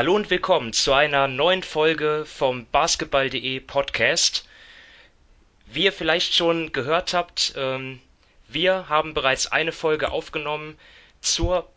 Hallo 0.00 0.14
und 0.14 0.30
willkommen 0.30 0.72
zu 0.72 0.94
einer 0.94 1.28
neuen 1.28 1.62
Folge 1.62 2.24
vom 2.24 2.64
Basketball.de 2.72 3.60
Podcast. 3.60 4.48
Wie 5.66 5.84
ihr 5.84 5.92
vielleicht 5.92 6.34
schon 6.34 6.72
gehört 6.72 7.12
habt, 7.12 7.52
ähm, 7.54 8.00
wir 8.48 8.88
haben 8.88 9.12
bereits 9.12 9.46
eine 9.48 9.72
Folge 9.72 10.10
aufgenommen 10.10 10.78
zur 11.20 11.70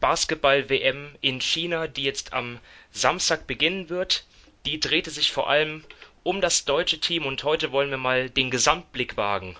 Basketball-WM 0.00 1.14
in 1.20 1.40
China, 1.40 1.86
die 1.86 2.02
jetzt 2.02 2.32
am 2.32 2.58
Samstag 2.90 3.46
beginnen 3.46 3.88
wird. 3.90 4.24
Die 4.66 4.80
drehte 4.80 5.10
sich 5.10 5.30
vor 5.30 5.48
allem 5.48 5.84
um 6.24 6.40
das 6.40 6.64
deutsche 6.64 6.98
Team 6.98 7.26
und 7.26 7.44
heute 7.44 7.70
wollen 7.70 7.90
wir 7.90 7.96
mal 7.96 8.28
den 8.28 8.50
Gesamtblick 8.50 9.16
wagen 9.16 9.56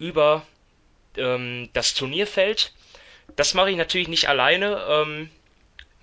über 0.00 0.44
ähm, 1.16 1.68
das 1.72 1.94
Turnierfeld. 1.94 2.72
Das 3.36 3.54
mache 3.54 3.70
ich 3.70 3.76
natürlich 3.76 4.08
nicht 4.08 4.28
alleine. 4.28 4.84
Ähm, 4.88 5.30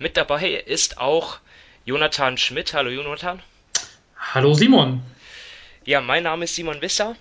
mit 0.02 0.16
dabei 0.16 0.50
ist 0.50 0.98
auch 0.98 1.38
Jonathan 1.84 2.38
Schmidt. 2.38 2.74
Hallo 2.74 2.90
Jonathan. 2.90 3.42
Hallo 4.16 4.54
Simon. 4.54 5.02
Ja, 5.84 6.00
mein 6.00 6.22
Name 6.22 6.44
ist 6.44 6.54
Simon 6.54 6.80
Wisser. 6.80 7.16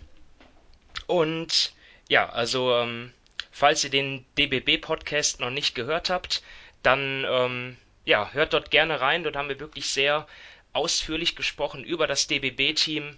Und 1.08 1.74
ja, 2.10 2.30
also 2.30 2.76
ähm, 2.76 3.12
falls 3.52 3.84
ihr 3.84 3.90
den 3.90 4.24
DBB-Podcast 4.38 5.40
noch 5.40 5.50
nicht 5.50 5.74
gehört 5.74 6.12
habt, 6.12 6.44
dann 6.84 7.26
ähm, 7.28 7.78
ja, 8.06 8.30
hört 8.34 8.54
dort 8.54 8.70
gerne 8.70 9.02
rein. 9.02 9.24
Dort 9.24 9.36
haben 9.36 9.50
wir 9.50 9.60
wirklich 9.60 9.90
sehr 9.90 10.28
ausführlich 10.74 11.36
gesprochen 11.36 11.84
über 11.84 12.06
das 12.06 12.28
DBB-Team, 12.28 13.18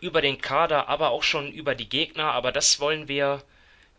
über 0.00 0.20
den 0.20 0.40
Kader, 0.40 0.88
aber 0.88 1.10
auch 1.10 1.22
schon 1.22 1.52
über 1.52 1.76
die 1.76 1.88
Gegner. 1.88 2.32
Aber 2.32 2.50
das 2.50 2.80
wollen 2.80 3.06
wir 3.06 3.44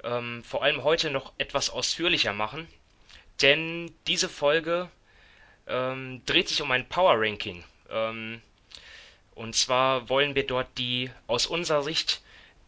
ähm, 0.03 0.44
vor 0.44 0.63
allem 0.63 0.83
heute 0.83 1.11
noch 1.11 1.31
etwas 1.38 1.70
ausführlicher 1.70 2.33
machen, 2.33 2.67
denn 3.42 3.95
diese 4.05 4.27
Folge 4.27 4.89
ähm, 5.68 6.22
dreht 6.26 6.50
sich 6.50 6.62
um 6.62 6.72
ein 6.72 6.88
Power 6.88 7.16
Ranking. 7.18 7.64
Ähm, 7.90 8.42
und 9.36 9.56
zwar 9.56 10.10
wollen 10.10 10.36
wir 10.36 10.48
dort 10.48 10.68
die 10.78 11.12
aus 11.28 11.46
unserer 11.46 11.84
Sicht 11.84 12.22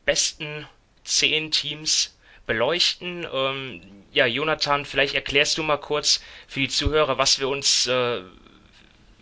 besten 0.06 0.68
zehn 1.04 1.52
Teams 1.52 2.16
beleuchten. 2.46 3.26
Ähm, 3.32 3.82
ja, 4.12 4.26
Jonathan, 4.26 4.86
vielleicht 4.86 5.16
erklärst 5.16 5.58
du 5.58 5.64
mal 5.64 5.78
kurz 5.78 6.22
für 6.48 6.60
die 6.60 6.68
Zuhörer, 6.68 7.18
was 7.18 7.40
wir 7.40 7.48
uns 7.48 7.88
äh, 7.88 8.22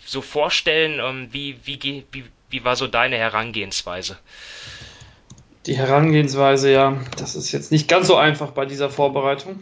so 0.05 0.21
vorstellen. 0.21 0.99
Ähm, 1.03 1.29
wie, 1.31 1.57
wie, 1.65 2.05
wie, 2.11 2.25
wie 2.49 2.63
war 2.63 2.75
so 2.75 2.87
deine 2.87 3.17
Herangehensweise? 3.17 4.17
Die 5.65 5.75
Herangehensweise, 5.75 6.71
ja, 6.71 7.01
das 7.17 7.35
ist 7.35 7.51
jetzt 7.51 7.71
nicht 7.71 7.89
ganz 7.89 8.07
so 8.07 8.15
einfach 8.15 8.51
bei 8.51 8.65
dieser 8.65 8.89
Vorbereitung. 8.89 9.61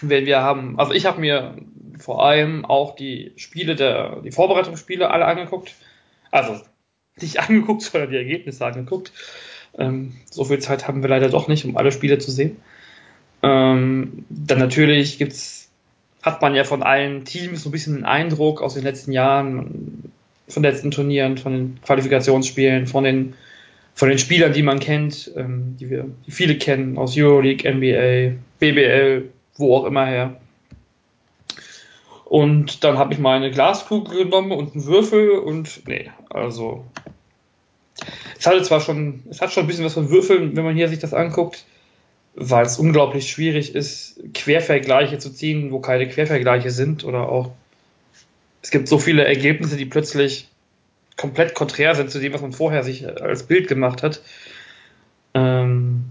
Wenn 0.00 0.26
wir 0.26 0.42
haben, 0.42 0.78
also 0.78 0.92
ich 0.92 1.06
habe 1.06 1.20
mir 1.20 1.56
vor 1.98 2.24
allem 2.24 2.64
auch 2.64 2.96
die 2.96 3.32
Spiele 3.36 3.76
der, 3.76 4.20
die 4.22 4.32
Vorbereitungsspiele 4.32 5.10
alle 5.10 5.26
angeguckt. 5.26 5.74
Also 6.30 6.60
nicht 7.20 7.40
angeguckt, 7.48 7.82
sondern 7.82 8.10
die 8.10 8.16
Ergebnisse 8.16 8.64
angeguckt. 8.64 9.12
Ähm, 9.78 10.14
so 10.30 10.44
viel 10.44 10.58
Zeit 10.58 10.88
haben 10.88 11.02
wir 11.02 11.10
leider 11.10 11.28
doch 11.28 11.48
nicht, 11.48 11.64
um 11.64 11.76
alle 11.76 11.92
Spiele 11.92 12.18
zu 12.18 12.30
sehen. 12.30 12.56
Ähm, 13.42 14.24
dann 14.28 14.58
natürlich 14.58 15.18
gibt's, 15.18 15.70
hat 16.22 16.42
man 16.42 16.54
ja 16.54 16.64
von 16.64 16.82
allen 16.82 17.24
Teams 17.24 17.62
so 17.62 17.68
ein 17.68 17.72
bisschen 17.72 17.96
einen 17.96 18.04
Eindruck 18.04 18.62
aus 18.62 18.74
den 18.74 18.82
letzten 18.82 19.12
Jahren, 19.12 20.12
von 20.48 20.62
den 20.62 20.72
letzten 20.72 20.90
Turnieren, 20.90 21.38
von 21.38 21.52
den 21.52 21.80
Qualifikationsspielen, 21.82 22.86
von 22.86 23.04
den 23.04 23.34
von 23.96 24.10
den 24.10 24.18
Spielern, 24.18 24.52
die 24.52 24.62
man 24.62 24.78
kennt, 24.78 25.32
ähm, 25.36 25.76
die 25.80 25.88
wir, 25.88 26.04
die 26.26 26.30
viele 26.30 26.58
kennen 26.58 26.98
aus 26.98 27.16
Euroleague, 27.16 27.68
NBA, 27.68 28.36
BBL, 28.58 29.30
wo 29.56 29.74
auch 29.74 29.86
immer 29.86 30.04
her. 30.04 30.36
Und 32.26 32.82
dann 32.82 32.98
habe 32.98 33.14
ich 33.14 33.20
meine 33.20 33.52
Glaskugel 33.52 34.24
genommen 34.24 34.50
und 34.50 34.74
einen 34.74 34.84
Würfel 34.84 35.30
und 35.30 35.86
nee, 35.86 36.10
also 36.28 36.84
es 38.36 38.44
hatte 38.48 38.62
zwar 38.64 38.80
schon, 38.80 39.22
es 39.30 39.40
hat 39.40 39.52
schon 39.52 39.62
ein 39.62 39.66
bisschen 39.68 39.84
was 39.84 39.94
von 39.94 40.10
Würfeln, 40.10 40.56
wenn 40.56 40.64
man 40.64 40.74
hier 40.74 40.88
sich 40.88 40.98
das 40.98 41.14
anguckt, 41.14 41.64
weil 42.34 42.66
es 42.66 42.80
unglaublich 42.80 43.30
schwierig 43.30 43.76
ist, 43.76 44.20
Quervergleiche 44.34 45.18
zu 45.18 45.30
ziehen, 45.30 45.70
wo 45.70 45.78
keine 45.78 46.08
Quervergleiche 46.08 46.72
sind 46.72 47.04
oder 47.04 47.28
auch 47.28 47.52
es 48.60 48.72
gibt 48.72 48.88
so 48.88 48.98
viele 48.98 49.24
Ergebnisse, 49.24 49.76
die 49.76 49.86
plötzlich 49.86 50.48
komplett 51.16 51.54
konträr 51.54 51.94
sind 51.94 52.10
zu 52.10 52.18
dem, 52.18 52.32
was 52.32 52.42
man 52.42 52.52
vorher 52.52 52.82
sich 52.82 53.06
als 53.06 53.44
Bild 53.44 53.68
gemacht 53.68 54.02
hat. 54.02 54.20
Ähm, 55.32 56.06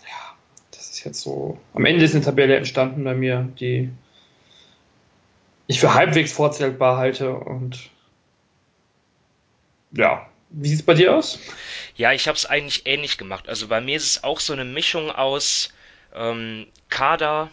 ja, 0.00 0.36
das 0.70 0.88
ist 0.88 1.04
jetzt 1.04 1.20
so. 1.20 1.58
Am 1.74 1.84
Ende 1.84 2.02
ist 2.02 2.14
eine 2.14 2.24
Tabelle 2.24 2.56
entstanden 2.56 3.04
bei 3.04 3.14
mir, 3.14 3.46
die 3.60 3.90
ich 5.72 5.80
für 5.80 5.94
halbwegs 5.94 6.32
vorzählbar 6.32 6.96
halte 6.96 7.34
und 7.34 7.90
ja. 9.92 10.28
Wie 10.50 10.68
sieht 10.68 10.80
es 10.80 10.84
bei 10.84 10.94
dir 10.94 11.16
aus? 11.16 11.38
Ja, 11.96 12.12
ich 12.12 12.28
habe 12.28 12.36
es 12.36 12.44
eigentlich 12.44 12.86
ähnlich 12.86 13.16
gemacht. 13.16 13.48
Also 13.48 13.68
bei 13.68 13.80
mir 13.80 13.96
ist 13.96 14.04
es 14.04 14.24
auch 14.24 14.38
so 14.38 14.52
eine 14.52 14.66
Mischung 14.66 15.10
aus 15.10 15.72
ähm, 16.14 16.66
Kader, 16.90 17.50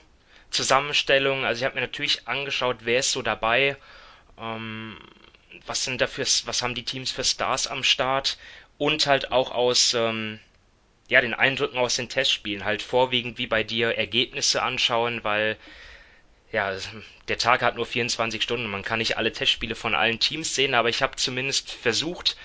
Zusammenstellung. 0.52 1.46
Also 1.46 1.59
ich 1.59 1.66
habe 1.66 1.75
mir 1.75 1.81
natürlich 1.81 2.28
angeschaut, 2.28 2.78
wer 2.81 3.00
ist 3.00 3.13
so 3.13 3.22
dabei. 3.22 3.78
Ähm, 4.38 4.97
was 5.66 5.86
sind 5.86 6.01
dafür, 6.01 6.25
was 6.46 6.62
haben 6.62 6.75
die 6.75 6.84
Teams 6.84 7.12
für 7.12 7.24
Stars 7.24 7.68
am 7.68 7.84
Start 7.84 8.38
und 8.78 9.07
halt 9.07 9.31
auch 9.31 9.51
aus 9.51 9.94
ähm, 9.94 10.40
ja, 11.07 11.22
den 11.22 11.34
Eindrücken 11.34 11.78
aus 11.78 11.96
den 11.96 12.09
Testspielen, 12.09 12.66
halt 12.66 12.81
vorwiegend 12.81 13.38
wie 13.38 13.47
bei 13.47 13.63
dir 13.63 13.97
Ergebnisse 13.97 14.62
anschauen, 14.62 15.24
weil 15.24 15.57
ja, 16.51 16.75
der 17.27 17.37
Tag 17.37 17.61
hat 17.61 17.75
nur 17.75 17.85
24 17.85 18.41
Stunden, 18.41 18.67
man 18.67 18.83
kann 18.83 18.99
nicht 18.99 19.17
alle 19.17 19.31
Testspiele 19.31 19.75
von 19.75 19.93
allen 19.93 20.19
Teams 20.19 20.55
sehen, 20.55 20.73
aber 20.73 20.89
ich 20.89 21.01
habe 21.01 21.15
zumindest 21.15 21.71
versucht, 21.71 22.35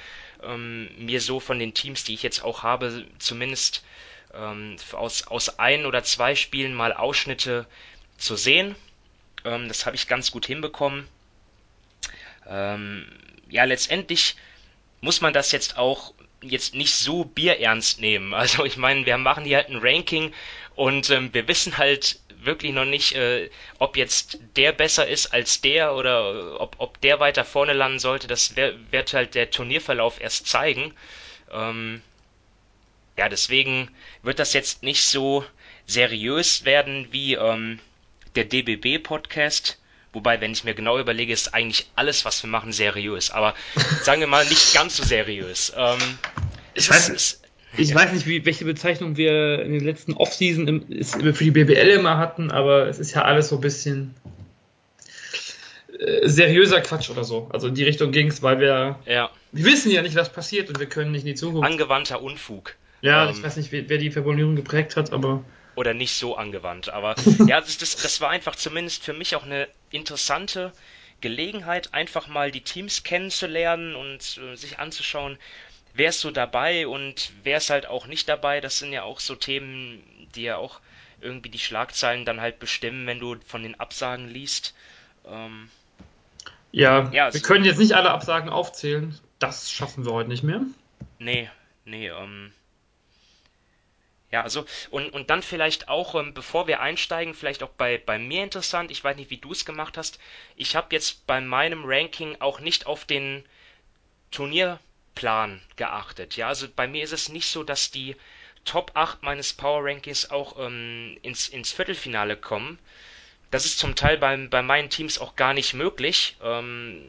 ähm, 0.42 0.90
mir 0.98 1.20
so 1.20 1.40
von 1.40 1.58
den 1.58 1.74
Teams, 1.74 2.04
die 2.04 2.14
ich 2.14 2.22
jetzt 2.22 2.44
auch 2.44 2.62
habe, 2.62 3.06
zumindest 3.18 3.84
ähm, 4.34 4.76
aus, 4.92 5.26
aus 5.26 5.58
ein 5.58 5.86
oder 5.86 6.04
zwei 6.04 6.34
Spielen 6.34 6.74
mal 6.74 6.92
Ausschnitte 6.92 7.66
zu 8.18 8.36
sehen. 8.36 8.74
Ähm, 9.44 9.68
das 9.68 9.86
habe 9.86 9.96
ich 9.96 10.06
ganz 10.06 10.30
gut 10.30 10.46
hinbekommen. 10.46 11.08
Ähm, 12.46 13.06
ja, 13.48 13.64
letztendlich 13.64 14.36
muss 15.00 15.20
man 15.20 15.32
das 15.32 15.52
jetzt 15.52 15.78
auch 15.78 16.14
jetzt 16.42 16.74
nicht 16.74 16.94
so 16.94 17.24
bierernst 17.24 18.00
nehmen. 18.00 18.34
Also 18.44 18.64
ich 18.64 18.76
meine, 18.76 19.06
wir 19.06 19.16
machen 19.16 19.44
hier 19.44 19.58
halt 19.58 19.70
ein 19.70 19.78
Ranking 19.80 20.32
und 20.74 21.08
ähm, 21.10 21.32
wir 21.32 21.48
wissen 21.48 21.78
halt 21.78 22.18
wirklich 22.44 22.72
noch 22.72 22.84
nicht, 22.84 23.14
äh, 23.14 23.50
ob 23.78 23.96
jetzt 23.96 24.38
der 24.56 24.72
besser 24.72 25.06
ist 25.06 25.32
als 25.32 25.60
der 25.60 25.94
oder 25.94 26.60
ob, 26.60 26.76
ob 26.78 27.00
der 27.00 27.20
weiter 27.20 27.44
vorne 27.44 27.72
landen 27.72 27.98
sollte. 27.98 28.26
Das 28.26 28.56
wird 28.56 29.12
halt 29.12 29.34
der 29.34 29.50
Turnierverlauf 29.50 30.20
erst 30.20 30.46
zeigen. 30.46 30.94
Ähm, 31.52 32.02
ja, 33.16 33.28
deswegen 33.28 33.90
wird 34.22 34.38
das 34.38 34.52
jetzt 34.52 34.82
nicht 34.82 35.04
so 35.04 35.44
seriös 35.86 36.64
werden 36.64 37.08
wie 37.10 37.34
ähm, 37.34 37.78
der 38.34 38.44
DBB-Podcast. 38.44 39.78
Wobei, 40.12 40.40
wenn 40.40 40.52
ich 40.52 40.64
mir 40.64 40.74
genau 40.74 40.98
überlege, 40.98 41.32
ist 41.32 41.54
eigentlich 41.54 41.86
alles, 41.96 42.24
was 42.24 42.42
wir 42.42 42.50
machen, 42.50 42.72
seriös. 42.72 43.30
Aber 43.30 43.54
sagen 44.02 44.20
wir 44.20 44.28
mal 44.28 44.44
nicht 44.46 44.72
ganz 44.72 44.96
so 44.96 45.02
seriös. 45.02 45.72
Ähm, 45.76 46.18
ich 46.74 46.88
weiß, 46.88 47.08
ist, 47.08 47.43
ich 47.76 47.90
ja. 47.90 47.96
weiß 47.96 48.12
nicht, 48.12 48.26
wie, 48.26 48.44
welche 48.44 48.64
Bezeichnung 48.64 49.16
wir 49.16 49.62
in 49.62 49.72
den 49.72 49.84
letzten 49.84 50.14
Offseason 50.14 50.68
im, 50.68 51.04
für 51.04 51.44
die 51.44 51.50
BBL 51.50 51.90
immer 51.90 52.18
hatten, 52.18 52.50
aber 52.50 52.88
es 52.88 52.98
ist 52.98 53.14
ja 53.14 53.22
alles 53.22 53.48
so 53.48 53.56
ein 53.56 53.60
bisschen 53.60 54.14
äh, 55.98 56.28
seriöser 56.28 56.80
Quatsch 56.80 57.10
oder 57.10 57.24
so. 57.24 57.48
Also 57.52 57.68
in 57.68 57.74
die 57.74 57.84
Richtung 57.84 58.12
ging 58.12 58.28
es, 58.28 58.42
weil 58.42 58.60
wir, 58.60 58.98
ja. 59.06 59.30
wir 59.52 59.64
wissen 59.64 59.90
ja 59.90 60.02
nicht, 60.02 60.16
was 60.16 60.32
passiert 60.32 60.68
und 60.68 60.78
wir 60.78 60.86
können 60.86 61.12
nicht 61.12 61.22
in 61.22 61.28
die 61.28 61.34
Zukunft. 61.34 61.68
Angewandter 61.68 62.22
Unfug. 62.22 62.74
Ja, 63.00 63.28
ähm, 63.28 63.34
ich 63.36 63.42
weiß 63.42 63.56
nicht, 63.56 63.72
wer, 63.72 63.88
wer 63.88 63.98
die 63.98 64.10
Formulierung 64.10 64.56
geprägt 64.56 64.96
hat, 64.96 65.12
aber 65.12 65.44
oder 65.76 65.92
nicht 65.92 66.14
so 66.14 66.36
angewandt. 66.36 66.88
Aber 66.88 67.14
ja, 67.46 67.60
das, 67.60 67.78
das, 67.78 67.96
das 67.96 68.20
war 68.20 68.30
einfach 68.30 68.56
zumindest 68.56 69.04
für 69.04 69.12
mich 69.12 69.36
auch 69.36 69.44
eine 69.44 69.68
interessante 69.90 70.72
Gelegenheit, 71.20 71.94
einfach 71.94 72.28
mal 72.28 72.50
die 72.50 72.60
Teams 72.60 73.02
kennenzulernen 73.02 73.94
und 73.94 74.38
äh, 74.38 74.56
sich 74.56 74.78
anzuschauen, 74.78 75.38
wer 75.94 76.10
ist 76.10 76.20
so 76.20 76.30
dabei 76.30 76.86
und 76.86 77.32
wer 77.42 77.56
ist 77.56 77.70
halt 77.70 77.86
auch 77.86 78.06
nicht 78.06 78.28
dabei. 78.28 78.60
Das 78.60 78.78
sind 78.78 78.92
ja 78.92 79.04
auch 79.04 79.20
so 79.20 79.34
Themen, 79.34 80.02
die 80.34 80.42
ja 80.42 80.56
auch 80.56 80.80
irgendwie 81.20 81.48
die 81.48 81.58
Schlagzeilen 81.58 82.24
dann 82.24 82.40
halt 82.40 82.58
bestimmen, 82.58 83.06
wenn 83.06 83.20
du 83.20 83.36
von 83.46 83.62
den 83.62 83.78
Absagen 83.80 84.28
liest. 84.28 84.74
Ähm, 85.26 85.70
ja, 86.72 87.10
ja 87.12 87.32
wir 87.32 87.40
können 87.40 87.64
jetzt 87.64 87.78
nicht 87.78 87.94
alle 87.94 88.10
Absagen 88.10 88.50
aufzählen. 88.50 89.18
Das 89.38 89.70
schaffen 89.70 90.04
wir 90.04 90.12
heute 90.12 90.28
nicht 90.28 90.42
mehr. 90.42 90.60
Nee, 91.18 91.50
nee, 91.84 92.08
ähm, 92.08 92.52
ja, 94.30 94.42
also 94.42 94.66
und, 94.90 95.10
und 95.10 95.30
dann 95.30 95.42
vielleicht 95.42 95.88
auch, 95.88 96.16
ähm, 96.16 96.34
bevor 96.34 96.66
wir 96.66 96.80
einsteigen, 96.80 97.34
vielleicht 97.34 97.62
auch 97.62 97.68
bei, 97.68 97.98
bei 97.98 98.18
mir 98.18 98.42
interessant, 98.42 98.90
ich 98.90 99.02
weiß 99.02 99.16
nicht, 99.16 99.30
wie 99.30 99.38
du 99.38 99.52
es 99.52 99.64
gemacht 99.64 99.96
hast. 99.96 100.18
Ich 100.56 100.74
habe 100.74 100.88
jetzt 100.90 101.26
bei 101.28 101.40
meinem 101.40 101.84
Ranking 101.84 102.36
auch 102.40 102.58
nicht 102.58 102.86
auf 102.86 103.04
den 103.04 103.44
Turnierplan 105.14 105.60
geachtet. 105.76 106.36
Ja, 106.36 106.48
also 106.48 106.66
bei 106.74 106.86
mir 106.86 107.04
ist 107.04 107.12
es 107.12 107.28
nicht 107.28 107.46
so, 107.46 107.62
dass 107.62 107.90
die 107.90 108.16
Top 108.64 108.92
8 108.94 109.22
meines 109.22 109.52
Power 109.52 109.84
Rankings 109.84 110.30
auch 110.30 110.56
ähm, 110.58 111.18
ins, 111.22 111.48
ins 111.48 111.72
Viertelfinale 111.72 112.36
kommen. 112.36 112.78
das 113.50 113.66
ist 113.66 113.78
zum 113.78 113.94
Teil 113.94 114.18
bei, 114.18 114.36
bei 114.36 114.62
meinen 114.62 114.90
Teams 114.90 115.18
auch 115.18 115.36
gar 115.36 115.54
nicht 115.54 115.74
möglich. 115.74 116.36
Ähm, 116.42 117.04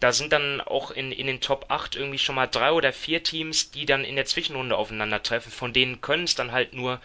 da 0.00 0.12
sind 0.12 0.32
dann 0.32 0.60
auch 0.60 0.90
in, 0.90 1.10
in 1.12 1.26
den 1.26 1.40
Top 1.40 1.66
8 1.68 1.96
irgendwie 1.96 2.18
schon 2.18 2.34
mal 2.36 2.46
drei 2.46 2.72
oder 2.72 2.92
vier 2.92 3.22
Teams, 3.22 3.70
die 3.70 3.86
dann 3.86 4.04
in 4.04 4.16
der 4.16 4.26
Zwischenrunde 4.26 4.76
aufeinandertreffen. 4.76 5.50
Von 5.50 5.72
denen 5.72 6.00
können 6.00 6.24
es 6.24 6.34
dann 6.34 6.52
halt 6.52 6.74
nur 6.74 7.00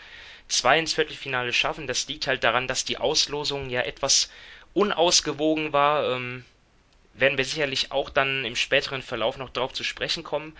zwei 0.47 0.77
ins 0.77 0.93
Viertelfinale 0.93 1.53
schaffen. 1.53 1.87
Das 1.87 2.07
liegt 2.07 2.27
halt 2.27 2.43
daran, 2.43 2.67
dass 2.67 2.85
die 2.85 2.97
Auslosung 2.97 3.69
ja 3.69 3.81
etwas 3.81 4.29
unausgewogen 4.73 5.73
war. 5.73 6.15
Ähm, 6.15 6.45
werden 7.21 7.37
wir 7.37 7.45
sicherlich 7.45 7.91
auch 7.91 8.09
dann 8.09 8.43
im 8.43 8.55
späteren 8.55 9.01
Verlauf 9.01 9.37
noch 9.37 9.49
drauf 9.49 9.71
zu 9.73 9.83
sprechen 9.83 10.23
kommen. 10.23 10.53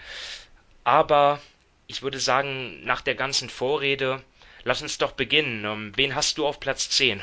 Aber 0.83 1.39
ich 1.87 2.01
würde 2.01 2.19
sagen, 2.19 2.83
nach 2.85 3.01
der 3.01 3.15
ganzen 3.15 3.49
Vorrede, 3.49 4.21
lass 4.63 4.81
uns 4.81 4.97
doch 4.97 5.11
beginnen. 5.11 5.65
Ähm, 5.65 5.91
wen 5.95 6.15
hast 6.15 6.37
du 6.37 6.47
auf 6.47 6.59
Platz 6.59 6.89
10? 6.89 7.21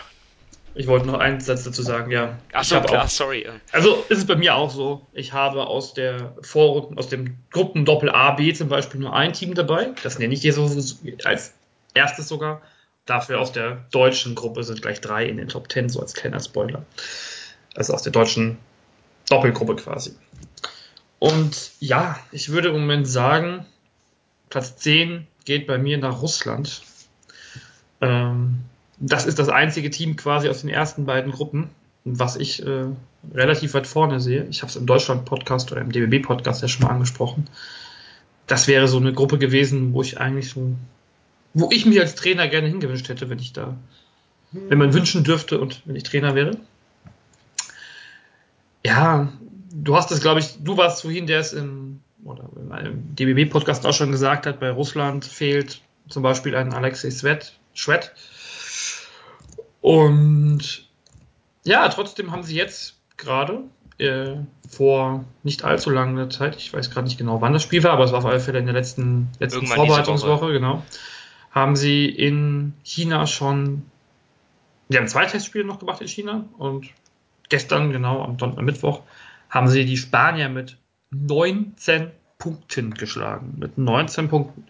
Ich 0.74 0.86
wollte 0.86 1.06
noch 1.06 1.18
einen 1.18 1.40
Satz 1.40 1.64
dazu 1.64 1.82
sagen, 1.82 2.10
ja. 2.10 2.38
Ach 2.52 2.62
so, 2.62 2.80
klar, 2.80 3.04
auch, 3.04 3.08
sorry. 3.08 3.48
Also 3.72 4.04
ist 4.08 4.18
es 4.18 4.26
bei 4.26 4.36
mir 4.36 4.54
auch 4.54 4.70
so. 4.70 5.06
Ich 5.12 5.32
habe 5.32 5.66
aus 5.66 5.94
der 5.94 6.34
Vorrunden, 6.42 6.98
aus 6.98 7.08
dem 7.08 7.38
Gruppen 7.50 7.84
Doppel 7.84 8.10
A, 8.10 8.32
B 8.32 8.52
zum 8.52 8.68
Beispiel 8.68 9.00
nur 9.00 9.14
ein 9.14 9.32
Team 9.32 9.54
dabei. 9.54 9.90
Das 10.02 10.18
nenne 10.18 10.34
ich 10.34 10.40
dir 10.40 10.52
so 10.52 10.70
als 11.24 11.54
erstes 11.94 12.28
sogar. 12.28 12.62
Dafür 13.06 13.40
aus 13.40 13.52
der 13.52 13.86
deutschen 13.90 14.34
Gruppe 14.34 14.62
sind 14.62 14.82
gleich 14.82 15.00
drei 15.00 15.24
in 15.24 15.38
den 15.38 15.48
Top 15.48 15.72
10, 15.72 15.88
so 15.88 16.00
als 16.00 16.12
kleiner 16.12 16.40
Spoiler. 16.40 16.84
Also 17.74 17.94
aus 17.94 18.02
der 18.02 18.12
deutschen 18.12 18.58
Doppelgruppe 19.28 19.76
quasi. 19.76 20.12
Und 21.18 21.72
ja, 21.80 22.18
ich 22.32 22.50
würde 22.50 22.68
im 22.68 22.80
Moment 22.80 23.08
sagen, 23.08 23.66
Platz 24.50 24.76
10 24.76 25.26
geht 25.44 25.66
bei 25.66 25.78
mir 25.78 25.98
nach 25.98 26.22
Russland. 26.22 26.82
Ähm, 28.00 28.60
das 28.98 29.26
ist 29.26 29.38
das 29.38 29.48
einzige 29.48 29.90
Team 29.90 30.16
quasi 30.16 30.48
aus 30.48 30.60
den 30.60 30.70
ersten 30.70 31.06
beiden 31.06 31.32
Gruppen, 31.32 31.70
was 32.04 32.36
ich 32.36 32.64
äh, 32.64 32.86
relativ 33.34 33.74
weit 33.74 33.86
vorne 33.86 34.20
sehe. 34.20 34.46
Ich 34.50 34.62
habe 34.62 34.70
es 34.70 34.76
im 34.76 34.86
Deutschland-Podcast 34.86 35.72
oder 35.72 35.80
im 35.80 35.92
DBB-Podcast 35.92 36.62
ja 36.62 36.68
schon 36.68 36.86
mal 36.86 36.92
angesprochen. 36.92 37.48
Das 38.46 38.66
wäre 38.66 38.88
so 38.88 38.98
eine 38.98 39.12
Gruppe 39.12 39.38
gewesen, 39.38 39.92
wo 39.92 40.02
ich 40.02 40.20
eigentlich 40.20 40.50
so, 40.50 40.74
wo 41.54 41.68
ich 41.70 41.84
mich 41.86 42.00
als 42.00 42.14
Trainer 42.14 42.48
gerne 42.48 42.68
hingewünscht 42.68 43.08
hätte, 43.08 43.28
wenn 43.28 43.38
ich 43.38 43.52
da, 43.52 43.76
wenn 44.52 44.78
man 44.78 44.94
wünschen 44.94 45.24
dürfte 45.24 45.60
und 45.60 45.82
wenn 45.84 45.96
ich 45.96 46.04
Trainer 46.04 46.34
wäre. 46.34 46.56
Ja, 48.88 49.28
du 49.70 49.96
hast 49.96 50.10
es, 50.12 50.22
glaube 50.22 50.40
ich, 50.40 50.64
du 50.64 50.78
warst 50.78 51.02
vorhin, 51.02 51.26
der 51.26 51.40
es 51.40 51.52
im, 51.52 52.00
oder 52.24 52.48
in 52.56 52.72
einem 52.72 53.14
DBB-Podcast 53.16 53.84
auch 53.86 53.92
schon 53.92 54.10
gesagt 54.10 54.46
hat, 54.46 54.60
bei 54.60 54.70
Russland 54.70 55.26
fehlt 55.26 55.82
zum 56.08 56.22
Beispiel 56.22 56.56
ein 56.56 56.72
Alexei 56.72 57.10
Svet, 57.10 57.52
Schwett. 57.74 58.14
Und 59.82 60.88
ja, 61.64 61.86
trotzdem 61.90 62.32
haben 62.32 62.42
sie 62.42 62.56
jetzt 62.56 62.94
gerade 63.18 63.64
äh, 63.98 64.36
vor 64.66 65.26
nicht 65.42 65.64
allzu 65.64 65.90
langer 65.90 66.30
Zeit, 66.30 66.56
ich 66.56 66.72
weiß 66.72 66.90
gerade 66.90 67.08
nicht 67.08 67.18
genau, 67.18 67.42
wann 67.42 67.52
das 67.52 67.64
Spiel 67.64 67.84
war, 67.84 67.92
aber 67.92 68.04
es 68.04 68.12
war 68.12 68.20
auf 68.20 68.24
alle 68.24 68.40
Fälle 68.40 68.58
in 68.58 68.64
der 68.64 68.74
letzten, 68.74 69.28
letzten 69.38 69.66
Vorbereitungswoche, 69.66 70.50
genau, 70.50 70.82
haben 71.50 71.76
sie 71.76 72.06
in 72.06 72.72
China 72.84 73.26
schon, 73.26 73.82
die 74.88 74.96
haben 74.96 75.08
zwei 75.08 75.26
Testspiele 75.26 75.66
noch 75.66 75.78
gemacht 75.78 76.00
in 76.00 76.08
China 76.08 76.46
und 76.56 76.86
gestern, 77.48 77.92
genau, 77.92 78.22
am, 78.22 78.36
am 78.40 78.64
Mittwoch, 78.64 79.02
haben 79.50 79.68
sie 79.68 79.84
die 79.84 79.96
Spanier 79.96 80.48
mit 80.48 80.76
19 81.10 82.10
Punkten 82.38 82.94
geschlagen. 82.94 83.54
Mit 83.58 83.78
19 83.78 84.28
Punkten. 84.28 84.64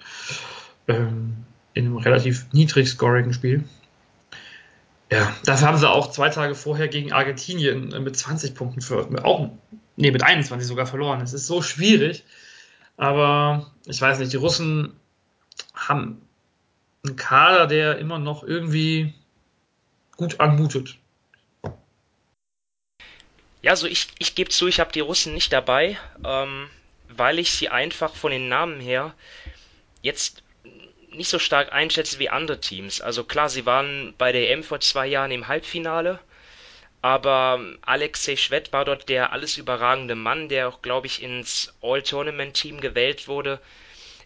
Ähm, 0.87 1.45
in 1.75 1.87
einem 1.87 1.97
relativ 1.99 2.47
niedrig 2.53 2.89
scorigen 2.89 3.33
Spiel. 3.33 3.65
Ja, 5.11 5.35
dafür 5.45 5.69
haben 5.69 5.79
sie 5.79 5.89
auch 5.89 6.11
zwei 6.11 6.29
Tage 6.29 6.55
vorher 6.55 6.89
gegen 6.89 7.13
Argentinien 7.13 7.89
mit 8.03 8.17
20 8.17 8.55
Punkten 8.55 8.81
verloren. 8.81 9.19
Auch, 9.21 9.51
nee, 9.97 10.11
mit 10.11 10.23
21 10.23 10.67
sogar 10.67 10.87
verloren. 10.87 11.21
Es 11.21 11.33
ist 11.33 11.47
so 11.47 11.63
schwierig. 11.63 12.25
Aber 12.97 13.71
ich 13.87 14.01
weiß 14.01 14.19
nicht, 14.19 14.33
die 14.33 14.39
Russen 14.39 14.93
haben 15.73 16.21
einen 17.07 17.17
Kader, 17.17 17.67
der 17.67 17.99
immer 17.99 18.19
noch 18.19 18.43
irgendwie 18.43 19.15
gut 20.17 20.41
anmutet. 20.41 20.99
Ja, 23.61 23.73
also 23.73 23.87
ich, 23.89 24.07
ich 24.19 24.35
gebe 24.35 24.51
zu, 24.51 24.69
ich 24.69 24.79
habe 24.79 24.93
die 24.93 25.01
Russen 25.01 25.35
nicht 25.35 25.53
dabei, 25.53 25.99
ähm, 26.25 26.71
weil 27.09 27.39
ich 27.41 27.51
sie 27.51 27.69
einfach 27.69 28.15
von 28.15 28.31
den 28.31 28.49
Namen 28.49 28.81
her 28.81 29.15
jetzt 30.01 30.43
nicht 31.11 31.29
so 31.29 31.41
stark 31.41 31.73
einschätze 31.73 32.21
wie 32.21 32.29
andere 32.29 32.61
Teams. 32.61 33.01
Also 33.01 33.25
klar, 33.25 33.49
sie 33.49 33.67
waren 33.67 34.15
bei 34.17 34.31
der 34.31 34.51
EM 34.51 34.63
vor 34.63 34.79
zwei 34.81 35.07
Jahren 35.09 35.33
im 35.33 35.49
Halbfinale, 35.49 36.21
aber 37.03 37.61
Alexei 37.83 38.37
Schwett 38.37 38.73
war 38.73 38.85
dort 38.85 39.09
der 39.09 39.33
alles 39.33 39.57
überragende 39.57 40.15
Mann, 40.15 40.49
der 40.49 40.69
auch, 40.69 40.83
glaube 40.83 41.09
ich, 41.09 41.23
ins 41.23 41.75
All-Tournament-Team 41.81 42.81
gewählt 42.81 43.27
wurde. 43.27 43.61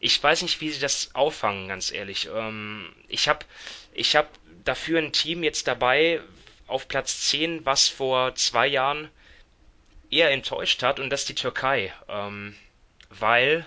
Ich 0.01 0.23
weiß 0.23 0.43
nicht, 0.43 0.61
wie 0.61 0.71
sie 0.71 0.81
das 0.81 1.15
auffangen, 1.15 1.69
ganz 1.69 1.91
ehrlich. 1.91 2.29
Ähm, 2.35 2.93
ich 3.09 3.29
habe 3.29 3.47
ich 3.95 4.15
hab 4.17 4.29
dafür 4.65 4.99
ein 4.99 5.13
Team 5.13 5.43
jetzt 5.43 5.69
dabei 5.69 6.21
auf 6.67 6.89
Platz 6.89 7.29
10, 7.29 7.65
was 7.65 7.89
vor 7.89 8.35
zwei 8.35 8.67
Jahren 8.67 9.09
eher 10.13 10.31
enttäuscht 10.31 10.83
hat, 10.83 11.01
und 11.01 11.11
das 11.11 11.23
ist 11.23 11.31
die 11.31 11.35
Türkei. 11.35 11.93
Ähm, 12.09 12.55
weil 13.11 13.67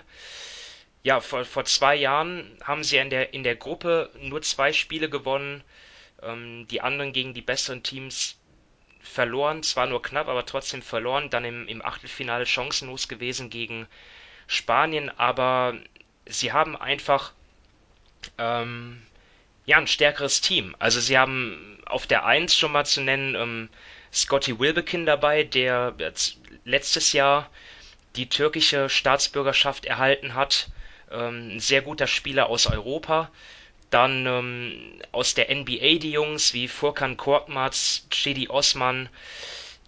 ja, 1.02 1.20
vor, 1.20 1.44
vor 1.44 1.64
zwei 1.64 1.94
Jahren 1.94 2.58
haben 2.64 2.82
sie 2.82 2.96
in 2.96 3.10
der, 3.10 3.32
in 3.32 3.44
der 3.44 3.54
Gruppe 3.54 4.10
nur 4.20 4.42
zwei 4.42 4.72
Spiele 4.72 5.08
gewonnen, 5.08 5.62
ähm, 6.22 6.66
die 6.68 6.80
anderen 6.80 7.12
gegen 7.12 7.34
die 7.34 7.42
besseren 7.42 7.82
Teams 7.82 8.38
verloren, 9.00 9.62
zwar 9.62 9.86
nur 9.86 10.02
knapp, 10.02 10.26
aber 10.26 10.44
trotzdem 10.46 10.82
verloren, 10.82 11.30
dann 11.30 11.44
im, 11.44 11.68
im 11.68 11.80
Achtelfinale 11.80 12.44
chancenlos 12.44 13.06
gewesen 13.06 13.50
gegen 13.50 13.86
Spanien, 14.48 15.10
aber 15.16 15.76
sie 16.26 16.52
haben 16.52 16.76
einfach 16.76 17.32
ähm, 18.38 19.00
ja 19.64 19.78
ein 19.78 19.86
stärkeres 19.86 20.40
Team. 20.40 20.74
Also 20.78 21.00
sie 21.00 21.16
haben 21.18 21.80
auf 21.86 22.06
der 22.06 22.24
Eins 22.24 22.56
schon 22.56 22.72
mal 22.72 22.84
zu 22.84 23.00
nennen 23.00 23.34
ähm, 23.36 23.68
Scotty 24.16 24.58
Wilbekin 24.58 25.06
dabei, 25.06 25.44
der 25.44 25.94
letztes 26.64 27.12
Jahr 27.12 27.50
die 28.16 28.28
türkische 28.28 28.88
Staatsbürgerschaft 28.88 29.84
erhalten 29.84 30.34
hat 30.34 30.68
ähm, 31.10 31.56
ein 31.56 31.60
sehr 31.60 31.82
guter 31.82 32.06
Spieler 32.06 32.48
aus 32.48 32.66
Europa. 32.66 33.30
Dann 33.90 34.26
ähm, 34.26 35.02
aus 35.12 35.34
der 35.34 35.54
NBA 35.54 35.98
die 35.98 36.12
Jungs 36.12 36.54
wie 36.54 36.66
Furkan 36.66 37.16
Korkmaz, 37.16 38.06
Chedi 38.10 38.48
Osman, 38.48 39.08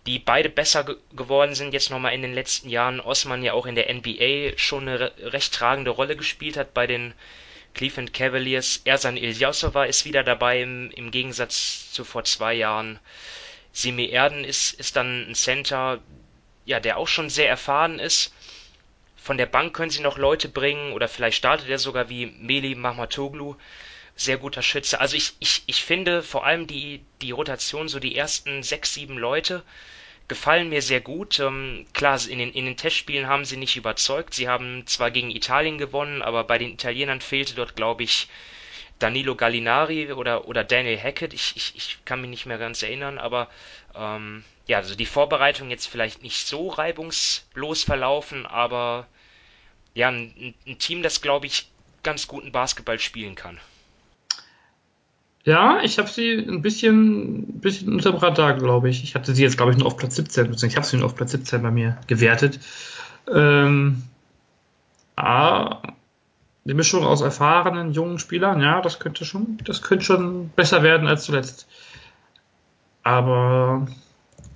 die 0.07 0.19
beide 0.19 0.49
besser 0.49 0.85
ge 0.85 0.97
geworden 1.17 1.55
sind 1.55 1.75
jetzt 1.75 1.91
nochmal 1.91 2.15
in 2.15 2.23
den 2.23 2.35
letzten 2.35 2.69
Jahren. 2.69 3.01
Osman 3.01 3.43
ja 3.43 3.55
auch 3.55 3.67
in 3.67 3.75
der 3.75 3.93
NBA 3.93 4.57
schon 4.57 4.89
eine 4.89 5.01
re 5.01 5.13
recht 5.33 5.53
tragende 5.53 5.91
Rolle 5.91 6.17
gespielt 6.17 6.57
hat 6.57 6.75
bei 6.75 6.87
den 6.87 7.13
Cleveland 7.75 8.13
Cavaliers. 8.13 8.83
Ersan 8.85 9.17
Ilyasova 9.17 9.85
ist 9.85 10.05
wieder 10.05 10.23
dabei 10.23 10.63
im, 10.63 10.91
im 10.93 11.11
Gegensatz 11.11 11.93
zu 11.93 12.05
vor 12.05 12.25
zwei 12.25 12.55
Jahren. 12.55 12.99
Simi 13.79 14.07
Erden 14.09 14.45
ist, 14.45 14.73
ist 14.73 14.97
dann 14.97 15.31
ein 15.31 15.35
Center, 15.35 16.01
ja, 16.65 16.81
der 16.81 16.97
auch 16.99 17.09
schon 17.09 17.31
sehr 17.31 17.49
erfahren 17.49 17.99
ist 17.99 18.33
von 19.29 19.37
der 19.37 19.45
Bank 19.45 19.75
können 19.75 19.91
sie 19.91 20.01
noch 20.01 20.17
Leute 20.17 20.49
bringen 20.49 20.95
oder 20.95 21.07
vielleicht 21.07 21.37
startet 21.37 21.69
er 21.69 21.79
sogar 21.79 22.09
wie 22.09 22.33
Meli 22.39 22.75
Mahmatoglu. 22.75 23.57
Sehr 24.17 24.39
guter 24.39 24.63
Schütze. 24.63 25.01
Also 25.03 25.17
ich, 25.17 25.35
ich, 25.39 25.65
ich 25.67 25.85
finde 25.85 26.23
vor 26.23 26.47
allem 26.47 26.67
die, 26.67 27.03
die 27.21 27.33
Rotation, 27.33 27.89
so 27.89 28.01
die 28.01 28.17
ersten 28.17 28.63
sechs, 28.63 28.95
sieben 28.95 29.19
Leute, 29.19 29.63
gefallen 30.29 30.71
mir 30.71 30.81
sehr 30.81 31.03
gut. 31.03 31.41
Ähm, 31.41 31.85
klar, 31.93 32.19
in 32.27 32.39
den, 32.39 32.53
in 32.55 32.65
den 32.65 32.79
Testspielen 32.79 33.29
haben 33.29 33.45
sie 33.45 33.59
nicht 33.59 33.77
überzeugt. 33.77 34.33
Sie 34.33 34.49
haben 34.49 34.87
zwar 34.87 35.11
gegen 35.11 35.31
Italien 35.31 35.77
gewonnen, 35.77 36.23
aber 36.23 36.45
bei 36.45 36.57
den 36.57 36.73
Italienern 36.73 37.21
fehlte 37.21 37.55
dort, 37.55 37.77
glaube 37.77 38.05
ich, 38.05 38.29
Danilo 38.99 39.35
Gallinari 39.35 40.13
oder, 40.13 40.49
oder 40.49 40.65
Daniel 40.65 40.99
Hackett. 40.99 41.33
Ich, 41.33 41.55
ich, 41.57 41.73
ich 41.77 41.99
kann 42.05 42.21
mich 42.21 42.31
nicht 42.31 42.47
mehr 42.47 42.59
ganz 42.59 42.83
erinnern, 42.83 43.19
aber 43.19 43.49
ähm, 43.95 44.45
ja, 44.67 44.79
also 44.79 44.95
die 44.95 45.07
Vorbereitung 45.07 45.71
jetzt 45.71 45.87
vielleicht 45.87 46.23
nicht 46.23 46.47
so 46.47 46.69
reibungslos 46.69 47.85
verlaufen, 47.85 48.47
aber 48.47 49.07
ja, 49.95 50.09
ein, 50.09 50.55
ein 50.67 50.79
Team, 50.79 51.03
das, 51.03 51.21
glaube 51.21 51.47
ich, 51.47 51.69
ganz 52.03 52.29
guten 52.29 52.53
Basketball 52.53 52.99
spielen 52.99 53.35
kann. 53.35 53.59
Ja, 55.45 55.81
ich 55.83 55.99
habe 55.99 56.09
sie 56.09 56.35
ein 56.35 56.61
bisschen, 56.61 57.61
bisschen 57.61 57.95
unter 57.95 58.11
dem 58.11 58.19
Radar, 58.19 58.55
glaube 58.55 58.91
ich. 58.91 59.03
Ich 59.03 59.15
hatte 59.15 59.35
sie 59.35 59.43
jetzt, 59.43 59.57
glaube 59.57 59.73
ich, 59.73 59.79
nur 59.79 59.87
auf 59.87 59.97
Platz 59.97 60.17
17, 60.17 60.53
ich 60.53 60.77
habe 60.77 60.87
sie 60.87 60.99
nur 60.99 61.07
auf 61.07 61.15
Platz 61.15 61.31
17 61.31 61.63
bei 61.63 61.71
mir 61.71 61.99
gewertet. 62.07 62.61
Ähm, 63.33 64.03
ah, 65.17 65.81
die 66.69 66.75
Mischung 66.75 67.03
aus 67.03 67.23
erfahrenen, 67.23 67.93
jungen 67.93 68.19
Spielern, 68.19 68.61
ja, 68.61 68.83
das 68.83 68.99
könnte 68.99 69.25
schon, 69.25 69.59
das 69.65 69.81
könnte 69.81 70.05
schon 70.05 70.51
besser 70.51 70.83
werden 70.83 71.09
als 71.09 71.25
zuletzt. 71.25 71.67
Aber, 73.03 73.89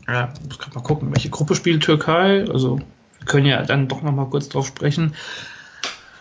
ja, 0.07 0.33
muss 0.47 0.59
gerade 0.59 0.75
mal 0.75 0.85
gucken, 0.85 1.11
welche 1.11 1.31
Gruppe 1.31 1.55
spielt 1.55 1.83
Türkei. 1.83 2.45
Also, 2.53 2.81
wir 3.19 3.27
können 3.27 3.47
ja 3.47 3.63
dann 3.63 3.89
doch 3.89 4.03
noch 4.03 4.13
mal 4.13 4.27
kurz 4.27 4.51
drauf 4.51 4.67
sprechen. 4.67 5.17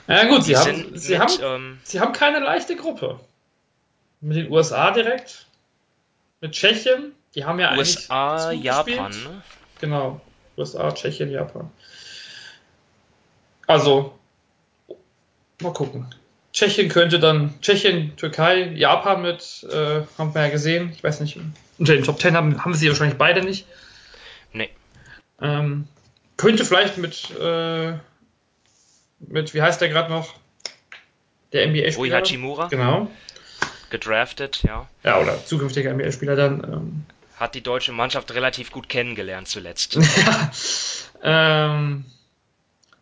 Ja 0.07 0.29
gut, 0.29 0.45
sie, 0.45 0.55
haben, 0.55 0.97
sie, 0.97 1.13
mit, 1.13 1.21
haben, 1.21 1.33
ähm, 1.43 1.79
sie 1.83 1.99
haben 1.99 2.13
keine 2.13 2.39
leichte 2.39 2.77
Gruppe. 2.77 3.19
Mit 4.21 4.37
den 4.37 4.51
USA 4.51 4.91
direkt, 4.91 5.45
mit 6.39 6.53
Tschechien, 6.53 7.11
Die 7.35 7.43
haben 7.43 7.59
ja 7.59 7.75
USA, 7.75 8.47
eigentlich 8.47 8.63
Japan, 8.63 9.11
ne? 9.11 9.43
Genau. 9.81 10.21
USA, 10.57 10.91
Tschechien, 10.93 11.31
Japan. 11.31 11.69
Also, 13.67 14.13
mal 15.61 15.73
gucken. 15.73 16.05
Tschechien 16.53 16.89
könnte 16.89 17.19
dann, 17.19 17.53
Tschechien, 17.61 18.15
Türkei, 18.17 18.63
Japan 18.75 19.21
mit, 19.21 19.65
äh, 19.71 20.01
haben 20.17 20.33
wir 20.35 20.41
ja 20.41 20.49
gesehen. 20.49 20.91
Ich 20.93 21.03
weiß 21.03 21.21
nicht, 21.21 21.39
unter 21.77 21.93
den 21.93 22.03
Top 22.03 22.19
Ten 22.19 22.35
haben, 22.35 22.63
haben 22.63 22.73
sie 22.73 22.89
wahrscheinlich 22.89 23.17
beide 23.17 23.41
nicht. 23.41 23.65
Nee. 24.51 24.69
Ähm, 25.41 25.87
könnte 26.35 26.65
vielleicht 26.65 26.97
mit, 26.97 27.29
äh, 27.39 27.93
mit, 29.19 29.53
wie 29.53 29.61
heißt 29.61 29.79
der 29.79 29.89
gerade 29.89 30.11
noch? 30.11 30.33
Der 31.53 31.65
Rui 31.65 31.81
NBA-Spieler. 31.81 32.17
Hachimura, 32.17 32.67
Genau. 32.67 33.09
gedraftet, 33.89 34.61
ja. 34.63 34.87
Ja, 35.03 35.19
oder 35.19 35.45
zukünftiger 35.45 35.93
NBA-Spieler 35.93 36.35
dann. 36.35 36.63
Ähm, 36.63 37.05
Hat 37.37 37.55
die 37.55 37.61
deutsche 37.61 37.91
Mannschaft 37.93 38.33
relativ 38.33 38.71
gut 38.71 38.89
kennengelernt 38.89 39.47
zuletzt. 39.47 39.97
ähm, 41.23 42.05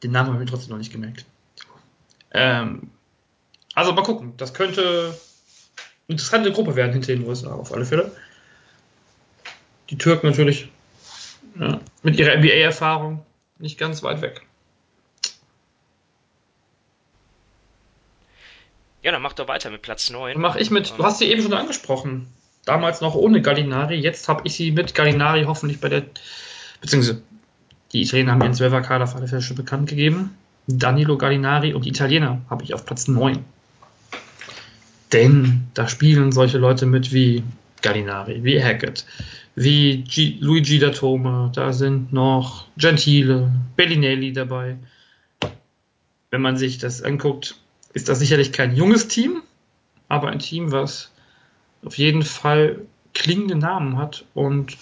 den 0.03 0.11
Namen 0.11 0.27
habe 0.33 0.37
ich 0.37 0.49
mir 0.49 0.51
trotzdem 0.51 0.71
noch 0.71 0.77
nicht 0.77 0.91
gemerkt. 0.91 1.25
Ähm, 2.31 2.91
also 3.75 3.93
mal 3.93 4.03
gucken. 4.03 4.33
Das 4.37 4.53
könnte 4.53 4.81
eine 4.81 5.15
interessante 6.07 6.51
Gruppe 6.51 6.75
werden 6.75 6.93
hinter 6.93 7.13
den 7.13 7.25
USA 7.27 7.51
auf 7.51 7.73
alle 7.73 7.85
Fälle. 7.85 8.11
Die 9.89 9.97
Türken 9.97 10.27
natürlich 10.27 10.69
ja, 11.59 11.79
mit 12.03 12.17
ihrer 12.17 12.37
NBA-Erfahrung 12.37 13.25
nicht 13.57 13.77
ganz 13.77 14.03
weit 14.03 14.21
weg. 14.21 14.41
Ja, 19.01 19.11
dann 19.11 19.21
mach 19.21 19.33
doch 19.33 19.47
weiter 19.47 19.69
mit 19.69 19.81
Platz 19.81 20.09
9. 20.09 20.33
Dann 20.33 20.41
mache 20.41 20.59
ich 20.59 20.71
mit, 20.71 20.93
du 20.97 21.03
hast 21.03 21.19
sie 21.19 21.25
eben 21.31 21.41
schon 21.41 21.53
angesprochen. 21.53 22.27
Damals 22.65 23.01
noch 23.01 23.15
ohne 23.15 23.41
Gallinari, 23.41 23.95
jetzt 23.95 24.27
habe 24.27 24.41
ich 24.43 24.55
sie 24.55 24.71
mit 24.71 24.93
Gallinari 24.93 25.45
hoffentlich 25.45 25.79
bei 25.79 25.89
der, 25.89 26.05
beziehungsweise 26.81 27.21
die 27.93 28.01
Italiener 28.01 28.33
haben 28.33 28.41
ihren 28.41 28.53
Zwölferkader 28.53 29.05
auf 29.05 29.15
alle 29.15 29.27
Fälle 29.27 29.41
schon 29.41 29.55
bekannt 29.55 29.89
gegeben. 29.89 30.37
Danilo 30.71 31.17
Gallinari 31.17 31.73
und 31.73 31.85
die 31.85 31.89
Italiener 31.89 32.41
habe 32.49 32.63
ich 32.63 32.73
auf 32.73 32.85
Platz 32.85 33.07
9. 33.07 33.43
Denn 35.11 35.67
da 35.73 35.87
spielen 35.87 36.31
solche 36.31 36.59
Leute 36.59 36.85
mit 36.85 37.11
wie 37.11 37.43
Gallinari, 37.81 38.43
wie 38.43 38.61
Hackett, 38.61 39.05
wie 39.55 40.03
G 40.03 40.37
Luigi 40.39 40.77
Datome, 40.77 41.51
da 41.55 41.73
sind 41.73 42.13
noch 42.13 42.67
Gentile, 42.77 43.51
Bellinelli 43.75 44.31
dabei. 44.31 44.77
Wenn 46.29 46.41
man 46.41 46.57
sich 46.57 46.77
das 46.77 47.01
anguckt, 47.01 47.55
ist 47.93 48.07
das 48.07 48.19
sicherlich 48.19 48.51
kein 48.51 48.75
junges 48.75 49.07
Team, 49.07 49.41
aber 50.07 50.29
ein 50.29 50.39
Team, 50.39 50.71
was 50.71 51.11
auf 51.83 51.97
jeden 51.97 52.21
Fall 52.21 52.81
klingende 53.15 53.55
Namen 53.55 53.97
hat 53.97 54.25
und 54.35 54.77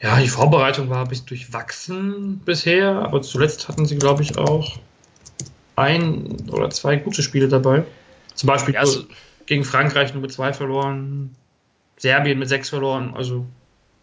ja, 0.00 0.18
die 0.18 0.28
Vorbereitung 0.28 0.88
war 0.88 1.02
ein 1.02 1.08
bisschen 1.08 1.26
durchwachsen 1.26 2.40
bisher, 2.44 3.02
aber 3.02 3.20
zuletzt 3.22 3.68
hatten 3.68 3.86
sie, 3.86 3.96
glaube 3.96 4.22
ich, 4.22 4.38
auch 4.38 4.78
ein 5.76 6.50
oder 6.50 6.70
zwei 6.70 6.96
gute 6.96 7.22
Spiele 7.22 7.48
dabei. 7.48 7.84
Zum 8.34 8.46
Beispiel 8.46 8.74
Ja, 8.74 8.84
gegen 9.46 9.64
Frankreich 9.64 10.12
nur 10.12 10.22
mit 10.22 10.32
zwei 10.32 10.52
verloren, 10.52 11.34
Serbien 11.96 12.38
mit 12.38 12.48
sechs 12.48 12.68
verloren, 12.70 13.14
also 13.14 13.46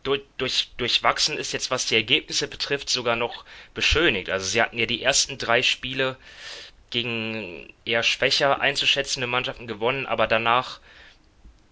durch, 0.03 0.21
durch, 0.37 0.71
durchwachsen 0.77 1.37
ist 1.37 1.51
jetzt, 1.51 1.71
was 1.71 1.85
die 1.85 1.95
Ergebnisse 1.95 2.47
betrifft, 2.47 2.89
sogar 2.89 3.15
noch 3.15 3.45
beschönigt. 3.73 4.29
Also 4.29 4.45
sie 4.45 4.61
hatten 4.61 4.77
ja 4.77 4.85
die 4.85 5.03
ersten 5.03 5.37
drei 5.37 5.61
Spiele 5.61 6.17
gegen 6.89 7.71
eher 7.85 8.03
schwächer 8.03 8.61
einzuschätzende 8.61 9.27
Mannschaften 9.27 9.67
gewonnen, 9.67 10.05
aber 10.05 10.25
danach 10.25 10.79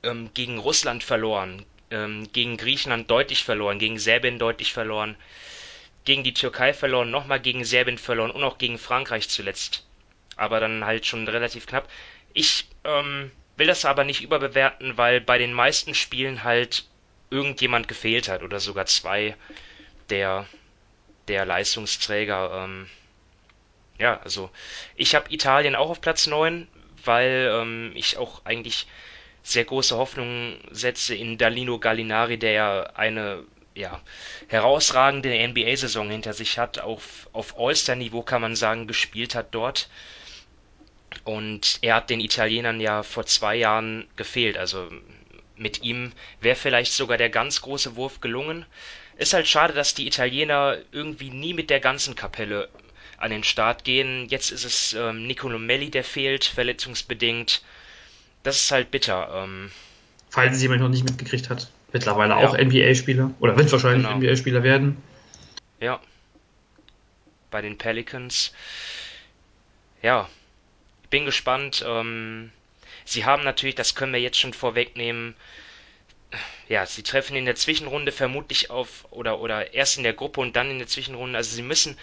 ähm, 0.04 0.30
gegen 0.34 0.60
Russland 0.60 1.04
verloren, 1.04 1.66
ähm, 1.90 2.28
gegen 2.34 2.58
Griechenland 2.58 3.10
deutlich 3.10 3.44
verloren, 3.44 3.80
gegen 3.80 3.98
Serbien 3.98 4.38
deutlich 4.38 4.74
verloren, 4.74 5.16
gegen 6.06 6.24
die 6.24 6.34
Türkei 6.34 6.74
verloren, 6.74 7.10
nochmal 7.10 7.40
gegen 7.40 7.66
Serbien 7.66 7.98
verloren 7.98 8.32
und 8.32 8.44
auch 8.44 8.58
gegen 8.58 8.78
Frankreich 8.78 9.30
zuletzt. 9.30 9.87
Aber 10.38 10.60
dann 10.60 10.86
halt 10.86 11.06
schon 11.06 11.28
relativ 11.28 11.68
knapp. 11.68 11.90
Ich 12.34 12.68
ähm, 12.84 13.32
will 13.58 13.68
das 13.68 13.86
aber 13.86 14.04
nicht 14.04 14.22
überbewerten, 14.22 14.98
weil 14.98 15.20
bei 15.20 15.38
den 15.38 15.54
meisten 15.54 15.94
Spielen 15.94 16.44
halt 16.44 16.86
irgendjemand 17.30 17.88
gefehlt 17.88 18.30
hat 18.30 18.44
oder 18.44 18.60
sogar 18.60 18.86
zwei 18.86 19.36
der, 20.10 20.46
der 21.28 21.46
Leistungsträger. 21.46 22.64
Ähm, 22.64 22.90
ja, 23.98 24.20
also 24.22 24.50
ich 24.96 25.16
habe 25.16 25.34
Italien 25.34 25.76
auch 25.76 25.90
auf 25.90 26.02
Platz 26.02 26.28
9, 26.28 26.68
weil 27.04 27.52
ähm, 27.52 27.92
ich 27.96 28.18
auch 28.18 28.46
eigentlich 28.46 28.88
sehr 29.44 29.66
große 29.66 29.98
Hoffnungen 29.98 30.60
setze 30.72 31.16
in 31.16 31.38
Danilo 31.38 31.80
Gallinari, 31.80 32.38
der 32.38 32.52
ja 32.52 32.84
eine 32.96 33.44
ja, 33.76 34.02
herausragende 34.48 35.48
NBA-Saison 35.48 36.10
hinter 36.10 36.34
sich 36.34 36.58
hat, 36.58 36.80
auf, 36.80 37.30
auf 37.32 37.58
All-Star-Niveau 37.60 38.24
kann 38.24 38.42
man 38.42 38.56
sagen, 38.56 38.88
gespielt 38.88 39.36
hat 39.36 39.48
dort. 39.52 39.90
Und 41.24 41.80
er 41.82 41.96
hat 41.96 42.10
den 42.10 42.20
Italienern 42.20 42.80
ja 42.80 43.04
vor 43.04 43.26
zwei 43.26 43.56
Jahren 43.56 44.08
gefehlt. 44.16 44.58
Also 44.58 44.90
mit 45.56 45.84
ihm 45.84 46.12
wäre 46.42 46.56
vielleicht 46.56 46.94
sogar 46.94 47.18
der 47.18 47.30
ganz 47.30 47.62
große 47.62 47.96
Wurf 47.96 48.22
gelungen. 48.22 48.66
Ist 49.18 49.34
halt 49.34 49.48
schade, 49.48 49.74
dass 49.74 49.94
die 49.96 50.06
Italiener 50.08 50.78
irgendwie 50.92 51.30
nie 51.32 51.54
mit 51.54 51.70
der 51.70 51.80
ganzen 51.80 52.16
Kapelle 52.16 52.70
an 53.18 53.32
den 53.32 53.44
Start 53.44 53.84
gehen. 53.84 54.28
Jetzt 54.30 54.52
ist 54.52 54.64
es 54.64 54.94
ähm, 54.94 55.26
Nicolo 55.26 55.58
Melli, 55.58 55.90
der 55.90 56.04
fehlt, 56.04 56.46
verletzungsbedingt. 56.46 57.64
Das 58.44 58.58
ist 58.58 58.72
halt 58.72 58.92
bitter. 58.92 59.44
Ähm, 59.44 59.72
falls 60.30 60.56
es 60.58 60.62
jemand 60.62 60.82
noch 60.82 60.90
nicht 60.90 61.04
mitgekriegt 61.04 61.50
hat, 61.50 61.68
mittlerweile 61.94 62.34
Ja. 62.34 62.48
auch 62.48 62.56
NBA-Spieler 62.56 63.32
oder 63.40 63.58
wird 63.58 63.72
wahrscheinlich 63.72 64.06
Genau. 64.06 64.18
NBA-Spieler 64.18 64.62
werden. 64.64 65.02
ja. 65.80 66.00
Bei 67.50 67.62
den 67.62 67.78
Pelicans. 67.78 68.52
Ja. 70.04 70.30
Bin 71.10 71.26
gespannt. 71.26 71.84
Ähm, 71.86 72.52
sie 73.06 73.26
haben 73.26 73.44
natürlich, 73.44 73.76
das 73.76 73.96
können 73.96 74.14
wir 74.14 74.22
jetzt 74.22 74.40
schon 74.40 74.54
vorwegnehmen, 74.54 75.36
ja, 76.68 76.86
sie 76.86 77.04
treffen 77.04 77.36
in 77.36 77.46
der 77.46 77.56
Zwischenrunde 77.56 78.12
vermutlich 78.12 78.70
auf, 78.70 79.06
oder, 79.12 79.40
oder 79.40 79.74
erst 79.74 79.98
in 79.98 80.04
der 80.04 80.14
Gruppe 80.14 80.42
und 80.42 80.56
dann 80.56 80.70
in 80.70 80.80
der 80.80 80.88
Zwischenrunde. 80.88 81.38
Also 81.38 81.56
sie 81.56 81.62
müssen 81.62 81.98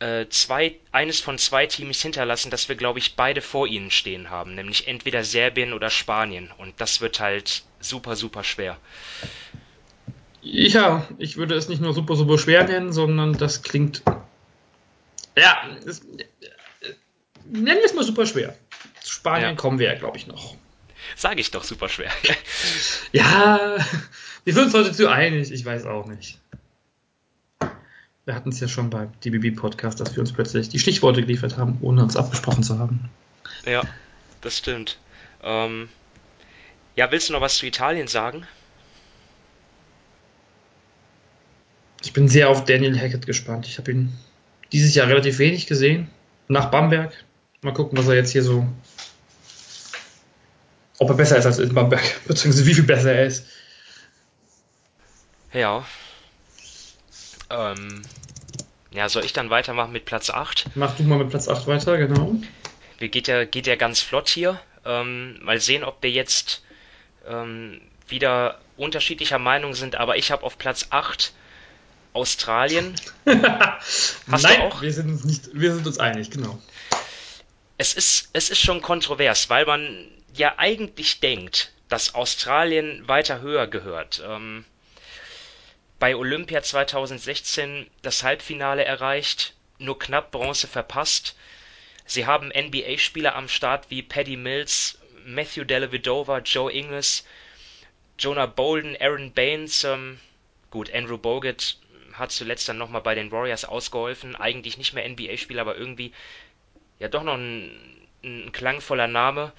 äh, 0.00 0.26
zwei, 0.28 0.74
eines 0.90 1.20
von 1.20 1.38
zwei 1.38 1.66
Teams 1.66 2.02
hinterlassen, 2.02 2.50
dass 2.50 2.68
wir, 2.68 2.76
glaube 2.76 2.98
ich, 2.98 3.14
beide 3.14 3.40
vor 3.40 3.66
ihnen 3.66 3.90
stehen 3.90 4.30
haben. 4.30 4.54
Nämlich 4.54 4.88
entweder 4.88 5.22
Serbien 5.22 5.72
oder 5.72 5.90
Spanien. 5.90 6.50
Und 6.58 6.80
das 6.80 7.00
wird 7.00 7.20
halt 7.20 7.62
super, 7.78 8.16
super 8.16 8.42
schwer. 8.42 8.78
Ja, 10.42 11.06
ich 11.18 11.36
würde 11.36 11.54
es 11.54 11.68
nicht 11.68 11.82
nur 11.82 11.92
super, 11.92 12.16
super 12.16 12.38
schwer 12.38 12.64
nennen, 12.64 12.92
sondern 12.92 13.34
das 13.34 13.62
klingt. 13.62 14.02
Ja, 15.36 15.68
es, 15.86 16.02
nennen 17.52 17.78
wir 17.78 17.84
es 17.84 17.94
mal 17.94 18.04
super 18.04 18.26
schwer. 18.26 18.56
Zu 19.02 19.14
Spanien 19.14 19.50
Ja. 19.50 19.56
kommen 19.56 19.78
wir 19.78 19.86
ja, 19.92 19.98
glaube 19.98 20.16
ich, 20.16 20.26
noch. 20.26 20.54
Sage 21.16 21.40
ich 21.40 21.50
doch 21.50 21.64
super 21.64 21.88
schwer. 21.88 22.10
Ja, 23.12 23.76
wir 24.44 24.54
sind 24.54 24.64
uns 24.66 24.74
heute 24.74 24.92
zu 24.92 25.08
einig, 25.10 25.50
ich 25.50 25.64
weiß 25.64 25.84
auch 25.86 26.06
nicht. 26.06 26.38
Wir 28.24 28.34
hatten 28.34 28.50
es 28.50 28.60
ja 28.60 28.68
schon 28.68 28.88
beim 28.90 29.10
DBB-Podcast, 29.24 29.98
dass 29.98 30.14
wir 30.14 30.20
uns 30.20 30.32
plötzlich 30.32 30.68
die 30.68 30.78
Stichworte 30.78 31.22
geliefert 31.22 31.56
haben, 31.56 31.78
ohne 31.80 32.02
uns 32.04 32.16
abgesprochen 32.16 32.62
zu 32.62 32.78
haben. 32.78 33.08
ja, 33.66 33.82
das 34.42 34.58
stimmt. 34.58 34.98
Ähm, 35.42 35.88
ja, 36.94 37.10
willst 37.10 37.28
du 37.28 37.32
noch 37.32 37.40
was 37.40 37.56
zu 37.56 37.66
Italien 37.66 38.06
sagen? 38.06 38.46
Ich 42.02 42.12
bin 42.12 42.28
sehr 42.28 42.48
auf 42.48 42.64
Daniel 42.64 42.98
Hackett 42.98 43.26
gespannt. 43.26 43.66
Ich 43.66 43.78
habe 43.78 43.90
ihn 43.90 44.12
dieses 44.72 44.94
Jahr 44.94 45.08
relativ 45.08 45.38
wenig 45.38 45.66
gesehen. 45.66 46.08
Nach 46.48 46.70
Bamberg. 46.70 47.12
Mal 47.62 47.72
gucken, 47.72 47.98
was 47.98 48.08
er 48.08 48.14
jetzt 48.14 48.30
hier 48.32 48.42
so. 48.42 48.66
Ob 50.98 51.08
er 51.08 51.14
besser 51.14 51.36
ist 51.36 51.46
als 51.46 51.58
in 51.58 51.74
Bamberg, 51.74 52.02
beziehungsweise 52.26 52.66
wie 52.66 52.74
viel 52.74 52.84
besser 52.84 53.12
er 53.12 53.26
ist. 53.26 53.46
Ja. 55.52 55.84
Ähm, 57.50 58.02
ja, 58.92 59.08
soll 59.08 59.24
ich 59.24 59.32
dann 59.32 59.50
weitermachen 59.50 59.92
mit 59.92 60.04
Platz 60.04 60.30
8? 60.30 60.70
Mach 60.74 60.96
du 60.96 61.02
mal 61.02 61.18
mit 61.18 61.30
Platz 61.30 61.48
8 61.48 61.66
weiter, 61.66 61.96
genau. 61.98 62.34
Wir 62.98 63.08
geht 63.08 63.28
ja, 63.28 63.44
geht 63.44 63.66
ja 63.66 63.76
ganz 63.76 64.00
flott 64.00 64.28
hier. 64.28 64.60
Ähm, 64.84 65.38
mal 65.42 65.60
sehen, 65.60 65.84
ob 65.84 66.02
wir 66.02 66.10
jetzt 66.10 66.62
ähm, 67.26 67.80
wieder 68.08 68.58
unterschiedlicher 68.76 69.38
Meinung 69.38 69.74
sind, 69.74 69.96
aber 69.96 70.16
ich 70.16 70.30
habe 70.30 70.42
auf 70.44 70.58
Platz 70.58 70.86
8 70.90 71.32
Australien. 72.12 72.94
Hast 73.26 74.16
du 74.26 74.48
Nein, 74.48 74.60
auch? 74.62 74.82
wir 74.82 74.92
sind 74.92 75.10
uns 75.10 75.24
nicht, 75.24 75.50
wir 75.52 75.74
sind 75.74 75.86
uns 75.86 75.98
einig, 75.98 76.30
genau. 76.30 76.58
Es 77.80 77.94
ist, 77.94 78.28
es 78.34 78.50
ist 78.50 78.60
schon 78.60 78.82
kontrovers, 78.82 79.48
weil 79.48 79.64
man 79.64 80.06
ja 80.34 80.58
eigentlich 80.58 81.20
denkt, 81.20 81.72
dass 81.88 82.14
Australien 82.14 83.08
weiter 83.08 83.40
höher 83.40 83.68
gehört. 83.68 84.22
Ähm, 84.22 84.66
bei 85.98 86.14
Olympia 86.14 86.62
2016 86.62 87.88
das 88.02 88.22
Halbfinale 88.22 88.84
erreicht, 88.84 89.54
nur 89.78 89.98
knapp 89.98 90.30
Bronze 90.30 90.68
verpasst. 90.68 91.38
Sie 92.04 92.26
haben 92.26 92.48
NBA-Spieler 92.54 93.34
am 93.34 93.48
Start 93.48 93.86
wie 93.88 94.02
Paddy 94.02 94.36
Mills, 94.36 94.98
Matthew 95.24 95.64
Dellavedova, 95.64 96.40
Joe 96.40 96.70
Ingles, 96.70 97.24
Jonah 98.18 98.44
Bolden, 98.44 98.94
Aaron 99.00 99.32
Baines. 99.32 99.84
Ähm, 99.84 100.20
gut, 100.70 100.92
Andrew 100.92 101.16
Bogut 101.16 101.78
hat 102.12 102.30
zuletzt 102.30 102.68
dann 102.68 102.76
nochmal 102.76 103.00
bei 103.00 103.14
den 103.14 103.32
Warriors 103.32 103.64
ausgeholfen. 103.64 104.36
Eigentlich 104.36 104.76
nicht 104.76 104.92
mehr 104.92 105.08
NBA-Spieler, 105.08 105.62
aber 105.62 105.78
irgendwie 105.78 106.12
ja 107.00 107.08
doch 107.08 107.24
noch 107.24 107.34
ein, 107.36 107.70
ein 108.22 108.52
klangvoller 108.52 109.08
Name. 109.08 109.52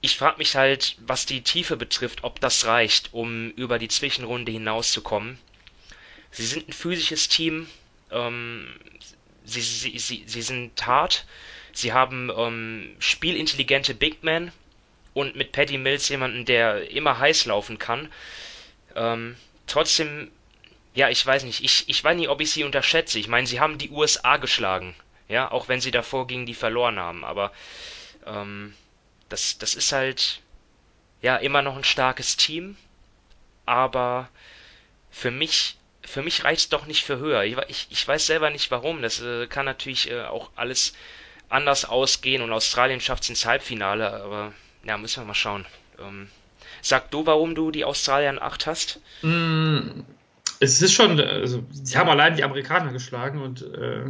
Ich 0.00 0.16
frage 0.16 0.38
mich 0.38 0.56
halt, 0.56 0.96
was 1.06 1.26
die 1.26 1.42
Tiefe 1.42 1.76
betrifft, 1.76 2.24
ob 2.24 2.40
das 2.40 2.64
reicht, 2.66 3.10
um 3.12 3.50
über 3.50 3.78
die 3.78 3.88
Zwischenrunde 3.88 4.50
hinauszukommen. 4.50 5.38
Sie 6.32 6.46
sind 6.46 6.68
ein 6.68 6.72
physisches 6.72 7.28
Team, 7.28 7.68
ähm, 8.10 8.66
sie, 9.44 9.60
sie, 9.60 9.98
sie, 9.98 10.24
sie 10.26 10.42
sind 10.42 10.84
hart, 10.86 11.26
sie 11.72 11.92
haben 11.92 12.30
ähm, 12.36 12.96
spielintelligente 12.98 13.94
Big 13.94 14.24
Men 14.24 14.50
und 15.14 15.36
mit 15.36 15.52
Paddy 15.52 15.78
Mills 15.78 16.08
jemanden, 16.08 16.46
der 16.46 16.90
immer 16.90 17.18
heiß 17.18 17.44
laufen 17.44 17.78
kann. 17.78 18.10
Ähm, 18.96 19.36
trotzdem, 19.66 20.30
ja, 20.94 21.10
ich 21.10 21.24
weiß 21.24 21.44
nicht, 21.44 21.62
ich, 21.62 21.88
ich 21.88 22.02
weiß 22.02 22.16
nicht, 22.16 22.28
ob 22.28 22.40
ich 22.40 22.50
sie 22.50 22.64
unterschätze. 22.64 23.18
Ich 23.18 23.28
meine, 23.28 23.46
sie 23.46 23.60
haben 23.60 23.78
die 23.78 23.90
USA 23.90 24.38
geschlagen, 24.38 24.94
ja, 25.32 25.50
auch 25.50 25.68
wenn 25.68 25.80
sie 25.80 25.90
davor 25.90 26.26
gegen 26.26 26.46
die 26.46 26.54
verloren 26.54 26.98
haben, 26.98 27.24
aber 27.24 27.52
ähm, 28.26 28.74
das, 29.28 29.58
das 29.58 29.74
ist 29.74 29.90
halt 29.92 30.40
ja 31.22 31.36
immer 31.36 31.62
noch 31.62 31.76
ein 31.76 31.84
starkes 31.84 32.36
Team, 32.36 32.76
aber 33.64 34.28
für 35.10 35.30
mich, 35.30 35.78
für 36.02 36.22
mich 36.22 36.44
reicht 36.44 36.60
es 36.60 36.68
doch 36.68 36.86
nicht 36.86 37.04
für 37.04 37.18
höher. 37.18 37.44
Ich, 37.44 37.56
ich, 37.68 37.86
ich 37.90 38.06
weiß 38.06 38.26
selber 38.26 38.50
nicht 38.50 38.70
warum. 38.70 39.02
Das 39.02 39.20
äh, 39.22 39.46
kann 39.46 39.64
natürlich 39.64 40.10
äh, 40.10 40.22
auch 40.22 40.50
alles 40.56 40.94
anders 41.48 41.84
ausgehen 41.84 42.42
und 42.42 42.52
Australien 42.52 43.00
schafft 43.00 43.22
es 43.24 43.30
ins 43.30 43.46
Halbfinale, 43.46 44.22
aber 44.22 44.52
ja, 44.84 44.98
müssen 44.98 45.22
wir 45.22 45.26
mal 45.26 45.34
schauen. 45.34 45.64
Ähm, 45.98 46.28
sag 46.80 47.10
du, 47.10 47.24
warum 47.26 47.54
du 47.54 47.70
die 47.70 47.84
Australier 47.84 48.30
in 48.30 48.40
Acht 48.40 48.66
hast? 48.66 49.00
Mm, 49.22 50.00
es 50.60 50.82
ist 50.82 50.92
schon, 50.92 51.20
also 51.20 51.62
sie 51.70 51.96
haben 51.96 52.08
allein 52.08 52.36
die 52.36 52.44
Amerikaner 52.44 52.92
geschlagen 52.92 53.40
und 53.40 53.62
äh, 53.62 54.04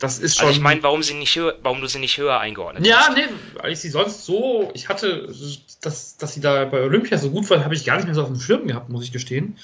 das 0.00 0.18
ist 0.18 0.38
schon. 0.38 0.48
Also 0.48 0.58
ich 0.58 0.62
meine, 0.62 0.82
warum, 0.82 1.02
sie 1.02 1.14
nicht 1.14 1.36
höher, 1.36 1.56
warum 1.62 1.80
du 1.80 1.86
sie 1.86 1.98
nicht 1.98 2.18
höher 2.18 2.40
eingeordnet 2.40 2.86
ja, 2.86 2.96
hast. 2.96 3.16
Ja, 3.16 3.26
nee, 3.26 3.32
weil 3.54 3.72
ich 3.72 3.78
sie 3.78 3.90
sonst 3.90 4.24
so, 4.24 4.70
ich 4.74 4.88
hatte, 4.88 5.32
dass, 5.82 6.16
dass 6.16 6.34
sie 6.34 6.40
da 6.40 6.64
bei 6.64 6.80
Olympia 6.80 7.18
so 7.18 7.30
gut 7.30 7.48
waren, 7.50 7.64
habe 7.64 7.74
ich 7.74 7.84
gar 7.84 7.96
nicht 7.96 8.06
mehr 8.06 8.14
so 8.14 8.22
auf 8.22 8.28
dem 8.28 8.40
Schirm 8.40 8.66
gehabt, 8.66 8.88
muss 8.88 9.04
ich 9.04 9.12
gestehen. 9.12 9.58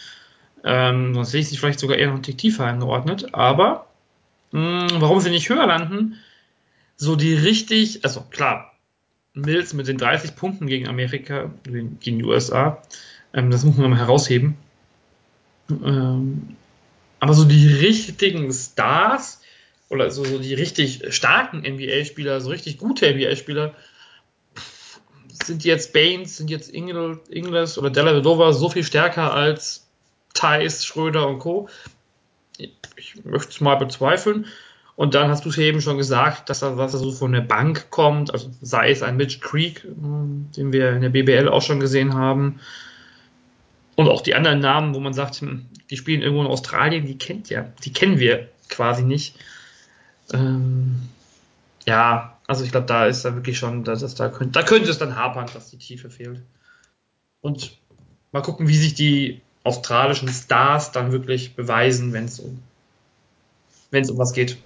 Ähm, 0.62 1.14
sonst 1.14 1.28
hätte 1.28 1.38
ich 1.38 1.48
sie 1.48 1.56
vielleicht 1.56 1.80
sogar 1.80 1.96
eher 1.96 2.08
noch 2.08 2.16
ein 2.16 2.22
Tick 2.22 2.38
tiefer 2.38 2.66
eingeordnet. 2.66 3.34
Aber 3.34 3.86
mh, 4.52 5.00
warum 5.00 5.20
sie 5.20 5.30
nicht 5.30 5.48
höher 5.48 5.66
landen, 5.66 6.18
so 6.96 7.16
die 7.16 7.34
richtig, 7.34 8.04
also 8.04 8.20
klar, 8.30 8.72
Mills 9.32 9.74
mit 9.74 9.88
den 9.88 9.98
30 9.98 10.36
Punkten 10.36 10.66
gegen 10.66 10.86
Amerika, 10.86 11.50
gegen 11.64 11.98
die 12.00 12.24
USA, 12.24 12.82
ähm, 13.32 13.50
das 13.50 13.64
muss 13.64 13.76
man 13.76 13.90
mal 13.90 13.98
herausheben. 13.98 14.56
Ähm, 15.70 16.56
aber 17.20 17.34
so 17.34 17.44
die 17.44 17.68
richtigen 17.68 18.52
Stars, 18.52 19.40
oder 19.88 20.10
so, 20.10 20.24
so 20.24 20.38
die 20.38 20.54
richtig 20.54 21.14
starken 21.14 21.58
NBA-Spieler, 21.58 22.40
so 22.40 22.50
richtig 22.50 22.78
gute 22.78 23.12
NBA-Spieler, 23.12 23.74
sind 25.44 25.64
jetzt 25.64 25.92
Baines, 25.92 26.36
sind 26.36 26.50
jetzt 26.50 26.72
Ingl, 26.72 27.20
Ingles 27.28 27.78
oder 27.78 27.90
Della 27.90 28.14
Vedova 28.14 28.52
so 28.52 28.68
viel 28.68 28.84
stärker 28.84 29.32
als 29.32 29.86
Thais, 30.34 30.84
Schröder 30.84 31.28
und 31.28 31.38
Co. 31.38 31.68
Ich 32.96 33.24
möchte 33.24 33.50
es 33.50 33.60
mal 33.60 33.76
bezweifeln. 33.76 34.46
Und 34.96 35.14
dann 35.14 35.28
hast 35.28 35.44
du 35.44 35.50
es 35.50 35.58
eben 35.58 35.82
schon 35.82 35.98
gesagt, 35.98 36.48
dass 36.48 36.60
da 36.60 36.78
was 36.78 36.92
so 36.92 37.12
von 37.12 37.32
der 37.32 37.42
Bank 37.42 37.90
kommt, 37.90 38.32
also 38.32 38.50
sei 38.62 38.90
es 38.90 39.02
ein 39.02 39.18
Mitch 39.18 39.40
Creek, 39.40 39.82
den 39.84 40.72
wir 40.72 40.92
in 40.92 41.02
der 41.02 41.10
BBL 41.10 41.48
auch 41.48 41.60
schon 41.60 41.80
gesehen 41.80 42.14
haben, 42.14 42.60
und 43.96 44.08
auch 44.08 44.20
die 44.20 44.34
anderen 44.34 44.60
Namen, 44.60 44.94
wo 44.94 45.00
man 45.00 45.14
sagt, 45.14 45.36
hm, 45.36 45.66
die 45.90 45.96
spielen 45.96 46.22
irgendwo 46.22 46.42
in 46.42 46.48
Australien, 46.48 47.06
die 47.06 47.18
kennt 47.18 47.48
ja, 47.48 47.72
die 47.84 47.92
kennen 47.92 48.18
wir 48.18 48.48
quasi 48.68 49.02
nicht. 49.02 49.36
Ähm, 50.32 51.08
ja, 51.86 52.38
also 52.46 52.64
ich 52.64 52.70
glaube, 52.70 52.86
da 52.86 53.06
ist 53.06 53.24
da 53.24 53.34
wirklich 53.34 53.58
schon, 53.58 53.84
dass 53.84 54.02
es 54.02 54.14
da 54.14 54.28
könnte, 54.28 54.52
da 54.52 54.62
könnte 54.62 54.90
es 54.90 54.98
dann 54.98 55.16
hapern, 55.16 55.48
dass 55.52 55.70
die 55.70 55.78
Tiefe 55.78 56.10
fehlt. 56.10 56.42
Und 57.40 57.76
mal 58.32 58.42
gucken, 58.42 58.68
wie 58.68 58.76
sich 58.76 58.94
die 58.94 59.40
australischen 59.62 60.28
Stars 60.28 60.92
dann 60.92 61.12
wirklich 61.12 61.54
beweisen, 61.54 62.12
wenn 62.12 62.26
es 62.26 62.38
um, 62.40 62.62
wenn 63.90 64.02
es 64.02 64.10
um 64.10 64.18
was 64.18 64.32
geht. 64.32 64.56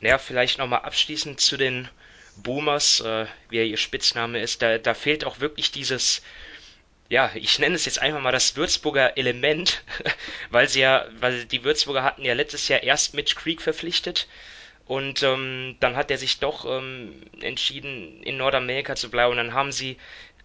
Naja, 0.00 0.18
vielleicht 0.18 0.58
nochmal 0.58 0.80
abschließend 0.80 1.40
zu 1.40 1.56
den 1.56 1.88
Boomers, 2.36 3.00
äh, 3.00 3.26
wie 3.50 3.58
ja 3.58 3.64
ihr 3.64 3.76
Spitzname 3.76 4.40
ist, 4.40 4.62
da, 4.62 4.78
da 4.78 4.94
fehlt 4.94 5.24
auch 5.24 5.40
wirklich 5.40 5.70
dieses, 5.70 6.22
ja, 7.08 7.30
ich 7.34 7.58
nenne 7.58 7.74
es 7.74 7.84
jetzt 7.84 8.00
einfach 8.00 8.20
mal 8.20 8.32
das 8.32 8.56
Würzburger 8.56 9.18
Element, 9.18 9.84
weil 10.50 10.68
sie 10.68 10.80
ja, 10.80 11.04
weil 11.20 11.44
die 11.44 11.62
Würzburger 11.62 12.02
hatten 12.02 12.24
ja 12.24 12.32
letztes 12.32 12.68
Jahr 12.68 12.82
erst 12.82 13.14
Mitch 13.14 13.36
Creek 13.36 13.60
verpflichtet 13.60 14.26
und 14.86 15.22
ähm, 15.22 15.76
dann 15.80 15.96
hat 15.96 16.10
er 16.10 16.18
sich 16.18 16.38
doch 16.38 16.64
ähm, 16.64 17.22
entschieden, 17.40 18.22
in 18.22 18.36
Nordamerika 18.36 18.96
zu 18.96 19.10
bleiben. 19.10 19.32
Und 19.32 19.36
dann 19.38 19.54
haben 19.54 19.72
sie 19.72 19.96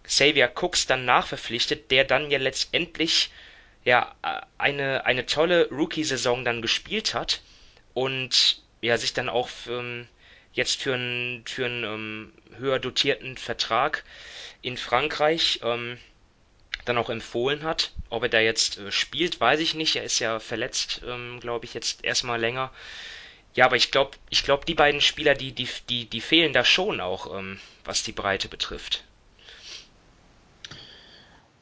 Xavier 0.04 0.52
Cooks 0.56 0.86
dann 0.86 1.06
nachverpflichtet, 1.06 1.92
der 1.92 2.04
dann 2.06 2.32
ja 2.32 2.38
letztendlich 2.38 3.32
ja 3.84 4.16
eine, 4.58 5.06
eine 5.06 5.26
tolle 5.26 5.70
Rookie-Saison 5.70 6.46
dann 6.46 6.62
gespielt 6.62 7.14
hat 7.14 7.42
und 7.94 8.62
ja 8.82 8.98
sich 8.98 9.14
dann 9.14 9.30
auch 9.30 9.50
ähm, 9.68 10.08
jetzt 10.54 10.82
für 10.82 10.94
einen 10.94 11.46
für 11.46 11.66
ähm, 11.66 12.32
höher 12.58 12.80
dotierten 12.80 13.38
Vertrag 13.38 14.04
in 14.62 14.78
Frankreich 14.78 15.62
ähm, 15.64 15.98
dann 16.86 16.98
auch 16.98 17.10
empfohlen 17.10 17.64
hat. 17.64 17.92
Ob 18.10 18.24
er 18.24 18.30
da 18.30 18.40
jetzt 18.40 18.78
äh, 18.78 18.92
spielt, 18.92 19.40
weiß 19.40 19.60
ich 19.60 19.74
nicht. 19.74 19.96
Er 19.96 20.04
ist 20.04 20.20
ja 20.20 20.40
verletzt, 20.40 21.02
ähm, 21.08 21.40
glaube 21.40 21.66
ich, 21.66 21.74
jetzt 21.74 22.04
erstmal 22.04 22.40
länger. 22.40 22.72
Ja, 23.58 23.66
aber 23.66 23.76
ich 23.76 23.90
glaube, 23.90 24.12
ich 24.30 24.44
glaube, 24.44 24.66
die 24.66 24.76
beiden 24.76 25.02
Spieler, 25.02 25.34
die, 25.34 25.52
die, 25.52 25.68
die, 25.90 26.06
die 26.06 26.22
fehlen 26.22 26.54
da 26.54 26.64
schon 26.64 27.02
auch, 27.02 27.36
ähm, 27.36 27.58
was 27.84 28.04
die 28.04 28.12
Breite 28.12 28.50
betrifft. 28.50 29.04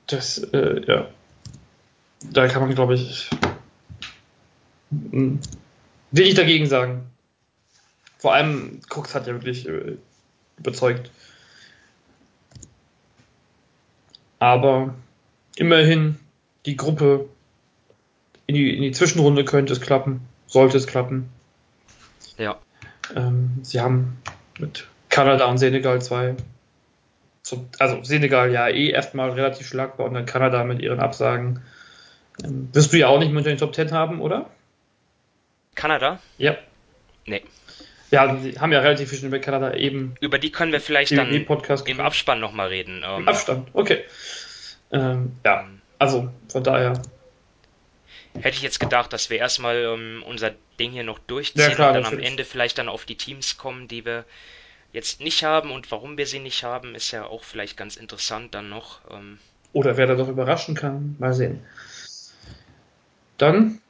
Das, 0.08 0.40
äh, 0.40 0.82
ja. 0.86 1.08
Da 2.20 2.50
kann 2.50 2.64
man, 2.64 2.76
glaube 2.76 2.96
ich, 2.96 3.30
hm, 4.90 5.40
wenig 6.12 6.34
dagegen 6.34 6.66
sagen. 6.66 7.10
Vor 8.18 8.34
allem 8.34 8.82
Cooks 8.90 9.16
hat 9.16 9.26
ja 9.28 9.34
wirklich 9.34 9.66
äh, 9.66 9.96
überzeugt. 10.58 11.10
Aber 14.40 14.94
immerhin 15.56 16.20
die 16.66 16.76
Gruppe 16.76 17.30
in 18.48 18.56
die, 18.56 18.76
in 18.76 18.82
die 18.82 18.92
Zwischenrunde 18.92 19.46
könnte 19.46 19.72
es 19.72 19.80
klappen, 19.80 20.28
sollte 20.48 20.76
es 20.76 20.88
klappen. 20.88 21.30
Ja. 22.38 22.58
Ähm, 23.15 23.60
sie 23.62 23.82
haben 23.82 24.17
mit 24.60 24.88
Kanada 25.10 25.45
und 25.45 25.58
Senegal 25.58 26.02
zwei, 26.02 26.36
also 27.80 28.04
Senegal 28.04 28.52
ja 28.52 28.67
eh 28.67 28.89
erstmal 28.89 29.32
relativ 29.32 29.67
schlagbar 29.67 30.08
und 30.08 30.13
dann 30.13 30.26
Kanada 30.26 30.63
mit 30.63 30.82
ihren 30.82 31.00
Absagen. 31.00 31.62
Ähm, 32.43 32.69
wirst 32.74 32.91
du 32.93 32.98
ja 32.98 33.08
auch 33.08 33.19
nicht 33.19 33.30
mehr 33.30 33.38
unter 33.38 33.50
den 33.50 33.58
Top 33.58 33.74
Ten 33.74 33.91
haben, 33.91 34.21
oder? 34.21 34.50
Kanada? 35.76 36.19
Ja. 36.38 36.58
Nee. 37.26 37.43
Ja, 38.12 38.38
sie 38.38 38.60
haben 38.60 38.71
ja 38.71 38.80
relativ 38.80 39.10
viel 39.10 39.26
über 39.26 39.39
Kanada 39.39 39.74
eben. 39.74 40.15
Über 40.21 40.39
die 40.39 40.52
können 40.52 40.71
wir 40.71 40.80
vielleicht 40.80 41.17
dann 41.17 41.32
im 41.32 42.00
Abspann 42.00 42.39
nochmal 42.39 42.67
reden. 42.67 43.04
Ähm, 43.06 43.21
Im 43.21 43.28
Abstand, 43.28 43.69
okay. 43.74 44.04
Ähm, 44.91 45.34
ja, 45.43 45.67
also 46.00 46.30
von 46.50 46.63
daher 46.63 47.02
hätte 48.41 48.58
ich 48.58 48.62
jetzt 48.62 48.80
gedacht, 48.80 49.13
dass 49.13 49.30
wir 49.30 49.38
erstmal 49.38 49.78
ähm, 49.78 50.24
unser 50.26 50.52
Ding 50.80 50.91
hier 50.91 51.04
noch 51.04 51.19
durchziehen 51.19 51.62
ja, 51.62 51.76
klar, 51.76 51.89
und 51.89 52.04
dann 52.04 52.06
am 52.06 52.19
Ende 52.19 52.45
vielleicht 52.45 52.78
dann 52.78 52.89
auf 52.89 53.06
die 53.06 53.15
Teams 53.15 53.58
kommen, 53.58 53.88
die 53.88 54.06
wir 54.06 54.26
jetzt 54.91 55.19
nicht 55.19 55.43
haben 55.43 55.71
und 55.71 55.91
warum 55.91 56.17
wir 56.17 56.26
sie 56.26 56.39
nicht 56.39 56.63
haben, 56.63 56.95
ist 56.95 57.12
ja 57.12 57.26
auch 57.26 57.43
vielleicht 57.43 57.78
ganz 57.78 57.95
interessant 57.95 58.54
dann 58.56 58.69
noch. 58.69 59.00
Ähm. 59.12 59.39
Oder 59.74 59.98
wer 59.98 60.08
da 60.08 60.15
doch 60.15 60.30
überraschen 60.30 60.76
kann, 60.76 61.15
mal 61.19 61.34
sehen. 61.34 61.62
Dann 63.38 63.82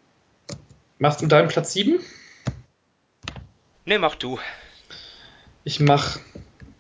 machst 0.98 1.22
du 1.22 1.28
deinen 1.28 1.48
Platz 1.48 1.74
7? 1.74 2.00
Ne, 3.86 4.00
mach 4.00 4.16
du. 4.16 4.40
Ich 5.64 5.80
mach. 5.80 6.18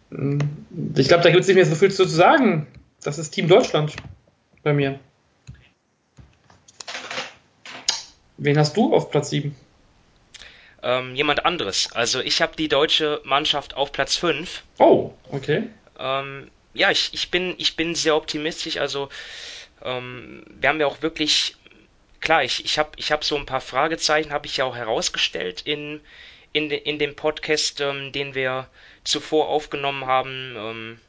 Hm, 0.09 0.39
ich 0.95 1.07
glaube, 1.07 1.23
da 1.23 1.29
gibt 1.29 1.41
es 1.41 1.47
nicht 1.47 1.55
mehr 1.55 1.65
so 1.65 1.75
viel 1.75 1.91
zu 1.91 2.05
sagen. 2.05 2.67
Das 3.03 3.19
ist 3.19 3.31
Team 3.31 3.47
Deutschland 3.47 3.95
bei 4.63 4.73
mir. 4.73 4.99
Wen 8.37 8.57
hast 8.57 8.75
du 8.75 8.93
auf 8.93 9.11
Platz 9.11 9.29
7? 9.29 9.55
Ähm, 10.83 11.15
jemand 11.15 11.45
anderes. 11.45 11.91
Also 11.93 12.19
ich 12.19 12.41
habe 12.41 12.55
die 12.55 12.67
deutsche 12.67 13.21
Mannschaft 13.23 13.75
auf 13.75 13.91
Platz 13.91 14.17
5. 14.17 14.63
Oh, 14.77 15.13
okay. 15.31 15.69
Ähm, 15.97 16.51
ja, 16.73 16.91
ich, 16.91 17.13
ich, 17.13 17.31
bin, 17.31 17.55
ich 17.57 17.75
bin 17.75 17.95
sehr 17.95 18.15
optimistisch. 18.15 18.77
Also 18.77 19.09
ähm, 19.83 20.43
wir 20.59 20.69
haben 20.69 20.79
ja 20.79 20.87
auch 20.87 21.01
wirklich, 21.01 21.55
klar, 22.19 22.43
ich, 22.43 22.63
ich 22.65 22.77
habe 22.77 22.91
ich 22.97 23.11
hab 23.11 23.23
so 23.23 23.35
ein 23.35 23.45
paar 23.45 23.61
Fragezeichen, 23.61 24.31
habe 24.31 24.47
ich 24.47 24.57
ja 24.57 24.65
auch 24.65 24.75
herausgestellt 24.75 25.61
in, 25.61 26.01
in, 26.53 26.69
de, 26.69 26.77
in 26.77 26.99
dem 26.99 27.15
Podcast, 27.15 27.81
ähm, 27.81 28.11
den 28.11 28.35
wir 28.35 28.67
zuvor 29.03 29.47
aufgenommen 29.47 30.05
haben. 30.05 30.55
Ähm, 30.57 30.99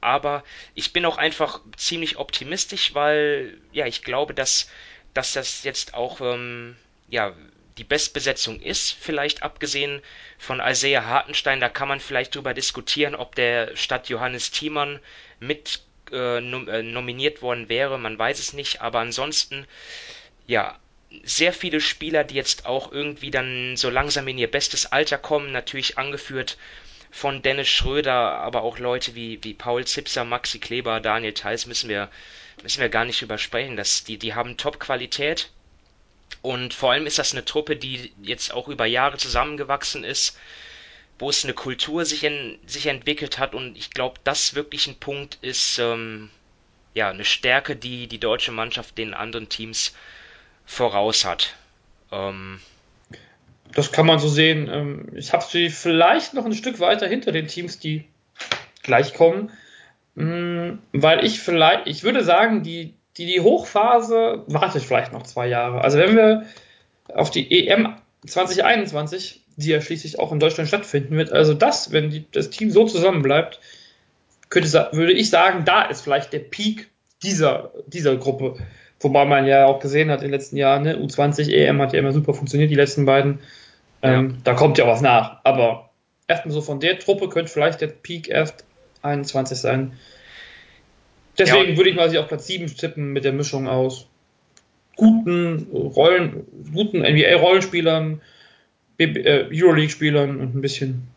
aber 0.00 0.44
ich 0.74 0.92
bin 0.92 1.04
auch 1.06 1.18
einfach 1.18 1.60
ziemlich 1.76 2.18
optimistisch, 2.18 2.94
weil 2.94 3.58
ja, 3.72 3.86
ich 3.86 4.02
glaube, 4.02 4.34
dass 4.34 4.68
dass 5.14 5.32
das 5.32 5.64
jetzt 5.64 5.94
auch 5.94 6.20
ähm, 6.20 6.76
ja, 7.08 7.34
die 7.78 7.84
Bestbesetzung 7.84 8.60
ist, 8.60 8.92
vielleicht 8.92 9.42
abgesehen 9.42 10.02
von 10.38 10.60
Isaiah 10.60 11.06
Hartenstein. 11.06 11.60
Da 11.60 11.68
kann 11.68 11.88
man 11.88 12.00
vielleicht 12.00 12.34
drüber 12.34 12.54
diskutieren, 12.54 13.14
ob 13.14 13.34
der 13.34 13.76
statt 13.76 14.08
Johannes 14.08 14.50
Thiemann 14.50 15.00
mit 15.40 15.80
äh, 16.12 16.40
nom 16.40 16.68
äh, 16.68 16.82
nominiert 16.82 17.42
worden 17.42 17.68
wäre. 17.68 17.98
Man 17.98 18.18
weiß 18.18 18.38
es 18.38 18.52
nicht, 18.52 18.82
aber 18.82 19.00
ansonsten, 19.00 19.66
ja, 20.46 20.78
sehr 21.24 21.52
viele 21.52 21.80
Spieler, 21.80 22.22
die 22.22 22.34
jetzt 22.34 22.66
auch 22.66 22.92
irgendwie 22.92 23.30
dann 23.30 23.76
so 23.76 23.90
langsam 23.90 24.28
in 24.28 24.38
ihr 24.38 24.50
bestes 24.50 24.86
Alter 24.86 25.18
kommen, 25.18 25.50
natürlich 25.50 25.98
angeführt 25.98 26.56
von 27.10 27.42
Dennis 27.42 27.68
Schröder, 27.68 28.14
aber 28.14 28.62
auch 28.62 28.78
Leute 28.78 29.14
wie, 29.14 29.42
wie 29.42 29.54
Paul 29.54 29.84
Zipser, 29.84 30.24
Maxi 30.24 30.60
Kleber, 30.60 31.00
Daniel 31.00 31.34
Theiss 31.34 31.66
müssen 31.66 31.88
wir, 31.88 32.08
müssen 32.62 32.80
wir 32.80 32.88
gar 32.88 33.04
nicht 33.04 33.22
übersprechen. 33.22 33.76
Das, 33.76 34.04
die, 34.04 34.18
die 34.18 34.34
haben 34.34 34.56
Top-Qualität. 34.56 35.50
Und 36.42 36.74
vor 36.74 36.92
allem 36.92 37.06
ist 37.06 37.18
das 37.18 37.32
eine 37.32 37.44
Truppe, 37.44 37.76
die 37.76 38.12
jetzt 38.22 38.52
auch 38.52 38.68
über 38.68 38.86
Jahre 38.86 39.18
zusammengewachsen 39.18 40.04
ist, 40.04 40.38
wo 41.18 41.28
es 41.28 41.44
eine 41.44 41.54
Kultur 41.54 42.04
sich, 42.04 42.24
in, 42.24 42.58
sich 42.66 42.86
entwickelt 42.86 43.38
hat. 43.38 43.54
Und 43.54 43.76
ich 43.76 43.90
glaube, 43.90 44.20
das 44.24 44.54
wirklich 44.54 44.86
ein 44.86 44.98
Punkt 44.98 45.38
ist, 45.42 45.78
ähm, 45.78 46.30
ja, 46.94 47.10
eine 47.10 47.24
Stärke, 47.24 47.76
die 47.76 48.06
die 48.06 48.18
deutsche 48.18 48.52
Mannschaft 48.52 48.96
den 48.98 49.14
anderen 49.14 49.48
Teams 49.48 49.94
voraus 50.64 51.24
hat. 51.24 51.54
Ähm, 52.10 52.60
das 53.72 53.92
kann 53.92 54.06
man 54.06 54.18
so 54.18 54.28
sehen. 54.28 54.68
Ähm, 54.68 55.08
ich 55.14 55.32
habe 55.32 55.44
sie 55.44 55.68
vielleicht 55.70 56.34
noch 56.34 56.44
ein 56.44 56.54
Stück 56.54 56.80
weiter 56.80 57.06
hinter 57.06 57.32
den 57.32 57.48
Teams, 57.48 57.78
die 57.78 58.04
gleich 58.82 59.14
kommen. 59.14 59.50
Mm, 60.14 60.78
weil 60.92 61.24
ich 61.24 61.40
vielleicht, 61.40 61.86
ich 61.86 62.02
würde 62.02 62.24
sagen, 62.24 62.62
die, 62.62 62.94
die, 63.16 63.26
die 63.26 63.40
Hochphase 63.40 64.44
wartet 64.46 64.82
vielleicht 64.82 65.12
noch 65.12 65.22
zwei 65.22 65.46
Jahre. 65.46 65.82
Also 65.82 65.98
wenn 65.98 66.16
wir 66.16 66.46
auf 67.14 67.30
die 67.30 67.68
EM 67.68 67.96
2021, 68.26 69.42
die 69.56 69.70
ja 69.70 69.80
schließlich 69.80 70.18
auch 70.18 70.32
in 70.32 70.40
Deutschland 70.40 70.68
stattfinden 70.68 71.16
wird, 71.16 71.32
also 71.32 71.54
das, 71.54 71.92
wenn 71.92 72.10
die, 72.10 72.24
das 72.30 72.50
Team 72.50 72.70
so 72.70 72.86
zusammenbleibt, 72.86 73.60
könnte, 74.48 74.88
würde 74.92 75.12
ich 75.12 75.30
sagen, 75.30 75.64
da 75.64 75.82
ist 75.82 76.02
vielleicht 76.02 76.32
der 76.32 76.40
Peak 76.40 76.90
dieser, 77.22 77.72
dieser 77.86 78.16
Gruppe. 78.16 78.56
Wobei 79.00 79.24
man 79.24 79.46
ja 79.46 79.66
auch 79.66 79.80
gesehen 79.80 80.10
hat 80.10 80.20
in 80.20 80.26
den 80.26 80.32
letzten 80.32 80.56
Jahren, 80.56 80.82
ne, 80.82 80.98
U20 80.98 81.50
EM 81.50 81.80
hat 81.80 81.92
ja 81.92 82.00
immer 82.00 82.12
super 82.12 82.34
funktioniert, 82.34 82.70
die 82.70 82.76
letzten 82.76 83.06
beiden. 83.06 83.40
Ähm, 84.02 84.30
ja. 84.30 84.36
Da 84.44 84.54
kommt 84.54 84.76
ja 84.76 84.86
was 84.86 85.00
nach. 85.00 85.40
Aber 85.44 85.90
erstmal 86.28 86.52
so 86.52 86.60
von 86.60 86.80
der 86.80 86.98
Truppe 86.98 87.28
könnte 87.28 87.50
vielleicht 87.50 87.80
der 87.80 87.86
Peak 87.86 88.28
erst 88.28 88.64
21 89.02 89.58
sein. 89.58 89.98
Deswegen 91.38 91.70
ja. 91.70 91.76
würde 91.76 91.90
ich 91.90 91.96
mal 91.96 92.10
sie 92.10 92.18
auf 92.18 92.28
Platz 92.28 92.46
7 92.46 92.66
tippen 92.76 93.12
mit 93.12 93.24
der 93.24 93.32
Mischung 93.32 93.68
aus 93.68 94.06
guten 94.96 95.68
Rollen, 95.72 96.46
guten 96.72 96.98
NBA-Rollenspielern, 96.98 98.20
äh, 98.98 99.46
Euroleague-Spielern 99.50 100.40
und 100.40 100.54
ein 100.54 100.60
bisschen, 100.60 101.08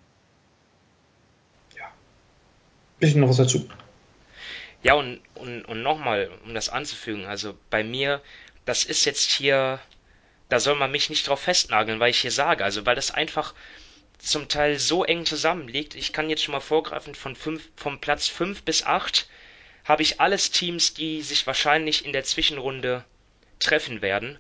ja, 1.76 1.86
ein 1.86 3.00
bisschen 3.00 3.22
noch 3.22 3.30
was 3.30 3.38
dazu. 3.38 3.68
Ja, 4.84 4.94
und, 4.94 5.20
und, 5.36 5.66
und 5.66 5.82
nochmal, 5.82 6.30
um 6.46 6.54
das 6.54 6.70
anzufügen, 6.70 7.26
also 7.26 7.56
bei 7.70 7.84
mir, 7.84 8.22
das 8.66 8.86
ist 8.86 9.06
jetzt 9.06 9.30
hier 9.32 9.80
da 10.54 10.60
soll 10.60 10.76
man 10.76 10.92
mich 10.92 11.10
nicht 11.10 11.28
drauf 11.28 11.40
festnageln, 11.40 12.00
weil 12.00 12.12
ich 12.12 12.20
hier 12.20 12.32
sage, 12.32 12.64
also 12.64 12.86
weil 12.86 12.94
das 12.94 13.10
einfach 13.10 13.56
zum 14.24 14.48
Teil 14.48 14.80
so 14.80 15.04
eng 15.04 15.26
zusammenliegt. 15.26 15.96
Ich 15.96 16.14
kann 16.14 16.30
jetzt 16.30 16.44
schon 16.44 16.54
mal 16.54 16.62
vorgreifen, 16.62 17.14
von 17.14 17.36
fünf, 17.36 17.70
vom 17.76 18.00
Platz 18.00 18.28
5 18.28 18.64
bis 18.64 18.84
8 18.84 19.28
habe 19.84 20.02
ich 20.02 20.22
alles 20.22 20.50
Teams, 20.50 20.94
die 20.94 21.22
sich 21.22 21.46
wahrscheinlich 21.46 22.06
in 22.06 22.14
der 22.14 22.24
Zwischenrunde 22.24 23.04
treffen 23.60 24.02
werden. 24.02 24.40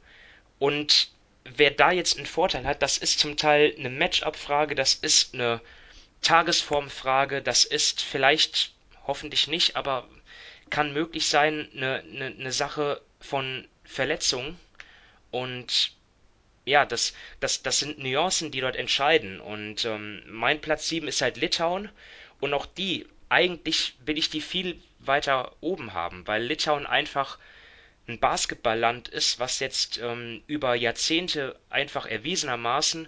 Und 0.57 1.09
wer 1.43 1.71
da 1.71 1.91
jetzt 1.91 2.15
einen 2.15 2.25
Vorteil 2.25 2.65
hat, 2.65 2.81
das 2.81 2.97
ist 2.97 3.19
zum 3.19 3.35
Teil 3.35 3.75
eine 3.77 3.89
Matchup-Frage, 3.89 4.73
das 4.73 4.93
ist 4.93 5.33
eine 5.33 5.59
Tagesformfrage, 6.21 7.41
das 7.41 7.65
ist 7.65 8.01
vielleicht, 8.01 8.71
hoffentlich 9.05 9.49
nicht, 9.49 9.75
aber 9.75 10.07
kann 10.69 10.93
möglich 10.93 11.27
sein, 11.27 11.67
eine, 11.75 12.03
eine, 12.09 12.25
eine 12.27 12.51
Sache 12.53 13.01
von 13.19 13.67
Verletzungen. 13.83 14.57
Und 15.29 15.91
ja, 16.65 16.85
das, 16.85 17.13
das, 17.39 17.61
das 17.61 17.79
sind 17.79 17.99
Nuancen, 17.99 18.51
die 18.51 18.61
dort 18.61 18.75
entscheiden. 18.75 19.39
Und 19.39 19.85
ähm, 19.85 20.23
mein 20.27 20.61
Platz 20.61 20.87
7 20.87 21.07
ist 21.07 21.21
halt 21.21 21.37
Litauen. 21.37 21.89
Und 22.39 22.53
auch 22.53 22.65
die, 22.65 23.05
eigentlich 23.29 23.95
will 24.05 24.17
ich 24.17 24.29
die 24.29 24.41
viel 24.41 24.79
weiter 24.99 25.55
oben 25.59 25.93
haben, 25.93 26.25
weil 26.27 26.43
Litauen 26.43 26.85
einfach 26.85 27.37
ein 28.07 28.19
Basketballland 28.19 29.07
ist, 29.07 29.39
was 29.39 29.59
jetzt 29.59 29.97
ähm, 29.97 30.43
über 30.47 30.75
Jahrzehnte 30.75 31.57
einfach 31.69 32.05
erwiesenermaßen, 32.05 33.07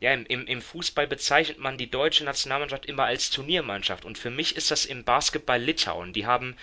ja, 0.00 0.12
im, 0.12 0.46
im, 0.46 0.60
Fußball 0.60 1.06
bezeichnet 1.06 1.58
man 1.58 1.78
die 1.78 1.90
deutsche 1.90 2.24
Nationalmannschaft 2.24 2.84
immer 2.84 3.04
als 3.04 3.30
Turniermannschaft. 3.30 4.04
Und 4.04 4.18
für 4.18 4.30
mich 4.30 4.56
ist 4.56 4.70
das 4.70 4.84
im 4.84 5.04
Basketball 5.04 5.60
Litauen. 5.62 6.12
Die 6.12 6.26
haben 6.26 6.56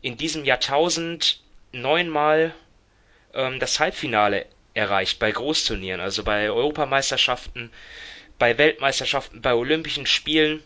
in 0.00 0.16
diesem 0.16 0.44
Jahrtausend 0.44 1.42
neunmal 1.72 2.54
ähm, 3.34 3.58
das 3.58 3.78
Halbfinale 3.78 4.46
erreicht 4.78 5.18
bei 5.18 5.30
Großturnieren, 5.32 6.00
also 6.00 6.22
bei 6.24 6.50
Europameisterschaften, 6.50 7.70
bei 8.38 8.56
Weltmeisterschaften, 8.56 9.42
bei 9.42 9.52
Olympischen 9.54 10.06
Spielen. 10.06 10.62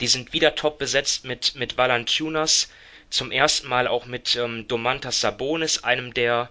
Die 0.00 0.06
sind 0.06 0.32
wieder 0.32 0.54
top 0.54 0.78
besetzt 0.78 1.24
mit, 1.24 1.54
mit 1.56 1.76
Valanciunas, 1.76 2.70
zum 3.10 3.30
ersten 3.32 3.68
Mal 3.68 3.86
auch 3.88 4.06
mit 4.06 4.36
ähm, 4.36 4.66
Domantas 4.68 5.20
Sabonis, 5.20 5.84
einem 5.84 6.14
der 6.14 6.50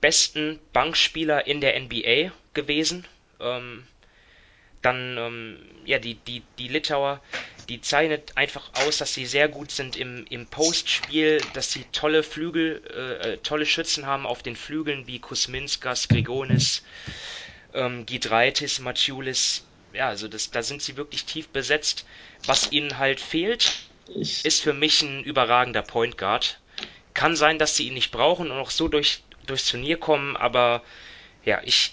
besten 0.00 0.60
Bankspieler 0.72 1.46
in 1.46 1.60
der 1.60 1.78
NBA 1.80 2.32
gewesen. 2.52 3.06
Ähm, 3.40 3.86
dann, 4.82 5.16
ähm, 5.18 5.58
ja, 5.84 5.98
die, 5.98 6.14
die, 6.14 6.42
die 6.58 6.68
Litauer, 6.68 7.20
die 7.68 7.80
zeichnet 7.80 8.36
einfach 8.36 8.70
aus, 8.74 8.98
dass 8.98 9.14
sie 9.14 9.26
sehr 9.26 9.48
gut 9.48 9.70
sind 9.70 9.96
im, 9.96 10.26
im 10.28 10.46
Postspiel, 10.46 11.40
dass 11.54 11.72
sie 11.72 11.84
tolle 11.92 12.22
Flügel, 12.22 12.82
äh, 12.90 13.32
äh, 13.32 13.36
tolle 13.38 13.66
Schützen 13.66 14.06
haben 14.06 14.26
auf 14.26 14.42
den 14.42 14.56
Flügeln 14.56 15.06
wie 15.06 15.18
Kusminskas, 15.18 16.08
Grigonis, 16.08 16.82
ähm, 17.72 18.06
Gidreitis, 18.06 18.78
Maciulis. 18.80 19.64
Ja, 19.92 20.08
also 20.08 20.28
das, 20.28 20.50
da 20.50 20.62
sind 20.62 20.82
sie 20.82 20.96
wirklich 20.96 21.24
tief 21.24 21.48
besetzt. 21.48 22.04
Was 22.46 22.72
ihnen 22.72 22.98
halt 22.98 23.20
fehlt, 23.20 23.72
ist 24.06 24.62
für 24.62 24.74
mich 24.74 25.02
ein 25.02 25.22
überragender 25.22 25.82
Point 25.82 26.18
Guard. 26.18 26.60
Kann 27.14 27.36
sein, 27.36 27.58
dass 27.58 27.76
sie 27.76 27.86
ihn 27.86 27.94
nicht 27.94 28.10
brauchen 28.10 28.50
und 28.50 28.58
auch 28.58 28.70
so 28.70 28.88
durch, 28.88 29.22
durchs 29.46 29.70
Turnier 29.70 29.98
kommen, 29.98 30.36
aber 30.36 30.82
ja, 31.44 31.60
ich 31.64 31.92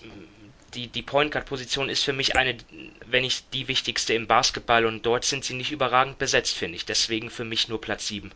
die, 0.73 0.87
die 0.87 1.01
Point 1.01 1.31
Guard 1.31 1.45
Position 1.45 1.89
ist 1.89 2.03
für 2.03 2.13
mich 2.13 2.35
eine, 2.35 2.57
wenn 3.05 3.23
nicht 3.23 3.53
die 3.53 3.67
wichtigste 3.67 4.13
im 4.13 4.27
Basketball 4.27 4.85
und 4.85 5.05
dort 5.05 5.25
sind 5.25 5.43
sie 5.43 5.53
nicht 5.53 5.71
überragend 5.71 6.17
besetzt, 6.17 6.55
finde 6.55 6.75
ich. 6.75 6.85
Deswegen 6.85 7.29
für 7.29 7.43
mich 7.43 7.67
nur 7.67 7.81
Platz 7.81 8.07
7. 8.07 8.31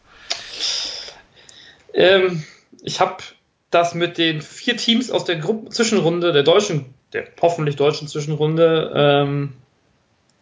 Ähm, 1.93 2.43
ich 2.81 2.99
habe 2.99 3.23
das 3.71 3.93
mit 3.93 4.17
den 4.17 4.41
vier 4.41 4.77
Teams 4.77 5.11
aus 5.11 5.25
der 5.25 5.37
Gruppe 5.37 5.69
Zwischenrunde, 5.69 6.33
der 6.33 6.43
deutschen, 6.43 6.93
der 7.13 7.27
hoffentlich 7.41 7.75
deutschen 7.75 8.07
Zwischenrunde, 8.07 8.91
ähm, 8.95 9.53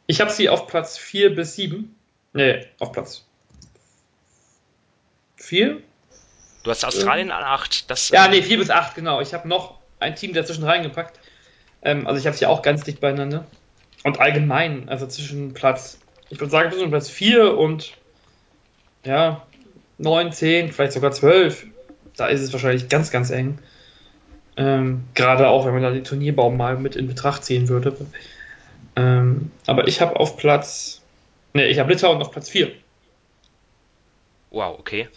ich 0.06 0.22
habe 0.22 0.32
sie 0.32 0.50
auf 0.50 0.68
Platz 0.68 0.98
4 0.98 1.36
bis 1.36 1.56
7. 1.56 1.96
Nee, 2.34 2.66
auf 2.80 2.92
Platz 2.92 3.26
4. 5.38 5.82
Du 6.64 6.72
hast 6.72 6.84
Australien 6.86 7.28
ähm, 7.28 7.36
an 7.36 7.44
8. 7.44 7.90
Das, 7.90 8.10
ja, 8.10 8.28
nee, 8.28 8.42
4 8.42 8.58
bis 8.58 8.70
8, 8.70 8.96
genau. 8.96 9.22
Ich 9.22 9.34
habe 9.34 9.48
noch 9.48 9.80
ein 10.00 10.16
Team 10.16 10.34
dazwischen 10.34 10.64
reingepackt. 10.64 11.20
Ähm, 11.84 12.08
also 12.08 12.20
ich 12.20 12.26
habe 12.26 12.36
sie 12.36 12.46
auch 12.46 12.62
ganz 12.62 12.84
dicht 12.84 13.00
beieinander. 13.00 13.46
Und 14.04 14.20
allgemein, 14.20 14.90
also 14.90 15.08
zwischen 15.08 15.54
Platz, 15.54 16.00
ich 16.30 16.40
würde 16.40 16.52
sagen, 16.52 16.72
zwischen 16.72 16.90
Platz 16.90 17.10
4 17.10 17.58
und 17.58 17.94
ja, 19.06 19.46
9, 19.98 20.32
10, 20.32 20.72
vielleicht 20.72 20.94
sogar 20.94 21.12
12, 21.12 21.68
da 22.16 22.28
ist 22.28 22.42
es 22.42 22.52
wahrscheinlich 22.54 22.90
ganz, 22.90 23.12
ganz 23.12 23.30
eng. 23.30 23.60
Ähm, 24.56 25.06
Gerade 25.14 25.48
auch, 25.48 25.66
wenn 25.66 25.74
man 25.74 25.82
da 25.82 25.92
den 25.92 26.04
Turnierbaum 26.04 26.58
mal 26.58 26.78
mit 26.78 26.96
in 26.96 27.08
Betracht 27.08 27.44
ziehen 27.44 27.70
würde. 27.70 27.96
Ähm, 28.96 29.52
aber 29.66 29.88
ich 29.88 30.02
habe 30.02 30.20
auf 30.20 30.38
Platz, 30.38 31.02
ne, 31.54 31.68
ich 31.68 31.80
habe 31.80 31.92
Litauen 31.92 32.22
auf 32.22 32.32
Platz 32.32 32.50
4. 32.50 32.72
Wow, 34.52 34.78
okay. 34.80 35.08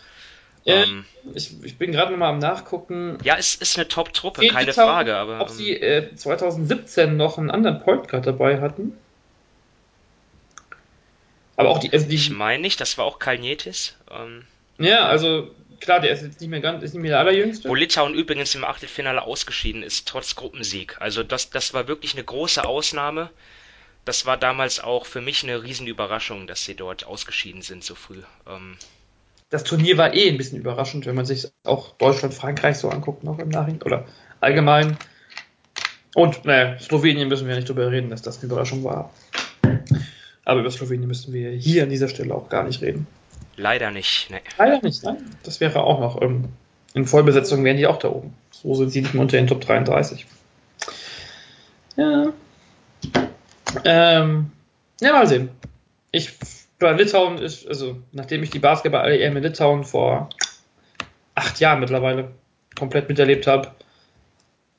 Äh, 0.66 0.82
ähm, 0.82 1.04
ich, 1.34 1.52
ich, 1.62 1.78
bin 1.78 1.92
gerade 1.92 2.10
nochmal 2.10 2.30
am 2.30 2.40
Nachgucken. 2.40 3.18
Ja, 3.22 3.36
es 3.38 3.54
ist 3.54 3.78
eine 3.78 3.86
Top-Truppe, 3.86 4.46
keine 4.48 4.72
Frage. 4.72 5.16
Aber, 5.16 5.40
ob 5.40 5.48
sie 5.48 5.80
äh, 5.80 6.14
2017 6.14 7.16
noch 7.16 7.38
einen 7.38 7.50
anderen 7.50 7.80
Point 7.80 8.08
Guard 8.08 8.26
dabei 8.26 8.60
hatten. 8.60 8.98
Aber 11.56 11.70
auch 11.70 11.78
die. 11.78 11.92
Also 11.92 12.08
die 12.08 12.16
ich 12.16 12.30
meine 12.30 12.62
nicht, 12.62 12.80
das 12.80 12.98
war 12.98 13.04
auch 13.04 13.20
Kalnietis. 13.20 13.96
Ähm, 14.10 14.44
ja, 14.78 15.06
also 15.06 15.54
klar, 15.80 16.00
der 16.00 16.10
ist 16.10 16.22
jetzt 16.22 16.40
nicht 16.40 16.50
mehr 16.50 16.60
ganz, 16.60 16.82
ist 16.82 16.94
nicht 16.94 17.02
mehr 17.02 17.12
der 17.12 17.20
allerjüngste. 17.20 17.68
Wo 17.68 17.74
Litauen 17.76 18.14
übrigens 18.14 18.54
im 18.56 18.64
Achtelfinale 18.64 19.22
ausgeschieden 19.22 19.84
ist, 19.84 20.08
trotz 20.08 20.34
Gruppensieg. 20.34 21.00
Also 21.00 21.22
das, 21.22 21.50
das 21.50 21.74
war 21.74 21.86
wirklich 21.86 22.14
eine 22.14 22.24
große 22.24 22.64
Ausnahme. 22.64 23.30
Das 24.04 24.26
war 24.26 24.36
damals 24.36 24.80
auch 24.80 25.06
für 25.06 25.20
mich 25.20 25.44
eine 25.44 25.62
Riesenüberraschung, 25.62 26.48
dass 26.48 26.64
sie 26.64 26.74
dort 26.74 27.04
ausgeschieden 27.04 27.62
sind 27.62 27.84
so 27.84 27.94
früh. 27.94 28.22
Ähm, 28.48 28.76
das 29.50 29.64
Turnier 29.64 29.96
war 29.96 30.14
eh 30.14 30.28
ein 30.28 30.36
bisschen 30.36 30.58
überraschend, 30.58 31.06
wenn 31.06 31.14
man 31.14 31.26
sich 31.26 31.48
auch 31.64 31.94
Deutschland, 31.96 32.34
Frankreich 32.34 32.78
so 32.78 32.88
anguckt 32.88 33.24
noch 33.24 33.38
im 33.38 33.48
Nachhinein 33.48 33.82
oder 33.82 34.04
allgemein. 34.40 34.96
Und 36.14 36.44
naja, 36.44 36.78
Slowenien 36.78 37.28
müssen 37.28 37.46
wir 37.46 37.54
nicht 37.54 37.68
drüber 37.68 37.90
reden, 37.90 38.10
dass 38.10 38.22
das 38.22 38.38
eine 38.38 38.46
Überraschung 38.46 38.82
war. 38.84 39.12
Aber 40.44 40.60
über 40.60 40.70
Slowenien 40.70 41.08
müssen 41.08 41.32
wir 41.32 41.50
hier 41.50 41.82
an 41.82 41.90
dieser 41.90 42.08
Stelle 42.08 42.34
auch 42.34 42.48
gar 42.48 42.64
nicht 42.64 42.80
reden. 42.82 43.06
Leider 43.56 43.90
nicht. 43.90 44.28
Nee. 44.30 44.40
Leider 44.58 44.80
nicht, 44.82 45.02
nein. 45.02 45.18
Das 45.42 45.60
wäre 45.60 45.82
auch 45.82 46.00
noch. 46.00 46.22
Ähm, 46.22 46.46
in 46.94 47.04
Vollbesetzung 47.04 47.64
wären 47.64 47.76
die 47.76 47.86
auch 47.86 47.98
da 47.98 48.08
oben. 48.08 48.34
So 48.50 48.74
sind 48.74 48.90
sie 48.90 49.02
nicht 49.02 49.14
mehr 49.14 49.22
unter 49.22 49.36
den 49.36 49.46
Top 49.46 49.60
33. 49.60 50.26
Ja. 51.96 52.32
Ähm, 53.84 54.50
ja, 55.00 55.12
mal 55.12 55.26
sehen. 55.26 55.50
Ich 56.12 56.32
bei 56.78 56.92
Litauen 56.92 57.38
ist, 57.38 57.66
also 57.66 58.02
nachdem 58.12 58.42
ich 58.42 58.50
die 58.50 58.58
Basketball-EM 58.58 59.36
in 59.36 59.42
Litauen 59.42 59.84
vor 59.84 60.28
acht 61.34 61.60
Jahren 61.60 61.80
mittlerweile 61.80 62.32
komplett 62.74 63.08
miterlebt 63.08 63.46
habe, 63.46 63.72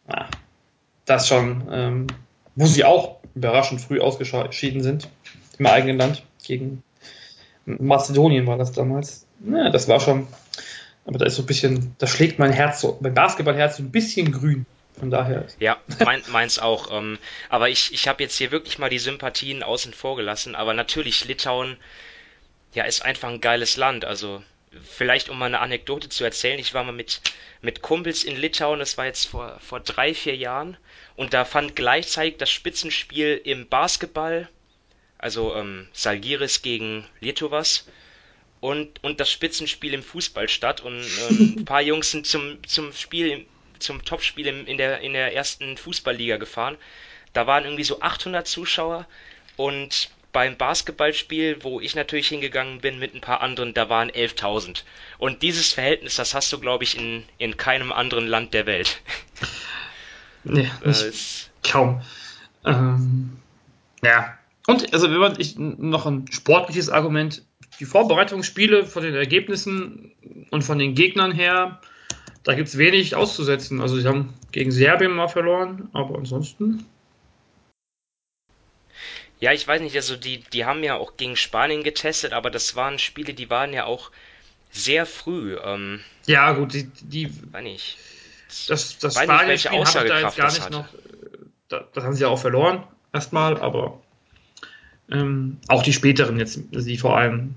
na, 0.08 0.28
das 1.06 1.28
schon, 1.28 1.68
ähm, 1.72 2.08
wo 2.56 2.66
sie 2.66 2.84
auch 2.84 3.18
überraschend 3.36 3.82
früh 3.82 4.00
ausgeschieden 4.00 4.82
sind 4.82 5.10
im 5.58 5.66
eigenen 5.66 5.98
Land 5.98 6.24
gegen 6.44 6.84
Mazedonien 7.66 8.48
war 8.48 8.58
das 8.58 8.72
damals. 8.72 9.26
Ja, 9.46 9.70
das 9.70 9.88
war 9.88 10.00
schon, 10.00 10.28
aber 11.06 11.18
da 11.18 11.26
ist 11.26 11.36
so 11.36 11.44
ein 11.44 11.46
bisschen, 11.46 11.96
da 11.98 12.08
schlägt 12.08 12.40
mein 12.40 12.54
Herz 12.54 12.82
so, 12.82 12.98
mein 13.02 13.14
Basketballherz 13.14 13.78
so 13.78 13.84
ein 13.84 13.92
bisschen 13.92 14.32
grün. 14.32 14.66
Von 15.00 15.12
daher. 15.12 15.46
Ja, 15.60 15.78
mein, 16.04 16.24
meins 16.30 16.60
auch. 16.60 16.92
Ähm, 16.92 17.20
aber 17.50 17.70
ich, 17.70 17.94
ich 17.94 18.08
habe 18.08 18.24
jetzt 18.24 18.38
hier 18.38 18.52
wirklich 18.52 18.80
mal 18.80 18.90
die 18.90 19.00
Sympathien 19.00 19.64
außen 19.64 19.94
vor 19.94 20.16
gelassen. 20.16 20.56
Aber 20.56 20.74
natürlich, 20.74 21.26
Litauen, 21.26 21.78
ja, 22.74 22.84
ist 22.84 23.04
einfach 23.04 23.30
ein 23.30 23.42
geiles 23.42 23.78
Land. 23.78 24.06
Also, 24.06 24.44
vielleicht 24.84 25.30
um 25.30 25.38
mal 25.38 25.46
eine 25.46 25.60
Anekdote 25.60 26.10
zu 26.10 26.24
erzählen, 26.24 26.60
ich 26.60 26.74
war 26.74 26.84
mal 26.84 26.92
mit, 26.92 27.22
mit 27.62 27.82
Kumpels 27.82 28.24
in 28.24 28.36
Litauen, 28.36 28.80
das 28.80 28.98
war 28.98 29.06
jetzt 29.06 29.26
vor, 29.26 29.60
vor 29.60 29.80
drei, 29.80 30.14
vier 30.14 30.36
Jahren. 30.36 30.78
Und 31.16 31.34
da 31.34 31.46
fand 31.46 31.76
gleichzeitig 31.76 32.38
das 32.38 32.50
Spitzenspiel 32.50 33.40
im 33.44 33.68
Basketball, 33.68 34.50
also 35.18 35.56
ähm, 35.56 35.88
Salgiris 35.94 36.62
gegen 36.62 37.08
Lietuvas 37.20 37.88
und, 38.60 39.04
und 39.04 39.20
das 39.20 39.32
Spitzenspiel 39.32 39.94
im 39.94 40.04
Fußball 40.04 40.50
statt. 40.50 40.82
Und 40.82 41.06
ähm, 41.30 41.56
ein 41.60 41.66
paar 41.66 41.82
Jungs 41.82 42.12
sind 42.12 42.26
zum, 42.26 42.64
zum 42.68 42.94
Spiel 42.94 43.46
zum 43.80 44.04
Topspiel 44.04 44.48
in 44.48 44.78
der, 44.78 45.02
in 45.02 45.14
der 45.14 45.36
ersten 45.36 45.78
Fußballliga 45.78 46.38
gefahren. 46.38 46.78
Da 47.34 47.48
waren 47.48 47.66
irgendwie 47.66 47.84
so 47.84 48.02
800 48.02 48.48
Zuschauer 48.48 49.06
und 49.56 50.10
beim 50.34 50.56
Basketballspiel, 50.56 51.64
wo 51.64 51.80
ich 51.80 51.96
natürlich 51.96 52.28
hingegangen 52.28 52.80
bin 52.80 53.00
mit 53.00 53.16
ein 53.16 53.22
paar 53.22 53.42
anderen, 53.42 53.74
da 53.74 53.90
waren 53.90 54.12
11.000. 54.12 54.84
Und 55.18 55.42
dieses 55.42 55.74
Verhältnis, 55.74 56.16
das 56.16 56.34
hast 56.34 56.54
du, 56.54 56.60
glaube 56.60 56.84
ich, 56.84 56.98
in, 56.98 57.24
in 57.38 57.58
keinem 57.58 57.92
anderen 57.92 58.28
Land 58.28 58.54
der 58.54 58.66
Welt. 58.66 59.02
Nee, 60.50 60.72
nicht, 60.86 61.52
kaum. 61.62 62.02
Ähm, 62.66 63.38
ja. 64.02 64.38
Und, 64.66 64.94
also, 64.94 65.12
wenn 65.12 65.18
man, 65.18 65.38
ich, 65.40 65.58
noch 65.58 66.06
ein 66.06 66.26
sportliches 66.32 66.90
Argument, 66.90 67.44
die 67.82 67.86
Vorbereitungsspiele 67.86 68.86
von 68.86 69.04
den 69.04 69.16
Ergebnissen 69.16 70.14
und 70.50 70.64
von 70.64 70.80
den 70.80 70.96
Gegnern 70.96 71.34
her, 71.34 71.82
da 72.48 72.54
gibt 72.54 72.70
es 72.70 72.78
wenig 72.78 73.14
auszusetzen. 73.14 73.82
Also 73.82 74.00
sie 74.00 74.08
haben 74.08 74.34
gegen 74.54 74.72
Serbien 74.72 75.12
mal 75.12 75.28
verloren, 75.28 75.90
aber 75.92 76.18
ansonsten. 76.18 76.86
Ja, 79.42 79.52
ich 79.52 79.68
weiß 79.68 79.82
nicht, 79.82 79.98
also 79.98 80.16
die, 80.16 80.40
die 80.54 80.64
haben 80.64 80.82
ja 80.82 80.96
auch 80.96 81.18
gegen 81.18 81.36
Spanien 81.36 81.84
getestet, 81.84 82.32
aber 82.32 82.50
das 82.50 82.78
waren 82.78 83.00
Spiele, 83.00 83.34
die 83.34 83.50
waren 83.50 83.74
ja 83.74 83.84
auch 83.84 84.12
sehr 84.72 85.06
früh. 85.06 85.58
Ähm, 85.62 86.00
ja, 86.26 86.54
gut, 86.54 86.74
die, 86.74 86.90
die 87.02 87.30
weiß 87.52 87.64
nicht. 87.64 87.98
Das, 88.70 88.98
das 88.98 89.22
Spanien-Spiel 89.22 89.84
habe 89.86 90.08
ich 90.08 90.12
da 90.12 90.20
jetzt 90.22 90.38
gar 90.38 90.52
nicht 90.52 90.70
noch. 90.70 90.88
Das, 91.68 91.84
das 91.94 92.04
haben 92.06 92.14
sie 92.14 92.22
ja 92.22 92.30
auch 92.30 92.40
verloren, 92.40 92.86
erstmal, 93.12 93.60
aber 93.60 94.02
ähm, 95.12 95.58
auch 95.68 95.84
die 95.84 95.92
späteren 95.92 96.40
jetzt, 96.40 96.62
die 96.72 96.98
vor 96.98 97.18
allem 97.18 97.56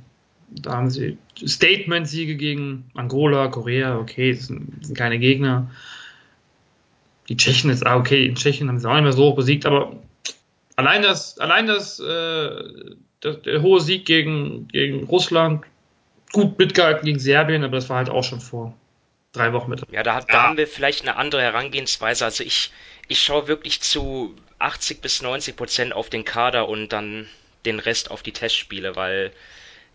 da 0.50 0.72
haben 0.72 0.90
sie 0.90 1.18
Statement-Siege 1.44 2.36
gegen 2.36 2.90
Angola, 2.94 3.48
Korea, 3.48 3.98
okay, 3.98 4.32
das 4.32 4.46
sind, 4.46 4.78
das 4.78 4.88
sind, 4.88 4.96
keine 4.96 5.18
Gegner. 5.18 5.70
Die 7.28 7.36
Tschechen 7.36 7.70
ist, 7.70 7.86
ah, 7.86 7.96
okay, 7.96 8.26
in 8.26 8.34
Tschechien 8.34 8.68
haben 8.68 8.78
sie 8.78 8.88
auch 8.88 8.94
nicht 8.94 9.04
mehr 9.04 9.12
so 9.12 9.30
hoch 9.30 9.36
besiegt, 9.36 9.66
aber 9.66 9.96
allein 10.76 11.02
das, 11.02 11.38
allein 11.38 11.66
das, 11.66 12.00
äh, 12.00 12.04
der, 13.22 13.34
der, 13.44 13.62
hohe 13.62 13.80
Sieg 13.80 14.04
gegen, 14.04 14.66
gegen 14.68 15.04
Russland, 15.04 15.64
gut 16.32 16.58
mitgehalten 16.58 17.06
gegen 17.06 17.18
Serbien, 17.18 17.62
aber 17.62 17.76
das 17.76 17.88
war 17.88 17.98
halt 17.98 18.10
auch 18.10 18.24
schon 18.24 18.40
vor 18.40 18.74
drei 19.32 19.52
Wochen 19.52 19.70
mit. 19.70 19.82
Ja, 19.90 20.02
da, 20.02 20.20
da 20.20 20.32
ja. 20.32 20.42
haben 20.42 20.56
wir 20.56 20.66
vielleicht 20.66 21.02
eine 21.02 21.16
andere 21.16 21.42
Herangehensweise. 21.42 22.24
Also 22.24 22.42
ich, 22.42 22.72
ich 23.08 23.22
schaue 23.22 23.46
wirklich 23.46 23.80
zu 23.80 24.34
80 24.58 25.00
bis 25.00 25.22
90 25.22 25.56
Prozent 25.56 25.92
auf 25.92 26.10
den 26.10 26.24
Kader 26.24 26.68
und 26.68 26.88
dann 26.88 27.28
den 27.64 27.78
Rest 27.78 28.10
auf 28.10 28.22
die 28.22 28.32
Testspiele, 28.32 28.96
weil 28.96 29.32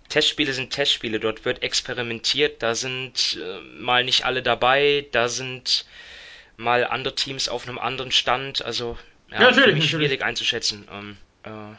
Testspiele 0.10 0.54
sind 0.54 0.72
Testspiele, 0.72 1.20
dort 1.20 1.46
wird 1.46 1.64
experimentiert, 1.64 2.62
da 2.62 2.76
sind 2.76 3.40
äh, 3.42 3.60
mal 3.80 4.04
nicht 4.04 4.26
alle 4.26 4.44
dabei, 4.44 5.06
da 5.12 5.28
sind 5.28 5.86
mal 6.58 6.86
andere 6.86 7.16
Teams 7.16 7.50
auf 7.50 7.68
einem 7.68 7.80
anderen 7.80 8.12
Stand, 8.12 8.64
also 8.64 8.98
ja, 9.32 9.50
ja 9.50 9.54
für 9.54 9.74
mich 9.74 9.90
schwierig 9.90 10.24
einzuschätzen. 10.24 10.88
Ähm, 10.92 11.18
äh, 11.44 11.76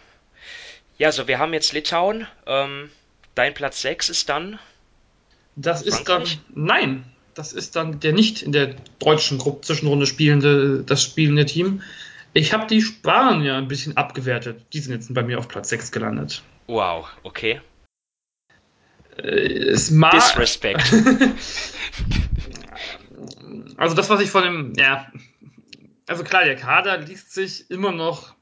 ja, 0.98 1.12
so 1.12 1.28
wir 1.28 1.38
haben 1.38 1.52
jetzt 1.52 1.72
Litauen, 1.72 2.26
ähm, 2.46 2.90
dein 3.34 3.54
Platz 3.54 3.82
6 3.82 4.08
ist 4.08 4.28
dann. 4.28 4.58
Das 5.54 5.82
Frankreich? 5.82 5.98
ist 6.00 6.40
dann. 6.54 6.64
Nein, 6.64 7.04
das 7.34 7.52
ist 7.52 7.76
dann 7.76 8.00
der 8.00 8.12
nicht 8.12 8.42
in 8.42 8.52
der 8.52 8.74
deutschen 8.98 9.38
Gruppe 9.38 9.60
Zwischenrunde 9.62 10.06
spielende, 10.06 10.82
das 10.84 11.02
spielende 11.02 11.46
Team. 11.46 11.82
Ich 12.32 12.52
habe 12.52 12.66
die 12.66 12.82
Spanier 12.82 13.54
ein 13.54 13.68
bisschen 13.68 13.96
abgewertet. 13.96 14.60
Die 14.72 14.80
sind 14.80 14.92
jetzt 14.92 15.12
bei 15.14 15.22
mir 15.22 15.38
auf 15.38 15.48
Platz 15.48 15.70
6 15.70 15.92
gelandet. 15.92 16.42
Wow, 16.66 17.06
okay. 17.22 17.60
Äh, 19.18 19.70
es 19.70 19.90
mag. 19.90 20.12
Disrespect. 20.12 20.82
also 23.76 23.94
das, 23.94 24.10
was 24.10 24.20
ich 24.20 24.30
von 24.30 24.42
dem, 24.42 24.72
ja, 24.76 25.06
also 26.06 26.24
klar, 26.24 26.44
der 26.44 26.56
Kader 26.56 26.98
liest 26.98 27.32
sich 27.32 27.70
immer 27.70 27.92
noch 27.92 28.34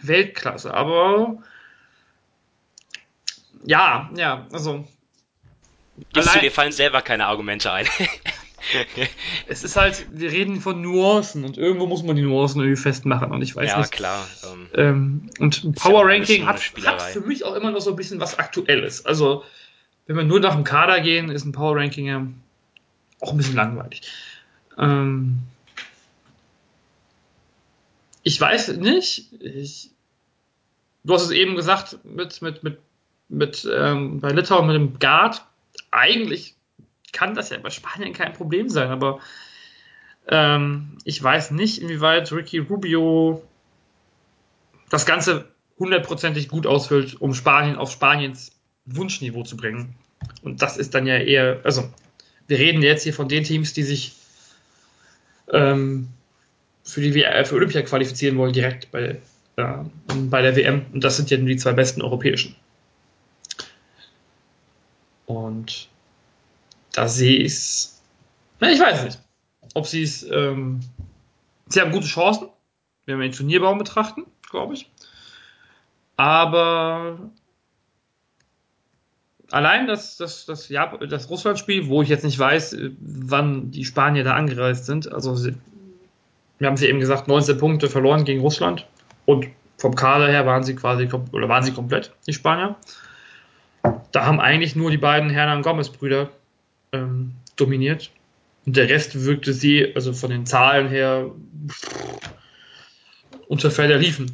Weltklasse, 0.00 0.74
aber 0.74 1.38
ja, 3.64 4.10
ja, 4.16 4.46
also. 4.52 4.86
Gibst 6.12 6.34
du 6.34 6.40
dir 6.40 6.50
fallen 6.50 6.72
selber 6.72 7.02
keine 7.02 7.26
Argumente 7.26 7.70
ein. 7.70 7.86
es 9.46 9.62
ist 9.62 9.76
halt, 9.76 10.06
wir 10.10 10.32
reden 10.32 10.60
von 10.60 10.80
Nuancen 10.80 11.44
und 11.44 11.58
irgendwo 11.58 11.86
muss 11.86 12.02
man 12.02 12.16
die 12.16 12.22
Nuancen 12.22 12.60
irgendwie 12.60 12.80
festmachen 12.80 13.30
und 13.30 13.42
ich 13.42 13.54
weiß 13.54 13.70
ja, 13.70 13.78
nicht. 13.78 13.92
Ja, 13.92 13.96
klar. 13.96 14.28
Ähm, 14.44 14.68
ähm, 14.74 15.30
und 15.38 15.74
Power 15.76 16.06
Ranking 16.06 16.46
hat, 16.46 16.60
hat, 16.84 17.02
für 17.02 17.20
mich 17.20 17.44
auch 17.44 17.54
immer 17.54 17.70
noch 17.70 17.80
so 17.80 17.90
ein 17.90 17.96
bisschen 17.96 18.18
was 18.20 18.38
Aktuelles. 18.38 19.04
Also 19.04 19.44
wenn 20.06 20.16
wir 20.16 20.24
nur 20.24 20.40
nach 20.40 20.54
dem 20.54 20.64
Kader 20.64 21.00
gehen, 21.00 21.30
ist 21.30 21.44
ein 21.44 21.52
Power 21.52 21.76
Ranking 21.76 22.06
ja 22.06 22.26
auch 23.20 23.30
ein 23.30 23.36
bisschen 23.36 23.56
langweilig. 23.56 24.02
Ähm 24.78 25.38
ich 28.22 28.40
weiß 28.40 28.76
nicht. 28.76 29.32
Ich, 29.40 29.90
du 31.04 31.14
hast 31.14 31.22
es 31.22 31.30
eben 31.30 31.56
gesagt 31.56 32.04
mit, 32.04 32.42
mit, 32.42 32.62
mit, 32.62 32.78
mit 33.28 33.68
ähm, 33.72 34.20
bei 34.20 34.30
Litauen 34.30 34.66
mit 34.66 34.76
dem 34.76 34.98
Guard. 34.98 35.44
Eigentlich 35.90 36.56
kann 37.12 37.34
das 37.34 37.50
ja 37.50 37.58
bei 37.58 37.70
Spanien 37.70 38.12
kein 38.12 38.32
Problem 38.32 38.68
sein, 38.68 38.90
aber 38.90 39.20
ähm, 40.28 40.98
ich 41.04 41.22
weiß 41.22 41.50
nicht, 41.50 41.80
inwieweit 41.82 42.32
Ricky 42.32 42.58
Rubio 42.58 43.42
das 44.88 45.06
Ganze 45.06 45.48
hundertprozentig 45.78 46.48
gut 46.48 46.66
ausfüllt, 46.66 47.20
um 47.20 47.34
Spanien 47.34 47.76
auf 47.76 47.90
Spaniens 47.90 48.52
Wunschniveau 48.86 49.42
zu 49.42 49.56
bringen. 49.56 49.94
Und 50.42 50.62
das 50.62 50.76
ist 50.76 50.94
dann 50.94 51.06
ja 51.06 51.16
eher, 51.16 51.60
also 51.64 51.88
wir 52.48 52.58
reden 52.58 52.82
jetzt 52.82 53.04
hier 53.04 53.14
von 53.14 53.28
den 53.28 53.44
Teams, 53.44 53.72
die 53.72 53.82
sich 53.82 54.16
ähm, 55.52 56.08
für 56.84 57.00
die 57.00 57.12
für 57.12 57.54
Olympia 57.54 57.82
qualifizieren 57.82 58.36
wollen, 58.36 58.52
direkt 58.52 58.90
bei, 58.90 59.20
äh, 59.56 59.74
bei 60.28 60.42
der 60.42 60.56
WM. 60.56 60.86
Und 60.92 61.04
das 61.04 61.16
sind 61.16 61.30
ja 61.30 61.38
nur 61.38 61.48
die 61.48 61.56
zwei 61.56 61.72
besten 61.72 62.02
europäischen. 62.02 62.56
Und 65.26 65.88
da 66.92 67.08
sehe 67.08 67.38
ich 67.38 67.52
es. 67.52 68.02
Ich 68.60 68.80
weiß 68.80 69.04
nicht, 69.04 69.18
ob 69.74 69.86
sie 69.86 70.02
es. 70.02 70.22
Ähm, 70.24 70.80
sie 71.68 71.80
haben 71.80 71.92
gute 71.92 72.06
Chancen, 72.06 72.48
wenn 73.06 73.18
wir 73.18 73.28
den 73.28 73.34
Turnierbaum 73.34 73.78
betrachten, 73.78 74.24
glaube 74.50 74.74
ich. 74.74 74.90
Aber 76.16 77.30
allein 79.52 79.86
das, 79.86 80.16
das, 80.16 80.46
das, 80.46 80.68
ja, 80.68 80.96
das 80.96 81.30
Russland-Spiel, 81.30 81.88
wo 81.88 82.02
ich 82.02 82.08
jetzt 82.08 82.24
nicht 82.24 82.38
weiß, 82.38 82.76
wann 83.00 83.70
die 83.70 83.84
Spanier 83.84 84.24
da 84.24 84.34
angereist 84.34 84.86
sind. 84.86 85.12
Also, 85.12 85.34
sie, 85.36 85.54
wir 86.58 86.68
haben 86.68 86.76
ja 86.76 86.88
eben 86.88 87.00
gesagt, 87.00 87.28
19 87.28 87.58
Punkte 87.58 87.88
verloren 87.88 88.24
gegen 88.24 88.40
Russland. 88.40 88.86
Und 89.26 89.46
vom 89.78 89.94
Kader 89.94 90.28
her 90.28 90.46
waren 90.46 90.64
sie 90.64 90.74
quasi, 90.74 91.08
oder 91.32 91.48
waren 91.48 91.62
sie 91.62 91.72
komplett, 91.72 92.12
die 92.26 92.32
Spanier. 92.32 92.76
da 94.12 94.24
haben 94.24 94.40
eigentlich 94.40 94.76
nur 94.76 94.90
die 94.90 94.98
beiden 94.98 95.30
Hernan 95.30 95.62
Gomez-Brüder 95.62 96.30
ähm, 96.92 97.32
dominiert. 97.56 98.10
Und 98.64 98.76
der 98.76 98.88
Rest 98.88 99.24
wirkte 99.24 99.52
sie, 99.52 99.94
also 99.94 100.12
von 100.12 100.30
den 100.30 100.46
Zahlen 100.46 100.88
her, 100.88 101.30
unter 103.48 103.70
Felder 103.70 103.98
liefen. 103.98 104.30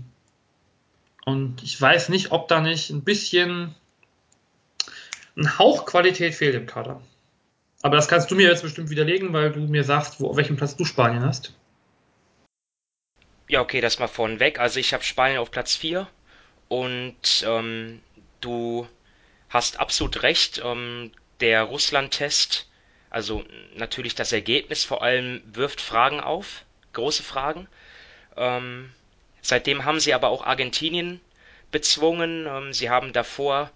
Und 1.24 1.62
ich 1.62 1.80
weiß 1.80 2.08
nicht, 2.10 2.30
ob 2.30 2.48
da 2.48 2.60
nicht 2.60 2.90
ein 2.90 3.02
bisschen 3.02 3.74
ein 5.38 5.58
Hauch 5.58 5.86
Qualität 5.86 6.34
fehlt 6.34 6.54
im 6.54 6.66
Kader. 6.66 7.00
Aber 7.82 7.96
das 7.96 8.08
kannst 8.08 8.30
du 8.30 8.34
mir 8.34 8.48
jetzt 8.48 8.62
bestimmt 8.62 8.90
widerlegen, 8.90 9.32
weil 9.32 9.52
du 9.52 9.60
mir 9.60 9.84
sagst, 9.84 10.20
wo, 10.20 10.28
auf 10.28 10.36
welchem 10.36 10.56
Platz 10.56 10.76
du 10.76 10.84
Spanien 10.84 11.24
hast. 11.24 11.54
Ja, 13.48 13.60
okay, 13.60 13.80
das 13.80 13.98
mal 13.98 14.08
vorneweg. 14.08 14.58
Also 14.58 14.80
ich 14.80 14.92
habe 14.92 15.04
Spanien 15.04 15.38
auf 15.38 15.50
Platz 15.50 15.76
4 15.76 16.06
und 16.68 17.46
ähm, 17.46 18.00
du 18.40 18.86
hast 19.48 19.80
absolut 19.80 20.22
recht. 20.22 20.60
Ähm, 20.62 21.12
der 21.40 21.62
Russland-Test, 21.62 22.68
also 23.10 23.44
natürlich 23.76 24.16
das 24.16 24.32
Ergebnis 24.32 24.84
vor 24.84 25.02
allem, 25.02 25.40
wirft 25.46 25.80
Fragen 25.80 26.20
auf, 26.20 26.64
große 26.92 27.22
Fragen. 27.22 27.68
Ähm, 28.36 28.92
seitdem 29.40 29.84
haben 29.84 30.00
sie 30.00 30.14
aber 30.14 30.28
auch 30.28 30.44
Argentinien 30.44 31.20
bezwungen. 31.70 32.46
Ähm, 32.46 32.72
sie 32.72 32.90
haben 32.90 33.12
davor 33.12 33.70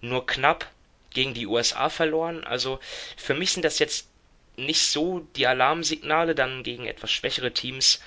nur 0.00 0.24
knapp 0.24 0.70
gegen 1.10 1.34
die 1.34 1.46
USA 1.46 1.88
verloren. 1.88 2.44
Also 2.44 2.80
für 3.16 3.34
mich 3.34 3.52
sind 3.52 3.64
das 3.64 3.78
jetzt 3.78 4.08
nicht 4.56 4.82
so 4.82 5.26
die 5.36 5.46
Alarmsignale, 5.46 6.34
dann 6.34 6.62
gegen 6.62 6.86
etwas 6.86 7.10
schwächere 7.10 7.52
Teams 7.52 8.00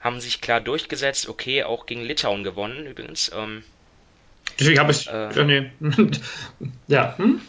haben 0.00 0.20
sich 0.20 0.40
klar 0.40 0.60
durchgesetzt. 0.60 1.28
Okay, 1.28 1.62
auch 1.62 1.86
gegen 1.86 2.02
Litauen 2.02 2.42
gewonnen 2.42 2.86
übrigens. 2.86 3.30
Ähm, 3.34 3.64
Deswegen 4.58 4.78
habe 4.78 4.92
ich. 4.92 5.06
Äh, 5.08 5.32
ja, 5.34 5.44
nee. 5.44 5.70
ja. 6.88 7.16
Hm? 7.18 7.40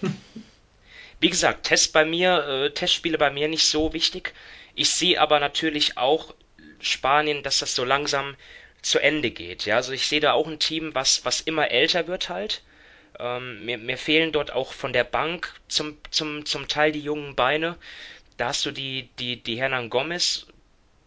Wie 1.20 1.30
gesagt, 1.30 1.66
Test 1.66 1.94
bei 1.94 2.06
mir, 2.06 2.48
äh, 2.48 2.72
Testspiele 2.72 3.18
bei 3.18 3.30
mir 3.30 3.48
nicht 3.48 3.66
so 3.66 3.94
wichtig. 3.94 4.34
Ich 4.76 4.90
sehe 4.90 5.20
aber 5.20 5.40
natürlich 5.40 5.98
auch 5.98 6.34
Spanien, 6.80 7.44
dass 7.44 7.60
das 7.60 7.76
so 7.76 7.84
langsam 7.84 8.36
zu 8.82 9.00
Ende 9.00 9.32
geht. 9.32 9.66
Ja, 9.66 9.76
also 9.76 9.92
ich 9.92 10.08
sehe 10.08 10.20
da 10.20 10.34
auch 10.34 10.48
ein 10.48 10.60
Team, 10.60 10.96
was, 10.96 11.24
was 11.24 11.42
immer 11.42 11.70
älter 11.70 12.08
wird 12.08 12.30
halt. 12.30 12.64
Ähm, 13.20 13.66
mir, 13.66 13.78
mir 13.78 13.98
fehlen 13.98 14.32
dort 14.32 14.52
auch 14.52 14.74
von 14.74 14.94
der 14.94 15.04
Bank 15.04 15.54
zum, 15.68 15.98
zum, 16.10 16.46
zum 16.46 16.68
Teil 16.68 16.92
die 16.92 17.02
jungen 17.02 17.36
Beine. 17.36 17.78
Da 18.38 18.48
hast 18.48 18.66
du 18.66 18.72
die, 18.72 19.10
die, 19.20 19.42
die 19.42 19.60
Hernan 19.60 19.90
Gomez 19.90 20.48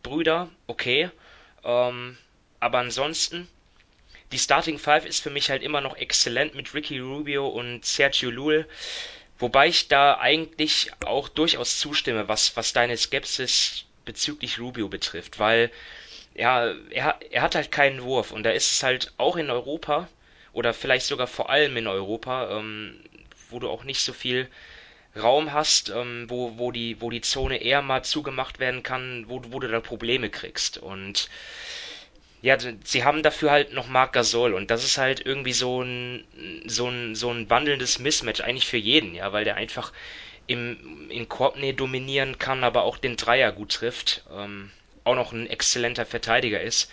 Brüder, 0.03 0.51
okay. 0.67 1.11
Ähm, 1.65 2.17
aber 2.61 2.79
ansonsten, 2.79 3.49
die 4.33 4.39
Starting 4.39 4.79
Five 4.79 5.07
ist 5.07 5.23
für 5.23 5.31
mich 5.31 5.51
halt 5.51 5.63
immer 5.63 5.81
noch 5.81 5.97
exzellent 5.97 6.55
mit 6.55 6.75
Ricky 6.75 6.99
Rubio 6.99 7.49
und 7.49 7.85
Sergio 7.85 8.31
Lul. 8.31 8.69
Wobei 9.39 9.69
ich 9.69 9.89
da 9.89 10.19
eigentlich 10.19 10.91
auch 11.05 11.29
durchaus 11.29 11.81
zustimme, 11.81 12.29
was, 12.29 12.57
was 12.57 12.73
deine 12.73 12.97
Skepsis 12.97 13.85
bezüglich 14.05 14.61
Rubio 14.61 14.89
betrifft, 14.89 15.39
weil 15.39 15.71
ja, 16.35 16.73
er, 16.91 17.19
er 17.31 17.43
hat 17.43 17.55
halt 17.55 17.71
keinen 17.71 18.03
Wurf 18.03 18.33
und 18.33 18.43
da 18.43 18.51
ist 18.51 18.73
es 18.73 18.83
halt 18.83 19.13
auch 19.17 19.37
in 19.37 19.51
Europa 19.51 20.09
oder 20.55 20.73
vielleicht 20.73 21.07
sogar 21.07 21.27
vor 21.27 21.51
allem 21.51 21.77
in 21.77 21.87
Europa, 21.87 22.59
ähm, 22.59 23.01
wo 23.51 23.59
du 23.59 23.69
auch 23.69 23.85
nicht 23.85 24.01
so 24.01 24.13
viel 24.13 24.49
Raum 25.17 25.53
hast, 25.53 25.91
ähm, 25.91 26.27
wo, 26.29 26.59
wo, 26.59 26.73
die, 26.73 27.01
wo 27.01 27.11
die 27.11 27.21
Zone 27.21 27.59
eher 27.63 27.83
mal 27.83 28.03
zugemacht 28.05 28.59
werden 28.59 28.83
kann, 28.83 29.27
wo, 29.29 29.43
wo 29.49 29.61
du 29.61 29.69
da 29.69 29.81
Probleme 29.81 30.31
kriegst. 30.31 30.79
Und 30.79 31.29
ja, 32.43 32.57
sie 32.85 33.05
haben 33.05 33.23
dafür 33.23 33.51
halt 33.51 33.73
noch 33.73 33.89
Marc 33.89 34.13
Gasol 34.13 34.55
und 34.55 34.71
das 34.71 34.85
ist 34.85 34.99
halt 34.99 35.25
irgendwie 35.25 35.53
so 35.53 35.83
ein, 35.83 36.25
so 36.67 36.89
ein, 36.89 37.15
so 37.15 37.31
ein 37.31 37.49
wandelndes 37.49 37.99
Mismatch 37.99 38.41
eigentlich 38.41 38.67
für 38.67 38.77
jeden, 38.77 39.15
ja, 39.15 39.33
weil 39.33 39.45
der 39.45 39.57
einfach 39.57 39.93
im, 40.47 41.11
in 41.11 41.29
Korbnähe 41.29 41.75
dominieren 41.75 42.39
kann, 42.39 42.65
aber 42.65 42.83
auch 42.83 42.99
den 42.99 43.17
Dreier 43.17 43.51
gut 43.53 43.73
trifft. 43.73 44.25
Ähm, 44.31 44.71
auch 45.05 45.15
noch 45.15 45.33
ein 45.33 45.47
exzellenter 45.49 46.07
Verteidiger 46.07 46.61
ist. 46.61 46.91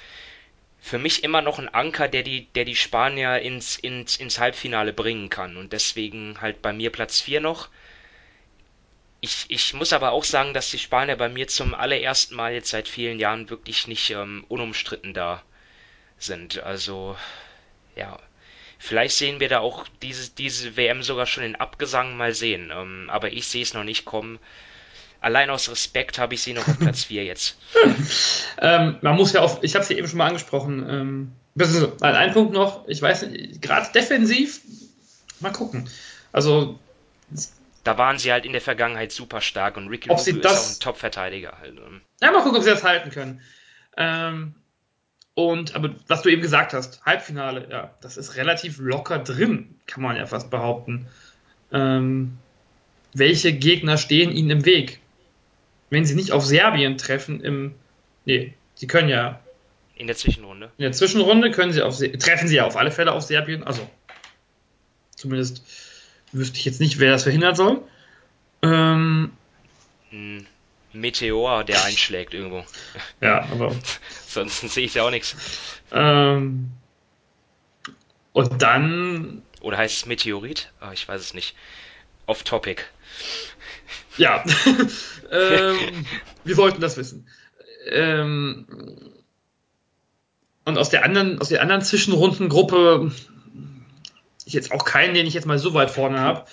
Für 0.83 0.97
mich 0.97 1.23
immer 1.23 1.41
noch 1.43 1.59
ein 1.59 1.69
Anker, 1.69 2.07
der 2.07 2.23
die, 2.23 2.47
der 2.53 2.65
die 2.65 2.75
Spanier 2.75 3.39
ins, 3.39 3.77
ins, 3.77 4.17
ins 4.17 4.39
Halbfinale 4.39 4.93
bringen 4.93 5.29
kann. 5.29 5.55
Und 5.55 5.71
deswegen 5.73 6.41
halt 6.41 6.63
bei 6.63 6.73
mir 6.73 6.91
Platz 6.91 7.21
4 7.21 7.39
noch. 7.39 7.69
Ich, 9.21 9.45
ich 9.49 9.73
muss 9.75 9.93
aber 9.93 10.11
auch 10.11 10.23
sagen, 10.23 10.55
dass 10.55 10.71
die 10.71 10.79
Spanier 10.79 11.15
bei 11.15 11.29
mir 11.29 11.47
zum 11.47 11.75
allerersten 11.75 12.35
Mal 12.35 12.53
jetzt 12.53 12.71
seit 12.71 12.87
vielen 12.87 13.19
Jahren 13.19 13.49
wirklich 13.51 13.87
nicht 13.87 14.09
ähm, 14.09 14.43
unumstritten 14.49 15.13
da 15.13 15.43
sind. 16.17 16.63
Also, 16.63 17.15
ja, 17.95 18.19
vielleicht 18.79 19.15
sehen 19.15 19.39
wir 19.39 19.49
da 19.49 19.59
auch 19.59 19.87
diese, 20.01 20.31
diese 20.31 20.75
WM 20.77 21.03
sogar 21.03 21.27
schon 21.27 21.43
in 21.43 21.55
Abgesang 21.55 22.17
mal 22.17 22.33
sehen. 22.33 22.71
Ähm, 22.73 23.07
aber 23.11 23.31
ich 23.31 23.47
sehe 23.47 23.61
es 23.61 23.75
noch 23.75 23.83
nicht 23.83 24.05
kommen 24.05 24.39
allein 25.21 25.49
aus 25.49 25.69
Respekt 25.69 26.19
habe 26.19 26.33
ich 26.33 26.41
sie 26.41 26.53
noch 26.53 26.67
auf 26.67 26.77
Platz 26.77 27.03
4 27.05 27.23
jetzt. 27.23 27.57
ähm, 28.59 28.97
man 29.01 29.15
muss 29.15 29.31
ja 29.31 29.41
auch, 29.41 29.63
ich 29.63 29.75
habe 29.75 29.85
sie 29.85 29.97
eben 29.97 30.07
schon 30.07 30.17
mal 30.17 30.27
angesprochen, 30.27 30.85
ähm, 30.89 31.31
ein 32.01 32.33
Punkt 32.33 32.53
noch, 32.53 32.87
ich 32.87 33.01
weiß 33.01 33.23
nicht, 33.23 33.61
gerade 33.61 33.91
defensiv, 33.93 34.61
mal 35.39 35.51
gucken. 35.51 35.89
Also 36.31 36.79
da 37.83 37.97
waren 37.97 38.19
sie 38.19 38.31
halt 38.31 38.45
in 38.45 38.51
der 38.51 38.61
Vergangenheit 38.61 39.11
super 39.11 39.41
stark 39.41 39.77
und 39.77 39.87
Ricky 39.89 40.09
Rubio 40.09 40.39
ist 40.39 40.45
auch 40.45 40.69
ein 40.69 40.79
Top-Verteidiger. 40.79 41.57
Halt. 41.59 41.77
Ähm. 41.77 42.01
Ja, 42.21 42.31
mal 42.31 42.41
gucken, 42.41 42.57
ob 42.57 42.63
sie 42.63 42.69
das 42.69 42.83
halten 42.83 43.09
können. 43.09 43.41
Ähm, 43.97 44.55
und, 45.33 45.75
aber 45.75 45.95
was 46.07 46.21
du 46.21 46.29
eben 46.29 46.41
gesagt 46.41 46.73
hast, 46.73 47.03
Halbfinale, 47.05 47.67
ja, 47.69 47.93
das 48.01 48.17
ist 48.17 48.35
relativ 48.35 48.77
locker 48.79 49.19
drin, 49.19 49.75
kann 49.87 50.03
man 50.03 50.15
ja 50.15 50.25
fast 50.25 50.49
behaupten. 50.49 51.07
Ähm, 51.73 52.37
welche 53.13 53.51
Gegner 53.51 53.97
stehen 53.97 54.31
ihnen 54.31 54.49
im 54.49 54.65
Weg? 54.65 55.00
Wenn 55.91 56.05
sie 56.05 56.15
nicht 56.15 56.31
auf 56.31 56.43
Serbien 56.43 56.97
treffen 56.97 57.41
im. 57.41 57.75
Nee, 58.25 58.55
sie 58.73 58.87
können 58.87 59.09
ja. 59.09 59.39
In 59.95 60.07
der 60.07 60.15
Zwischenrunde. 60.15 60.71
In 60.77 60.83
der 60.83 60.93
Zwischenrunde 60.93 61.51
können 61.51 61.73
sie 61.73 61.83
auf, 61.83 61.99
treffen 61.99 62.47
sie 62.47 62.55
ja 62.55 62.65
auf 62.65 62.75
alle 62.75 62.89
Fälle 62.89 63.11
auf 63.11 63.21
Serbien. 63.21 63.63
Also, 63.63 63.87
zumindest 65.15 65.63
wüsste 66.31 66.57
ich 66.57 66.65
jetzt 66.65 66.79
nicht, 66.79 66.97
wer 66.97 67.11
das 67.11 67.23
verhindern 67.23 67.55
soll. 67.55 67.81
Ähm, 68.63 69.31
Ein 70.11 70.47
Meteor, 70.93 71.63
der 71.63 71.83
einschlägt 71.83 72.33
irgendwo. 72.33 72.65
Ja, 73.21 73.43
aber. 73.51 73.75
Sonst 74.27 74.61
sehe 74.61 74.85
ich 74.85 74.95
ja 74.95 75.03
auch 75.03 75.11
nichts. 75.11 75.35
Ähm, 75.91 76.71
und 78.33 78.61
dann. 78.61 79.43
Oder 79.59 79.77
heißt 79.77 79.97
es 79.97 80.05
Meteorit? 80.07 80.71
Oh, 80.81 80.91
ich 80.91 81.07
weiß 81.07 81.21
es 81.21 81.33
nicht. 81.35 81.55
Off 82.25 82.43
Topic. 82.43 82.81
Ja, 84.17 84.43
ähm, 85.31 86.05
wir 86.43 86.57
wollten 86.57 86.81
das 86.81 86.97
wissen. 86.97 87.27
Ähm, 87.89 88.67
und 90.65 90.77
aus 90.77 90.89
der 90.89 91.03
anderen, 91.03 91.39
aus 91.39 91.49
der 91.49 91.61
anderen 91.61 91.81
Zwischenrundengruppe, 91.81 93.11
ich 94.45 94.53
jetzt 94.53 94.71
auch 94.71 94.85
keinen, 94.85 95.13
den 95.13 95.25
ich 95.25 95.33
jetzt 95.33 95.47
mal 95.47 95.59
so 95.59 95.73
weit 95.73 95.91
vorne 95.91 96.19
habe. 96.19 96.45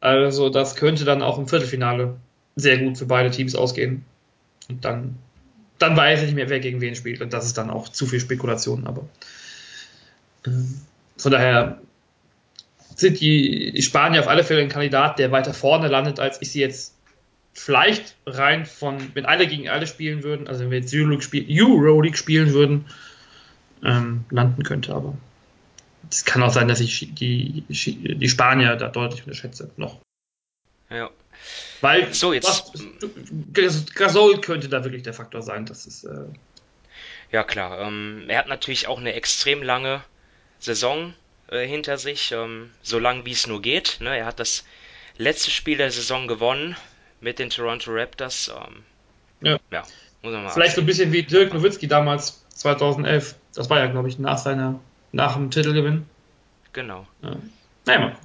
Also 0.00 0.48
das 0.48 0.76
könnte 0.76 1.04
dann 1.04 1.22
auch 1.22 1.38
im 1.38 1.48
Viertelfinale 1.48 2.16
sehr 2.56 2.78
gut 2.78 2.98
für 2.98 3.06
beide 3.06 3.30
Teams 3.30 3.54
ausgehen. 3.54 4.04
Und 4.68 4.84
dann, 4.84 5.16
dann 5.78 5.96
weiß 5.96 6.20
ich 6.20 6.26
nicht 6.26 6.34
mehr, 6.34 6.48
wer 6.48 6.60
gegen 6.60 6.80
wen 6.80 6.94
spielt. 6.94 7.20
Und 7.20 7.32
das 7.32 7.46
ist 7.46 7.58
dann 7.58 7.70
auch 7.70 7.88
zu 7.88 8.06
viel 8.06 8.20
Spekulation. 8.20 8.86
Aber 8.86 9.08
ähm, 10.46 10.80
von 11.16 11.32
daher 11.32 11.80
sind 13.00 13.20
die 13.20 13.80
Spanier 13.82 14.20
auf 14.20 14.28
alle 14.28 14.44
Fälle 14.44 14.62
ein 14.62 14.68
Kandidat, 14.68 15.18
der 15.18 15.32
weiter 15.32 15.54
vorne 15.54 15.88
landet, 15.88 16.20
als 16.20 16.40
ich 16.40 16.52
sie 16.52 16.60
jetzt 16.60 16.94
vielleicht 17.52 18.16
rein 18.26 18.66
von, 18.66 19.14
wenn 19.14 19.26
alle 19.26 19.46
gegen 19.46 19.68
alle 19.68 19.86
spielen 19.86 20.22
würden, 20.22 20.46
also 20.46 20.62
wenn 20.62 20.70
wir 20.70 20.78
jetzt 20.78 20.94
Euroleague, 20.94 21.22
spiel, 21.22 21.46
Euroleague 21.48 22.16
spielen 22.16 22.52
würden, 22.52 22.86
ähm, 23.84 24.24
landen 24.30 24.62
könnte. 24.62 24.94
Aber 24.94 25.14
es 26.10 26.24
kann 26.24 26.42
auch 26.42 26.52
sein, 26.52 26.68
dass 26.68 26.80
ich 26.80 27.14
die, 27.14 27.64
die 27.68 28.28
Spanier 28.28 28.76
da 28.76 28.88
deutlich 28.88 29.22
unterschätze 29.22 29.70
noch. 29.76 30.00
Ja. 30.90 31.10
Weil 31.80 32.12
so 32.12 32.32
jetzt 32.32 32.46
was, 32.46 32.72
Gasol 33.94 34.40
könnte 34.40 34.68
da 34.68 34.84
wirklich 34.84 35.02
der 35.02 35.14
Faktor 35.14 35.42
sein. 35.42 35.66
Das 35.66 35.86
ist 35.86 36.04
äh 36.04 36.24
ja 37.32 37.44
klar. 37.44 37.80
Ähm, 37.80 38.24
er 38.28 38.38
hat 38.38 38.48
natürlich 38.48 38.86
auch 38.86 38.98
eine 38.98 39.14
extrem 39.14 39.62
lange 39.62 40.02
Saison 40.58 41.14
äh, 41.50 41.66
hinter 41.66 41.98
sich, 41.98 42.32
ähm, 42.32 42.70
so 42.82 42.98
lang 42.98 43.24
wie 43.24 43.32
es 43.32 43.46
nur 43.46 43.60
geht. 43.60 43.98
Ne? 44.00 44.16
Er 44.16 44.26
hat 44.26 44.40
das 44.40 44.64
letzte 45.16 45.50
Spiel 45.50 45.78
der 45.78 45.90
Saison 45.90 46.26
gewonnen 46.26 46.76
mit 47.20 47.38
den 47.38 47.50
Toronto 47.50 47.90
Raptors. 47.92 48.48
Ähm, 48.48 48.84
ja. 49.42 49.58
ja, 49.70 49.82
muss 50.22 50.32
man 50.32 50.44
mal 50.44 50.50
Vielleicht 50.50 50.76
so 50.76 50.80
ein 50.80 50.86
bisschen 50.86 51.12
wie 51.12 51.22
Dirk 51.22 51.52
Nowitzki 51.52 51.86
damals 51.88 52.44
2011. 52.54 53.34
Das 53.54 53.68
war 53.68 53.78
ja, 53.78 53.86
glaube 53.86 54.08
ich, 54.08 54.18
nach 54.18 54.38
seiner, 54.38 54.80
nach 55.12 55.34
dem 55.34 55.50
Titelgewinn. 55.50 56.06
Genau. 56.72 57.06
Ja, 57.22 57.36
naja, 57.86 58.16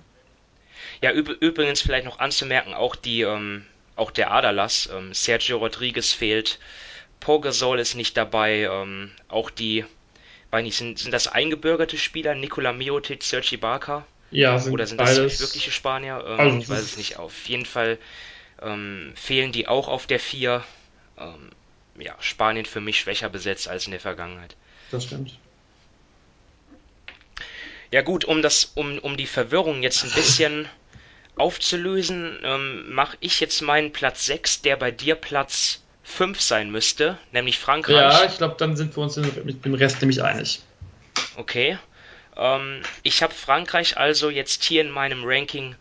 ja 1.01 1.11
übrigens 1.11 1.81
vielleicht 1.81 2.05
noch 2.05 2.19
anzumerken, 2.19 2.73
auch 2.73 2.95
die, 2.95 3.21
ähm, 3.21 3.65
auch 3.95 4.11
der 4.11 4.31
Aderlass, 4.31 4.89
ähm, 4.93 5.13
Sergio 5.13 5.57
Rodriguez 5.57 6.11
fehlt, 6.11 6.59
Pogasol 7.19 7.79
ist 7.79 7.95
nicht 7.95 8.17
dabei, 8.17 8.69
ähm, 8.71 9.11
auch 9.29 9.49
die 9.49 9.85
weiß 10.55 10.63
nicht, 10.63 10.77
sind, 10.77 10.99
sind 10.99 11.11
das 11.11 11.27
eingebürgerte 11.27 11.97
Spieler, 11.97 12.35
Nikola 12.35 12.73
Miotic, 12.73 13.23
Sergi 13.23 13.57
Barker? 13.57 14.05
Ja, 14.31 14.57
sind 14.59 14.73
Oder 14.73 14.85
sind 14.87 14.99
das 14.99 15.17
beides. 15.17 15.39
wirkliche 15.39 15.71
Spanier? 15.71 16.23
Ähm, 16.27 16.39
Also, 16.39 16.57
ich 16.59 16.69
weiß 16.69 16.81
es 16.83 16.97
nicht. 16.97 17.17
Auf 17.17 17.47
jeden 17.47 17.65
Fall 17.65 17.97
ähm, 18.61 19.13
fehlen 19.15 19.51
die 19.51 19.67
auch 19.67 19.87
auf 19.87 20.07
der 20.07 20.19
4. 20.19 20.63
Ähm, 21.17 21.51
ja, 21.99 22.15
Spanien 22.19 22.65
für 22.65 22.81
mich 22.81 22.99
schwächer 22.99 23.29
besetzt 23.29 23.67
als 23.67 23.85
in 23.85 23.91
der 23.91 24.01
Vergangenheit. 24.01 24.55
das 24.89 25.03
stimmt. 25.05 25.39
Ja 27.91 28.01
gut, 28.01 28.25
um 28.25 28.41
das, 28.43 28.65
um, 28.75 28.99
um 28.99 29.17
die 29.17 29.25
Verwirrung 29.27 29.81
jetzt 29.83 30.03
ein 30.03 30.13
bisschen 30.13 30.69
aufzulösen, 31.37 32.39
ähm, 32.43 32.93
mache 32.93 33.17
ich 33.21 33.39
jetzt 33.41 33.61
meinen 33.61 33.93
Platz 33.93 34.25
6, 34.25 34.61
der 34.63 34.77
bei 34.77 34.91
dir 34.91 35.15
Platz 35.15 35.83
5 36.05 36.39
sein 36.39 36.71
müsste, 36.71 37.17
nämlich 37.31 37.57
Frankreich. 37.57 37.95
Ja, 37.95 38.25
ich 38.25 38.37
glaube, 38.37 38.55
dann 38.57 38.77
sind 38.77 38.95
wir 38.95 39.03
uns 39.03 39.17
mit 39.17 39.65
dem 39.65 39.73
Rest 39.73 40.01
nämlich 40.01 40.21
einig. 40.21 40.61
Okay. 41.35 41.77
Ähm, 42.37 42.81
ich 43.01 43.23
habe 43.23 43.33
Frankreich 43.33 43.97
also 43.97 44.29
jetzt 44.29 44.63
hier 44.63 44.81
in 44.81 44.91
meinem 44.91 45.23
Ranking 45.25 45.75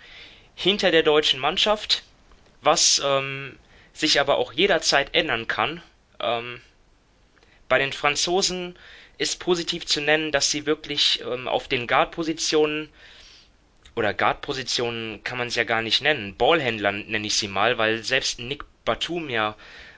hinter 0.54 0.90
der 0.90 1.02
deutschen 1.02 1.38
Mannschaft, 1.38 2.02
was 2.62 3.02
ähm, 3.04 3.58
sich 3.92 4.18
aber 4.18 4.38
auch 4.38 4.52
jederzeit 4.54 5.14
ändern 5.14 5.46
kann. 5.46 5.82
Ähm, 6.20 6.60
bei 7.68 7.78
den 7.78 7.92
Franzosen 7.92 8.78
ist 9.18 9.40
positiv 9.40 9.84
zu 9.84 10.00
nennen, 10.00 10.32
dass 10.32 10.50
sie 10.50 10.64
wirklich 10.64 11.20
ähm, 11.20 11.48
auf 11.48 11.68
den 11.68 11.86
Guard-Positionen 11.86 12.88
oder 13.94 14.14
Guard-Positionen 14.14 15.22
kann 15.22 15.38
man 15.38 15.48
es 15.48 15.54
ja 15.54 15.64
gar 15.64 15.82
nicht 15.82 16.00
nennen, 16.00 16.34
Ballhändlern 16.34 17.04
nenne 17.08 17.26
ich 17.26 17.36
sie 17.36 17.46
mal, 17.46 17.78
weil 17.78 18.02
selbst 18.02 18.40
Nick 18.40 18.64
Batum 18.84 19.28
ja 19.28 19.54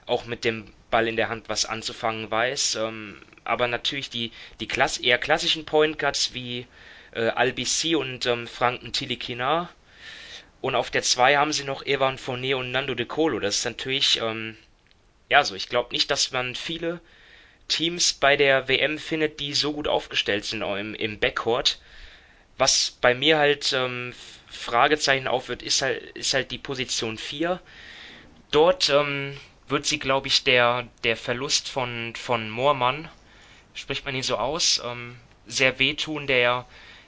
auch 0.07 0.25
mit 0.25 0.43
dem 0.43 0.73
Ball 0.89 1.07
in 1.07 1.15
der 1.15 1.29
Hand 1.29 1.49
was 1.49 1.65
anzufangen 1.65 2.31
weiß. 2.31 2.75
Ähm, 2.75 3.21
aber 3.43 3.67
natürlich 3.67 4.09
die, 4.09 4.31
die 4.59 4.67
Klass 4.67 4.97
eher 4.97 5.17
klassischen 5.17 5.65
Point 5.65 5.99
Guards 5.99 6.33
wie 6.33 6.65
äh, 7.11 7.27
Albisi 7.29 7.95
und 7.95 8.25
ähm, 8.25 8.47
Franken 8.47 8.93
Tilikina. 8.93 9.69
Und 10.61 10.75
auf 10.75 10.89
der 10.89 11.03
2 11.03 11.37
haben 11.37 11.53
sie 11.53 11.63
noch 11.63 11.85
Evan 11.85 12.17
Fournier 12.17 12.57
und 12.57 12.71
Nando 12.71 12.95
De 12.95 13.05
Colo. 13.05 13.39
Das 13.39 13.59
ist 13.59 13.65
natürlich, 13.65 14.19
ähm, 14.21 14.57
ja, 15.29 15.43
so. 15.43 15.55
Ich 15.55 15.69
glaube 15.69 15.93
nicht, 15.93 16.09
dass 16.09 16.31
man 16.31 16.55
viele 16.55 16.99
Teams 17.67 18.13
bei 18.13 18.35
der 18.37 18.67
WM 18.67 18.97
findet, 18.97 19.39
die 19.39 19.53
so 19.53 19.73
gut 19.73 19.87
aufgestellt 19.87 20.45
sind 20.45 20.61
im, 20.61 20.95
im 20.95 21.19
Backcourt. 21.19 21.79
Was 22.57 22.97
bei 23.01 23.13
mir 23.13 23.37
halt 23.37 23.71
ähm, 23.73 24.13
Fragezeichen 24.49 25.27
aufwirft, 25.27 25.61
ist 25.61 25.81
halt, 25.81 26.01
ist 26.17 26.33
halt 26.33 26.51
die 26.51 26.57
Position 26.57 27.17
4. 27.17 27.61
Dort 28.51 28.89
ähm, 28.89 29.37
wird 29.67 29.85
sie, 29.85 29.99
glaube 29.99 30.27
ich, 30.27 30.43
der, 30.43 30.87
der 31.03 31.17
Verlust 31.17 31.69
von, 31.69 32.13
von 32.15 32.49
Moormann, 32.49 33.09
spricht 33.73 34.05
man 34.05 34.15
ihn 34.15 34.23
so 34.23 34.37
aus, 34.37 34.81
ähm, 34.85 35.15
sehr 35.45 35.79
wehtun, 35.79 36.27
der 36.27 36.65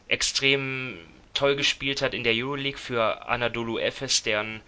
extrem 0.07 0.97
toll 1.33 1.55
gespielt 1.55 2.01
hat 2.01 2.13
in 2.13 2.23
der 2.23 2.33
Euroleague 2.33 2.79
für 2.79 3.27
Anadolu 3.27 3.77
Efes, 3.79 4.23
der 4.23 4.41
einen 4.41 4.61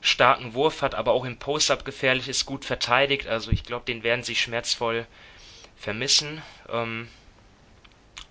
starken 0.00 0.54
Wurf 0.54 0.82
hat, 0.82 0.94
aber 0.94 1.12
auch 1.12 1.24
im 1.24 1.38
Post-Up 1.38 1.84
gefährlich 1.84 2.28
ist, 2.28 2.44
gut 2.44 2.64
verteidigt. 2.64 3.26
Also 3.26 3.50
ich 3.50 3.64
glaube, 3.64 3.86
den 3.86 4.02
werden 4.02 4.22
sie 4.22 4.36
schmerzvoll 4.36 5.06
vermissen. 5.76 6.42
Ähm, 6.68 7.08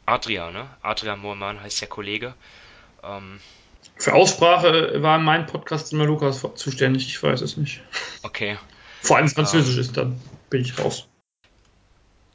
Adria, 0.06 0.52
ne? 0.52 0.70
Adria 0.82 1.16
Moormann 1.16 1.62
heißt 1.62 1.82
der 1.82 1.88
Kollege. 1.88 2.36
Ähm, 3.04 3.40
Für 3.98 4.14
Aussprache 4.14 5.02
war 5.02 5.18
in 5.18 5.24
meinem 5.24 5.48
Podcast 5.48 5.94
immer 5.94 6.06
Lukas 6.06 6.46
zuständig, 6.56 7.08
ich 7.08 7.22
weiß 7.22 7.42
es 7.42 7.58
nicht. 7.58 7.82
okay. 8.22 8.58
Vor 9.04 9.18
allem 9.18 9.28
Französisch 9.28 9.78
ist, 9.78 9.98
dann 9.98 10.20
bin 10.50 10.62
ich 10.62 10.80
raus. 10.80 11.08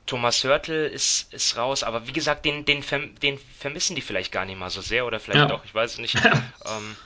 Thomas 0.05 0.45
Hörtel 0.45 0.87
ist, 0.87 1.33
ist 1.33 1.57
raus, 1.57 1.83
aber 1.83 2.07
wie 2.07 2.13
gesagt, 2.13 2.45
den, 2.45 2.65
den, 2.65 2.83
den 3.23 3.39
vermissen 3.59 3.97
die 3.97 4.03
vielleicht 4.03 4.33
gar 4.33 4.45
nicht 4.45 4.59
mal 4.59 4.71
so 4.71 4.81
sehr 4.81 5.07
oder 5.07 5.19
vielleicht 5.19 5.41
Ja. 5.41 5.47
doch, 5.47 5.65
ich 5.65 5.75
weiß 5.75 5.93
es 5.93 5.99
nicht. 5.99 6.15
ähm, 6.25 6.97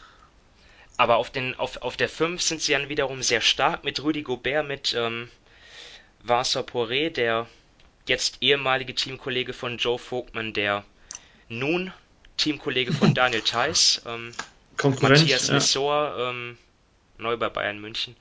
aber 0.97 1.17
auf, 1.17 1.31
den, 1.31 1.59
auf, 1.59 1.79
auf 1.83 1.97
der 1.97 2.09
5 2.09 2.43
sind 2.43 2.61
sie 2.61 2.73
dann 2.73 2.89
wiederum 2.89 3.23
sehr 3.23 3.41
stark 3.41 3.85
mit 3.85 4.03
Rudy 4.03 4.23
Gobert, 4.23 4.67
mit 4.67 4.95
ähm, 4.95 5.29
Vincent 6.23 6.71
Poiré, 6.71 7.11
der 7.11 7.49
jetzt 8.07 8.39
ehemalige 8.41 8.95
Teamkollege 8.95 9.53
von 9.53 9.79
Joe 9.79 9.99
Vogtmann, 9.99 10.53
der 10.53 10.85
nun 11.49 11.93
Teamkollege 12.37 12.93
von 12.93 13.15
Daniel 13.15 13.43
Theiss, 13.43 14.03
ähm. 14.07 14.33
Matthias 15.01 15.49
ja. 15.49 15.55
Lessor, 15.55 16.17
ähm, 16.19 16.59
neu 17.19 17.37
bei 17.37 17.49
Bayern 17.49 17.81
München. 17.81 18.17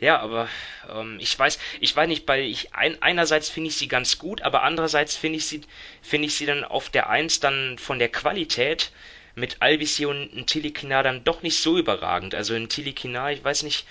Ja, 0.00 0.18
aber 0.20 0.48
ähm, 0.90 1.18
ich 1.20 1.38
weiß, 1.38 1.58
ich 1.80 1.94
weiß 1.94 2.08
nicht, 2.08 2.26
weil 2.28 2.44
ich 2.44 2.74
ein, 2.74 3.00
einerseits 3.02 3.48
finde 3.48 3.68
ich 3.68 3.76
sie 3.76 3.88
ganz 3.88 4.18
gut, 4.18 4.42
aber 4.42 4.62
andererseits 4.62 5.16
finde 5.16 5.38
ich 5.38 5.46
sie, 5.46 5.62
finde 6.02 6.26
ich 6.26 6.34
sie 6.34 6.46
dann 6.46 6.64
auf 6.64 6.90
der 6.90 7.08
Eins 7.08 7.40
dann 7.40 7.78
von 7.78 7.98
der 7.98 8.08
Qualität 8.08 8.90
mit 9.34 9.56
Albisi 9.60 10.06
und 10.06 10.46
Tilikina 10.46 11.02
dann 11.02 11.24
doch 11.24 11.42
nicht 11.42 11.58
so 11.60 11.78
überragend. 11.78 12.34
Also 12.34 12.54
in 12.54 12.68
Tilikina, 12.68 13.32
ich 13.32 13.42
weiß 13.42 13.62
nicht, 13.64 13.86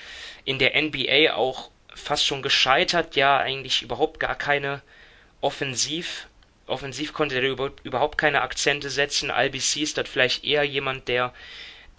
in 0.46 0.60
der 0.60 0.82
NBA 0.82 1.34
auch 1.36 1.70
fast 1.94 2.26
schon 2.26 2.42
gescheitert, 2.42 3.16
ja 3.16 3.38
eigentlich 3.38 3.82
überhaupt 3.82 4.20
gar 4.20 4.36
keine 4.36 4.82
Offensiv. 5.42 6.28
Offensiv 6.66 7.14
konnte 7.14 7.40
über, 7.40 7.72
überhaupt 7.84 8.18
keine 8.18 8.42
Akzente 8.42 8.90
setzen. 8.90 9.32
Albisi 9.32 9.82
ist 9.82 9.98
das 9.98 10.08
vielleicht 10.08 10.46
eher 10.46 10.64
jemand, 10.64 11.10
der 11.10 11.34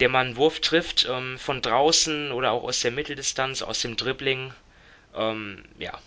der 0.01 0.09
mal 0.09 0.25
einen 0.25 0.37
Wurf 0.37 0.61
trifft, 0.61 1.07
ähm, 1.09 1.39
von 1.39 1.63
draußen 1.63 2.33
oder 2.33 2.53
auch 2.53 2.65
aus 2.65 2.81
der 2.81 2.91
Mitteldistanz, 2.91 3.63
aus 3.63 3.81
dem 3.81 3.97
Dribbling. 3.97 4.53
Ähm, 5.15 5.65
ja, 5.79 5.99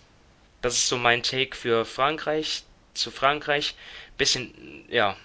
das 0.62 0.76
ist 0.76 0.90
so 0.90 0.98
mein 0.98 1.24
Take 1.24 1.56
für 1.56 1.86
Frankreich, 1.86 2.64
zu 2.94 3.12
Frankreich. 3.12 3.76
Bisschen, 4.18 4.86
ja, 4.90 5.16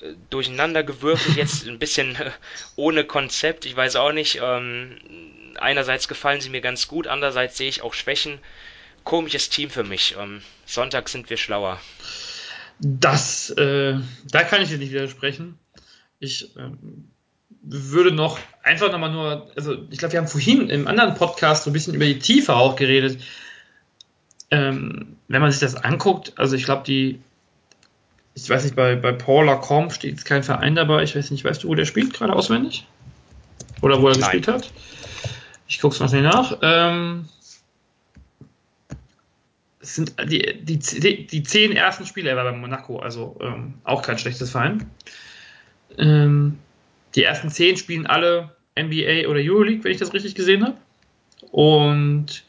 äh, 0.00 0.12
durcheinander 0.30 0.84
gewürfelt, 0.84 1.36
jetzt 1.36 1.66
ein 1.66 1.78
bisschen 1.78 2.14
äh, 2.16 2.30
ohne 2.76 3.04
Konzept, 3.04 3.66
ich 3.66 3.74
weiß 3.74 3.96
auch 3.96 4.12
nicht. 4.12 4.40
Ähm, 4.42 4.96
einerseits 5.56 6.08
gefallen 6.08 6.40
sie 6.40 6.50
mir 6.50 6.60
ganz 6.60 6.86
gut, 6.88 7.06
andererseits 7.06 7.56
sehe 7.56 7.68
ich 7.68 7.82
auch 7.82 7.94
Schwächen. 7.94 8.38
Komisches 9.02 9.50
Team 9.50 9.68
für 9.68 9.84
mich. 9.84 10.16
Ähm, 10.18 10.42
Sonntag 10.64 11.08
sind 11.08 11.28
wir 11.28 11.36
schlauer. 11.36 11.80
Das, 12.78 13.50
äh, 13.50 13.98
da 14.24 14.42
kann 14.44 14.62
ich 14.62 14.68
dir 14.68 14.78
nicht 14.78 14.92
widersprechen. 14.92 15.58
Ich 16.20 16.56
ähm, 16.56 17.10
würde 17.66 18.12
noch 18.12 18.38
einfach 18.62 18.90
nochmal 18.92 19.10
nur, 19.10 19.50
also 19.56 19.76
ich 19.90 19.98
glaube, 19.98 20.12
wir 20.12 20.20
haben 20.20 20.28
vorhin 20.28 20.68
im 20.70 20.86
anderen 20.86 21.14
Podcast 21.14 21.64
so 21.64 21.70
ein 21.70 21.72
bisschen 21.72 21.94
über 21.94 22.04
die 22.04 22.18
Tiefe 22.18 22.54
auch 22.54 22.76
geredet. 22.76 23.22
Ähm, 24.50 25.16
wenn 25.28 25.40
man 25.40 25.50
sich 25.50 25.60
das 25.60 25.74
anguckt, 25.74 26.32
also 26.36 26.56
ich 26.56 26.64
glaube, 26.64 26.84
die, 26.86 27.20
ich 28.34 28.48
weiß 28.48 28.64
nicht, 28.64 28.76
bei, 28.76 28.96
bei 28.96 29.12
Paul 29.12 29.46
Lacombe 29.46 29.94
steht 29.94 30.12
jetzt 30.12 30.24
kein 30.24 30.42
Verein 30.42 30.74
dabei. 30.74 31.02
Ich 31.02 31.16
weiß 31.16 31.30
nicht, 31.30 31.44
weißt 31.44 31.64
du, 31.64 31.68
wo 31.68 31.74
der 31.74 31.86
spielt 31.86 32.12
gerade 32.12 32.32
auswendig? 32.32 32.86
Oder 33.80 34.00
wo 34.00 34.08
er 34.08 34.12
Nein. 34.12 34.20
gespielt 34.20 34.48
hat? 34.48 34.70
Ich 35.66 35.80
guck's 35.80 36.00
mal 36.00 36.08
schnell 36.08 36.22
nach. 36.22 36.58
Ähm, 36.62 37.28
es 39.80 39.94
sind 39.94 40.14
die, 40.30 40.62
die, 40.62 40.78
die, 40.78 41.26
die 41.26 41.42
zehn 41.42 41.72
ersten 41.72 42.06
Spiele, 42.06 42.30
er 42.30 42.36
war 42.36 42.44
bei 42.44 42.56
Monaco, 42.56 42.98
also 42.98 43.36
ähm, 43.40 43.74
auch 43.84 44.02
kein 44.02 44.18
schlechtes 44.18 44.50
Verein. 44.50 44.90
Ähm, 45.98 46.58
die 47.14 47.22
ersten 47.22 47.50
zehn 47.50 47.76
spielen 47.76 48.06
alle 48.06 48.54
NBA 48.78 49.28
oder 49.28 49.40
Euroleague, 49.40 49.84
wenn 49.84 49.92
ich 49.92 49.98
das 49.98 50.12
richtig 50.14 50.34
gesehen 50.34 50.64
habe. 50.64 50.76
Und 51.50 52.44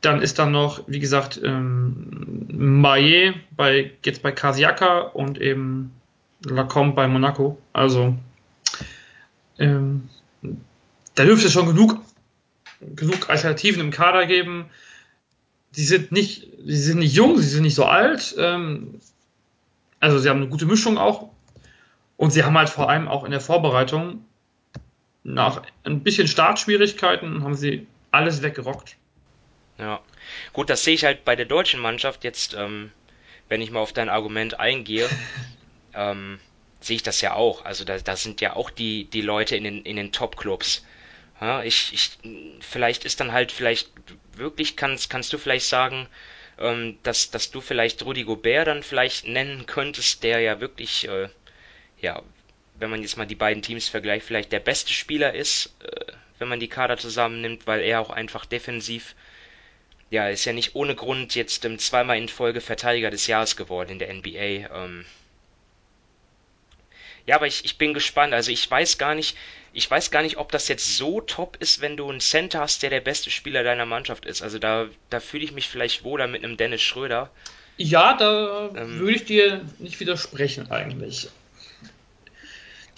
dann 0.00 0.20
ist 0.20 0.38
dann 0.38 0.50
noch, 0.50 0.82
wie 0.88 0.98
gesagt, 0.98 1.40
ähm, 1.42 2.46
Maillet 2.48 3.34
bei, 3.56 3.92
jetzt 4.04 4.22
bei 4.22 4.32
Kasiaka 4.32 5.00
und 5.00 5.40
eben 5.40 5.92
Lacombe 6.44 6.96
bei 6.96 7.06
Monaco. 7.06 7.58
Also 7.72 8.16
ähm, 9.58 10.08
da 11.14 11.24
dürfte 11.24 11.46
es 11.46 11.52
schon 11.52 11.66
genug, 11.66 12.00
genug 12.80 13.30
Alternativen 13.30 13.80
im 13.80 13.90
Kader 13.92 14.26
geben. 14.26 14.66
Die 15.76 15.84
sind 15.84 16.10
nicht, 16.10 16.48
sie 16.64 16.76
sind 16.76 16.98
nicht 16.98 17.14
jung, 17.14 17.38
sie 17.38 17.48
sind 17.48 17.62
nicht 17.62 17.76
so 17.76 17.84
alt. 17.84 18.34
Ähm, 18.38 19.00
also 20.00 20.18
sie 20.18 20.28
haben 20.28 20.38
eine 20.38 20.48
gute 20.48 20.66
Mischung 20.66 20.98
auch. 20.98 21.31
Und 22.22 22.30
sie 22.30 22.44
haben 22.44 22.56
halt 22.56 22.68
vor 22.68 22.88
allem 22.88 23.08
auch 23.08 23.24
in 23.24 23.32
der 23.32 23.40
Vorbereitung 23.40 24.24
nach 25.24 25.62
ein 25.82 26.04
bisschen 26.04 26.28
Startschwierigkeiten 26.28 27.42
haben 27.42 27.56
sie 27.56 27.88
alles 28.12 28.42
weggerockt. 28.42 28.96
Ja, 29.76 30.00
gut, 30.52 30.70
das 30.70 30.84
sehe 30.84 30.94
ich 30.94 31.04
halt 31.04 31.24
bei 31.24 31.34
der 31.34 31.46
deutschen 31.46 31.80
Mannschaft 31.80 32.22
jetzt, 32.22 32.54
ähm, 32.54 32.92
wenn 33.48 33.60
ich 33.60 33.72
mal 33.72 33.80
auf 33.80 33.92
dein 33.92 34.08
Argument 34.08 34.60
eingehe, 34.60 35.08
ähm, 35.94 36.38
sehe 36.78 36.94
ich 36.94 37.02
das 37.02 37.22
ja 37.22 37.34
auch. 37.34 37.64
Also 37.64 37.84
da, 37.84 37.98
da 37.98 38.14
sind 38.14 38.40
ja 38.40 38.54
auch 38.54 38.70
die, 38.70 39.06
die 39.06 39.22
Leute 39.22 39.56
in 39.56 39.64
den, 39.64 39.82
in 39.82 39.96
den 39.96 40.12
Top-Clubs. 40.12 40.86
Ja, 41.40 41.64
ich, 41.64 41.92
ich, 41.92 42.18
vielleicht 42.60 43.04
ist 43.04 43.18
dann 43.18 43.32
halt, 43.32 43.50
vielleicht 43.50 43.90
wirklich 44.36 44.76
kannst, 44.76 45.10
kannst 45.10 45.32
du 45.32 45.38
vielleicht 45.38 45.66
sagen, 45.66 46.06
ähm, 46.60 46.98
dass, 47.02 47.32
dass 47.32 47.50
du 47.50 47.60
vielleicht 47.60 48.04
Rudi 48.04 48.22
Gobert 48.22 48.68
dann 48.68 48.84
vielleicht 48.84 49.26
nennen 49.26 49.66
könntest, 49.66 50.22
der 50.22 50.38
ja 50.38 50.60
wirklich, 50.60 51.08
äh, 51.08 51.28
ja, 52.02 52.22
wenn 52.78 52.90
man 52.90 53.00
jetzt 53.00 53.16
mal 53.16 53.26
die 53.26 53.34
beiden 53.34 53.62
Teams 53.62 53.88
vergleicht, 53.88 54.26
vielleicht 54.26 54.52
der 54.52 54.60
beste 54.60 54.92
Spieler 54.92 55.34
ist, 55.34 55.74
äh, 55.82 56.12
wenn 56.38 56.48
man 56.48 56.60
die 56.60 56.68
Kader 56.68 56.98
zusammennimmt, 56.98 57.66
weil 57.66 57.80
er 57.80 58.00
auch 58.00 58.10
einfach 58.10 58.44
defensiv 58.44 59.14
ja, 60.12 60.28
ist 60.28 60.44
ja 60.44 60.52
nicht 60.52 60.74
ohne 60.74 60.94
Grund 60.94 61.34
jetzt 61.34 61.64
ähm, 61.64 61.78
zweimal 61.78 62.18
in 62.18 62.28
Folge 62.28 62.60
Verteidiger 62.60 63.10
des 63.10 63.26
Jahres 63.26 63.56
geworden 63.56 63.92
in 63.92 63.98
der 63.98 64.12
NBA. 64.12 64.68
Ähm, 64.70 65.06
Ja, 67.26 67.36
aber 67.36 67.46
ich, 67.46 67.64
ich 67.64 67.78
bin 67.78 67.94
gespannt. 67.94 68.34
Also 68.34 68.50
ich 68.50 68.70
weiß 68.70 68.98
gar 68.98 69.14
nicht, 69.14 69.38
ich 69.72 69.90
weiß 69.90 70.10
gar 70.10 70.20
nicht, 70.20 70.36
ob 70.36 70.52
das 70.52 70.68
jetzt 70.68 70.98
so 70.98 71.22
top 71.22 71.56
ist, 71.60 71.80
wenn 71.80 71.96
du 71.96 72.10
einen 72.10 72.20
Center 72.20 72.60
hast, 72.60 72.82
der 72.82 72.90
der 72.90 73.00
beste 73.00 73.30
Spieler 73.30 73.62
deiner 73.62 73.86
Mannschaft 73.86 74.26
ist. 74.26 74.42
Also 74.42 74.58
da, 74.58 74.88
da 75.08 75.18
fühle 75.18 75.44
ich 75.44 75.52
mich 75.52 75.66
vielleicht 75.66 76.04
wohler 76.04 76.26
mit 76.26 76.44
einem 76.44 76.58
Dennis 76.58 76.82
Schröder. 76.82 77.30
Ja, 77.78 78.14
da 78.14 78.70
ähm, 78.76 78.98
würde 78.98 79.16
ich 79.16 79.24
dir 79.24 79.64
nicht 79.78 79.98
widersprechen 79.98 80.70
eigentlich. 80.70 81.30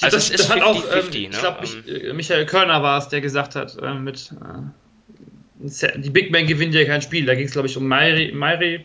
Also 0.00 0.16
das, 0.16 0.30
es 0.30 0.40
ist 0.40 0.46
50, 0.46 0.62
auch, 0.62 0.84
50, 0.84 1.24
ähm, 1.24 1.30
ich 1.30 1.38
glaube, 1.38 1.66
ähm, 1.66 2.10
äh, 2.10 2.12
Michael 2.12 2.46
Körner 2.46 2.82
war 2.82 2.98
es, 2.98 3.08
der 3.08 3.20
gesagt 3.20 3.54
hat, 3.54 3.76
äh, 3.80 3.94
mit 3.94 4.32
äh, 4.32 5.98
die 5.98 6.10
Big 6.10 6.30
Man 6.30 6.46
gewinnen 6.46 6.72
ja 6.72 6.84
kein 6.84 7.00
Spiel. 7.00 7.26
Da 7.26 7.34
ging 7.34 7.46
es, 7.46 7.52
glaube 7.52 7.68
ich, 7.68 7.76
um 7.76 7.86
Mairi, 7.86 8.32
Mairi, 8.32 8.84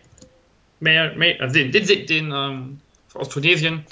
Mairi 0.80 1.40
also 1.40 1.54
den, 1.54 1.72
den, 1.72 2.06
den 2.06 2.32
ähm, 2.32 2.80
aus 3.14 3.30
Tunesien. 3.30 3.86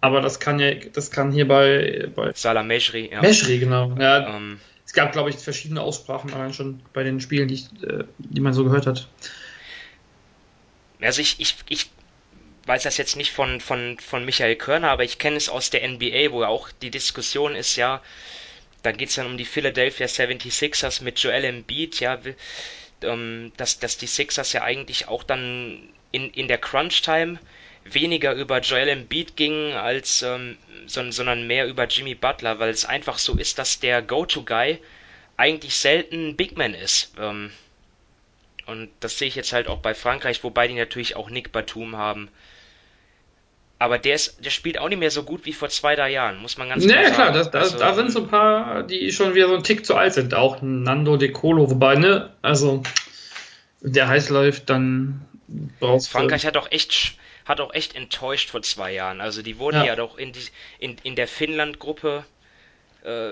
Aber 0.00 0.22
das 0.22 0.40
kann 0.40 0.58
ja, 0.58 0.74
das 0.74 1.10
kann 1.10 1.30
hier 1.30 1.46
bei, 1.46 2.08
bei 2.14 2.32
Salah 2.34 2.62
Meshri, 2.62 3.10
ja. 3.12 3.20
Meshri, 3.20 3.58
genau. 3.58 3.94
Ja, 3.98 4.34
ähm, 4.34 4.58
es 4.86 4.94
gab, 4.94 5.12
glaube 5.12 5.30
ich, 5.30 5.36
verschiedene 5.36 5.82
Aussprachen 5.82 6.32
allein 6.32 6.54
schon 6.54 6.80
bei 6.94 7.02
den 7.04 7.20
Spielen, 7.20 7.48
die, 7.48 7.54
ich, 7.54 7.66
äh, 7.82 8.04
die 8.18 8.40
man 8.40 8.54
so 8.54 8.64
gehört 8.64 8.86
hat. 8.86 9.08
Also 11.02 11.20
ich, 11.20 11.38
ich, 11.38 11.56
ich 11.68 11.90
weiß 12.70 12.84
das 12.84 12.98
jetzt 12.98 13.16
nicht 13.16 13.32
von, 13.32 13.60
von, 13.60 13.98
von 13.98 14.24
Michael 14.24 14.54
Körner, 14.54 14.90
aber 14.90 15.02
ich 15.02 15.18
kenne 15.18 15.36
es 15.36 15.48
aus 15.48 15.70
der 15.70 15.86
NBA, 15.88 16.30
wo 16.30 16.44
auch 16.44 16.70
die 16.82 16.92
Diskussion 16.92 17.56
ist, 17.56 17.74
ja, 17.74 18.00
da 18.84 18.92
geht 18.92 19.08
es 19.08 19.16
dann 19.16 19.26
um 19.26 19.36
die 19.36 19.44
Philadelphia 19.44 20.06
76ers 20.06 21.02
mit 21.02 21.18
Joel 21.18 21.42
Embiid, 21.46 21.98
ja, 21.98 22.16
ähm, 23.02 23.50
dass, 23.56 23.80
dass 23.80 23.98
die 23.98 24.06
Sixers 24.06 24.52
ja 24.52 24.62
eigentlich 24.62 25.08
auch 25.08 25.24
dann 25.24 25.80
in, 26.12 26.30
in 26.30 26.46
der 26.46 26.58
Crunch-Time 26.58 27.40
weniger 27.82 28.34
über 28.34 28.60
Joel 28.60 28.88
Embiid 28.88 29.34
ging, 29.34 29.72
als, 29.72 30.22
ähm, 30.22 30.56
sondern 30.86 31.48
mehr 31.48 31.66
über 31.66 31.88
Jimmy 31.88 32.14
Butler, 32.14 32.60
weil 32.60 32.70
es 32.70 32.84
einfach 32.84 33.18
so 33.18 33.36
ist, 33.36 33.58
dass 33.58 33.80
der 33.80 34.00
Go-To-Guy 34.00 34.78
eigentlich 35.36 35.74
selten 35.74 36.36
Big 36.36 36.56
Man 36.56 36.74
ist. 36.74 37.14
Ähm, 37.18 37.50
und 38.66 38.90
das 39.00 39.18
sehe 39.18 39.26
ich 39.26 39.34
jetzt 39.34 39.52
halt 39.52 39.66
auch 39.66 39.80
bei 39.80 39.92
Frankreich, 39.92 40.44
wobei 40.44 40.68
die 40.68 40.74
natürlich 40.74 41.16
auch 41.16 41.30
Nick 41.30 41.50
Batum 41.50 41.96
haben. 41.96 42.30
Aber 43.80 43.98
der, 43.98 44.14
ist, 44.14 44.44
der 44.44 44.50
spielt 44.50 44.78
auch 44.78 44.90
nicht 44.90 44.98
mehr 44.98 45.10
so 45.10 45.22
gut 45.22 45.46
wie 45.46 45.54
vor 45.54 45.70
zwei, 45.70 45.96
drei 45.96 46.10
Jahren, 46.10 46.36
muss 46.36 46.58
man 46.58 46.68
ganz 46.68 46.84
klar 46.86 47.02
sagen. 47.02 47.08
Ja, 47.08 47.14
klar, 47.14 47.32
das, 47.32 47.50
das, 47.50 47.62
also, 47.62 47.78
da 47.78 47.94
sind 47.94 48.12
so 48.12 48.20
ein 48.20 48.28
paar, 48.28 48.82
die 48.82 49.10
schon 49.10 49.34
wieder 49.34 49.48
so 49.48 49.54
ein 49.54 49.64
Tick 49.64 49.86
zu 49.86 49.94
alt 49.94 50.12
sind. 50.12 50.34
Auch 50.34 50.60
Nando 50.60 51.16
De 51.16 51.30
Colo, 51.30 51.70
wobei, 51.70 51.94
ne, 51.94 52.30
also 52.42 52.82
der 53.80 54.06
heiß 54.08 54.28
läuft, 54.28 54.68
dann 54.68 55.26
brauchst 55.80 56.08
du. 56.08 56.18
Frankreich 56.18 56.44
hat 56.44 56.58
auch 56.58 56.70
echt 56.70 57.14
hat 57.46 57.58
auch 57.58 57.72
echt 57.72 57.96
enttäuscht 57.96 58.50
vor 58.50 58.60
zwei 58.60 58.92
Jahren. 58.92 59.22
Also 59.22 59.40
die 59.40 59.58
wurden 59.58 59.78
ja, 59.78 59.86
ja 59.86 59.96
doch 59.96 60.18
in, 60.18 60.32
die, 60.32 60.40
in, 60.78 60.98
in 61.02 61.16
der 61.16 61.26
Finnland-Gruppe, 61.26 62.26
äh, 63.02 63.30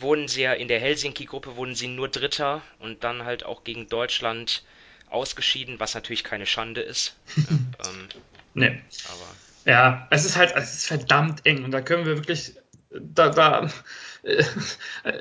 wurden 0.00 0.26
sie 0.26 0.42
ja, 0.42 0.54
in 0.54 0.66
der 0.66 0.80
Helsinki-Gruppe 0.80 1.54
wurden 1.54 1.76
sie 1.76 1.86
nur 1.86 2.08
Dritter 2.08 2.62
und 2.80 3.04
dann 3.04 3.24
halt 3.24 3.46
auch 3.46 3.62
gegen 3.62 3.88
Deutschland 3.88 4.64
ausgeschieden, 5.08 5.78
was 5.78 5.94
natürlich 5.94 6.24
keine 6.24 6.46
Schande 6.46 6.80
ist. 6.80 7.16
ähm, 7.36 8.08
nee. 8.54 8.80
Aber. 9.06 9.43
Ja, 9.64 10.06
es 10.10 10.24
ist 10.24 10.36
halt, 10.36 10.54
es 10.56 10.74
ist 10.74 10.86
verdammt 10.86 11.46
eng 11.46 11.64
und 11.64 11.70
da 11.70 11.80
können 11.80 12.04
wir 12.06 12.16
wirklich, 12.16 12.54
da, 12.90 13.30
da, 13.30 13.70
äh, 14.22 14.44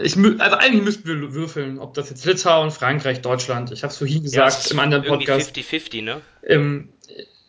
ich, 0.01 0.17
also 0.17 0.57
eigentlich 0.57 0.83
müssten 0.83 1.07
wir 1.07 1.33
würfeln, 1.33 1.79
ob 1.79 1.93
das 1.93 2.09
jetzt 2.09 2.25
Litauen, 2.25 2.71
Frankreich, 2.71 3.21
Deutschland, 3.21 3.71
ich 3.71 3.83
habe 3.83 3.91
es 3.91 3.97
vorhin 3.97 4.23
gesagt 4.23 4.65
ja, 4.65 4.71
im 4.71 4.79
anderen 4.79 5.05
Podcast. 5.05 5.55
50-50, 5.55 6.03
ne? 6.03 6.21
Ähm, 6.45 6.89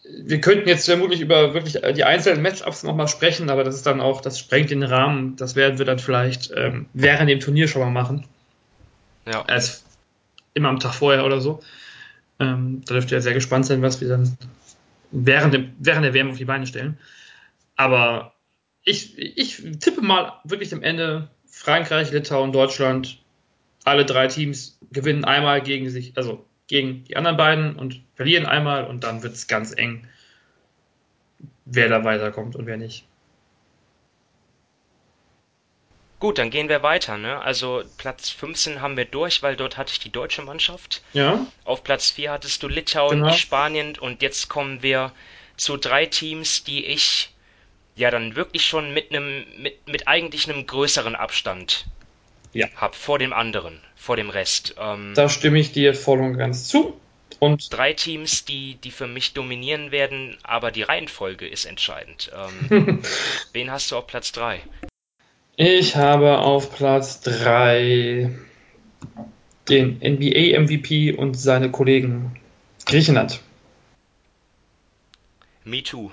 wir 0.04 0.40
könnten 0.40 0.68
jetzt 0.68 0.84
vermutlich 0.84 1.20
über 1.20 1.54
wirklich 1.54 1.80
die 1.94 2.04
einzelnen 2.04 2.42
Matchups 2.42 2.82
nochmal 2.82 3.08
sprechen, 3.08 3.48
aber 3.48 3.64
das 3.64 3.76
ist 3.76 3.86
dann 3.86 4.00
auch, 4.00 4.20
das 4.20 4.38
sprengt 4.38 4.70
den 4.70 4.82
Rahmen. 4.82 5.36
Das 5.36 5.56
werden 5.56 5.78
wir 5.78 5.86
dann 5.86 5.98
vielleicht 5.98 6.52
ähm, 6.54 6.86
während 6.92 7.30
dem 7.30 7.40
Turnier 7.40 7.68
schon 7.68 7.82
mal 7.82 7.90
machen. 7.90 8.26
Ja. 9.26 9.42
Als 9.46 9.84
immer 10.52 10.68
am 10.68 10.78
Tag 10.78 10.94
vorher 10.94 11.24
oder 11.24 11.40
so. 11.40 11.60
Ähm, 12.38 12.82
da 12.86 12.94
dürft 12.94 13.10
ihr 13.10 13.18
ja 13.18 13.22
sehr 13.22 13.32
gespannt 13.32 13.64
sein, 13.64 13.80
was 13.80 14.00
wir 14.00 14.08
dann 14.08 14.36
während, 15.14 15.54
dem, 15.54 15.72
während 15.78 16.04
der 16.04 16.12
WM 16.12 16.30
auf 16.30 16.36
die 16.36 16.44
Beine 16.44 16.66
stellen. 16.66 16.98
Aber 17.76 18.34
ich, 18.82 19.16
ich 19.18 19.62
tippe 19.78 20.02
mal 20.02 20.40
wirklich 20.44 20.72
am 20.74 20.82
Ende 20.82 21.30
Frankreich, 21.46 22.10
Litauen, 22.10 22.52
Deutschland, 22.52 23.22
alle 23.84 24.04
drei 24.04 24.26
Teams 24.26 24.78
gewinnen 24.92 25.24
einmal 25.24 25.62
gegen 25.62 25.88
sich, 25.88 26.16
also 26.16 26.44
gegen 26.66 27.04
die 27.04 27.16
anderen 27.16 27.36
beiden 27.36 27.76
und 27.76 28.02
verlieren 28.14 28.46
einmal 28.46 28.84
und 28.84 29.04
dann 29.04 29.22
wird 29.22 29.34
es 29.34 29.46
ganz 29.46 29.72
eng, 29.76 30.06
wer 31.64 31.88
da 31.88 32.04
weiterkommt 32.04 32.56
und 32.56 32.66
wer 32.66 32.76
nicht. 32.76 33.06
Gut, 36.20 36.38
dann 36.38 36.50
gehen 36.50 36.68
wir 36.68 36.82
weiter. 36.82 37.18
Ne? 37.18 37.40
Also 37.40 37.82
Platz 37.98 38.30
15 38.30 38.80
haben 38.80 38.96
wir 38.96 39.04
durch, 39.04 39.42
weil 39.42 39.56
dort 39.56 39.76
hatte 39.76 39.92
ich 39.92 39.98
die 39.98 40.10
deutsche 40.10 40.42
Mannschaft. 40.42 41.02
Ja. 41.12 41.46
Auf 41.64 41.84
Platz 41.84 42.10
4 42.10 42.32
hattest 42.32 42.62
du 42.62 42.68
Litauen, 42.68 43.20
genau. 43.20 43.32
Spanien 43.32 43.98
und 43.98 44.22
jetzt 44.22 44.48
kommen 44.48 44.82
wir 44.82 45.12
zu 45.56 45.76
drei 45.76 46.06
Teams, 46.06 46.64
die 46.64 46.84
ich 46.84 47.30
ja 47.96 48.10
dann 48.10 48.36
wirklich 48.36 48.66
schon 48.66 48.92
mit 48.92 49.10
einem 49.10 49.44
mit, 49.58 49.86
mit 49.86 50.08
eigentlich 50.08 50.48
einem 50.48 50.66
größeren 50.66 51.14
Abstand 51.14 51.86
ja. 52.52 52.68
habe 52.76 52.94
vor 52.94 53.18
dem 53.18 53.32
anderen, 53.32 53.80
vor 53.94 54.16
dem 54.16 54.30
Rest. 54.30 54.74
Ähm, 54.78 55.12
da 55.14 55.28
stimme 55.28 55.58
ich 55.58 55.72
dir 55.72 55.94
voll 55.94 56.20
und 56.20 56.38
ganz 56.38 56.68
zu. 56.68 56.98
Und 57.40 57.72
drei 57.72 57.92
Teams, 57.92 58.44
die, 58.44 58.76
die 58.76 58.90
für 58.90 59.06
mich 59.06 59.34
dominieren 59.34 59.90
werden, 59.90 60.38
aber 60.44 60.70
die 60.70 60.82
Reihenfolge 60.82 61.46
ist 61.46 61.66
entscheidend. 61.66 62.30
Ähm, 62.34 63.02
wen 63.52 63.70
hast 63.70 63.90
du 63.90 63.96
auf 63.96 64.06
Platz 64.06 64.32
3? 64.32 64.60
Ich 65.56 65.94
habe 65.94 66.38
auf 66.38 66.74
Platz 66.74 67.20
3 67.20 68.28
den 69.68 69.98
NBA-MVP 70.00 71.12
und 71.12 71.34
seine 71.34 71.70
Kollegen 71.70 72.40
Griechenland. 72.86 73.40
Me 75.62 75.80
too. 75.84 76.10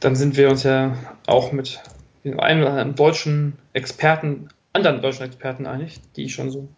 Dann 0.00 0.16
sind 0.16 0.38
wir 0.38 0.48
uns 0.48 0.62
ja 0.62 0.96
auch 1.26 1.52
mit 1.52 1.78
dem 2.24 2.40
einen 2.40 2.62
oder 2.62 2.70
anderen 2.70 2.94
deutschen 2.94 3.58
Experten, 3.74 4.48
anderen 4.72 5.02
deutschen 5.02 5.26
Experten 5.26 5.66
einig, 5.66 6.00
die 6.16 6.30
schon 6.30 6.50
so, 6.50 6.68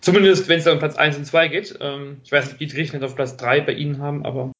zumindest 0.00 0.46
wenn 0.48 0.60
es 0.60 0.66
um 0.68 0.78
Platz 0.78 0.94
1 0.94 1.16
und 1.16 1.24
2 1.24 1.48
geht. 1.48 1.76
Ähm, 1.80 2.20
ich 2.22 2.30
weiß 2.30 2.46
nicht, 2.46 2.60
wie 2.60 2.68
Griechenland 2.68 3.04
auf 3.04 3.16
Platz 3.16 3.36
3 3.36 3.62
bei 3.62 3.72
Ihnen 3.72 4.00
haben, 4.00 4.24
aber. 4.24 4.52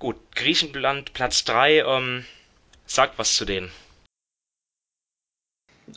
Gut, 0.00 0.16
Griechenland 0.34 1.12
Platz 1.12 1.44
3, 1.44 1.84
ähm, 1.86 2.24
sagt 2.86 3.18
was 3.18 3.36
zu 3.36 3.44
denen. 3.44 3.70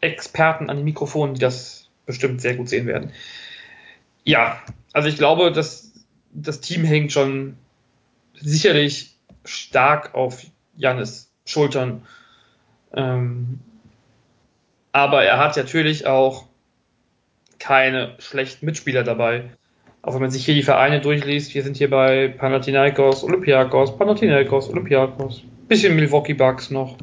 Experten 0.01 0.71
an 0.71 0.77
den 0.77 0.85
Mikrofonen, 0.85 1.35
die 1.35 1.41
das 1.41 1.82
bestimmt 2.07 2.41
sehr 2.41 2.57
gut 2.57 2.69
sehen 2.69 2.87
werden. 2.87 3.13
Ja, 4.25 4.61
also 4.93 5.09
ich 5.09 5.17
glaube, 5.17 5.53
dass 5.53 5.93
das 6.33 6.61
Team 6.61 6.85
hängt 6.85 7.13
schon 7.13 7.57
sicherlich 8.35 9.17
stark 9.45 10.15
auf 10.15 10.45
Janis 10.77 11.33
Schultern. 11.45 12.07
Ähm, 12.95 13.61
aber 14.93 15.25
er 15.25 15.39
hat 15.39 15.57
natürlich 15.57 16.07
auch 16.07 16.47
keine 17.59 18.17
schlechten 18.19 18.67
Mitspieler 18.67 19.05
dabei. 19.05 19.51
Auch 20.03 20.15
wenn 20.15 20.21
man 20.21 20.31
sich 20.31 20.45
hier 20.45 20.55
die 20.55 20.65
Vereine 20.65 21.01
durchliest, 21.01 21.55
wir 21.55 21.63
sind 21.63 21.77
hier 21.77 21.89
bei 21.89 22.29
Panathinaikos, 22.29 23.23
Olympiakos, 23.23 23.97
Panathinaikos, 23.97 24.69
Olympiakos, 24.69 25.45
bisschen 25.69 25.95
Milwaukee 25.95 26.35
Bucks 26.35 26.71
noch. 26.71 26.97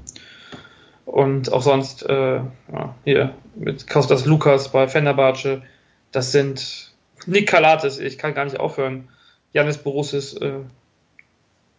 Und 1.10 1.52
auch 1.52 1.64
sonst, 1.64 2.04
äh, 2.08 2.36
ja, 2.36 2.96
hier 3.04 3.34
mit 3.56 3.90
Kostas 3.90 4.26
Lukas 4.26 4.72
bei 4.72 4.88
Fenerbahce, 4.88 5.64
das 6.12 6.32
sind 6.32 6.94
Nick 7.26 7.50
Kalates, 7.50 7.98
ich 7.98 8.20
kann 8.20 8.36
gar 8.36 8.46
nicht 8.46 8.60
aufhören. 8.60 9.10
Janis 9.52 9.80
Borussis, 9.80 10.36
äh, 10.36 10.60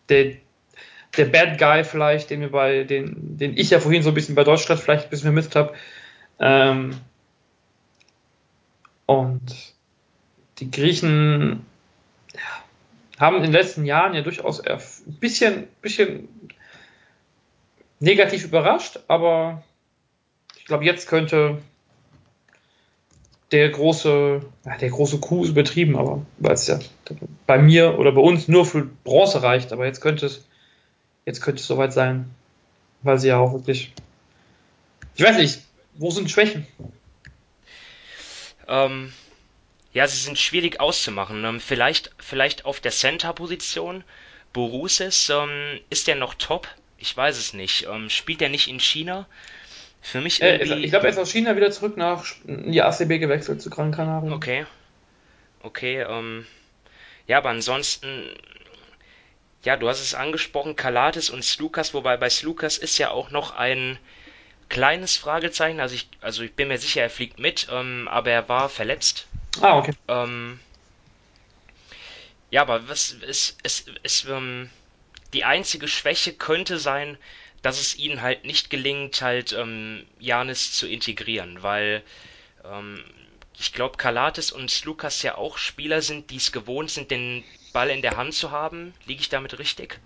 der, 0.08 0.32
der 1.16 1.24
Bad 1.26 1.58
Guy 1.58 1.84
vielleicht, 1.84 2.30
den 2.30 2.40
wir 2.40 2.50
bei, 2.50 2.82
den, 2.82 3.38
den 3.38 3.56
ich 3.56 3.70
ja 3.70 3.78
vorhin 3.78 4.02
so 4.02 4.08
ein 4.08 4.14
bisschen 4.14 4.34
bei 4.34 4.42
Deutschland 4.42 4.80
vielleicht 4.80 5.04
ein 5.04 5.10
bisschen 5.10 5.28
vermisst 5.28 5.54
habe. 5.54 5.74
Ähm, 6.40 6.96
und 9.06 9.74
die 10.58 10.72
Griechen 10.72 11.64
haben 13.16 13.36
in 13.36 13.42
den 13.42 13.52
letzten 13.52 13.84
Jahren 13.84 14.12
ja 14.12 14.22
durchaus 14.22 14.60
ein 14.60 14.80
bisschen, 15.20 15.68
bisschen 15.82 16.28
negativ 18.00 18.44
überrascht, 18.44 18.98
aber 19.06 19.62
ich 20.58 20.64
glaube, 20.64 20.84
jetzt 20.84 21.08
könnte 21.08 21.58
der 23.52 23.68
große, 23.68 24.40
der 24.80 24.90
große 24.90 25.18
Coup 25.18 25.44
ist 25.44 25.50
übertrieben, 25.50 25.96
aber 25.96 26.24
weil 26.38 26.52
es 26.52 26.66
ja 26.66 26.78
bei 27.46 27.58
mir 27.58 27.98
oder 27.98 28.12
bei 28.12 28.20
uns 28.20 28.48
nur 28.48 28.64
für 28.64 28.84
Bronze 29.04 29.42
reicht, 29.42 29.72
aber 29.72 29.86
jetzt 29.86 30.00
könnte 30.00 30.26
es, 30.26 30.46
jetzt 31.26 31.40
könnte 31.40 31.60
es 31.60 31.66
soweit 31.66 31.92
sein, 31.92 32.30
weil 33.02 33.18
sie 33.18 33.28
ja 33.28 33.38
auch 33.38 33.52
wirklich, 33.52 33.92
ich 35.16 35.24
weiß 35.24 35.36
nicht, 35.36 35.60
wo 35.94 36.10
sind 36.10 36.30
Schwächen? 36.30 36.66
Ähm, 38.68 39.12
ja, 39.92 40.06
sie 40.06 40.16
sind 40.16 40.38
schwierig 40.38 40.80
auszumachen. 40.80 41.44
Ähm, 41.44 41.60
vielleicht, 41.60 42.12
vielleicht 42.18 42.64
auf 42.64 42.80
der 42.80 42.92
Center-Position. 42.92 44.04
Borusis, 44.52 45.30
ähm, 45.30 45.80
ist 45.90 46.06
der 46.06 46.16
noch 46.16 46.34
top? 46.34 46.68
Ich 47.00 47.16
weiß 47.16 47.36
es 47.38 47.54
nicht. 47.54 47.86
Ähm, 47.90 48.10
spielt 48.10 48.42
er 48.42 48.48
nicht 48.48 48.68
in 48.68 48.78
China? 48.78 49.26
Für 50.02 50.20
mich 50.20 50.40
äh, 50.40 50.56
irgendwie. 50.56 50.84
ich 50.84 50.90
glaube, 50.90 51.06
er 51.06 51.10
ist 51.12 51.18
aus 51.18 51.30
China 51.30 51.56
wieder 51.56 51.70
zurück 51.70 51.96
nach 51.96 52.24
die 52.44 52.80
ACB 52.80 53.18
gewechselt 53.18 53.60
zu 53.60 53.68
Gran 53.68 53.92
Canaria. 53.92 54.32
Okay. 54.32 54.66
Okay, 55.62 56.02
ähm. 56.02 56.46
Ja, 57.26 57.38
aber 57.38 57.50
ansonsten. 57.50 58.34
Ja, 59.62 59.76
du 59.76 59.88
hast 59.88 60.00
es 60.00 60.14
angesprochen, 60.14 60.74
Kalates 60.74 61.28
und 61.28 61.44
Slukas, 61.44 61.92
wobei 61.92 62.16
bei 62.16 62.30
Slukas 62.30 62.78
ist 62.78 62.96
ja 62.96 63.10
auch 63.10 63.30
noch 63.30 63.54
ein 63.54 63.98
kleines 64.70 65.18
Fragezeichen. 65.18 65.80
Also 65.80 65.96
ich, 65.96 66.08
also 66.22 66.42
ich 66.42 66.54
bin 66.54 66.68
mir 66.68 66.78
sicher, 66.78 67.02
er 67.02 67.10
fliegt 67.10 67.38
mit, 67.38 67.68
ähm, 67.70 68.08
aber 68.08 68.30
er 68.30 68.48
war 68.48 68.70
verletzt. 68.70 69.26
Ah, 69.60 69.76
okay. 69.76 69.92
Ähm, 70.08 70.60
ja, 72.50 72.62
aber 72.62 72.88
was 72.88 73.12
ist, 73.12 73.60
ist, 73.62 73.88
ist, 74.02 74.24
ähm, 74.26 74.70
die 75.32 75.44
einzige 75.44 75.88
Schwäche 75.88 76.32
könnte 76.32 76.78
sein, 76.78 77.16
dass 77.62 77.80
es 77.80 77.96
ihnen 77.96 78.22
halt 78.22 78.44
nicht 78.44 78.70
gelingt, 78.70 79.20
halt 79.22 79.52
ähm, 79.52 80.06
Janis 80.18 80.72
zu 80.72 80.88
integrieren, 80.88 81.62
weil 81.62 82.02
ähm, 82.64 83.04
ich 83.58 83.72
glaube, 83.72 83.98
Kalates 83.98 84.52
und 84.52 84.84
Lukas 84.84 85.22
ja 85.22 85.36
auch 85.36 85.58
Spieler 85.58 86.00
sind, 86.00 86.30
die 86.30 86.36
es 86.36 86.50
gewohnt 86.50 86.90
sind, 86.90 87.10
den 87.10 87.44
Ball 87.72 87.90
in 87.90 88.00
der 88.00 88.16
Hand 88.16 88.32
zu 88.32 88.50
haben. 88.50 88.94
Liege 89.06 89.20
ich 89.20 89.28
damit 89.28 89.58
richtig? 89.58 90.00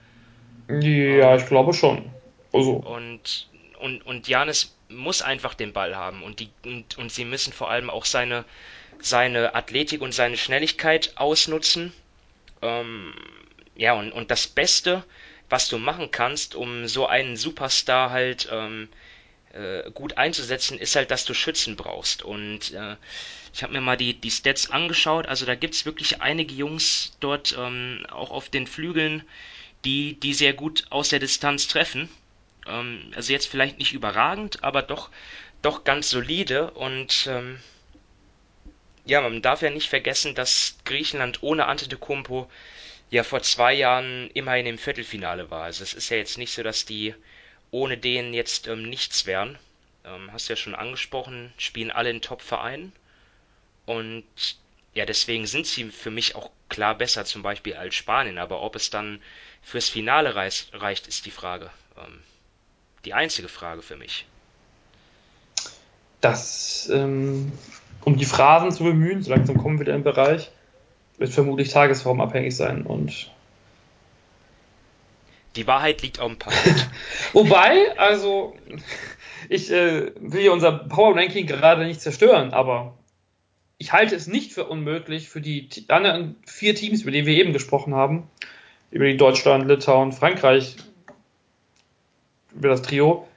Ja, 0.68 1.36
ich 1.36 1.46
glaube 1.46 1.72
schon. 1.72 2.10
Also. 2.52 2.72
Und, 2.72 3.48
und, 3.78 4.04
und 4.04 4.26
Janis 4.26 4.74
muss 4.88 5.22
einfach 5.22 5.54
den 5.54 5.72
Ball 5.72 5.96
haben 5.96 6.22
und, 6.22 6.40
die, 6.40 6.50
und, 6.64 6.98
und 6.98 7.12
sie 7.12 7.24
müssen 7.24 7.52
vor 7.52 7.70
allem 7.70 7.90
auch 7.90 8.04
seine, 8.04 8.44
seine 9.00 9.54
Athletik 9.54 10.00
und 10.00 10.12
seine 10.12 10.36
Schnelligkeit 10.36 11.12
ausnutzen. 11.16 11.92
Ähm, 12.60 13.14
ja, 13.76 13.92
und, 13.94 14.12
und 14.12 14.30
das 14.30 14.46
Beste, 14.46 15.04
was 15.48 15.68
du 15.68 15.78
machen 15.78 16.10
kannst, 16.10 16.54
um 16.54 16.86
so 16.86 17.06
einen 17.06 17.36
Superstar 17.36 18.10
halt 18.10 18.48
ähm, 18.50 18.88
äh, 19.52 19.90
gut 19.92 20.16
einzusetzen, 20.16 20.78
ist 20.78 20.96
halt, 20.96 21.10
dass 21.10 21.24
du 21.24 21.34
Schützen 21.34 21.76
brauchst. 21.76 22.22
Und 22.22 22.72
äh, 22.72 22.96
ich 23.52 23.62
habe 23.62 23.72
mir 23.72 23.80
mal 23.80 23.96
die, 23.96 24.14
die 24.14 24.30
Stats 24.30 24.70
angeschaut. 24.70 25.26
Also 25.26 25.46
da 25.46 25.54
gibt 25.54 25.74
es 25.74 25.86
wirklich 25.86 26.20
einige 26.22 26.54
Jungs 26.54 27.16
dort, 27.20 27.54
ähm, 27.58 28.06
auch 28.10 28.30
auf 28.30 28.48
den 28.48 28.66
Flügeln, 28.66 29.22
die, 29.84 30.18
die 30.18 30.34
sehr 30.34 30.54
gut 30.54 30.84
aus 30.90 31.10
der 31.10 31.20
Distanz 31.20 31.68
treffen. 31.68 32.08
Ähm, 32.66 33.12
also 33.14 33.32
jetzt 33.32 33.46
vielleicht 33.46 33.78
nicht 33.78 33.92
überragend, 33.92 34.64
aber 34.64 34.82
doch, 34.82 35.10
doch 35.62 35.84
ganz 35.84 36.10
solide. 36.10 36.70
Und 36.72 37.26
ähm, 37.28 37.60
ja, 39.04 39.20
man 39.20 39.42
darf 39.42 39.62
ja 39.62 39.70
nicht 39.70 39.88
vergessen, 39.88 40.34
dass 40.34 40.76
Griechenland 40.84 41.42
ohne 41.42 41.66
Antetokounmpo 41.66 42.50
ja 43.10 43.22
vor 43.22 43.42
zwei 43.42 43.74
Jahren 43.74 44.30
immerhin 44.30 44.66
im 44.66 44.78
Viertelfinale 44.78 45.50
war. 45.50 45.64
Also 45.64 45.82
es 45.82 45.94
ist 45.94 46.08
ja 46.08 46.16
jetzt 46.16 46.38
nicht 46.38 46.52
so, 46.52 46.62
dass 46.62 46.84
die 46.84 47.14
ohne 47.70 47.98
den 47.98 48.34
jetzt 48.34 48.66
ähm, 48.66 48.88
nichts 48.88 49.26
wären. 49.26 49.58
Ähm, 50.04 50.32
hast 50.32 50.48
du 50.48 50.52
ja 50.52 50.56
schon 50.56 50.74
angesprochen, 50.74 51.52
spielen 51.58 51.90
alle 51.90 52.10
in 52.10 52.22
Top-Vereinen. 52.22 52.92
Und 53.84 54.24
ja, 54.94 55.04
deswegen 55.04 55.46
sind 55.46 55.66
sie 55.66 55.90
für 55.90 56.10
mich 56.10 56.34
auch 56.34 56.50
klar 56.68 56.94
besser 56.94 57.24
zum 57.24 57.42
Beispiel 57.42 57.74
als 57.74 57.94
Spanien. 57.94 58.38
Aber 58.38 58.62
ob 58.62 58.76
es 58.76 58.90
dann 58.90 59.20
fürs 59.62 59.88
Finale 59.88 60.34
reicht, 60.34 60.72
reicht 60.72 61.06
ist 61.06 61.26
die 61.26 61.30
Frage. 61.30 61.70
Ähm, 61.98 62.22
die 63.04 63.12
einzige 63.12 63.48
Frage 63.48 63.82
für 63.82 63.96
mich. 63.96 64.24
Das, 66.20 66.88
ähm, 66.88 67.52
um 68.04 68.16
die 68.16 68.24
Phrasen 68.24 68.70
zu 68.70 68.84
bemühen, 68.84 69.22
so 69.22 69.30
langsam 69.30 69.58
kommen 69.58 69.78
wir 69.78 69.86
wieder 69.86 69.94
im 69.94 70.02
Bereich 70.04 70.50
wird 71.18 71.30
vermutlich 71.30 71.70
tagesformabhängig 71.70 72.56
sein 72.56 72.82
und 72.82 73.30
die 75.56 75.66
Wahrheit 75.66 76.02
liegt 76.02 76.18
auf 76.18 76.28
dem 76.28 76.38
Parkett. 76.38 76.88
Wobei, 77.32 77.96
also 77.96 78.56
ich 79.48 79.70
äh, 79.70 80.12
will 80.18 80.40
hier 80.40 80.52
unser 80.52 80.72
Power 80.72 81.16
Ranking 81.16 81.46
gerade 81.46 81.84
nicht 81.84 82.00
zerstören, 82.00 82.52
aber 82.52 82.98
ich 83.78 83.92
halte 83.92 84.16
es 84.16 84.26
nicht 84.26 84.52
für 84.52 84.64
unmöglich 84.64 85.28
für 85.28 85.40
die 85.40 85.68
anderen 85.88 86.36
vier 86.46 86.74
Teams, 86.74 87.02
über 87.02 87.12
die 87.12 87.26
wir 87.26 87.34
eben 87.34 87.52
gesprochen 87.52 87.94
haben, 87.94 88.28
über 88.90 89.04
die 89.04 89.16
Deutschland, 89.16 89.68
Litauen, 89.68 90.12
Frankreich, 90.12 90.76
über 92.52 92.68
das 92.68 92.82
Trio, 92.82 93.28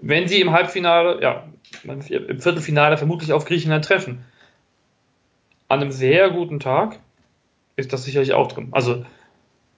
wenn 0.00 0.28
sie 0.28 0.40
im 0.40 0.52
Halbfinale, 0.52 1.22
ja, 1.22 1.48
im 1.84 2.40
Viertelfinale 2.40 2.96
vermutlich 2.96 3.32
auf 3.32 3.44
Griechenland 3.44 3.84
treffen 3.84 4.24
an 5.68 5.80
einem 5.80 5.92
sehr 5.92 6.30
guten 6.30 6.60
Tag 6.60 6.98
ist 7.76 7.92
das 7.92 8.04
sicherlich 8.04 8.32
auch 8.32 8.50
drin. 8.50 8.68
Also 8.72 9.04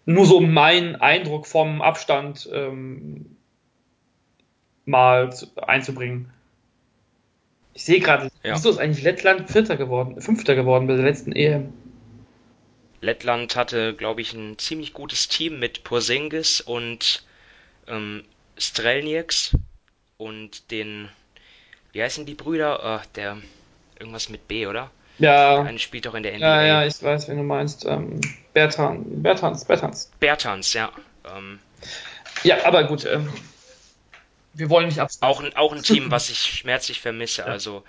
nur 0.06 0.24
so 0.24 0.40
mein 0.40 0.96
Eindruck 0.96 1.46
vom 1.46 1.82
Abstand 1.82 2.48
ähm, 2.52 3.36
mal 4.86 5.32
zu, 5.32 5.46
einzubringen. 5.56 6.32
Ich 7.74 7.84
sehe 7.84 8.00
gerade, 8.00 8.30
ja. 8.42 8.54
wieso 8.54 8.70
ist 8.70 8.78
eigentlich 8.78 9.04
Lettland 9.04 9.50
Vierter 9.50 9.76
geworden, 9.76 10.20
Fünfter 10.20 10.54
geworden 10.54 10.86
bei 10.86 10.94
der 10.94 11.04
letzten 11.04 11.32
EM? 11.32 11.72
Lettland 13.00 13.56
hatte, 13.56 13.94
glaube 13.94 14.20
ich, 14.20 14.32
ein 14.32 14.58
ziemlich 14.58 14.92
gutes 14.92 15.28
Team 15.28 15.58
mit 15.58 15.84
Porzingis 15.84 16.60
und 16.60 17.24
ähm, 17.86 18.24
Strelnieks 18.58 19.56
und 20.18 20.70
den, 20.70 21.08
wie 21.92 22.02
heißen 22.02 22.26
die 22.26 22.34
Brüder? 22.34 22.80
Oh, 23.02 23.06
der 23.14 23.38
irgendwas 23.98 24.28
mit 24.28 24.48
B, 24.48 24.66
oder? 24.66 24.90
Ja. 25.18 25.56
Der 25.56 25.64
eine 25.64 25.78
spielt 25.78 26.06
doch 26.06 26.14
in 26.14 26.22
der 26.22 26.36
NBA. 26.36 26.46
Ja, 26.46 26.62
ja, 26.62 26.86
ich 26.86 27.02
weiß, 27.02 27.28
wen 27.28 27.36
du 27.36 27.42
meinst. 27.42 27.84
Ähm, 27.84 28.20
Bertan, 28.52 29.22
Bertans, 29.22 29.64
Bertans. 29.64 30.10
Bertans, 30.18 30.72
ja. 30.72 30.90
Ähm, 31.36 31.58
ja, 32.42 32.64
aber 32.64 32.84
gut. 32.84 33.04
Ähm, 33.04 33.30
wir 34.54 34.70
wollen 34.70 34.86
nicht 34.86 35.00
ab. 35.00 35.10
Auch, 35.20 35.42
auch 35.54 35.72
ein 35.72 35.82
Team, 35.82 36.06
was 36.10 36.30
ich 36.30 36.38
schmerzlich 36.38 37.00
vermisse. 37.00 37.42
Ja. 37.42 37.48
Also, 37.48 37.84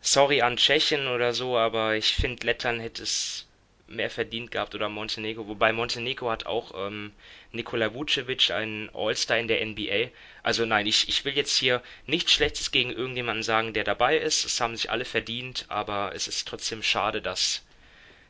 sorry 0.00 0.42
an 0.42 0.56
Tschechien 0.56 1.06
oder 1.06 1.32
so, 1.32 1.56
aber 1.56 1.94
ich 1.94 2.14
finde, 2.14 2.46
Lettland 2.46 2.82
hätte 2.82 3.04
es 3.04 3.46
mehr 3.94 4.10
verdient 4.10 4.50
gehabt 4.50 4.74
oder 4.74 4.88
Montenegro. 4.88 5.46
Wobei 5.46 5.72
Montenegro 5.72 6.30
hat 6.30 6.46
auch 6.46 6.72
ähm, 6.76 7.12
Nikola 7.52 7.94
Vucevic, 7.94 8.50
ein 8.50 8.90
All-Star 8.94 9.38
in 9.38 9.48
der 9.48 9.64
NBA. 9.64 10.10
Also 10.42 10.64
nein, 10.64 10.86
ich, 10.86 11.08
ich 11.08 11.24
will 11.24 11.34
jetzt 11.34 11.56
hier 11.56 11.82
nichts 12.06 12.32
Schlechtes 12.32 12.70
gegen 12.70 12.90
irgendjemanden 12.90 13.42
sagen, 13.42 13.72
der 13.72 13.84
dabei 13.84 14.18
ist. 14.18 14.44
Das 14.44 14.60
haben 14.60 14.76
sich 14.76 14.90
alle 14.90 15.04
verdient, 15.04 15.66
aber 15.68 16.12
es 16.14 16.28
ist 16.28 16.48
trotzdem 16.48 16.82
schade, 16.82 17.22
dass 17.22 17.62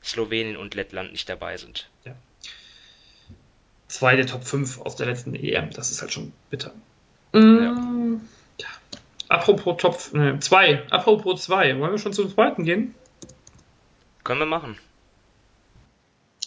Slowenien 0.03 0.57
und 0.57 0.75
Lettland 0.75 1.13
nicht 1.13 1.29
dabei 1.29 1.57
sind. 1.57 1.89
Ja. 2.05 2.15
Zwei 3.89 4.17
der 4.17 4.27
Top 4.27 4.45
5 4.45 4.81
aus 4.81 4.97
der 4.97 5.07
letzten 5.07 5.35
EM, 5.35 5.71
das 5.71 5.91
ist 5.91 6.01
halt 6.01 6.13
schon 6.13 6.33
bitter. 6.51 6.73
Mm, 7.33 8.17
ja. 8.59 8.69
Apropos 9.29 9.77
Top 9.79 10.13
ne, 10.13 10.39
zwei, 10.41 10.83
apropos 10.91 11.45
zwei, 11.45 11.79
wollen 11.79 11.93
wir 11.93 11.99
schon 11.99 12.13
zum 12.13 12.29
zweiten 12.31 12.65
gehen? 12.65 12.95
Können 14.25 14.41
wir 14.41 14.47
machen. 14.47 14.79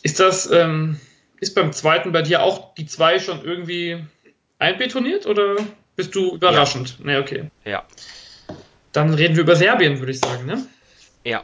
Ist 0.05 0.19
das, 0.19 0.51
ähm, 0.51 0.99
ist 1.39 1.55
beim 1.55 1.73
zweiten 1.73 2.11
bei 2.11 2.21
dir 2.21 2.43
auch 2.43 2.75
die 2.75 2.85
zwei 2.85 3.17
schon 3.17 3.43
irgendwie 3.43 4.05
einbetoniert 4.59 5.25
oder 5.25 5.55
bist 5.95 6.13
du 6.13 6.35
überraschend? 6.35 6.99
Ja. 6.99 7.05
Nee, 7.05 7.17
okay. 7.17 7.49
Ja. 7.63 7.87
Dann 8.91 9.15
reden 9.15 9.35
wir 9.35 9.41
über 9.41 9.55
Serbien, 9.55 9.97
würde 9.97 10.11
ich 10.11 10.19
sagen, 10.19 10.45
ne? 10.45 10.63
Ja. 11.23 11.43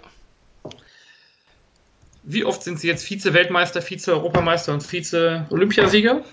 Wie 2.21 2.45
oft 2.45 2.61
sind 2.61 2.79
sie 2.79 2.87
jetzt 2.87 3.03
Vize-Weltmeister, 3.03 3.81
Vize-Europameister 3.81 4.73
und 4.73 4.83
Vize-Olympiasieger? 4.83 6.23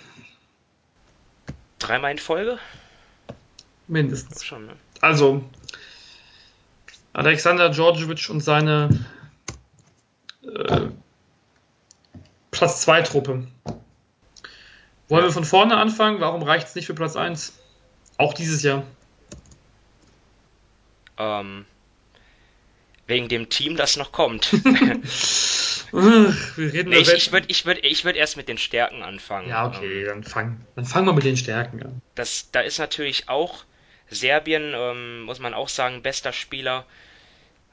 Dreimal 1.78 2.10
in 2.10 2.18
Folge? 2.18 2.58
Mindestens. 3.86 4.44
Schon, 4.44 4.66
ne? 4.66 4.72
Also, 5.00 5.42
Alexander 7.14 7.70
Djordjevic 7.70 8.28
und 8.28 8.42
seine 8.42 9.06
äh, 10.42 10.88
Platz 12.58 12.80
2 12.82 13.02
Truppe. 13.02 13.46
Wollen 15.08 15.24
wir 15.24 15.32
von 15.32 15.44
vorne 15.44 15.76
anfangen? 15.76 16.20
Warum 16.20 16.42
reicht 16.42 16.68
es 16.68 16.74
nicht 16.74 16.86
für 16.86 16.94
Platz 16.94 17.16
1? 17.16 17.58
Auch 18.18 18.34
dieses 18.34 18.62
Jahr. 18.62 18.82
Ähm, 21.18 21.64
wegen 23.06 23.28
dem 23.28 23.48
Team, 23.48 23.76
das 23.76 23.96
noch 23.96 24.12
kommt. 24.12 24.52
Wir 25.90 26.72
reden 26.72 26.90
Nee, 26.90 26.98
ich 26.98 27.12
ich 27.14 27.32
würde 27.32 27.46
ich 27.48 27.64
würd, 27.64 27.78
ich 27.82 28.04
würd 28.04 28.14
erst 28.14 28.36
mit 28.36 28.46
den 28.48 28.58
Stärken 28.58 29.02
anfangen. 29.02 29.48
Ja, 29.48 29.64
Ähm, 29.64 29.72
okay, 29.72 30.04
dann 30.04 30.22
fangen 30.22 30.66
dann 30.76 30.84
fang 30.84 31.06
wir 31.06 31.14
mit 31.14 31.24
den 31.24 31.36
Stärken 31.38 31.82
an. 31.82 32.02
das, 32.14 32.50
da 32.52 32.60
ist 32.60 32.78
natürlich 32.78 33.30
auch 33.30 33.64
Serbien, 34.10 34.74
ähm, 34.74 35.22
muss 35.22 35.38
man 35.38 35.54
auch 35.54 35.70
sagen, 35.70 36.02
bester 36.02 36.32
Spieler 36.34 36.84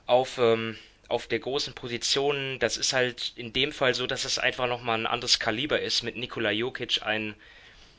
auf, 0.06 0.38
ähm, 0.38 0.78
auf 1.08 1.28
der 1.28 1.39
großen 1.39 1.74
Position. 1.74 2.60
Das 2.60 2.78
ist 2.78 2.93
halt 2.93 3.34
in 3.36 3.53
dem 3.53 3.72
Fall 3.72 3.93
so, 3.93 4.08
dass 4.08 4.26
es 4.26 4.39
einfach 4.39 4.68
nochmal 4.68 4.99
ein 4.99 5.08
anderes 5.08 5.39
Kaliber 5.39 5.80
ist 5.80 6.03
mit 6.03 6.16
Nikola 6.16 6.51
Jokic, 6.51 7.01
ein 7.03 7.36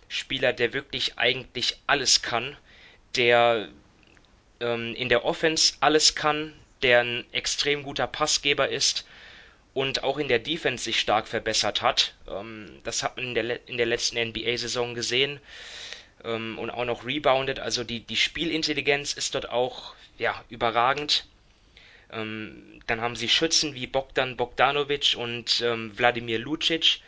Spieler, 0.09 0.53
der 0.53 0.73
wirklich 0.73 1.19
eigentlich 1.19 1.79
alles 1.87 2.23
kann, 2.23 2.57
der 3.17 3.69
ähm, 4.61 4.95
in 4.95 5.09
der 5.09 5.25
Offense 5.25 5.75
alles 5.81 6.15
kann, 6.15 6.53
der 6.83 7.01
ein 7.01 7.25
extrem 7.33 7.83
guter 7.83 8.07
Passgeber 8.07 8.69
ist 8.69 9.07
und 9.75 10.05
auch 10.05 10.19
in 10.19 10.29
der 10.29 10.39
Defense 10.39 10.85
sich 10.85 11.01
stark 11.01 11.29
verbessert 11.29 11.83
hat. 11.83 12.15
Ähm, 12.29 12.81
das 12.85 13.03
hat 13.03 13.17
man 13.17 13.27
in 13.27 13.35
der, 13.35 13.69
in 13.69 13.77
der 13.77 13.87
letzten 13.87 14.19
NBA-Saison 14.19 14.95
gesehen 14.95 15.41
ähm, 16.25 16.59
und 16.59 16.71
auch 16.71 16.85
noch 16.85 17.05
rebounded. 17.05 17.59
Also 17.59 17.85
die, 17.85 18.01
die 18.01 18.17
Spielintelligenz 18.17 19.13
ist 19.13 19.35
dort 19.35 19.51
auch 19.51 19.95
ja, 20.19 20.43
überragend. 20.49 21.27
Ähm, 22.13 22.81
dann 22.87 23.01
haben 23.01 23.17
sie 23.17 23.29
Schützen 23.29 23.75
wie 23.75 23.87
Bogdan 23.87 24.37
Bogdanovic 24.37 25.17
und 25.17 25.63
ähm, 25.65 25.93
Wladimir 25.97 26.39
Lucic 26.39 27.01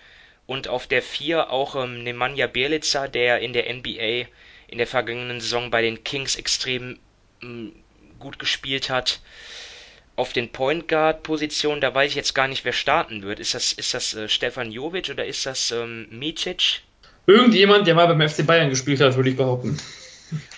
und 0.47 0.69
auf 0.69 0.87
der 0.87 1.03
4 1.03 1.51
auch 1.51 1.77
ähm, 1.77 2.03
Nemanja 2.03 2.47
Bjelica, 2.47 3.07
der 3.09 3.41
in 3.41 3.53
der 3.53 3.73
NBA 3.73 4.27
in 4.67 4.79
der 4.79 4.87
vergangenen 4.87 5.41
Saison 5.41 5.71
bei 5.71 5.83
den 5.83 6.05
Kings 6.05 6.37
extrem 6.37 6.99
ähm, 7.43 7.73
gut 8.19 8.39
gespielt 8.39 8.91
hat. 8.91 9.21
Auf 10.17 10.33
den 10.33 10.51
Point 10.51 10.89
Guard 10.89 11.23
Positionen, 11.23 11.81
da 11.81 11.95
weiß 11.95 12.11
ich 12.11 12.17
jetzt 12.17 12.35
gar 12.35 12.49
nicht, 12.49 12.65
wer 12.65 12.73
starten 12.73 13.23
wird. 13.23 13.39
Ist 13.39 13.55
das, 13.55 13.73
ist 13.73 13.95
das 13.95 14.15
äh, 14.15 14.29
Stefan 14.29 14.73
Jovic 14.73 15.11
oder 15.11 15.25
ist 15.25 15.47
das 15.47 15.71
ähm, 15.71 16.09
Micic? 16.11 16.83
Irgendjemand, 17.27 17.87
der 17.87 17.95
mal 17.95 18.07
beim 18.09 18.29
FC 18.29 18.45
Bayern 18.45 18.69
gespielt 18.71 19.01
hat, 19.01 19.15
würde 19.15 19.31
ich 19.31 19.37
behaupten. 19.37 19.79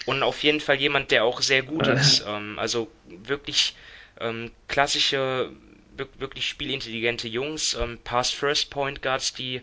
Und 0.07 0.23
auf 0.23 0.43
jeden 0.43 0.61
Fall 0.61 0.77
jemand, 0.77 1.11
der 1.11 1.25
auch 1.25 1.43
sehr 1.43 1.63
gut 1.63 1.87
Äh. 1.87 1.95
ist. 1.95 2.25
Ähm, 2.27 2.59
also 2.59 2.89
wirklich 3.07 3.75
ähm, 4.21 4.51
klassische, 4.69 5.51
wir- 5.97 6.09
wirklich 6.19 6.49
spielintelligente 6.49 7.29
Jungs, 7.29 7.75
ähm, 7.81 7.99
Pass-First-Point 8.05 9.03
Guards, 9.03 9.35
die 9.35 9.63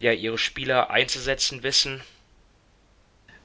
ja 0.00 0.12
ihre 0.12 0.38
Spieler 0.38 0.90
einzusetzen 0.90 1.62
wissen. 1.62 2.00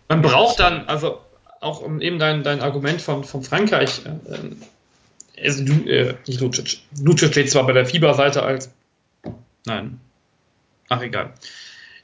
Man 0.10 0.22
braucht 0.22 0.60
dann, 0.60 0.88
also 0.88 1.22
auch 1.62 1.82
um 1.82 2.01
eben 2.01 2.20
dein, 2.20 2.43
dein 2.43 2.62
Argument 2.62 3.01
von, 3.01 3.24
von 3.24 3.41
Frankreich, 3.43 4.01
äh, 4.06 5.41
also, 5.43 5.64
äh, 5.64 6.14
nicht 6.28 6.41
Lucic. 6.41 6.80
Lucic 7.01 7.32
steht 7.32 7.49
zwar 7.49 7.66
bei 7.66 7.74
der 7.74 7.86
Fieberseite 7.86 8.43
als. 8.43 8.70
Nein. 9.66 9.99
Ach, 10.89 11.01
egal. 11.01 11.34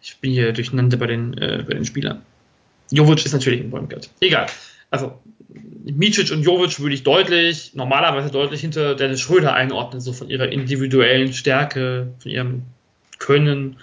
Ich 0.02 0.18
bin 0.18 0.32
hier 0.32 0.54
durcheinander 0.54 0.98
bei 0.98 1.08
den, 1.08 1.38
äh, 1.38 1.64
bei 1.68 1.74
den 1.76 1.86
Spielern. 1.86 2.26
Jovic 2.90 3.24
ist 3.26 3.34
natürlich 3.34 3.60
ein 3.62 3.70
Point 3.70 3.90
Guard. 3.90 4.10
Egal. 4.22 4.48
Also, 4.90 5.22
Micic 5.92 6.32
und 6.32 6.44
Jovic 6.44 6.80
würde 6.80 6.96
ich 6.96 7.04
deutlich, 7.04 7.74
normalerweise 7.74 8.32
deutlich 8.32 8.62
hinter 8.62 8.96
Dennis 8.96 9.22
Schröder 9.22 9.54
einordnen, 9.54 10.02
so 10.02 10.14
von 10.14 10.30
ihrer 10.30 10.50
individuellen 10.50 11.34
Stärke, 11.34 12.14
von 12.20 12.32
ihrem 12.32 12.64
Können. 13.18 13.78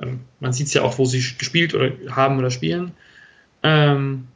Ähm, 0.00 0.20
man 0.40 0.52
sieht 0.52 0.66
es 0.66 0.74
ja 0.74 0.82
auch, 0.82 0.98
wo 0.98 1.04
sie 1.04 1.22
gespielt 1.38 1.74
oder 1.74 1.92
haben 2.10 2.38
oder 2.38 2.50
spielen. 2.50 2.92
Ähm, 3.62 4.28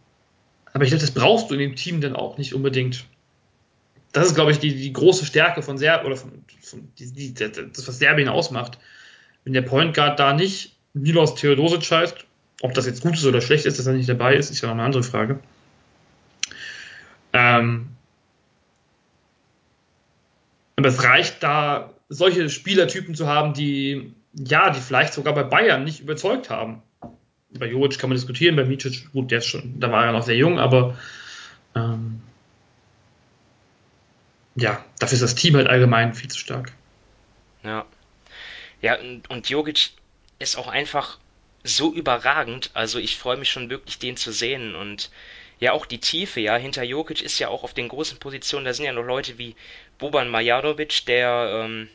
aber 0.72 0.84
ich 0.84 0.90
glaube, 0.90 1.00
das 1.00 1.12
brauchst 1.12 1.50
du 1.50 1.54
in 1.54 1.60
dem 1.60 1.76
Team 1.76 2.00
dann 2.00 2.14
auch 2.14 2.38
nicht 2.38 2.54
unbedingt. 2.54 3.04
Das 4.12 4.26
ist, 4.26 4.34
glaube 4.34 4.52
ich, 4.52 4.58
die, 4.58 4.74
die 4.74 4.92
große 4.92 5.24
Stärke 5.24 5.62
von 5.62 5.78
Serbien 5.78 6.06
oder 6.06 6.16
von, 6.16 6.32
von 6.60 6.88
die, 6.98 7.12
die, 7.12 7.34
das, 7.34 7.86
was 7.86 7.98
Serbien 7.98 8.28
ausmacht. 8.28 8.78
Wenn 9.44 9.52
der 9.52 9.62
Point 9.62 9.94
Guard 9.94 10.18
da 10.18 10.32
nicht 10.32 10.76
Milos 10.94 11.34
Theodosic 11.34 11.90
heißt, 11.90 12.24
ob 12.62 12.74
das 12.74 12.86
jetzt 12.86 13.02
gut 13.02 13.14
ist 13.14 13.26
oder 13.26 13.40
schlecht 13.40 13.66
ist, 13.66 13.78
dass 13.78 13.86
er 13.86 13.92
nicht 13.92 14.08
dabei 14.08 14.34
ist, 14.36 14.50
ist 14.50 14.62
ja 14.62 14.68
noch 14.68 14.74
eine 14.74 14.84
andere 14.84 15.02
Frage. 15.02 15.40
Ähm, 17.36 17.88
aber 20.76 20.88
es 20.88 21.02
reicht 21.04 21.42
da, 21.42 21.92
solche 22.08 22.48
Spielertypen 22.48 23.14
zu 23.14 23.26
haben, 23.26 23.52
die, 23.52 24.14
ja, 24.32 24.70
die 24.70 24.80
vielleicht 24.80 25.12
sogar 25.12 25.34
bei 25.34 25.42
Bayern 25.42 25.84
nicht 25.84 26.00
überzeugt 26.00 26.50
haben. 26.50 26.82
Bei 27.50 27.66
Jovic 27.66 27.98
kann 27.98 28.10
man 28.10 28.16
diskutieren, 28.16 28.56
bei 28.56 28.64
Micic, 28.64 29.12
gut, 29.12 29.30
der 29.30 29.38
ist 29.38 29.46
schon, 29.46 29.80
da 29.80 29.90
war 29.90 30.06
er 30.06 30.12
noch 30.12 30.22
sehr 30.22 30.36
jung, 30.36 30.58
aber 30.58 30.96
ähm, 31.74 32.20
ja, 34.54 34.84
dafür 34.98 35.14
ist 35.14 35.22
das 35.22 35.34
Team 35.34 35.56
halt 35.56 35.66
allgemein 35.66 36.14
viel 36.14 36.30
zu 36.30 36.38
stark. 36.38 36.72
Ja. 37.62 37.84
Ja, 38.80 38.98
und, 38.98 39.28
und 39.30 39.48
Jogic 39.48 39.90
ist 40.38 40.56
auch 40.56 40.68
einfach 40.68 41.18
so 41.64 41.92
überragend. 41.92 42.70
Also 42.74 42.98
ich 42.98 43.16
freue 43.16 43.36
mich 43.36 43.50
schon 43.50 43.70
wirklich, 43.70 43.98
den 43.98 44.16
zu 44.16 44.32
sehen. 44.32 44.74
Und 44.74 45.10
ja, 45.58 45.72
auch 45.72 45.86
die 45.86 45.98
Tiefe, 45.98 46.40
ja, 46.40 46.56
hinter 46.56 46.82
Jokic 46.82 47.22
ist 47.22 47.38
ja 47.38 47.48
auch 47.48 47.64
auf 47.64 47.72
den 47.72 47.88
großen 47.88 48.18
Positionen, 48.18 48.64
da 48.64 48.74
sind 48.74 48.84
ja 48.84 48.92
noch 48.92 49.04
Leute 49.04 49.38
wie 49.38 49.56
Boban 49.98 50.28
Marjanovic, 50.28 51.06
der, 51.06 51.62
ähm, 51.64 51.88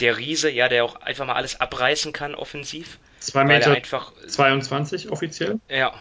der 0.00 0.16
Riese, 0.18 0.50
ja, 0.50 0.68
der 0.68 0.84
auch 0.84 0.96
einfach 0.96 1.26
mal 1.26 1.34
alles 1.34 1.60
abreißen 1.60 2.12
kann 2.12 2.34
offensiv. 2.34 2.98
2 3.20 3.40
Weil 3.40 3.50
er 3.50 3.58
Meter 3.58 3.72
einfach, 3.72 4.12
22 4.26 5.10
offiziell. 5.10 5.60
ja, 5.68 5.94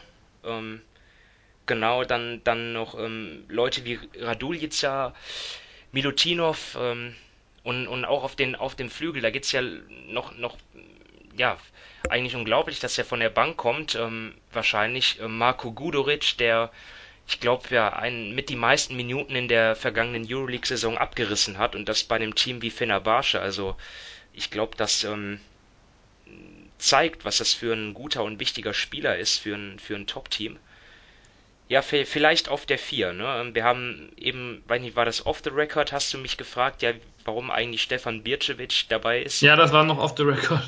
ähm, 0.44 0.82
genau, 1.66 2.04
dann, 2.04 2.42
dann 2.44 2.74
noch 2.74 2.98
ähm, 3.00 3.46
Leute 3.50 3.86
wie 3.86 4.00
Raduljica, 4.20 5.14
Milutinov 5.92 6.76
ähm, 6.80 7.16
und, 7.64 7.88
und 7.88 8.06
auch 8.06 8.24
auf 8.24 8.36
den, 8.36 8.56
auf 8.56 8.76
dem 8.76 8.90
Flügel, 8.90 9.22
da 9.22 9.30
geht's 9.30 9.52
ja 9.52 9.62
noch, 10.08 10.36
noch, 10.38 10.58
ja, 11.38 11.58
eigentlich 12.10 12.36
unglaublich, 12.36 12.80
dass 12.80 12.98
er 12.98 13.06
von 13.06 13.20
der 13.20 13.30
Bank 13.30 13.58
kommt. 13.58 13.96
Ähm, 13.96 14.34
wahrscheinlich 14.52 15.20
äh, 15.20 15.28
Marko 15.28 15.72
Guduric, 15.72 16.38
der, 16.38 16.72
ich 17.28 17.40
glaube, 17.40 17.68
ja, 17.74 17.94
einen, 17.94 18.34
mit 18.36 18.50
die 18.50 18.56
meisten 18.56 18.96
Minuten 18.96 19.36
in 19.36 19.48
der 19.48 19.76
vergangenen 19.76 20.26
Euroleague-Saison 20.32 20.98
abgerissen 20.98 21.58
hat 21.58 21.76
und 21.76 21.88
das 21.90 22.04
bei 22.04 22.16
einem 22.16 22.36
Team 22.36 22.62
wie 22.62 22.72
Fenerbahce. 22.72 23.40
Also 23.42 23.76
ich 24.34 24.52
glaube, 24.52 24.76
das 24.78 25.04
ähm, 25.06 25.40
zeigt, 26.78 27.26
was 27.26 27.38
das 27.40 27.54
für 27.54 27.74
ein 27.74 27.94
guter 27.94 28.24
und 28.24 28.40
wichtiger 28.40 28.74
Spieler 28.74 29.18
ist 29.18 29.40
für 29.40 29.56
ein, 29.56 29.78
für 29.80 29.96
ein 29.96 30.08
Top-Team. 30.08 30.58
Ja, 31.68 31.82
vi- 31.82 32.06
vielleicht 32.06 32.50
auf 32.50 32.66
der 32.66 32.80
4, 32.80 33.14
ne? 33.14 33.40
Ähm, 33.40 33.54
Wir 33.56 33.64
haben 33.64 34.12
eben, 34.18 34.64
weiß 34.68 34.82
nicht, 34.82 34.96
war 34.96 35.06
das 35.06 35.26
off 35.28 35.42
the 35.44 35.52
record, 35.52 35.92
hast 35.92 36.12
du 36.14 36.18
mich 36.18 36.38
gefragt, 36.38 36.82
ja, 36.82 36.94
warum 37.24 37.52
eigentlich 37.52 37.84
Stefan 37.84 38.24
Bircevic 38.24 38.86
dabei 38.90 39.22
ist. 39.22 39.42
Ja, 39.42 39.56
das 39.56 39.72
war 39.72 39.84
noch 39.84 39.98
off 39.98 40.16
the 40.18 40.24
record. 40.24 40.62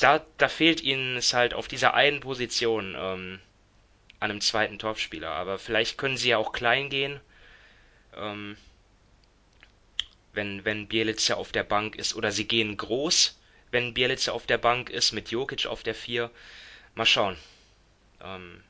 Da, 0.00 0.24
da 0.38 0.48
fehlt 0.48 0.80
ihnen 0.82 1.16
es 1.16 1.34
halt 1.34 1.54
auf 1.54 1.68
dieser 1.68 1.94
einen 1.94 2.20
Position 2.20 2.94
ähm, 2.98 3.40
an 4.20 4.30
einem 4.30 4.40
zweiten 4.40 4.78
Topspieler. 4.78 5.30
Aber 5.30 5.58
vielleicht 5.58 5.98
können 5.98 6.16
sie 6.16 6.30
ja 6.30 6.38
auch 6.38 6.52
klein 6.52 6.90
gehen, 6.90 7.20
ähm, 8.16 8.56
wenn, 10.32 10.64
wenn 10.64 10.88
Bielica 10.88 11.34
auf 11.34 11.52
der 11.52 11.64
Bank 11.64 11.96
ist. 11.96 12.14
Oder 12.14 12.32
sie 12.32 12.46
gehen 12.46 12.76
groß, 12.76 13.38
wenn 13.70 13.94
Bielica 13.94 14.32
auf 14.32 14.46
der 14.46 14.58
Bank 14.58 14.90
ist, 14.90 15.12
mit 15.12 15.30
Jokic 15.30 15.66
auf 15.66 15.82
der 15.82 15.94
4. 15.94 16.30
Mal 16.94 17.06
schauen. 17.06 17.36
Ähm, 18.22 18.62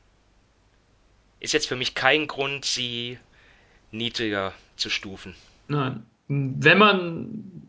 ist 1.40 1.54
jetzt 1.54 1.68
für 1.68 1.76
mich 1.76 1.94
kein 1.94 2.26
Grund, 2.26 2.64
sie 2.64 3.18
niedriger 3.90 4.52
zu 4.76 4.90
stufen. 4.90 5.34
Nein. 5.68 6.04
Wenn 6.28 6.78
man 6.78 7.68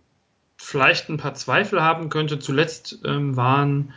vielleicht 0.58 1.10
ein 1.10 1.18
paar 1.18 1.34
Zweifel 1.36 1.82
haben 1.82 2.10
könnte, 2.10 2.40
zuletzt 2.40 3.00
ähm, 3.06 3.38
waren, 3.38 3.94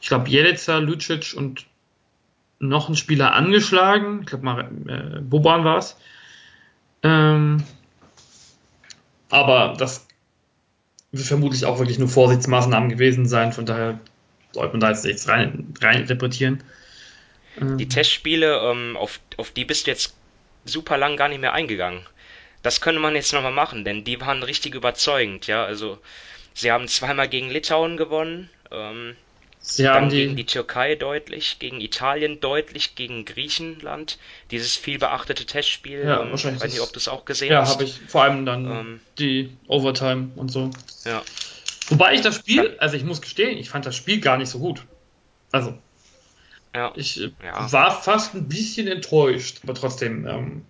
ich 0.00 0.08
glaube, 0.08 0.28
Jelica, 0.28 0.78
Lucic 0.78 1.34
und 1.34 1.66
noch 2.68 2.88
ein 2.88 2.96
Spieler 2.96 3.32
angeschlagen. 3.32 4.20
Ich 4.20 4.26
glaube 4.26 4.44
mal, 4.44 4.70
äh, 4.86 5.20
Boban 5.20 5.64
war 5.64 5.78
es. 5.78 5.96
Ähm, 7.02 7.62
aber 9.30 9.74
das 9.78 10.06
wird 11.12 11.26
vermutlich 11.26 11.64
auch 11.64 11.78
wirklich 11.78 11.98
nur 11.98 12.08
Vorsichtsmaßnahmen 12.08 12.88
gewesen 12.88 13.26
sein. 13.26 13.52
Von 13.52 13.66
daher 13.66 13.98
sollte 14.52 14.72
man 14.72 14.80
da 14.80 14.90
jetzt 14.90 15.04
nichts 15.04 15.28
rein, 15.28 15.74
rein 15.80 16.00
interpretieren. 16.00 16.62
Ähm, 17.60 17.78
Die 17.78 17.88
Testspiele, 17.88 18.58
ähm, 18.70 18.96
auf, 18.96 19.20
auf 19.36 19.50
die 19.50 19.64
bist 19.64 19.86
du 19.86 19.90
jetzt 19.90 20.14
super 20.64 20.96
lang 20.96 21.16
gar 21.16 21.28
nicht 21.28 21.40
mehr 21.40 21.52
eingegangen. 21.52 22.00
Das 22.62 22.80
könnte 22.80 23.00
man 23.00 23.14
jetzt 23.14 23.32
nochmal 23.32 23.52
machen, 23.52 23.84
denn 23.84 24.04
die 24.04 24.20
waren 24.20 24.42
richtig 24.42 24.74
überzeugend, 24.74 25.46
ja. 25.46 25.64
Also, 25.64 25.98
sie 26.54 26.72
haben 26.72 26.88
zweimal 26.88 27.28
gegen 27.28 27.50
Litauen 27.50 27.96
gewonnen, 27.96 28.48
ähm, 28.70 29.16
Sie 29.66 29.88
haben 29.88 30.10
die, 30.10 30.16
gegen 30.18 30.36
die 30.36 30.44
Türkei 30.44 30.94
deutlich, 30.94 31.58
gegen 31.58 31.80
Italien 31.80 32.38
deutlich, 32.38 32.96
gegen 32.96 33.24
Griechenland. 33.24 34.18
Dieses 34.50 34.76
viel 34.76 34.98
beachtete 34.98 35.46
Testspiel. 35.46 36.04
Ja, 36.04 36.20
ähm, 36.20 36.30
wahrscheinlich 36.30 36.62
weiß 36.62 36.70
nicht, 36.70 36.82
ob 36.82 36.92
du 36.92 36.98
es 36.98 37.08
auch 37.08 37.24
gesehen 37.24 37.50
ja, 37.50 37.62
hast. 37.62 37.70
habe 37.70 37.84
ich 37.84 37.98
vor 38.06 38.24
allem 38.24 38.44
dann 38.44 38.66
Ähm, 38.66 39.00
die 39.18 39.56
Overtime 39.66 40.32
und 40.36 40.50
so. 40.50 40.68
Ja. 41.06 41.22
Wobei 41.88 42.12
ich 42.14 42.20
das 42.20 42.36
Spiel, 42.36 42.76
also 42.78 42.94
ich 42.96 43.04
muss 43.04 43.22
gestehen, 43.22 43.56
ich 43.56 43.70
fand 43.70 43.86
das 43.86 43.96
Spiel 43.96 44.20
gar 44.20 44.36
nicht 44.36 44.50
so 44.50 44.58
gut. 44.58 44.84
Also, 45.50 45.78
Ja. 46.74 46.92
ich 46.94 47.22
äh, 47.22 47.30
Ja. 47.42 47.72
war 47.72 48.02
fast 48.02 48.34
ein 48.34 48.46
bisschen 48.46 48.86
enttäuscht, 48.86 49.60
aber 49.62 49.72
trotzdem, 49.72 50.26
ähm, 50.26 50.66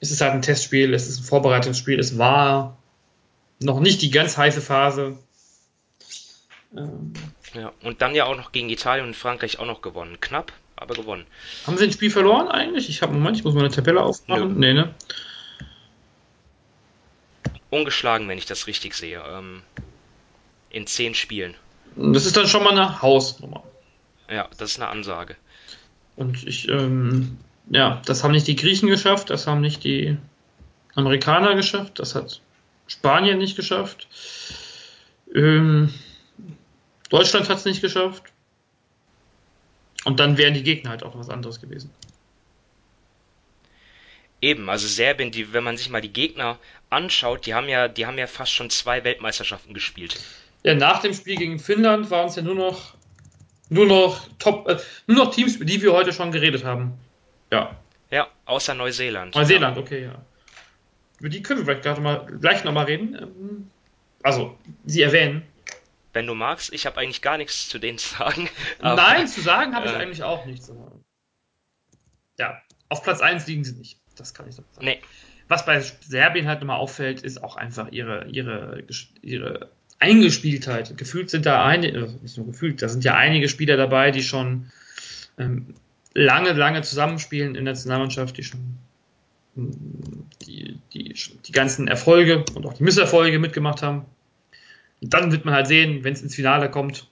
es 0.00 0.10
ist 0.10 0.20
halt 0.20 0.32
ein 0.34 0.42
Testspiel, 0.42 0.92
es 0.92 1.08
ist 1.08 1.20
ein 1.20 1.24
Vorbereitungsspiel, 1.24 1.98
es 1.98 2.18
war 2.18 2.76
noch 3.60 3.80
nicht 3.80 4.02
die 4.02 4.10
ganz 4.10 4.36
heiße 4.36 4.60
Phase. 4.60 5.16
Ähm, 6.76 7.14
Ja. 7.54 7.72
Und 7.82 8.02
dann 8.02 8.14
ja 8.14 8.24
auch 8.24 8.36
noch 8.36 8.52
gegen 8.52 8.68
Italien 8.68 9.06
und 9.06 9.16
Frankreich 9.16 9.58
auch 9.58 9.66
noch 9.66 9.80
gewonnen. 9.80 10.20
Knapp, 10.20 10.52
aber 10.76 10.94
gewonnen. 10.94 11.26
haben 11.66 11.76
sie 11.76 11.84
ein 11.84 11.92
Spiel 11.92 12.10
verloren 12.10 12.48
eigentlich? 12.48 12.88
Ich 12.88 13.02
habe 13.02 13.12
Moment, 13.12 13.36
ich 13.36 13.44
muss 13.44 13.54
meine 13.54 13.70
Tabelle 13.70 14.02
aufmachen. 14.02 14.58
Nee, 14.58 14.74
ne? 14.74 14.94
Ungeschlagen, 17.70 18.28
wenn 18.28 18.38
ich 18.38 18.46
das 18.46 18.66
richtig 18.66 18.94
sehe. 18.94 19.22
Ähm, 19.26 19.62
in 20.70 20.86
zehn 20.86 21.14
Spielen. 21.14 21.54
Das 21.96 22.26
ist 22.26 22.36
dann 22.36 22.48
schon 22.48 22.64
mal 22.64 22.72
eine 22.72 23.02
Hausnummer. 23.02 23.62
Ja, 24.28 24.48
das 24.58 24.72
ist 24.72 24.80
eine 24.80 24.88
Ansage. 24.88 25.36
Und 26.16 26.44
ich, 26.44 26.68
ähm, 26.68 27.38
ja, 27.70 28.02
das 28.06 28.24
haben 28.24 28.32
nicht 28.32 28.46
die 28.46 28.56
Griechen 28.56 28.88
geschafft, 28.88 29.30
das 29.30 29.46
haben 29.46 29.60
nicht 29.60 29.84
die 29.84 30.16
Amerikaner 30.94 31.54
geschafft, 31.54 31.98
das 31.98 32.14
hat 32.14 32.40
Spanien 32.86 33.38
nicht 33.38 33.56
geschafft. 33.56 34.08
Ähm, 35.34 35.92
Deutschland 37.14 37.48
hat 37.48 37.58
es 37.58 37.64
nicht 37.64 37.80
geschafft. 37.80 38.24
Und 40.04 40.18
dann 40.18 40.36
wären 40.36 40.52
die 40.52 40.64
Gegner 40.64 40.90
halt 40.90 41.04
auch 41.04 41.16
was 41.16 41.30
anderes 41.30 41.60
gewesen. 41.60 41.90
Eben, 44.42 44.68
also 44.68 44.88
Serbien, 44.88 45.30
die, 45.30 45.52
wenn 45.52 45.62
man 45.62 45.76
sich 45.76 45.88
mal 45.88 46.00
die 46.00 46.12
Gegner 46.12 46.58
anschaut, 46.90 47.46
die 47.46 47.54
haben 47.54 47.68
ja, 47.68 47.86
die 47.86 48.04
haben 48.04 48.18
ja 48.18 48.26
fast 48.26 48.52
schon 48.52 48.68
zwei 48.68 49.04
Weltmeisterschaften 49.04 49.74
gespielt. 49.74 50.20
Ja, 50.64 50.74
nach 50.74 51.02
dem 51.02 51.14
Spiel 51.14 51.36
gegen 51.36 51.60
Finnland 51.60 52.10
waren 52.10 52.26
es 52.26 52.34
ja 52.34 52.42
nur 52.42 52.56
noch, 52.56 52.94
nur 53.68 53.86
noch 53.86 54.26
Top, 54.40 54.68
äh, 54.68 54.78
nur 55.06 55.24
noch 55.24 55.32
Teams, 55.32 55.54
über 55.54 55.66
die 55.66 55.80
wir 55.82 55.92
heute 55.92 56.12
schon 56.12 56.32
geredet 56.32 56.64
haben. 56.64 56.94
Ja, 57.52 57.76
Ja, 58.10 58.26
außer 58.44 58.74
Neuseeland. 58.74 59.36
Neuseeland, 59.36 59.78
okay, 59.78 60.02
ja. 60.02 60.20
Über 61.20 61.28
die 61.28 61.42
können 61.42 61.60
wir 61.60 61.66
vielleicht 61.66 61.84
gerade 61.84 62.00
mal, 62.00 62.26
gleich 62.40 62.64
nochmal 62.64 62.86
reden. 62.86 63.14
Ähm, 63.14 63.70
Also, 64.24 64.58
sie 64.84 65.02
erwähnen. 65.02 65.42
Wenn 66.14 66.26
du 66.26 66.34
magst, 66.34 66.72
ich 66.72 66.86
habe 66.86 66.96
eigentlich 66.98 67.20
gar 67.20 67.36
nichts 67.36 67.68
zu 67.68 67.78
denen 67.78 67.98
zu 67.98 68.14
sagen. 68.16 68.48
aber- 68.80 68.96
Nein, 69.02 69.28
zu 69.28 69.42
sagen 69.42 69.74
habe 69.74 69.86
ich 69.86 69.92
äh, 69.92 69.96
eigentlich 69.96 70.22
auch 70.22 70.46
nichts. 70.46 70.72
Ja, 72.38 72.60
auf 72.88 73.02
Platz 73.02 73.20
1 73.20 73.46
liegen 73.46 73.64
sie 73.64 73.72
nicht. 73.74 73.98
Das 74.16 74.32
kann 74.32 74.48
ich 74.48 74.56
doch 74.56 74.64
sagen. 74.72 74.86
Nee, 74.86 75.00
Was 75.48 75.66
bei 75.66 75.80
Serbien 75.80 76.46
halt 76.48 76.60
nochmal 76.60 76.78
auffällt, 76.78 77.20
ist 77.22 77.42
auch 77.44 77.56
einfach 77.56 77.90
ihre, 77.92 78.26
ihre, 78.28 78.82
ihre 79.22 79.70
Eingespieltheit. 79.98 80.96
Gefühlt 80.96 81.30
sind 81.30 81.46
da 81.46 81.64
einige, 81.64 82.00
also 82.00 82.18
nicht 82.22 82.36
nur 82.36 82.46
gefühlt, 82.46 82.80
da 82.82 82.88
sind 82.88 83.04
ja 83.04 83.14
einige 83.14 83.48
Spieler 83.48 83.76
dabei, 83.76 84.10
die 84.10 84.22
schon 84.22 84.70
ähm, 85.38 85.74
lange, 86.14 86.52
lange 86.52 86.82
zusammenspielen 86.82 87.54
in 87.56 87.64
der 87.64 87.74
Nationalmannschaft, 87.74 88.36
die 88.36 88.44
schon 88.44 88.78
die, 89.56 90.78
die, 90.92 91.14
die 91.46 91.52
ganzen 91.52 91.86
Erfolge 91.88 92.44
und 92.54 92.66
auch 92.66 92.74
die 92.74 92.82
Misserfolge 92.82 93.38
mitgemacht 93.38 93.82
haben. 93.82 94.04
Und 95.04 95.12
dann 95.12 95.32
wird 95.32 95.44
man 95.44 95.52
halt 95.52 95.66
sehen, 95.66 96.02
wenn 96.02 96.14
es 96.14 96.22
ins 96.22 96.34
Finale 96.34 96.70
kommt, 96.70 97.06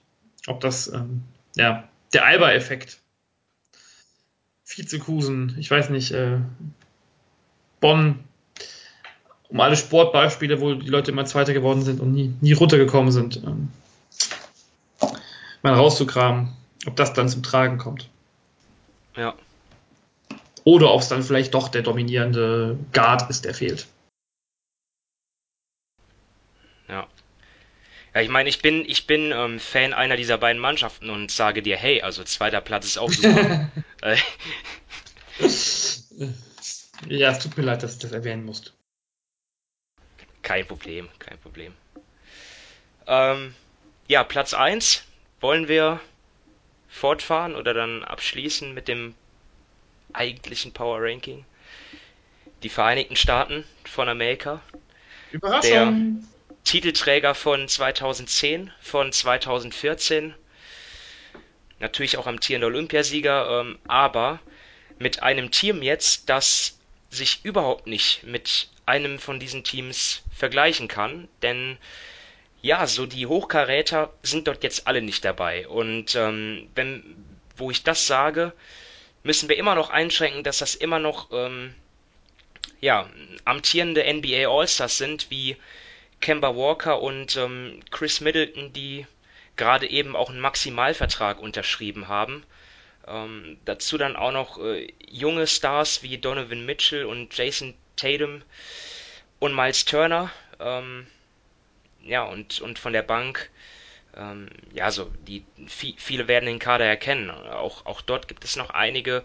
ob 0.47 0.59
das 0.61 0.91
ähm, 0.91 1.21
ja, 1.55 1.87
der 2.11 2.25
Alba-Effekt 2.25 2.99
Vizekusen, 4.65 5.55
ich 5.59 5.69
weiß 5.69 5.91
nicht, 5.91 6.11
äh, 6.11 6.39
Bonn, 7.79 8.23
um 9.49 9.59
alle 9.59 9.77
Sportbeispiele, 9.77 10.59
wo 10.59 10.73
die 10.73 10.89
Leute 10.89 11.11
immer 11.11 11.25
Zweiter 11.25 11.53
geworden 11.53 11.83
sind 11.83 12.01
und 12.01 12.13
nie, 12.13 12.33
nie 12.41 12.53
runtergekommen 12.53 13.11
sind, 13.11 13.43
ähm, 13.45 13.69
mal 15.61 15.75
rauszukramen, 15.75 16.49
ob 16.87 16.95
das 16.95 17.13
dann 17.13 17.29
zum 17.29 17.43
Tragen 17.43 17.77
kommt. 17.77 18.09
ja. 19.15 19.35
Oder 20.63 20.91
ob 20.93 21.01
es 21.01 21.09
dann 21.09 21.21
vielleicht 21.21 21.53
doch 21.53 21.67
der 21.67 21.83
dominierende 21.83 22.79
Guard 22.91 23.29
ist, 23.29 23.45
der 23.45 23.53
fehlt. 23.53 23.85
Ja. 26.87 27.05
Ja, 28.13 28.21
ich 28.21 28.29
meine, 28.29 28.49
ich 28.49 28.61
bin, 28.61 28.87
ich 28.87 29.07
bin 29.07 29.31
ähm, 29.31 29.59
Fan 29.59 29.93
einer 29.93 30.17
dieser 30.17 30.37
beiden 30.37 30.61
Mannschaften 30.61 31.09
und 31.09 31.31
sage 31.31 31.63
dir, 31.63 31.77
hey, 31.77 32.01
also 32.01 32.23
zweiter 32.23 32.61
Platz 32.61 32.85
ist 32.85 32.97
auch 32.97 33.11
super. 33.11 33.71
äh, 34.01 34.17
Ja, 37.09 37.31
es 37.31 37.39
tut 37.39 37.57
mir 37.57 37.63
leid, 37.63 37.83
dass 37.83 37.93
ich 37.93 37.99
das 37.99 38.11
erwähnen 38.11 38.45
musste. 38.45 38.71
kein 40.43 40.67
Problem, 40.67 41.09
kein 41.19 41.39
Problem. 41.39 41.73
Ähm, 43.07 43.55
ja, 44.07 44.23
Platz 44.23 44.53
1 44.53 45.03
wollen 45.41 45.67
wir 45.67 45.99
fortfahren 46.89 47.55
oder 47.55 47.73
dann 47.73 48.03
abschließen 48.03 48.73
mit 48.73 48.87
dem 48.87 49.15
eigentlichen 50.13 50.73
Power 50.73 50.99
Ranking. 51.01 51.45
Die 52.61 52.69
Vereinigten 52.69 53.15
Staaten 53.15 53.65
von 53.85 54.07
Amerika. 54.07 54.61
Überraschung! 55.31 56.23
Titelträger 56.63 57.35
von 57.35 57.67
2010, 57.67 58.71
von 58.81 59.11
2014, 59.11 60.33
natürlich 61.79 62.17
auch 62.17 62.27
amtierender 62.27 62.67
Olympiasieger, 62.67 63.61
ähm, 63.61 63.79
aber 63.87 64.39
mit 64.99 65.21
einem 65.23 65.51
Team 65.51 65.81
jetzt, 65.83 66.29
das 66.29 66.77
sich 67.09 67.43
überhaupt 67.43 67.87
nicht 67.87 68.23
mit 68.23 68.69
einem 68.85 69.19
von 69.19 69.39
diesen 69.39 69.63
Teams 69.63 70.23
vergleichen 70.35 70.87
kann, 70.87 71.27
denn 71.41 71.77
ja, 72.61 72.87
so 72.87 73.05
die 73.05 73.27
Hochkaräter 73.27 74.13
sind 74.23 74.47
dort 74.47 74.63
jetzt 74.63 74.87
alle 74.87 75.01
nicht 75.01 75.25
dabei. 75.25 75.67
Und 75.67 76.15
ähm, 76.15 76.69
wenn, 76.75 77.03
wo 77.57 77.69
ich 77.71 77.83
das 77.83 78.07
sage, 78.07 78.53
müssen 79.23 79.49
wir 79.49 79.57
immer 79.57 79.75
noch 79.75 79.89
einschränken, 79.89 80.43
dass 80.43 80.59
das 80.59 80.75
immer 80.75 80.99
noch 80.99 81.29
ähm, 81.33 81.75
ja, 82.79 83.09
amtierende 83.43 84.03
NBA 84.11 84.47
All-Stars 84.47 84.97
sind, 84.97 85.29
wie 85.29 85.57
Kemba 86.23 86.55
Walker 86.55 87.01
und 87.01 87.37
ähm, 87.37 87.81
Chris 87.91 88.21
Middleton, 88.21 88.73
die 88.73 89.05
gerade 89.57 89.89
eben 89.89 90.15
auch 90.15 90.29
einen 90.31 90.39
Maximalvertrag 90.41 91.39
unterschrieben 91.41 92.07
haben. 92.09 92.43
Ähm, 93.07 93.57
dazu 93.65 93.97
dann 93.97 94.15
auch 94.17 94.31
noch 94.33 94.59
äh, 94.59 94.87
junge 95.09 95.47
Stars 95.47 96.03
wie 96.03 96.17
Donovan 96.19 96.65
Mitchell 96.65 97.05
und 97.05 97.37
Jason 97.37 97.73
Tatum 97.97 98.43
und 99.39 99.55
Miles 99.55 99.85
Turner. 99.85 100.31
Ähm, 100.59 101.07
ja, 102.03 102.23
und, 102.23 102.61
und 102.61 102.79
von 102.79 102.93
der 102.93 103.03
Bank, 103.03 103.49
ähm, 104.17 104.49
ja, 104.73 104.91
so, 104.91 105.11
die, 105.27 105.45
vi- 105.59 105.95
viele 105.99 106.27
werden 106.29 106.45
den 106.47 106.59
Kader 106.59 106.85
erkennen. 106.85 107.31
Auch, 107.31 107.85
auch 107.85 108.01
dort 108.01 108.27
gibt 108.29 108.45
es 108.45 108.55
noch 108.57 108.71
einige, 108.71 109.23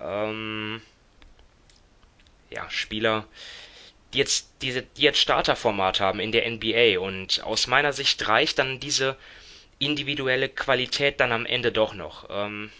ähm, 0.00 0.82
ja, 2.50 2.68
Spieler, 2.70 3.26
die 4.12 4.18
jetzt, 4.18 4.48
diese, 4.62 4.82
die 4.82 5.02
jetzt 5.02 5.18
Starterformat 5.18 6.00
haben 6.00 6.20
in 6.20 6.32
der 6.32 6.48
NBA. 6.50 7.00
Und 7.00 7.42
aus 7.44 7.66
meiner 7.66 7.92
Sicht 7.92 8.28
reicht 8.28 8.58
dann 8.58 8.80
diese 8.80 9.16
individuelle 9.78 10.48
Qualität 10.48 11.20
dann 11.20 11.32
am 11.32 11.46
Ende 11.46 11.72
doch 11.72 11.94
noch. 11.94 12.28
Ähm, 12.30 12.70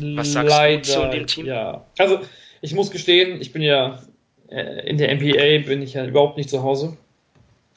Was 0.00 0.32
sagst 0.32 0.58
du 0.58 0.82
zu 0.82 1.10
dem 1.10 1.26
Team? 1.26 1.46
Ja. 1.46 1.84
Also, 1.98 2.20
ich 2.60 2.74
muss 2.74 2.90
gestehen, 2.90 3.40
ich 3.40 3.52
bin 3.52 3.62
ja 3.62 4.02
äh, 4.50 4.88
in 4.88 4.98
der 4.98 5.14
NBA 5.14 5.66
bin 5.66 5.82
ich 5.82 5.94
ja 5.94 6.04
überhaupt 6.04 6.36
nicht 6.36 6.50
zu 6.50 6.62
Hause. 6.62 6.96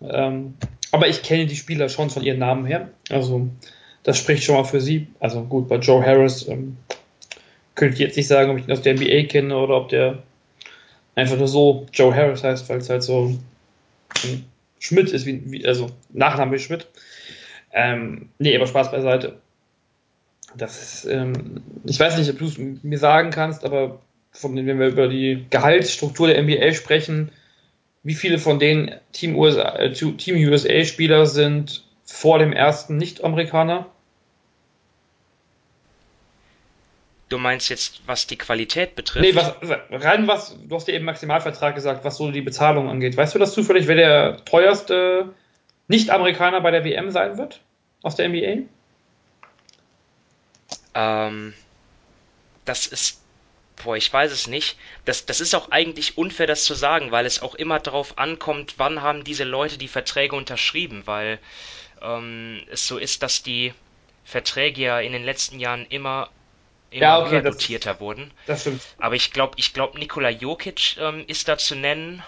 Ähm, 0.01 0.55
aber 0.91 1.07
ich 1.07 1.23
kenne 1.23 1.45
die 1.45 1.55
Spieler 1.55 1.89
schon 1.89 2.09
von 2.09 2.23
ihren 2.23 2.39
Namen 2.39 2.65
her. 2.65 2.89
Also, 3.09 3.47
das 4.03 4.17
spricht 4.17 4.43
schon 4.43 4.55
mal 4.55 4.65
für 4.65 4.81
sie. 4.81 5.07
Also, 5.19 5.43
gut, 5.43 5.67
bei 5.69 5.77
Joe 5.77 6.05
Harris 6.05 6.47
ähm, 6.47 6.77
könnte 7.75 7.93
ich 7.95 7.99
jetzt 7.99 8.17
nicht 8.17 8.27
sagen, 8.27 8.51
ob 8.51 8.57
ich 8.57 8.67
ihn 8.67 8.71
aus 8.71 8.81
der 8.81 8.95
NBA 8.95 9.23
kenne 9.23 9.57
oder 9.57 9.77
ob 9.77 9.89
der 9.89 10.21
einfach 11.15 11.37
nur 11.37 11.47
so 11.47 11.85
Joe 11.93 12.13
Harris 12.13 12.43
heißt, 12.43 12.67
weil 12.69 12.77
es 12.77 12.89
halt 12.89 13.03
so 13.03 13.37
Schmidt 14.79 15.11
ist, 15.11 15.25
wie, 15.25 15.41
wie 15.51 15.65
also 15.65 15.89
Nachname 16.09 16.55
ist 16.55 16.63
Schmidt. 16.63 16.87
Ähm, 17.71 18.29
nee, 18.39 18.55
aber 18.55 18.67
Spaß 18.67 18.91
beiseite. 18.91 19.37
Das 20.55 20.81
ist, 20.81 21.05
ähm, 21.05 21.61
ich 21.85 21.99
weiß 21.99 22.17
nicht, 22.17 22.29
ob 22.29 22.37
du 22.37 22.45
es 22.45 22.57
mir 22.57 22.97
sagen 22.99 23.31
kannst, 23.31 23.63
aber 23.63 23.99
von 24.31 24.55
den, 24.55 24.67
wenn 24.67 24.79
wir 24.79 24.87
über 24.87 25.07
die 25.07 25.45
Gehaltsstruktur 25.49 26.27
der 26.27 26.41
NBA 26.41 26.73
sprechen, 26.73 27.31
wie 28.03 28.13
viele 28.13 28.37
von 28.37 28.59
den 28.59 28.91
Team 29.13 29.35
USA, 29.35 29.75
äh, 29.77 29.93
Team 29.93 30.35
USA 30.47 30.83
Spieler 30.83 31.25
sind 31.25 31.83
vor 32.05 32.39
dem 32.39 32.53
ersten 32.53 32.97
Nicht-Amerikaner? 32.97 33.87
Du 37.29 37.37
meinst 37.37 37.69
jetzt, 37.69 38.01
was 38.05 38.27
die 38.27 38.37
Qualität 38.37 38.95
betrifft? 38.95 39.25
Nee, 39.25 39.35
was, 39.35 39.55
rein 39.91 40.27
was, 40.27 40.57
du 40.67 40.75
hast 40.75 40.87
ja 40.87 40.93
eben 40.93 41.05
Maximalvertrag 41.05 41.75
gesagt, 41.75 42.03
was 42.03 42.17
so 42.17 42.31
die 42.31 42.41
Bezahlung 42.41 42.89
angeht. 42.89 43.17
Weißt 43.17 43.35
du 43.35 43.39
das 43.39 43.53
zufällig, 43.53 43.87
wer 43.87 43.95
der 43.95 44.45
teuerste 44.45 45.33
Nicht-Amerikaner 45.87 46.61
bei 46.61 46.71
der 46.71 46.85
WM 46.85 47.11
sein 47.11 47.37
wird? 47.37 47.61
Aus 48.01 48.15
der 48.15 48.29
NBA? 48.29 48.63
Ähm, 50.95 51.53
das 52.65 52.87
ist, 52.87 53.21
boah, 53.83 53.95
ich 53.95 54.11
weiß 54.11 54.31
es 54.31 54.47
nicht. 54.47 54.77
Das, 55.05 55.25
das 55.25 55.39
ist 55.39 55.55
auch 55.55 55.71
eigentlich 55.71 56.17
unfair, 56.17 56.47
das 56.47 56.65
zu 56.65 56.73
sagen, 56.73 57.11
weil 57.11 57.25
es 57.25 57.41
auch 57.41 57.55
immer 57.55 57.79
darauf 57.79 58.17
ankommt, 58.17 58.75
wann 58.77 59.01
haben 59.01 59.23
diese 59.23 59.43
Leute 59.43 59.77
die 59.77 59.87
Verträge 59.87 60.35
unterschrieben, 60.35 61.03
weil 61.05 61.39
ähm, 62.01 62.61
es 62.69 62.87
so 62.87 62.97
ist, 62.97 63.23
dass 63.23 63.41
die 63.41 63.73
Verträge 64.25 64.81
ja 64.81 64.99
in 64.99 65.13
den 65.13 65.23
letzten 65.23 65.59
Jahren 65.59 65.85
immer 65.89 66.29
immer 66.29 66.29
Ja, 66.93 67.19
okay, 67.19 67.41
das, 67.41 67.55
dotierter 67.55 67.99
wurden. 67.99 68.31
das 68.45 68.61
stimmt. 68.61 68.81
Aber 68.99 69.15
ich 69.15 69.31
glaube, 69.31 69.53
ich 69.57 69.73
glaube, 69.73 69.97
Nikola 69.99 70.29
Jokic 70.29 70.97
ähm, 70.99 71.23
ist 71.27 71.47
da 71.47 71.57
zu 71.57 71.75
nennen 71.75 72.23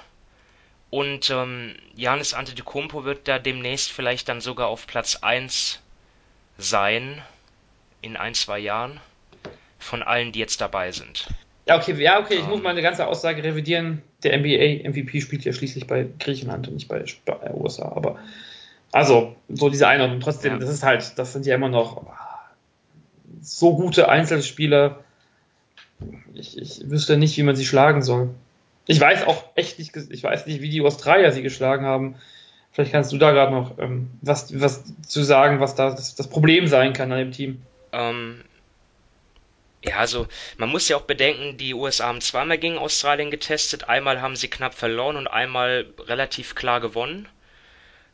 und 0.90 1.30
ähm, 1.30 1.76
Giannis 1.96 2.34
Antetokounmpo 2.34 3.04
wird 3.04 3.28
da 3.28 3.40
demnächst 3.40 3.92
vielleicht 3.92 4.30
dann 4.30 4.42
sogar 4.42 4.68
auf 4.68 4.88
Platz 4.88 5.18
eins 5.22 5.82
sein 6.58 7.22
in 8.02 8.16
ein, 8.16 8.34
zwei 8.34 8.60
Jahren 8.60 9.00
von 9.80 10.04
allen, 10.04 10.32
die 10.32 10.40
jetzt 10.40 10.62
dabei 10.62 10.92
sind. 10.92 11.28
Ja, 11.68 11.78
okay, 11.78 11.94
ja, 12.02 12.20
okay, 12.20 12.36
ich 12.36 12.48
muss 12.48 12.58
Ähm, 12.58 12.64
meine 12.64 12.82
ganze 12.82 13.08
Aussage 13.08 13.44
revidieren. 13.44 14.04
Der 14.24 14.38
NBA-MVP 14.38 15.22
spielt 15.22 15.44
ja 15.46 15.54
schließlich 15.54 15.88
bei 15.88 16.08
Griechenland 16.20 16.68
und 16.68 16.76
nicht 16.76 16.88
bei, 16.88 17.04
bei 17.26 17.54
USA. 17.54 17.92
Aber 17.96 18.20
also, 18.92 19.36
so 19.50 19.70
diese 19.70 19.88
Einordnung. 19.88 20.20
Trotzdem, 20.20 20.54
ja, 20.54 20.60
das 20.60 20.70
ist 20.70 20.84
halt, 20.84 21.18
das 21.18 21.34
sind 21.34 21.46
ja 21.46 21.56
immer 21.56 21.70
noch 21.70 22.06
so 23.42 23.76
gute 23.76 24.10
Einzelspieler. 24.10 25.04
Ich, 26.34 26.58
ich 26.58 26.90
wüsste 26.90 27.18
nicht, 27.18 27.38
wie 27.38 27.44
man 27.44 27.56
sie 27.56 27.66
schlagen 27.66 28.02
soll. 28.02 28.30
Ich 28.88 29.00
weiß 29.00 29.26
auch 29.26 29.44
echt 29.56 29.80
nicht, 29.80 29.96
ich 29.96 30.24
weiß 30.24 30.46
nicht, 30.46 30.62
wie 30.62 30.70
die 30.70 30.82
Australier 30.82 31.32
sie 31.32 31.42
geschlagen 31.42 31.86
haben. 31.86 32.16
Vielleicht 32.72 32.92
kannst 32.92 33.12
du 33.12 33.18
da 33.18 33.32
gerade 33.32 33.54
noch 33.54 33.80
ähm, 33.80 34.12
was, 34.22 34.60
was 34.60 34.84
zu 35.08 35.24
sagen, 35.24 35.60
was 35.60 35.76
da 35.76 35.92
das, 35.92 36.16
das 36.16 36.28
Problem 36.28 36.68
sein 36.68 36.94
kann 36.94 37.12
an 37.12 37.20
dem 37.20 37.32
Team. 37.32 37.62
ähm, 37.94 38.44
ja, 39.82 39.98
also 39.98 40.28
man 40.58 40.70
muss 40.70 40.90
ja 40.90 40.98
auch 40.98 41.04
bedenken, 41.04 41.58
die 41.58 41.74
USA 41.74 42.08
haben 42.08 42.22
zweimal 42.22 42.58
gegen 42.58 42.78
Australien 42.78 43.30
getestet, 43.30 43.88
einmal 43.88 44.22
haben 44.22 44.36
sie 44.36 44.48
knapp 44.48 44.74
verloren 44.74 45.16
und 45.16 45.28
einmal 45.28 45.86
relativ 46.00 46.56
klar 46.56 46.82
gewonnen. 46.82 47.28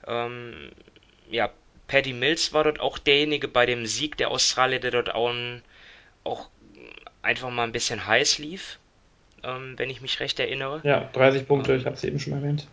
Ähm, 0.05 0.71
ja, 1.29 1.49
Paddy 1.91 2.13
Mills 2.13 2.53
war 2.53 2.63
dort 2.63 2.79
auch 2.79 2.97
derjenige 2.97 3.49
bei 3.49 3.65
dem 3.65 3.85
Sieg 3.85 4.15
der 4.15 4.31
Australier, 4.31 4.79
der 4.79 4.91
dort 4.91 5.13
auch, 5.13 5.33
auch 6.23 6.47
einfach 7.21 7.49
mal 7.49 7.65
ein 7.65 7.73
bisschen 7.73 8.07
heiß 8.07 8.37
lief, 8.37 8.79
ähm, 9.43 9.73
wenn 9.77 9.89
ich 9.89 9.99
mich 9.99 10.21
recht 10.21 10.39
erinnere. 10.39 10.79
Ja, 10.85 11.09
30 11.11 11.45
Punkte, 11.45 11.73
ich 11.75 11.81
Ähm, 11.81 11.85
habe 11.87 11.95
es 11.97 12.03
eben 12.05 12.17
schon 12.17 12.31
erwähnt. 12.31 12.65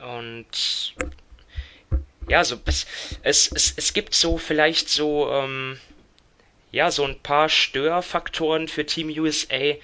und 0.00 0.94
ja, 2.28 2.42
so 2.42 2.58
es, 2.64 2.86
es, 3.22 3.52
es, 3.52 3.74
es 3.76 3.92
gibt 3.92 4.12
so 4.12 4.38
vielleicht 4.38 4.88
so 4.88 5.30
ähm, 5.30 5.78
ja 6.72 6.90
so 6.90 7.04
ein 7.04 7.20
paar 7.20 7.48
Störfaktoren 7.48 8.66
für 8.66 8.84
Team 8.84 9.08
USA, 9.20 9.74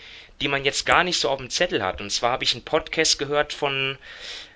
die 0.41 0.49
man 0.49 0.65
jetzt 0.65 0.85
gar 0.85 1.05
nicht 1.05 1.21
so 1.21 1.29
auf 1.29 1.39
dem 1.39 1.51
Zettel 1.51 1.81
hat. 1.85 2.01
Und 2.01 2.11
zwar 2.11 2.33
habe 2.33 2.43
ich 2.43 2.55
einen 2.55 2.65
Podcast 2.65 3.21
gehört 3.21 3.53
von 3.53 3.99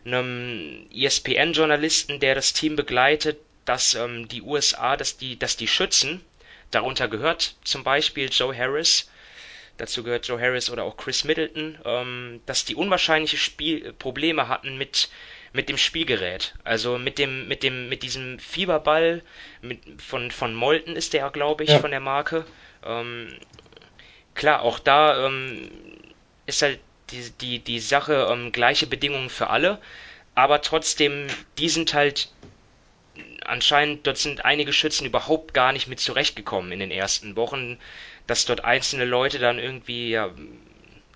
einem 0.05 0.87
ESPN-Journalisten, 0.93 2.19
der 2.19 2.35
das 2.35 2.53
Team 2.53 2.75
begleitet, 2.75 3.39
dass 3.65 3.95
ähm, 3.95 4.29
die 4.29 4.43
USA, 4.43 4.97
dass 4.97 5.17
die, 5.17 5.39
dass 5.39 5.57
die 5.57 5.69
Schützen, 5.69 6.25
darunter 6.71 7.09
gehört 7.09 7.57
zum 7.65 7.85
Beispiel 7.85 8.29
Joe 8.31 8.57
Harris, 8.57 9.11
dazu 9.77 10.03
gehört 10.03 10.27
Joe 10.27 10.41
Harris 10.41 10.71
oder 10.71 10.85
auch 10.85 10.97
Chris 10.97 11.25
Middleton, 11.25 11.79
ähm, 11.85 12.41
dass 12.47 12.65
die 12.65 12.75
unwahrscheinliche 12.75 13.37
Spiel 13.37 13.93
Probleme 13.95 14.49
hatten 14.49 14.77
mit 14.79 15.09
mit 15.55 15.69
dem 15.69 15.77
Spielgerät, 15.77 16.55
also 16.65 16.97
mit 16.99 17.19
dem 17.19 17.47
mit 17.49 17.63
dem 17.63 17.89
mit 17.91 18.03
diesem 18.03 18.39
Fieberball 18.39 19.23
mit, 19.61 19.81
von 20.01 20.31
von 20.31 20.55
Molten 20.55 20.97
ist 20.97 21.13
der, 21.13 21.31
glaube 21.31 21.65
ich, 21.65 21.71
Ja. 21.71 21.79
von 21.79 21.91
der 21.91 22.01
Marke. 22.01 22.47
Ähm, 22.85 23.39
klar, 24.35 24.63
auch 24.63 24.79
da 24.79 25.27
ähm, 25.27 25.71
ist 26.47 26.63
halt 26.63 26.81
die 27.11 27.31
die 27.41 27.59
die 27.59 27.81
Sache 27.81 28.29
ähm, 28.31 28.53
gleiche 28.53 28.87
Bedingungen 28.87 29.31
für 29.31 29.49
alle, 29.51 29.81
aber 30.35 30.63
trotzdem 30.63 31.27
die 31.59 31.69
sind 31.69 31.95
halt 31.95 32.31
anscheinend, 33.45 34.07
dort 34.07 34.19
sind 34.19 34.45
einige 34.45 34.73
Schützen 34.73 35.07
überhaupt 35.07 35.55
gar 35.55 35.73
nicht 35.73 35.89
mit 35.89 36.01
zurechtgekommen 36.01 36.73
in 36.73 36.81
den 36.81 36.91
ersten 36.91 37.37
Wochen, 37.37 37.79
dass 38.27 38.45
dort 38.45 38.65
einzelne 38.65 39.05
Leute 39.05 39.39
dann 39.39 39.59
irgendwie 39.59 40.11
ja, 40.11 40.31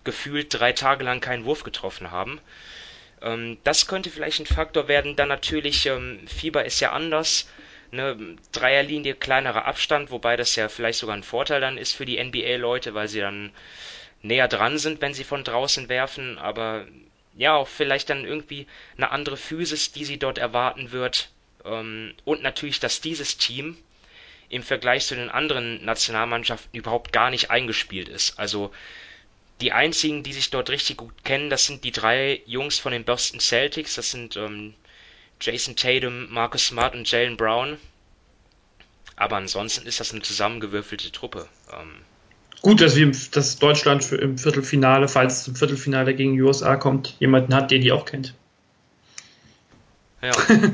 gefühlt 0.05 0.53
drei 0.53 0.73
Tage 0.73 1.05
lang 1.05 1.21
keinen 1.21 1.45
Wurf 1.45 1.63
getroffen 1.63 2.11
haben. 2.11 2.41
Ähm, 3.23 3.59
das 3.65 3.87
könnte 3.87 4.11
vielleicht 4.11 4.41
ein 4.41 4.47
Faktor 4.47 4.89
werden. 4.89 5.17
Dann 5.17 5.29
natürlich, 5.29 5.87
ähm, 5.87 6.27
Fieber 6.27 6.65
ist 6.65 6.81
ja 6.81 6.93
anders. 6.93 7.49
Ne, 7.93 8.37
Dreierlinie, 8.53 9.15
kleinerer 9.15 9.65
Abstand, 9.65 10.11
wobei 10.11 10.37
das 10.37 10.57
ja 10.57 10.69
vielleicht 10.69 10.99
sogar 10.99 11.17
ein 11.17 11.23
Vorteil 11.23 11.61
dann 11.61 11.79
ist 11.79 11.93
für 11.95 12.05
die 12.05 12.23
NBA-Leute, 12.23 12.95
weil 12.95 13.07
sie 13.07 13.21
dann 13.21 13.53
näher 14.23 14.49
dran 14.49 14.77
sind, 14.79 15.01
wenn 15.01 15.15
sie 15.15 15.23
von 15.25 15.45
draußen 15.45 15.89
werfen. 15.89 16.37
Aber 16.39 16.87
ja, 17.37 17.55
auch 17.55 17.69
vielleicht 17.69 18.11
dann 18.11 18.25
irgendwie 18.25 18.67
eine 18.97 19.11
andere 19.13 19.37
Physis, 19.37 19.93
die 19.93 20.05
sie 20.05 20.19
dort 20.19 20.39
erwarten 20.39 20.91
wird. 20.91 21.31
Ähm, 21.67 22.15
und 22.25 22.43
natürlich, 22.43 22.81
dass 22.81 23.01
dieses 23.01 23.37
Team 23.37 23.77
im 24.49 24.63
Vergleich 24.63 25.07
zu 25.07 25.17
den 25.17 25.29
anderen 25.29 25.85
Nationalmannschaften 25.85 26.79
überhaupt 26.79 27.13
gar 27.13 27.31
nicht 27.31 27.51
eingespielt 27.51 28.09
ist. 28.09 28.39
Also 28.39 28.73
die 29.61 29.73
einzigen, 29.73 30.23
die 30.23 30.33
sich 30.33 30.51
dort 30.51 30.71
richtig 30.71 30.99
gut 30.99 31.25
kennen, 31.25 31.51
das 31.51 31.67
sind 31.67 31.83
die 31.83 31.91
drei 31.91 32.43
Jungs 32.47 32.79
von 32.79 32.93
den 32.93 33.05
Boston 33.05 33.41
Celtics. 33.41 33.95
Das 33.95 34.11
sind 34.11 34.37
ähm, 34.37 34.75
Jason 35.41 35.77
Tatum, 35.77 36.33
Marcus 36.33 36.67
Smart 36.67 36.95
und 36.95 37.11
Jalen 37.11 37.37
Brown. 37.37 37.79
Aber 39.17 39.37
ansonsten 39.37 39.87
ist 39.87 39.99
das 39.99 40.13
eine 40.13 40.23
zusammengewürfelte 40.23 41.11
Truppe. 41.11 41.49
Ähm, 41.73 42.03
Gut, 42.63 42.81
dass, 42.81 42.97
wir, 42.97 43.13
dass 43.33 43.59
Deutschland 43.59 44.11
im 44.13 44.39
Viertelfinale, 44.39 45.09
falls 45.09 45.39
es 45.39 45.45
zum 45.45 45.57
Viertelfinale 45.57 46.15
gegen 46.15 46.35
die 46.35 46.43
USA 46.43 46.77
kommt, 46.77 47.15
jemanden 47.19 47.55
hat, 47.55 47.71
der 47.71 47.79
die 47.79 47.93
auch 47.93 48.05
kennt. 48.05 48.35
Ja. 50.23 50.33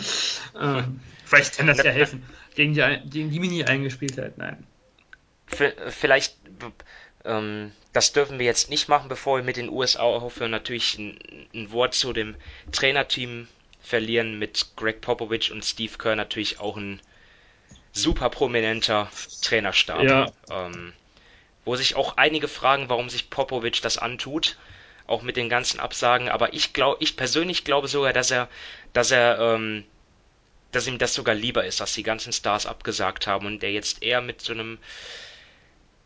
Ähm, 0.55 1.01
vielleicht 1.25 1.57
kann 1.57 1.67
das 1.67 1.79
ja 1.79 1.91
helfen. 1.91 2.23
Gegen 2.55 2.75
die, 2.75 3.01
gegen 3.07 3.31
die 3.31 3.41
Mini-Eingespieltheit, 3.41 4.37
nein. 4.37 4.67
Vielleicht, 5.47 6.37
ähm, 7.25 7.73
das 7.93 8.13
dürfen 8.13 8.39
wir 8.39 8.47
jetzt 8.47 8.69
nicht 8.69 8.89
machen, 8.89 9.09
bevor 9.09 9.39
wir 9.39 9.45
mit 9.45 9.57
den 9.57 9.71
USA 9.71 10.03
aufhören. 10.03 10.51
Natürlich 10.51 10.99
ein, 10.99 11.19
ein 11.55 11.73
Wort 11.73 11.95
zu 11.95 12.13
dem 12.13 12.37
Trainerteam 12.71 13.49
verlieren 13.83 14.39
mit 14.39 14.73
Greg 14.77 15.01
Popovich 15.01 15.53
und 15.53 15.65
Steve 15.65 15.97
Kerr 15.99 16.17
natürlich 16.17 16.61
auch 16.61 16.77
ein 16.77 17.01
super 17.93 18.31
prominenter 18.31 19.11
Trainerstab. 19.43 20.03
Ja. 20.03 20.33
Ähm, 20.51 20.93
wo 21.65 21.77
sich 21.77 21.95
auch 21.95 22.17
einige 22.17 22.49
fragen, 22.49 22.89
warum 22.89 23.09
sich 23.09 23.31
Popovich 23.31 23.81
das 23.81 23.99
antut, 23.99 24.57
auch 25.07 25.23
mit 25.23 25.37
den 25.37 25.49
ganzen 25.49 25.81
Absagen. 25.81 26.29
Aber 26.29 26.53
ich 26.55 26.73
glaube, 26.73 26.99
ich 27.01 27.17
persönlich 27.17 27.65
glaube 27.65 27.89
sogar, 27.89 28.13
dass 28.13 28.31
er, 28.31 28.49
dass 28.93 29.11
er, 29.11 29.39
ähm, 29.39 29.85
dass 30.71 30.87
ihm 30.87 30.99
das 30.99 31.15
sogar 31.15 31.35
lieber 31.35 31.65
ist, 31.65 31.81
dass 31.81 31.95
die 31.95 32.03
ganzen 32.03 32.33
Stars 32.33 32.67
abgesagt 32.67 33.27
haben 33.27 33.47
und 33.47 33.63
der 33.63 33.73
jetzt 33.73 34.03
eher 34.03 34.21
mit 34.21 34.41
so 34.41 34.53
einem, 34.53 34.79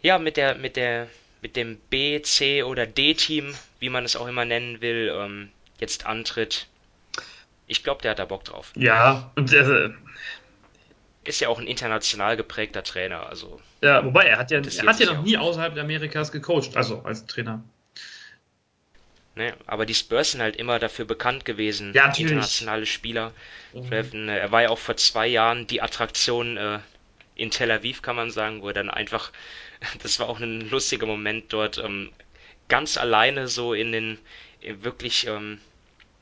ja, 0.03 0.19
mit 0.19 0.37
der, 0.37 0.57
mit 0.57 0.77
der, 0.77 1.09
mit 1.43 1.57
dem 1.57 1.79
B, 1.91 2.21
C 2.23 2.63
oder 2.63 2.87
D-Team, 2.87 3.55
wie 3.79 3.89
man 3.89 4.05
es 4.05 4.17
auch 4.17 4.27
immer 4.27 4.45
nennen 4.45 4.81
will, 4.81 5.13
ähm, 5.15 5.51
jetzt 5.79 6.07
antritt. 6.07 6.67
Ich 7.67 7.83
glaube, 7.83 8.03
der 8.03 8.13
hat 8.13 8.19
da 8.19 8.25
Bock 8.25 8.45
drauf. 8.45 8.73
Ja, 8.77 9.31
und 9.37 9.53
äh, 9.53 9.91
Ist 11.25 11.41
ja 11.41 11.49
auch 11.49 11.59
ein 11.59 11.67
international 11.67 12.37
geprägter 12.37 12.83
Trainer, 12.83 13.27
also 13.27 13.61
ja, 13.83 14.05
wobei 14.05 14.25
er 14.25 14.39
hat 14.39 14.51
ja, 14.51 14.59
er 14.59 14.87
hat 14.87 15.01
ja 15.01 15.13
noch 15.13 15.23
nie 15.23 15.37
außerhalb 15.37 15.79
Amerikas 15.79 16.33
gecoacht, 16.33 16.77
also 16.77 17.03
als 17.03 17.27
Trainer. 17.27 17.63
Ne, 19.37 19.55
aber 19.67 19.87
die 19.87 19.95
Spurs 19.95 20.33
sind 20.33 20.41
halt 20.41 20.57
immer 20.57 20.79
dafür 20.79 21.05
bekannt 21.05 21.45
gewesen, 21.45 21.95
Ja, 21.95 22.13
internationale 22.17 22.87
Spieler 22.87 23.33
Mhm. 23.73 23.89
treffen. 23.89 24.29
Äh, 24.29 24.39
Er 24.39 24.51
war 24.53 24.63
ja 24.63 24.71
auch 24.71 24.79
vor 24.79 24.97
zwei 24.97 25.27
Jahren 25.27 25.67
die 25.67 25.83
Attraktion 25.83 26.57
äh, 26.57 26.81
in 27.37 27.51
Tel 27.51 27.71
Aviv, 27.71 28.03
kann 28.03 28.17
man 28.17 28.31
sagen, 28.31 28.63
wo 28.63 28.69
er 28.69 28.75
dann 28.75 28.91
einfach, 28.91 29.31
das 30.03 30.19
war 30.19 30.29
auch 30.29 30.41
ein 30.41 30.69
lustiger 30.71 31.07
Moment 31.07 31.53
dort, 31.53 31.79
ähm, 31.79 32.13
ganz 32.69 32.97
alleine 32.97 33.47
so 33.49 33.75
in 33.75 33.93
den, 33.93 34.19
äh, 34.63 34.75
wirklich 34.81 35.27
ähm, 35.27 35.61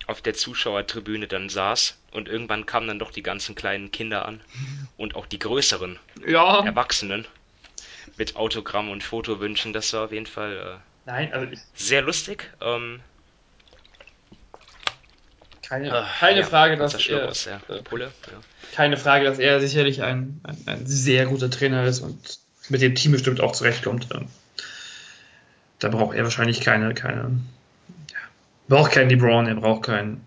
auf 0.07 0.23
der 0.23 0.35
Zuschauertribüne 0.35 1.29
dann 1.29 1.49
saß 1.49 1.99
und 2.13 2.29
irgendwann 2.29 2.67
kamen 2.67 2.89
dann 2.89 2.99
doch 2.99 3.13
die 3.13 3.23
ganzen 3.23 3.55
kleinen 3.55 3.93
Kinder 3.93 4.27
an 4.27 4.41
und 4.97 5.15
auch 5.17 5.27
die 5.27 5.39
größeren 5.39 5.99
Ja, 6.27 6.63
Erwachsenen 6.65 7.27
mit 8.17 8.37
Autogramm 8.37 8.91
und 8.91 9.03
Fotowünschen. 9.05 9.73
Das 9.73 9.93
war 9.93 10.07
auf 10.07 10.13
jeden 10.13 10.27
Fall 10.27 10.81
nein, 11.07 11.33
also 11.33 11.47
äh, 11.53 11.57
sehr 11.75 12.03
lustig. 12.03 12.51
Ähm, 12.61 13.01
keine, 15.63 15.93
Ah, 15.93 16.09
keine 16.21 16.41
ja, 16.41 16.47
Frage, 16.47 16.77
dass 16.77 16.95
er, 17.07 17.29
aus 17.29 17.45
der 17.45 17.61
äh, 17.69 17.83
Pulle. 17.83 18.13
Ja. 18.31 18.41
keine 18.73 18.97
Frage, 18.97 19.25
dass 19.25 19.39
er 19.39 19.61
sicherlich 19.61 20.03
ein, 20.03 20.41
ein, 20.45 20.63
ein 20.67 20.87
sehr 20.87 21.27
guter 21.27 21.51
Trainer 21.51 21.85
ist 21.85 22.01
und 22.01 22.39
mit 22.69 22.83
dem 22.83 22.95
Team 22.95 23.13
bestimmt 23.13 23.41
auch 23.41 23.53
zurechtkommt. 23.53 24.09
Ähm, 24.15 24.29
Da 25.79 25.89
braucht 25.89 26.17
er 26.17 26.25
wahrscheinlich 26.25 26.61
keine, 26.61 26.95
keine, 26.95 27.41
ja, 28.11 28.19
braucht 28.69 28.93
keinen 28.93 29.11
LeBron, 29.11 29.47
er 29.47 29.55
braucht 29.57 29.85
keinen 29.85 30.25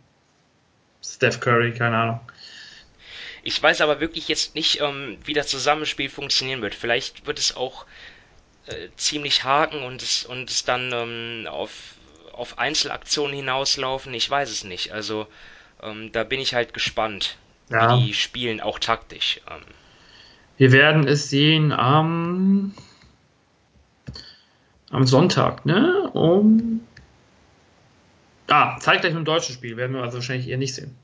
Steph 1.03 1.39
Curry, 1.39 1.73
keine 1.73 1.97
Ahnung. 1.97 2.19
Ich 3.43 3.61
weiß 3.63 3.81
aber 3.81 3.99
wirklich 4.01 4.27
jetzt 4.27 4.55
nicht, 4.55 4.81
ähm, 4.81 5.17
wie 5.23 5.33
das 5.33 5.47
Zusammenspiel 5.47 6.09
funktionieren 6.09 6.61
wird. 6.61 6.75
Vielleicht 6.75 7.27
wird 7.27 7.39
es 7.39 7.55
auch 7.55 7.85
äh, 8.67 8.89
ziemlich 8.97 9.43
haken 9.43 9.83
und 9.83 10.01
es, 10.01 10.23
und 10.25 10.49
es 10.49 10.63
dann 10.65 10.91
ähm, 10.93 11.47
auf, 11.49 11.71
auf 12.33 12.57
Einzelaktionen 12.59 13.35
hinauslaufen. 13.35 14.13
Ich 14.13 14.29
weiß 14.29 14.49
es 14.49 14.63
nicht. 14.63 14.91
Also 14.91 15.27
ähm, 15.81 16.11
da 16.11 16.23
bin 16.23 16.39
ich 16.39 16.53
halt 16.53 16.73
gespannt, 16.73 17.37
Ja. 17.69 17.97
wie 17.97 18.07
die 18.07 18.13
spielen, 18.13 18.61
auch 18.61 18.79
taktisch. 18.79 19.41
Ähm, 19.49 19.61
Wir 20.57 20.71
werden 20.71 21.07
es 21.07 21.29
sehen 21.29 21.71
am, 21.71 22.73
am 24.91 25.05
Sonntag, 25.05 25.65
ne? 25.65 26.09
Um. 26.13 26.81
Ah, 28.49 28.79
zeitgleich 28.79 29.13
mit 29.13 29.21
dem 29.21 29.25
deutschen 29.25 29.53
Spiel 29.53 29.75
werden 29.75 29.93
wir 29.95 30.01
also 30.03 30.17
wahrscheinlich 30.17 30.47
eher 30.47 30.57
nicht 30.57 30.73
sehen. 30.73 30.95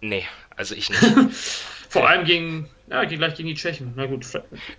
nee, 0.00 0.26
also 0.56 0.74
ich 0.74 0.90
nicht. 0.90 1.02
Vor 1.88 2.08
allem 2.08 2.24
gegen, 2.24 2.68
ja, 2.92 3.04
gegen- 3.04 3.18
gleich 3.18 3.34
gegen 3.34 3.48
die 3.48 3.54
Tschechen. 3.54 3.92
Na 3.96 4.06
gut, 4.06 4.26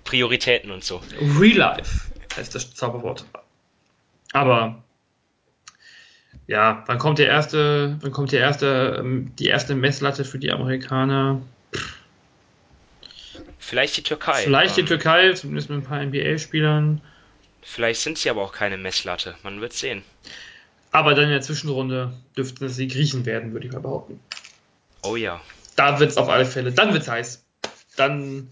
Prioritäten 0.04 0.72
und 0.72 0.84
so. 0.84 1.02
Real 1.40 1.58
Life 1.58 2.12
heißt 2.36 2.54
das 2.56 2.74
Zauberwort. 2.74 3.26
Aber 4.32 4.84
ja, 6.48 6.84
wann 6.88 6.98
kommt 7.00 7.20
der 7.20 7.28
erste, 7.28 7.98
wann 8.02 8.12
kommt 8.12 8.32
der 8.32 8.40
erste, 8.42 8.98
ähm, 9.00 9.32
die 9.38 9.48
erste 9.48 9.76
Messlatte 9.76 10.26
für 10.26 10.40
die 10.40 10.52
Amerikaner? 10.52 11.42
Vielleicht 13.60 13.98
die 13.98 14.04
Türkei. 14.04 14.44
Vielleicht 14.44 14.76
die 14.78 14.82
Ähm, 14.82 14.88
Türkei, 14.88 15.34
zumindest 15.34 15.70
mit 15.70 15.80
ein 15.80 15.84
paar 15.84 16.02
NBA-Spielern. 16.02 17.02
Vielleicht 17.62 18.02
sind 18.02 18.18
sie 18.18 18.30
aber 18.30 18.42
auch 18.42 18.52
keine 18.54 18.78
Messlatte. 18.78 19.36
Man 19.44 19.62
wird 19.62 19.74
sehen. 19.74 20.04
Aber 20.92 21.16
dann 21.16 21.26
in 21.26 21.30
der 21.32 21.42
Zwischenrunde 21.42 22.14
dürften 22.38 22.66
es 22.66 22.76
die 22.76 22.88
Griechen 22.88 23.26
werden, 23.26 23.54
würde 23.54 23.66
ich 23.68 23.74
mal 23.74 23.80
behaupten. 23.80 24.20
Oh 25.02 25.16
ja. 25.16 25.42
Da 25.76 26.00
wird 26.00 26.12
es 26.12 26.18
auf 26.18 26.30
alle 26.30 26.46
Fälle, 26.46 26.72
dann 26.72 26.94
wird 26.94 27.04
es 27.04 27.10
heiß. 27.10 27.43
Dann 27.96 28.50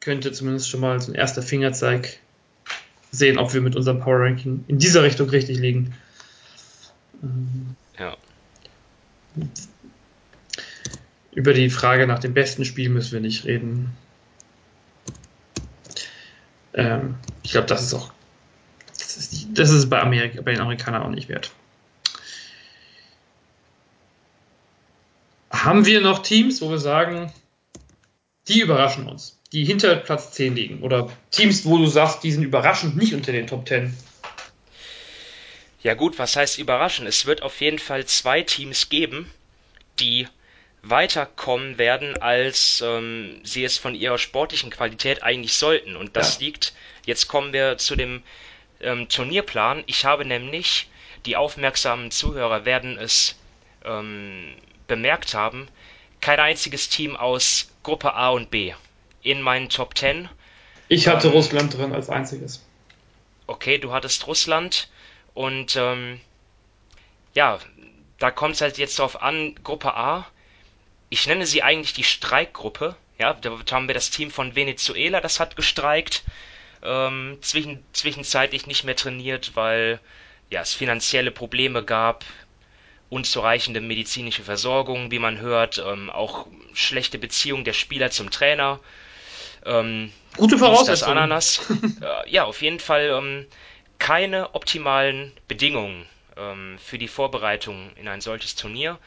könnte 0.00 0.32
zumindest 0.32 0.68
schon 0.68 0.80
mal 0.80 1.00
so 1.00 1.12
ein 1.12 1.14
erster 1.14 1.42
Fingerzeig 1.42 2.18
sehen, 3.10 3.38
ob 3.38 3.54
wir 3.54 3.60
mit 3.60 3.76
unserem 3.76 4.00
Power 4.00 4.20
Ranking 4.20 4.64
in 4.68 4.78
dieser 4.78 5.02
Richtung 5.02 5.28
richtig 5.30 5.58
liegen. 5.58 5.94
Ja. 7.98 8.16
Über 11.32 11.52
die 11.52 11.70
Frage 11.70 12.06
nach 12.06 12.18
dem 12.18 12.34
besten 12.34 12.64
Spiel 12.64 12.88
müssen 12.88 13.12
wir 13.12 13.20
nicht 13.20 13.44
reden. 13.44 13.90
Ähm, 16.74 17.16
ich 17.42 17.52
glaube, 17.52 17.66
das 17.66 17.82
ist 17.82 17.94
auch. 17.94 18.12
Das 18.98 19.16
ist, 19.16 19.46
das 19.52 19.70
ist 19.70 19.88
bei, 19.88 20.00
Amerika, 20.00 20.40
bei 20.42 20.52
den 20.52 20.60
Amerikanern 20.60 21.02
auch 21.02 21.10
nicht 21.10 21.28
wert. 21.28 21.52
Haben 25.50 25.86
wir 25.86 26.00
noch 26.00 26.22
Teams, 26.22 26.60
wo 26.60 26.70
wir 26.70 26.78
sagen, 26.78 27.32
die 28.48 28.60
überraschen 28.60 29.08
uns, 29.08 29.38
die 29.52 29.64
hinter 29.64 29.96
Platz 29.96 30.32
10 30.32 30.54
liegen? 30.56 30.82
Oder 30.82 31.10
Teams, 31.30 31.64
wo 31.64 31.78
du 31.78 31.86
sagst, 31.86 32.22
die 32.22 32.32
sind 32.32 32.42
überraschend 32.42 32.96
nicht 32.96 33.14
unter 33.14 33.32
den 33.32 33.46
Top 33.46 33.68
10? 33.68 33.94
Ja 35.82 35.94
gut, 35.94 36.18
was 36.18 36.34
heißt 36.34 36.58
überraschen? 36.58 37.06
Es 37.06 37.26
wird 37.26 37.42
auf 37.42 37.60
jeden 37.60 37.78
Fall 37.78 38.04
zwei 38.06 38.42
Teams 38.42 38.88
geben, 38.88 39.30
die 40.00 40.26
weiterkommen 40.82 41.78
werden, 41.78 42.16
als 42.20 42.82
ähm, 42.84 43.40
sie 43.44 43.64
es 43.64 43.78
von 43.78 43.94
ihrer 43.94 44.18
sportlichen 44.18 44.70
Qualität 44.70 45.22
eigentlich 45.22 45.54
sollten. 45.54 45.96
Und 45.96 46.16
das 46.16 46.38
Ja. 46.38 46.46
liegt, 46.46 46.72
jetzt 47.04 47.28
kommen 47.28 47.52
wir 47.52 47.78
zu 47.78 47.96
dem 47.96 48.22
ähm, 48.80 49.08
Turnierplan. 49.08 49.82
Ich 49.86 50.04
habe 50.04 50.24
nämlich, 50.24 50.88
die 51.26 51.36
aufmerksamen 51.36 52.10
Zuhörer 52.10 52.64
werden 52.64 52.98
es 52.98 53.38
ähm, 53.84 54.54
bemerkt 54.86 55.34
haben, 55.34 55.68
kein 56.20 56.40
einziges 56.40 56.88
Team 56.88 57.16
aus 57.16 57.68
Gruppe 57.82 58.14
A 58.14 58.30
und 58.30 58.50
B 58.50 58.74
in 59.22 59.42
meinen 59.42 59.68
Top 59.68 59.96
10. 59.98 60.28
Ich 60.88 61.08
hatte 61.08 61.28
Ähm, 61.28 61.32
Russland 61.32 61.72
drin 61.78 61.94
als 61.94 62.10
einziges. 62.10 62.68
okay, 63.48 63.78
du 63.78 63.92
hattest 63.92 64.26
Russland 64.28 64.88
und 65.34 65.74
ähm, 65.76 66.20
ja, 67.34 67.58
da 68.18 68.30
kommt 68.30 68.54
es 68.56 68.60
halt 68.60 68.78
jetzt 68.78 68.98
drauf 68.98 69.22
an, 69.22 69.54
Gruppe 69.64 69.94
A. 69.94 70.26
Ich 71.10 71.26
nenne 71.26 71.46
sie 71.46 71.62
eigentlich 71.62 71.94
die 71.94 72.04
Streikgruppe. 72.04 72.96
Ja, 73.18 73.34
da 73.34 73.58
haben 73.72 73.88
wir 73.88 73.94
das 73.94 74.10
Team 74.10 74.30
von 74.30 74.54
Venezuela, 74.56 75.20
das 75.20 75.40
hat 75.40 75.56
gestreikt. 75.56 76.24
Ähm, 76.82 77.38
zwischen, 77.42 77.84
zwischenzeitlich 77.92 78.66
nicht 78.66 78.84
mehr 78.84 78.96
trainiert, 78.96 79.52
weil 79.56 80.00
ja, 80.50 80.62
es 80.62 80.74
finanzielle 80.74 81.32
Probleme 81.32 81.84
gab, 81.84 82.24
unzureichende 83.10 83.80
medizinische 83.80 84.42
Versorgung, 84.42 85.10
wie 85.10 85.18
man 85.18 85.38
hört, 85.38 85.82
ähm, 85.84 86.10
auch 86.10 86.46
schlechte 86.74 87.18
Beziehung 87.18 87.64
der 87.64 87.72
Spieler 87.72 88.10
zum 88.10 88.30
Trainer. 88.30 88.80
Ähm, 89.64 90.12
Gute 90.36 90.58
Voraussetzungen. 90.58 91.18
Ananas. 91.18 91.70
äh, 92.00 92.30
ja, 92.30 92.44
auf 92.44 92.62
jeden 92.62 92.80
Fall 92.80 93.10
ähm, 93.10 93.46
keine 93.98 94.54
optimalen 94.54 95.32
Bedingungen 95.48 96.06
ähm, 96.36 96.78
für 96.78 96.98
die 96.98 97.08
Vorbereitung 97.08 97.90
in 97.96 98.08
ein 98.08 98.20
solches 98.20 98.54
Turnier. 98.54 98.98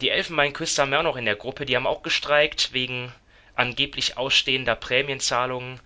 Die 0.00 0.10
Elfenbeinküste 0.10 0.82
haben 0.82 0.90
wir 0.90 0.98
auch 0.98 1.04
noch 1.04 1.16
in 1.16 1.24
der 1.24 1.36
Gruppe, 1.36 1.66
die 1.66 1.76
haben 1.76 1.86
auch 1.86 2.02
gestreikt 2.02 2.72
wegen 2.72 3.12
angeblich 3.54 4.16
ausstehender 4.16 4.74
Prämienzahlungen. 4.74 5.80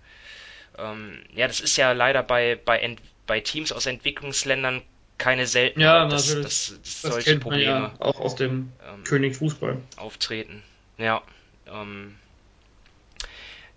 Ähm, 0.77 1.21
ja, 1.33 1.47
das 1.47 1.59
ist 1.59 1.77
ja 1.77 1.91
leider 1.91 2.23
bei, 2.23 2.59
bei, 2.63 2.95
bei 3.27 3.39
Teams 3.39 3.71
aus 3.71 3.85
Entwicklungsländern 3.85 4.81
keine 5.17 5.47
Seltenheit, 5.47 5.83
Ja, 5.83 6.05
dass, 6.07 6.27
dass, 6.27 6.73
dass 6.81 7.01
Das 7.01 7.01
solche 7.01 7.31
kennt 7.31 7.47
man 7.47 7.59
Probleme 7.59 7.63
ja 7.63 7.95
auch 7.99 8.19
aus 8.19 8.35
dem 8.35 8.71
ähm, 8.85 9.03
König 9.03 9.35
Fußball. 9.37 9.77
auftreten. 9.97 10.63
Ja, 10.97 11.21
ähm, 11.67 12.15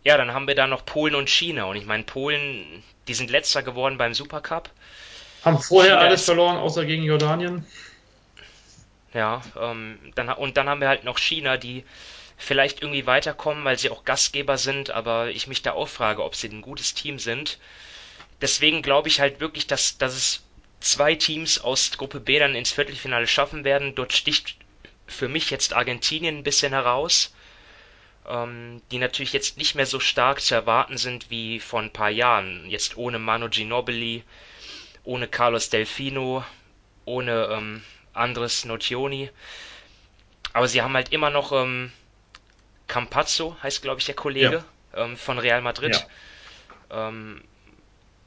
ja, 0.04 0.16
dann 0.16 0.32
haben 0.32 0.46
wir 0.48 0.54
da 0.54 0.66
noch 0.66 0.84
Polen 0.84 1.14
und 1.14 1.28
China. 1.30 1.64
Und 1.64 1.76
ich 1.76 1.86
meine, 1.86 2.04
Polen, 2.04 2.82
die 3.08 3.14
sind 3.14 3.30
letzter 3.30 3.62
geworden 3.62 3.98
beim 3.98 4.14
Supercup. 4.14 4.70
Haben 5.44 5.58
vorher 5.60 5.98
China 5.98 6.00
alles 6.00 6.24
verloren, 6.24 6.56
außer 6.56 6.84
gegen 6.84 7.02
Jordanien. 7.04 7.66
Ja, 9.14 9.42
ähm, 9.60 9.98
dann, 10.14 10.28
und 10.30 10.56
dann 10.56 10.68
haben 10.68 10.80
wir 10.80 10.88
halt 10.88 11.04
noch 11.04 11.18
China, 11.18 11.56
die 11.56 11.84
vielleicht 12.36 12.82
irgendwie 12.82 13.06
weiterkommen, 13.06 13.64
weil 13.64 13.78
sie 13.78 13.90
auch 13.90 14.04
Gastgeber 14.04 14.58
sind, 14.58 14.90
aber 14.90 15.30
ich 15.30 15.46
mich 15.46 15.62
da 15.62 15.72
auch 15.72 15.88
frage, 15.88 16.22
ob 16.24 16.34
sie 16.36 16.48
ein 16.48 16.62
gutes 16.62 16.94
Team 16.94 17.18
sind. 17.18 17.58
Deswegen 18.42 18.82
glaube 18.82 19.08
ich 19.08 19.20
halt 19.20 19.40
wirklich, 19.40 19.66
dass, 19.66 19.98
dass 19.98 20.14
es 20.14 20.42
zwei 20.80 21.14
Teams 21.14 21.60
aus 21.60 21.96
Gruppe 21.96 22.20
B 22.20 22.38
dann 22.38 22.54
ins 22.54 22.72
Viertelfinale 22.72 23.26
schaffen 23.26 23.64
werden. 23.64 23.94
Dort 23.94 24.12
sticht 24.12 24.56
für 25.06 25.28
mich 25.28 25.50
jetzt 25.50 25.72
Argentinien 25.72 26.38
ein 26.38 26.42
bisschen 26.42 26.72
heraus, 26.72 27.34
ähm, 28.26 28.82
die 28.90 28.98
natürlich 28.98 29.32
jetzt 29.32 29.58
nicht 29.58 29.74
mehr 29.74 29.86
so 29.86 30.00
stark 30.00 30.40
zu 30.40 30.54
erwarten 30.54 30.98
sind 30.98 31.30
wie 31.30 31.60
vor 31.60 31.80
ein 31.80 31.92
paar 31.92 32.10
Jahren. 32.10 32.68
Jetzt 32.68 32.96
ohne 32.96 33.18
Manu 33.18 33.48
Ginobili, 33.48 34.22
ohne 35.04 35.28
Carlos 35.28 35.70
Delfino, 35.70 36.44
ohne 37.04 37.48
ähm, 37.50 37.82
Andres 38.12 38.64
Nocioni. 38.64 39.30
Aber 40.52 40.68
sie 40.68 40.82
haben 40.82 40.94
halt 40.94 41.12
immer 41.12 41.30
noch 41.30 41.52
ähm, 41.52 41.92
Campazzo, 42.86 43.56
heißt 43.62 43.82
glaube 43.82 44.00
ich 44.00 44.06
der 44.06 44.14
Kollege, 44.14 44.64
ähm, 44.94 45.16
von 45.16 45.38
Real 45.38 45.62
Madrid. 45.62 46.06
Ähm, 46.90 47.42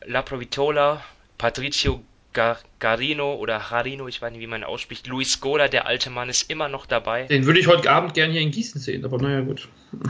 La 0.04 0.24
Provitola, 0.24 1.04
Patricio 1.38 2.04
Garino 2.34 3.36
oder 3.36 3.70
Harino, 3.72 4.08
ich 4.08 4.22
weiß 4.22 4.32
nicht, 4.32 4.42
wie 4.42 4.48
man 4.48 4.64
ausspricht. 4.64 5.08
Luis 5.08 5.34
Scola, 5.34 5.68
der 5.68 5.86
alte 5.88 6.10
Mann, 6.10 6.30
ist 6.30 6.50
immer 6.50 6.70
noch 6.70 6.86
dabei. 6.86 7.24
Den 7.28 7.46
würde 7.46 7.60
ich 7.60 7.68
heute 7.68 7.92
Abend 7.92 8.14
gerne 8.14 8.32
hier 8.34 8.42
in 8.42 8.52
Gießen 8.52 8.80
sehen, 8.80 9.04
aber 9.06 9.18
naja, 9.18 9.42
gut. 9.42 9.68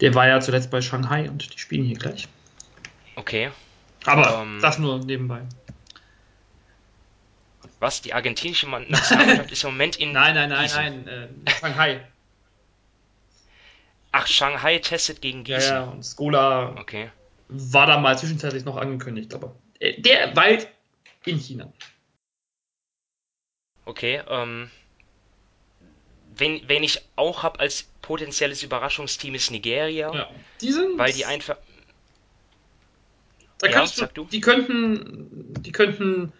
Der 0.00 0.14
war 0.14 0.26
ja 0.26 0.40
zuletzt 0.40 0.70
bei 0.70 0.80
Shanghai 0.80 1.28
und 1.28 1.52
die 1.54 1.58
spielen 1.58 1.84
hier 1.84 1.98
gleich. 1.98 2.26
Okay. 3.16 3.50
Aber 4.06 4.40
Ähm, 4.42 4.58
das 4.62 4.78
nur 4.78 4.98
nebenbei. 5.04 5.42
Was? 7.80 8.00
Die 8.02 8.14
argentinische 8.14 8.66
Man- 8.66 8.86
Nationalmannschaft 8.88 9.52
ist 9.52 9.64
im 9.64 9.70
Moment 9.70 9.96
in 9.96 10.12
Nein, 10.12 10.34
nein, 10.34 10.48
nein, 10.48 10.62
Gießen. 10.62 11.04
nein. 11.04 11.42
Äh, 11.46 11.50
Shanghai. 11.50 12.00
Ach, 14.12 14.26
Shanghai 14.26 14.78
testet 14.78 15.20
gegen 15.20 15.44
Ja, 15.44 15.56
Gießen. 15.58 15.74
ja, 15.76 15.84
und 15.84 16.02
Skola 16.04 16.76
Okay. 16.78 17.10
war 17.48 17.86
da 17.86 17.98
mal 17.98 18.16
zwischenzeitlich 18.18 18.64
noch 18.64 18.76
angekündigt, 18.76 19.34
aber 19.34 19.54
äh, 19.80 20.00
der 20.00 20.28
bald 20.28 20.68
in 21.24 21.38
China. 21.38 21.72
Okay, 23.84 24.22
ähm, 24.28 24.70
wen, 26.36 26.62
wen 26.66 26.82
ich 26.82 27.00
auch 27.16 27.42
habe 27.42 27.60
als 27.60 27.88
potenzielles 28.02 28.62
Überraschungsteam 28.62 29.34
ist 29.34 29.50
Nigeria, 29.50 30.14
Ja. 30.14 30.28
Die 30.60 30.72
sind. 30.72 30.98
weil 30.98 31.12
die 31.12 31.24
einfach, 31.24 31.56
Da 33.58 33.66
Ja, 33.66 33.72
könntest 33.74 34.00
du, 34.00 34.06
du. 34.06 34.24
Die 34.24 34.40
könnten, 34.40 35.54
die 35.62 35.72
könnten 35.72 36.32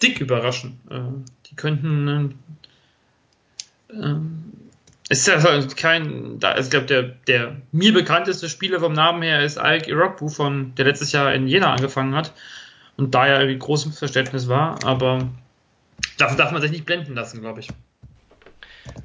dick 0.00 0.20
überraschen. 0.20 0.80
Ähm, 0.90 1.24
die 1.46 1.56
könnten. 1.56 2.38
Es 5.08 5.18
ist 5.18 5.26
ja 5.26 5.42
halt 5.42 5.76
kein, 5.76 6.38
da, 6.38 6.52
also 6.52 6.66
ich 6.68 6.70
glaube, 6.70 6.86
der, 6.86 7.02
der 7.02 7.56
mir 7.72 7.92
bekannteste 7.92 8.48
Spieler 8.48 8.80
vom 8.80 8.92
Namen 8.92 9.22
her 9.22 9.44
ist 9.44 9.58
Alec 9.58 9.88
Irokbu, 9.88 10.28
von, 10.28 10.74
der 10.76 10.86
letztes 10.86 11.12
Jahr 11.12 11.34
in 11.34 11.46
Jena 11.48 11.72
angefangen 11.72 12.14
hat 12.14 12.32
und 13.02 13.10
da 13.10 13.26
ja 13.26 13.40
irgendwie 13.40 13.58
großes 13.58 13.98
Verständnis 13.98 14.48
war, 14.48 14.82
aber 14.84 15.28
dafür 16.18 16.36
darf 16.36 16.52
man 16.52 16.62
sich 16.62 16.70
nicht 16.70 16.86
blenden 16.86 17.14
lassen, 17.14 17.40
glaube 17.40 17.60
ich. 17.60 17.68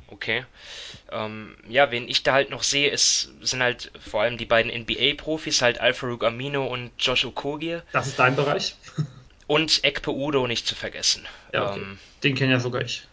okay. 0.08 0.46
Ähm, 1.12 1.56
ja, 1.68 1.90
wen 1.90 2.08
ich 2.08 2.24
da 2.24 2.34
halt 2.34 2.50
noch 2.50 2.64
sehe, 2.64 2.90
ist, 2.90 3.32
sind 3.42 3.62
halt 3.64 3.92
vor 4.00 4.22
allem 4.22 4.38
die 4.38 4.46
beiden 4.46 4.72
NBA-Profis, 4.72 5.62
halt 5.62 5.80
Al-Farouq 5.80 6.24
Amino 6.24 6.66
und 6.68 6.92
Josh 7.00 7.26
Okogie. 7.26 7.80
Das 7.94 8.08
ist 8.08 8.20
dein 8.20 8.36
Bereich. 8.36 8.76
Und 9.48 9.86
Ekpe 9.86 10.12
Udo 10.12 10.46
nicht 10.46 10.68
zu 10.68 10.76
vergessen. 10.76 11.26
Ja, 11.54 11.72
okay. 11.72 11.80
ähm, 11.80 12.00
Den 12.22 12.36
kenne 12.36 12.52
ja 12.52 12.60
sogar 12.60 12.82
ich. 12.82 13.08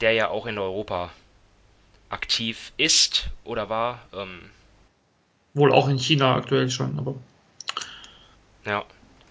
Der 0.00 0.10
ja 0.10 0.26
auch 0.26 0.46
in 0.46 0.58
Europa 0.58 1.12
aktiv 2.08 2.72
ist 2.76 3.30
oder 3.44 3.68
war. 3.68 4.00
Ähm, 4.12 4.50
Wohl 5.54 5.72
auch 5.72 5.88
in 5.88 5.96
China 5.96 6.34
aktuell 6.34 6.68
schon, 6.70 6.98
aber. 6.98 7.14
Ja. 8.66 8.84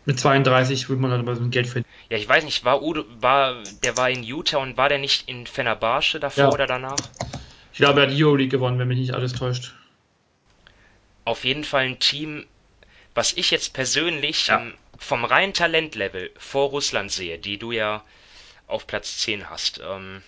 Mit 0.10 0.20
32 0.20 0.90
will 0.90 0.98
man 0.98 1.12
dann 1.12 1.20
aber 1.20 1.36
so 1.36 1.44
ein 1.44 1.52
Geld 1.52 1.68
verdienen. 1.68 1.86
Ja, 2.10 2.18
ich 2.18 2.28
weiß 2.28 2.44
nicht, 2.44 2.66
war 2.66 2.82
Udo, 2.82 3.06
war, 3.20 3.62
der 3.84 3.96
war 3.96 4.10
in 4.10 4.24
Utah 4.24 4.58
und 4.58 4.76
war 4.76 4.90
der 4.90 4.98
nicht 4.98 5.30
in 5.30 5.46
Fenerbahce 5.46 6.20
davor 6.20 6.46
ja. 6.46 6.52
oder 6.52 6.66
danach? 6.66 6.98
Ich 7.72 7.78
glaube, 7.78 8.02
er 8.02 8.08
hat 8.08 8.18
die 8.18 8.24
Euroleague 8.24 8.50
gewonnen, 8.50 8.80
wenn 8.80 8.88
mich 8.88 8.98
nicht 8.98 9.14
alles 9.14 9.34
täuscht. 9.34 9.76
Auf 11.26 11.46
jeden 11.46 11.64
Fall 11.64 11.84
ein 11.84 12.00
Team, 12.00 12.48
was 13.14 13.34
ich 13.34 13.52
jetzt 13.52 13.76
persönlich 13.76 14.48
ja. 14.48 14.60
ähm, 14.60 14.74
vom 14.98 15.26
reinen 15.26 15.54
Talentlevel 15.54 16.32
vor 16.40 16.70
Russland 16.70 17.12
sehe, 17.12 17.38
die 17.38 17.60
du 17.60 17.72
ja 17.72 18.04
auf 18.66 18.88
Platz 18.88 19.20
10 19.20 19.48
hast. 19.52 19.80
Ähm, 19.88 20.24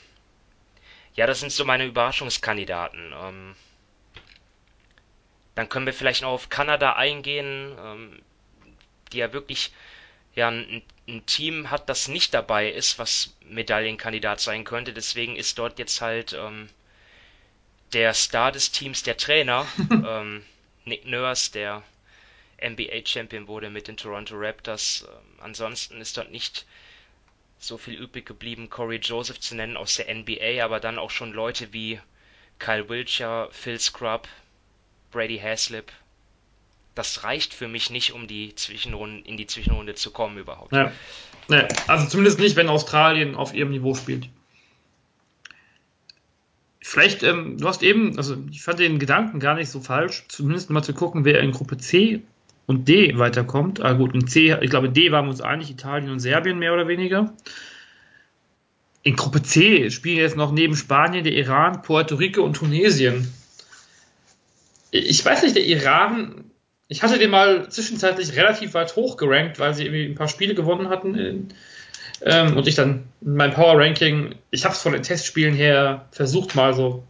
ja, 1.15 1.25
das 1.25 1.39
sind 1.39 1.51
so 1.51 1.65
meine 1.65 1.87
Überraschungskandidaten. 1.87 3.13
Ähm, 3.19 3.55
dann 5.55 5.69
können 5.69 5.87
wir 5.87 5.93
vielleicht 5.93 6.21
noch 6.21 6.29
auf 6.29 6.49
Kanada 6.49 6.93
eingehen, 6.93 7.75
ähm, 7.83 8.21
die 9.13 9.17
ja 9.17 9.33
wirklich 9.33 9.71
ja, 10.35 10.49
ein, 10.49 10.81
ein, 11.07 11.25
Team 11.25 11.71
hat, 11.71 11.89
das 11.89 12.07
nicht 12.07 12.33
dabei 12.33 12.69
ist, 12.71 12.99
was 12.99 13.35
Medaillenkandidat 13.45 14.39
sein 14.39 14.63
könnte. 14.63 14.93
Deswegen 14.93 15.35
ist 15.35 15.59
dort 15.59 15.77
jetzt 15.79 16.01
halt 16.01 16.33
ähm, 16.33 16.69
der 17.93 18.13
Star 18.13 18.51
des 18.51 18.71
Teams 18.71 19.03
der 19.03 19.17
Trainer, 19.17 19.67
ähm, 19.91 20.43
Nick 20.85 21.05
Nurse, 21.05 21.51
der 21.51 21.83
NBA-Champion 22.63 23.47
wurde 23.47 23.69
mit 23.69 23.87
den 23.87 23.97
Toronto 23.97 24.35
Raptors. 24.37 25.07
Ähm, 25.09 25.39
ansonsten 25.41 25.99
ist 25.99 26.17
dort 26.17 26.31
nicht 26.31 26.65
so 27.59 27.77
viel 27.77 27.93
übrig 27.93 28.25
geblieben, 28.25 28.69
Corey 28.69 28.97
Joseph 28.97 29.39
zu 29.39 29.55
nennen 29.55 29.77
aus 29.77 29.95
der 29.95 30.13
NBA, 30.13 30.63
aber 30.63 30.79
dann 30.79 30.97
auch 30.97 31.11
schon 31.11 31.31
Leute 31.33 31.73
wie 31.73 31.99
Kyle 32.57 32.87
Wilcher, 32.89 33.49
Phil 33.51 33.79
Scrub, 33.79 34.27
Brady 35.11 35.37
Haslip. 35.37 35.91
Das 36.95 37.23
reicht 37.23 37.53
für 37.53 37.67
mich 37.67 37.89
nicht, 37.89 38.13
um 38.13 38.27
die 38.27 38.53
Zwischenrunde, 38.55 39.27
in 39.27 39.37
die 39.37 39.47
Zwischenrunde 39.47 39.95
zu 39.95 40.11
kommen 40.11 40.37
überhaupt. 40.37 40.73
Ja. 40.73 40.91
ja. 41.49 41.67
Also 41.87 42.07
zumindest 42.07 42.39
nicht, 42.39 42.55
wenn 42.55 42.67
Australien 42.67 43.35
auf 43.35 43.53
ihrem 43.53 43.71
Niveau 43.71 43.95
spielt. 43.95 44.27
Vielleicht, 46.83 47.23
ähm, 47.23 47.57
du 47.57 47.67
hast 47.67 47.83
eben, 47.83 48.17
also 48.17 48.35
ich 48.51 48.63
fand 48.63 48.79
den 48.79 48.99
Gedanken 48.99 49.39
gar 49.39 49.55
nicht 49.55 49.69
so 49.69 49.79
falsch, 49.79 50.25
zumindest 50.27 50.69
mal 50.71 50.81
zu 50.81 50.93
gucken, 50.93 51.23
wer 51.23 51.39
in 51.39 51.51
Gruppe 51.51 51.77
C 51.77 52.21
und 52.65 52.87
D 52.87 53.17
weiterkommt. 53.17 53.81
Ah, 53.81 53.93
gut, 53.93 54.13
in 54.13 54.27
C, 54.27 54.57
ich 54.61 54.69
glaube, 54.69 54.89
D 54.89 55.11
waren 55.11 55.25
wir 55.25 55.31
uns 55.31 55.41
einig, 55.41 55.69
Italien 55.69 56.11
und 56.11 56.19
Serbien 56.19 56.59
mehr 56.59 56.73
oder 56.73 56.87
weniger. 56.87 57.33
In 59.03 59.15
Gruppe 59.15 59.41
C 59.41 59.89
spielen 59.89 60.17
jetzt 60.17 60.35
noch 60.35 60.51
neben 60.51 60.75
Spanien 60.75 61.23
der 61.23 61.33
Iran, 61.33 61.81
Puerto 61.81 62.15
Rico 62.15 62.41
und 62.43 62.55
Tunesien. 62.55 63.31
Ich 64.91 65.23
weiß 65.23 65.43
nicht, 65.43 65.55
der 65.55 65.65
Iran, 65.65 66.50
ich 66.91 67.01
hatte 67.01 67.17
den 67.17 67.29
mal 67.29 67.69
zwischenzeitlich 67.69 68.35
relativ 68.35 68.73
weit 68.73 68.97
hoch 68.97 69.15
gerankt, 69.15 69.59
weil 69.59 69.73
sie 69.73 69.85
irgendwie 69.85 70.07
ein 70.07 70.15
paar 70.15 70.27
Spiele 70.27 70.55
gewonnen 70.55 70.89
hatten. 70.89 71.47
Ähm, 72.21 72.57
und 72.57 72.67
ich 72.67 72.75
dann 72.75 73.05
mein 73.21 73.53
Power 73.53 73.79
Ranking, 73.79 74.35
ich 74.51 74.65
habe 74.65 74.75
es 74.75 74.81
von 74.81 74.91
den 74.91 75.01
Testspielen 75.01 75.55
her 75.55 76.05
versucht 76.11 76.53
mal 76.53 76.73
so. 76.73 77.07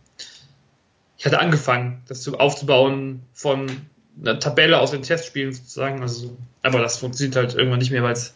Ich 1.18 1.26
hatte 1.26 1.40
angefangen, 1.40 2.04
das 2.08 2.28
aufzubauen 2.28 3.24
von 3.34 3.72
eine 4.20 4.38
Tabelle 4.38 4.80
aus 4.80 4.92
den 4.92 5.02
Testspielen 5.02 5.52
sozusagen. 5.52 6.04
Also, 6.04 6.38
aber 6.62 6.80
das 6.80 7.00
funktioniert 7.00 7.36
halt 7.36 7.56
irgendwann 7.56 7.80
nicht 7.80 7.92
mehr, 7.92 8.04
weil 8.04 8.14
es 8.14 8.36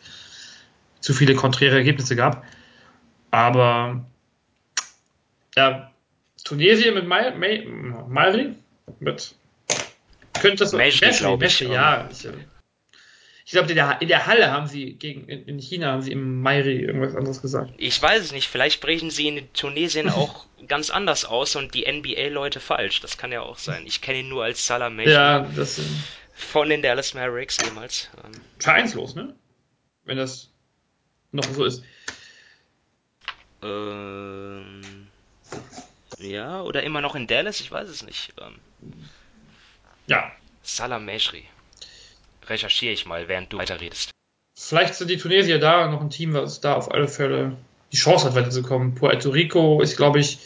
zu 0.99 1.13
viele 1.13 1.35
konträre 1.35 1.75
Ergebnisse 1.75 2.15
gab. 2.15 2.43
Aber 3.29 4.03
ja, 5.55 5.91
Tunesien 6.43 6.95
mit 6.95 7.05
Mayri, 7.05 8.55
mit 8.99 9.35
könnte 10.45 10.63
das 10.63 10.73
Meshri, 10.73 11.11
glaube 11.11 11.45
ich. 11.45 11.59
Ja, 11.59 12.09
ich, 12.11 12.25
äh, 12.25 12.33
ich 13.45 13.51
glaube, 13.51 13.69
in 13.69 13.75
der, 13.75 14.01
in 14.01 14.07
der 14.07 14.25
Halle 14.25 14.51
haben 14.51 14.67
sie 14.67 14.93
gegen 14.93 15.27
in 15.27 15.59
China 15.59 15.91
haben 15.91 16.01
sie 16.01 16.11
im 16.11 16.41
Mayri 16.41 16.79
irgendwas 16.79 17.15
anderes 17.15 17.41
gesagt. 17.41 17.73
Ich 17.77 18.01
weiß 18.01 18.23
es 18.23 18.31
nicht. 18.31 18.47
Vielleicht 18.47 18.75
sprechen 18.75 19.11
sie 19.11 19.27
in 19.27 19.53
Tunesien 19.53 20.09
auch 20.09 20.45
ganz 20.67 20.89
anders 20.89 21.25
aus 21.25 21.55
und 21.55 21.73
die 21.73 21.85
NBA-Leute 21.91 22.59
falsch. 22.59 23.01
Das 23.01 23.17
kann 23.17 23.31
ja 23.31 23.41
auch 23.41 23.57
sein. 23.57 23.85
Ich 23.85 24.01
kenne 24.01 24.19
ihn 24.19 24.29
nur 24.29 24.43
als 24.43 24.65
Salah. 24.65 24.89
Ja, 25.01 25.41
das. 25.55 25.79
Äh, 25.79 25.83
von 26.33 26.69
den 26.69 26.81
Dallas 26.81 27.13
Mavericks 27.13 27.59
ehemals. 27.63 28.09
Ähm. 28.23 28.31
Vereinslos, 28.59 29.15
ne? 29.15 29.35
Wenn 30.03 30.17
das 30.17 30.51
noch 31.31 31.45
so 31.45 31.63
ist. 31.63 31.83
Ähm, 33.63 35.07
ja, 36.19 36.61
oder 36.61 36.83
immer 36.83 37.01
noch 37.01 37.15
in 37.15 37.27
Dallas, 37.27 37.61
ich 37.61 37.71
weiß 37.71 37.87
es 37.89 38.03
nicht. 38.03 38.33
Ähm, 38.41 38.59
ja. 40.07 40.31
Salah 40.63 40.99
Meshri 40.99 41.43
recherchiere 42.47 42.93
ich 42.93 43.05
mal, 43.05 43.27
während 43.27 43.51
du 43.51 43.57
weiterredest. 43.57 44.11
Vielleicht 44.57 44.95
sind 44.95 45.09
die 45.09 45.17
Tunesier 45.17 45.59
da 45.59 45.87
noch 45.89 46.01
ein 46.01 46.09
Team, 46.09 46.33
was 46.33 46.61
da 46.61 46.75
auf 46.75 46.91
alle 46.91 47.07
Fälle 47.07 47.57
die 47.91 47.97
Chance 47.97 48.25
hat, 48.25 48.35
weiterzukommen. 48.35 48.95
Puerto 48.95 49.29
Rico 49.29 49.81
ist, 49.81 49.97
glaube 49.97 50.19
ich, 50.19 50.39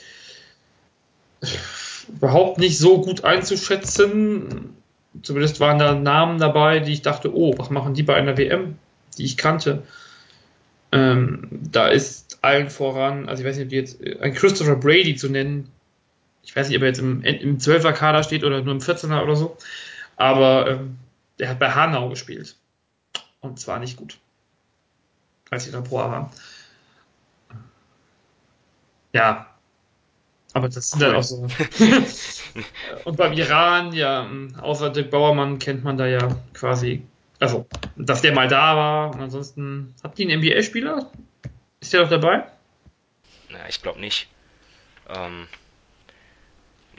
überhaupt 2.08 2.58
nicht 2.58 2.78
so 2.78 3.02
gut 3.02 3.24
einzuschätzen. 3.24 4.76
Zumindest 5.22 5.60
waren 5.60 5.80
da 5.80 5.94
Namen 5.94 6.40
dabei, 6.40 6.80
die 6.80 6.94
ich 6.94 7.02
dachte, 7.02 7.36
oh, 7.36 7.58
was 7.58 7.70
machen 7.70 7.94
die 7.94 8.04
bei 8.04 8.16
einer 8.16 8.38
WM, 8.38 8.78
die 9.18 9.26
ich 9.26 9.38
kannte. 9.38 9.84
Ähm, 10.92 11.48
da 11.52 11.88
ist 11.88 12.40
allen 12.42 12.70
voran, 12.70 13.30
also 13.30 13.44
ich 13.44 13.48
weiß 13.48 13.58
nicht, 13.58 13.66
ob 13.66 13.70
die 13.70 13.76
jetzt 13.76 14.02
ein 14.22 14.34
Christopher 14.34 14.76
Brady 14.76 15.16
zu 15.16 15.30
nennen, 15.30 15.70
ich 16.44 16.56
weiß 16.56 16.68
nicht, 16.68 16.78
ob 16.78 16.84
er 16.84 16.90
jetzt 16.90 17.00
im, 17.00 17.22
im 17.24 17.58
12er 17.58 17.94
Kader 17.94 18.24
steht 18.24 18.44
oder 18.44 18.62
nur 18.62 18.74
im 18.74 18.82
14er 18.82 19.22
oder 19.24 19.36
so, 19.36 19.58
aber 20.16 20.68
ähm, 20.68 20.98
der 21.40 21.50
hat 21.50 21.60
bei 21.60 21.72
Hanau 21.72 22.10
gespielt. 22.10 22.56
Und 23.40 23.60
zwar 23.60 23.80
nicht 23.80 23.98
gut. 23.98 24.18
Als 25.50 25.64
sie 25.64 25.72
da 25.72 25.82
Pro 25.82 25.98
war. 25.98 26.32
Ja. 29.14 29.48
Aber 30.54 30.68
das 30.68 30.92
sind 30.92 31.02
cool. 31.02 31.08
dann 31.08 31.16
auch 31.16 31.24
so. 31.24 31.48
und 33.06 33.18
beim 33.18 33.34
Iran, 33.34 33.94
ja, 33.94 34.30
außer 34.60 34.90
Dirk 34.90 35.12
Bauermann 35.12 35.60
kennt 35.60 35.84
man 35.84 35.98
da 35.98 36.08
ja 36.08 36.36
quasi, 36.54 37.04
also, 37.40 37.68
dass 37.96 38.22
der 38.22 38.34
mal 38.34 38.48
da 38.48 38.76
war. 38.76 39.14
Und 39.14 39.22
ansonsten, 39.22 39.94
habt 40.04 40.20
ihr 40.20 40.28
einen 40.28 40.42
NBA-Spieler? 40.42 41.12
Ist 41.80 41.94
der 41.94 42.02
doch 42.02 42.10
dabei? 42.10 42.44
Na, 43.50 43.60
ich 43.70 43.82
glaube 43.82 44.00
nicht. 44.00 44.28
Ähm, 45.08 45.48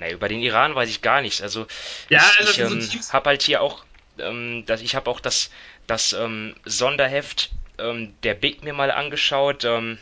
na, 0.00 0.10
über 0.10 0.28
den 0.28 0.40
Iran 0.40 0.74
weiß 0.74 0.88
ich 0.88 1.02
gar 1.02 1.22
nichts. 1.22 1.40
Also, 1.40 1.66
ja, 2.08 2.22
ich, 2.40 2.62
also 2.62 2.76
ich 2.76 2.94
ähm, 2.94 3.00
habe 3.12 3.30
halt 3.30 3.42
hier 3.42 3.62
auch 3.62 3.84
ähm, 4.20 4.64
dass 4.66 4.82
ich 4.82 4.94
habe 4.94 5.10
auch 5.10 5.20
das, 5.20 5.50
das 5.86 6.12
ähm, 6.12 6.54
Sonderheft 6.64 7.50
ähm, 7.78 8.14
der 8.22 8.34
Big 8.34 8.62
mir 8.62 8.72
mal 8.72 8.90
angeschaut. 8.90 9.64
Ähm, 9.64 9.98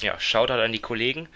ja, 0.00 0.18
schaut 0.20 0.50
halt 0.50 0.62
an 0.62 0.72
die 0.72 0.80
Kollegen. 0.80 1.28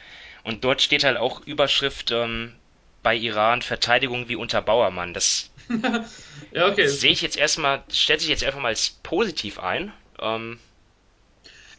Und 0.42 0.64
dort 0.64 0.82
steht 0.82 1.04
halt 1.04 1.16
auch 1.16 1.40
Überschrift 1.46 2.10
ähm, 2.10 2.54
bei 3.02 3.16
Iran 3.16 3.62
Verteidigung 3.62 4.28
wie 4.28 4.36
unter 4.36 4.62
Bauermann. 4.62 5.14
Das 5.14 5.50
ja, 6.52 6.66
okay. 6.66 6.88
sehe 6.88 7.12
ich 7.12 7.22
jetzt 7.22 7.36
erstmal, 7.36 7.82
stellt 7.90 8.20
sich 8.20 8.28
jetzt 8.28 8.44
einfach 8.44 8.60
mal 8.60 8.68
als 8.68 8.90
positiv 9.02 9.58
ein. 9.58 9.92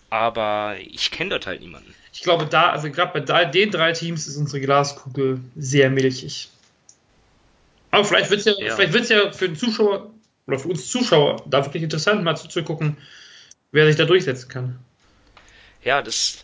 Aber 0.09 0.75
ich 0.79 1.11
kenne 1.11 1.29
dort 1.31 1.45
halt 1.45 1.61
niemanden. 1.61 1.93
Ich 2.13 2.21
glaube, 2.21 2.45
da, 2.45 2.71
also 2.71 2.91
gerade 2.91 3.21
bei 3.21 3.45
den 3.45 3.71
drei 3.71 3.93
Teams 3.93 4.27
ist 4.27 4.37
unsere 4.37 4.61
Glaskugel 4.61 5.39
sehr 5.55 5.89
milchig. 5.89 6.49
Aber 7.89 8.05
vielleicht 8.05 8.29
wird 8.29 8.39
es 8.41 8.45
ja, 8.45 8.53
ja. 8.59 9.23
ja 9.23 9.31
für 9.31 9.47
den 9.47 9.55
Zuschauer 9.55 10.11
oder 10.47 10.59
für 10.59 10.69
uns 10.69 10.89
Zuschauer 10.89 11.43
da 11.45 11.65
wirklich 11.65 11.83
interessant, 11.83 12.23
mal 12.23 12.35
zuzugucken, 12.35 12.97
wer 13.71 13.85
sich 13.85 13.95
da 13.95 14.05
durchsetzen 14.05 14.49
kann. 14.49 14.79
Ja, 15.83 16.01
das. 16.01 16.43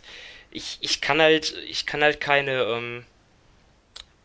Ich, 0.50 0.78
ich 0.80 1.00
kann 1.02 1.20
halt, 1.20 1.54
ich 1.68 1.84
kann 1.84 2.02
halt 2.02 2.20
keine 2.20 2.62
ähm, 2.62 3.04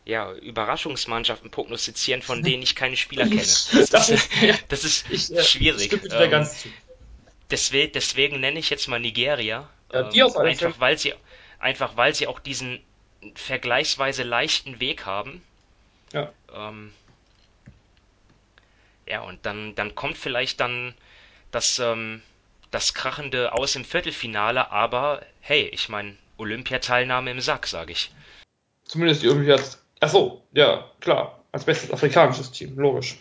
ja, 0.06 0.32
Überraschungsmannschaften 0.32 1.50
prognostizieren, 1.50 2.22
von 2.22 2.42
denen 2.42 2.62
ich 2.62 2.74
keine 2.74 2.96
Spieler 2.96 3.24
kenne. 3.24 3.36
Das, 3.36 3.70
das 3.90 4.08
ist, 4.08 4.30
das 4.68 4.84
ist 4.84 5.04
ich, 5.10 5.36
äh, 5.36 5.42
schwierig. 5.42 5.92
Ähm, 6.10 6.30
ganz 6.30 6.62
zu. 6.62 6.68
Deswegen, 7.50 7.92
deswegen 7.92 8.40
nenne 8.40 8.58
ich 8.58 8.70
jetzt 8.70 8.88
mal 8.88 8.98
Nigeria. 8.98 9.68
Ja, 9.92 10.02
die 10.04 10.20
ähm, 10.20 10.36
einfach, 10.38 10.80
weil 10.80 10.98
sie, 10.98 11.12
einfach 11.64 11.96
weil 11.96 12.14
sie 12.14 12.26
auch 12.26 12.38
diesen 12.38 12.78
vergleichsweise 13.34 14.22
leichten 14.22 14.80
Weg 14.80 15.06
haben. 15.06 15.42
Ja. 16.12 16.30
Ähm, 16.54 16.92
ja, 19.06 19.22
und 19.22 19.44
dann, 19.46 19.74
dann 19.74 19.94
kommt 19.94 20.18
vielleicht 20.18 20.60
dann 20.60 20.94
das, 21.50 21.78
ähm, 21.78 22.22
das 22.70 22.94
Krachende 22.94 23.52
aus 23.52 23.76
im 23.76 23.84
Viertelfinale, 23.84 24.70
aber 24.70 25.22
hey, 25.40 25.68
ich 25.72 25.88
meine, 25.88 26.16
Olympiateilnahme 26.36 27.30
im 27.30 27.40
Sack, 27.40 27.66
sage 27.66 27.92
ich. 27.92 28.12
Zumindest 28.84 29.24
irgendwie 29.24 29.52
als. 29.52 29.82
Achso, 30.00 30.42
ja, 30.52 30.90
klar. 31.00 31.40
Als 31.52 31.64
bestes 31.64 31.90
afrikanisches 31.90 32.50
Team, 32.50 32.76
logisch. 32.76 33.16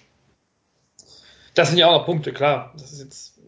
Das 1.54 1.70
sind 1.70 1.78
ja 1.78 1.88
auch 1.88 2.00
noch 2.00 2.06
Punkte, 2.06 2.34
klar. 2.34 2.74
Das 2.74 2.92
ist 2.92 3.00
jetzt. 3.00 3.40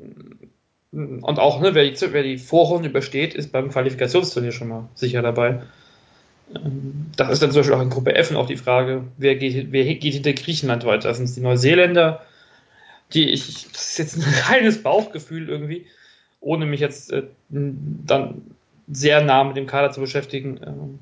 Und 0.96 1.40
auch, 1.40 1.60
ne, 1.60 1.76
wer 1.76 1.84
die, 1.84 2.14
wer 2.14 2.24
die 2.24 2.38
Vorrunde 2.38 2.88
übersteht, 2.88 3.34
ist 3.34 3.52
beim 3.52 3.70
Qualifikationsturnier 3.70 4.54
schon 4.54 4.70
mal 4.70 4.88
sicher 4.96 5.22
dabei. 5.22 5.64
Ähm, 6.56 7.08
das 7.18 7.32
ist 7.32 7.44
dann 7.44 7.52
zum 7.52 7.60
Beispiel 7.60 7.76
auch 7.76 7.82
in 7.82 7.90
Gruppe 7.90 8.16
F 8.16 8.34
auch 8.34 8.48
die 8.48 8.56
Frage, 8.56 9.04
wer 9.18 9.36
geht, 9.36 9.74
wer 9.74 9.84
geht 9.84 10.14
hinter 10.14 10.32
Griechenland 10.32 10.86
weiter? 10.86 11.10
Das 11.10 11.18
sind 11.18 11.36
die 11.36 11.42
Neuseeländer, 11.42 12.22
die 13.14 13.30
ich, 13.30 13.68
das 13.74 13.90
ist 13.90 13.98
jetzt 13.98 14.18
ein 14.18 14.24
reines 14.48 14.82
Bauchgefühl 14.82 15.50
irgendwie, 15.50 15.86
ohne 16.40 16.66
mich 16.66 16.80
jetzt 16.80 17.12
äh, 17.12 17.24
dann 17.50 18.56
sehr 18.88 19.22
nah 19.22 19.44
mit 19.44 19.58
dem 19.58 19.68
Kader 19.68 19.92
zu 19.92 20.00
beschäftigen, 20.00 20.62
ähm, 20.66 21.00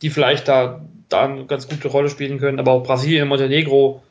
die 0.00 0.08
vielleicht 0.08 0.48
da, 0.48 0.82
da 1.10 1.24
eine 1.24 1.44
ganz 1.44 1.68
gute 1.68 1.88
Rolle 1.88 2.08
spielen 2.08 2.38
können, 2.38 2.60
aber 2.60 2.72
auch 2.72 2.82
Brasilien, 2.82 3.28
Montenegro, 3.28 4.02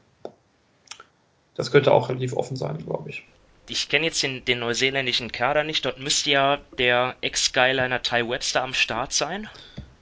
das 1.56 1.72
könnte 1.72 1.92
auch 1.92 2.10
relativ 2.10 2.34
offen 2.34 2.56
sein, 2.56 2.78
glaube 2.86 3.10
ich. 3.10 3.24
Ich 3.68 3.90
kenne 3.90 4.06
jetzt 4.06 4.22
den, 4.22 4.46
den 4.46 4.60
neuseeländischen 4.60 5.32
Kader 5.32 5.64
nicht. 5.64 5.86
Dort 5.86 6.00
müsste 6.00 6.30
ja 6.30 6.60
der 6.78 7.16
Ex-Skyliner 7.22 8.02
Ty 8.02 8.30
Webster 8.30 8.64
am 8.64 8.74
Start 8.74 9.14
sein. 9.14 9.50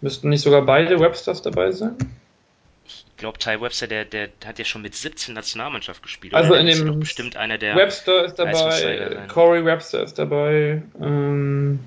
Müssten 0.02 0.30
nicht 0.30 0.42
sogar 0.42 0.64
beide 0.64 1.00
Websters 1.00 1.42
dabei 1.42 1.72
sein? 1.72 1.96
Ich 2.86 3.06
glaube, 3.18 3.40
Ty 3.40 3.62
Webster, 3.62 3.88
der, 3.88 4.04
der 4.04 4.30
hat 4.46 4.60
ja 4.60 4.66
schon 4.66 4.82
mit 4.82 4.96
17 4.96 5.34
Nationalmannschaft 5.34 6.04
gespielt. 6.04 6.34
Also 6.34 6.56
in 6.56 6.66
dem 6.66 7.00
bestimmt 7.00 7.38
einer 7.38 7.58
der 7.58 7.76
Webster 7.76 8.26
ist 8.26 8.36
dabei, 8.36 9.28
Corey 9.30 9.64
Webster 9.64 10.04
ist 10.04 10.20
dabei. 10.20 10.82
Ähm, 11.00 11.80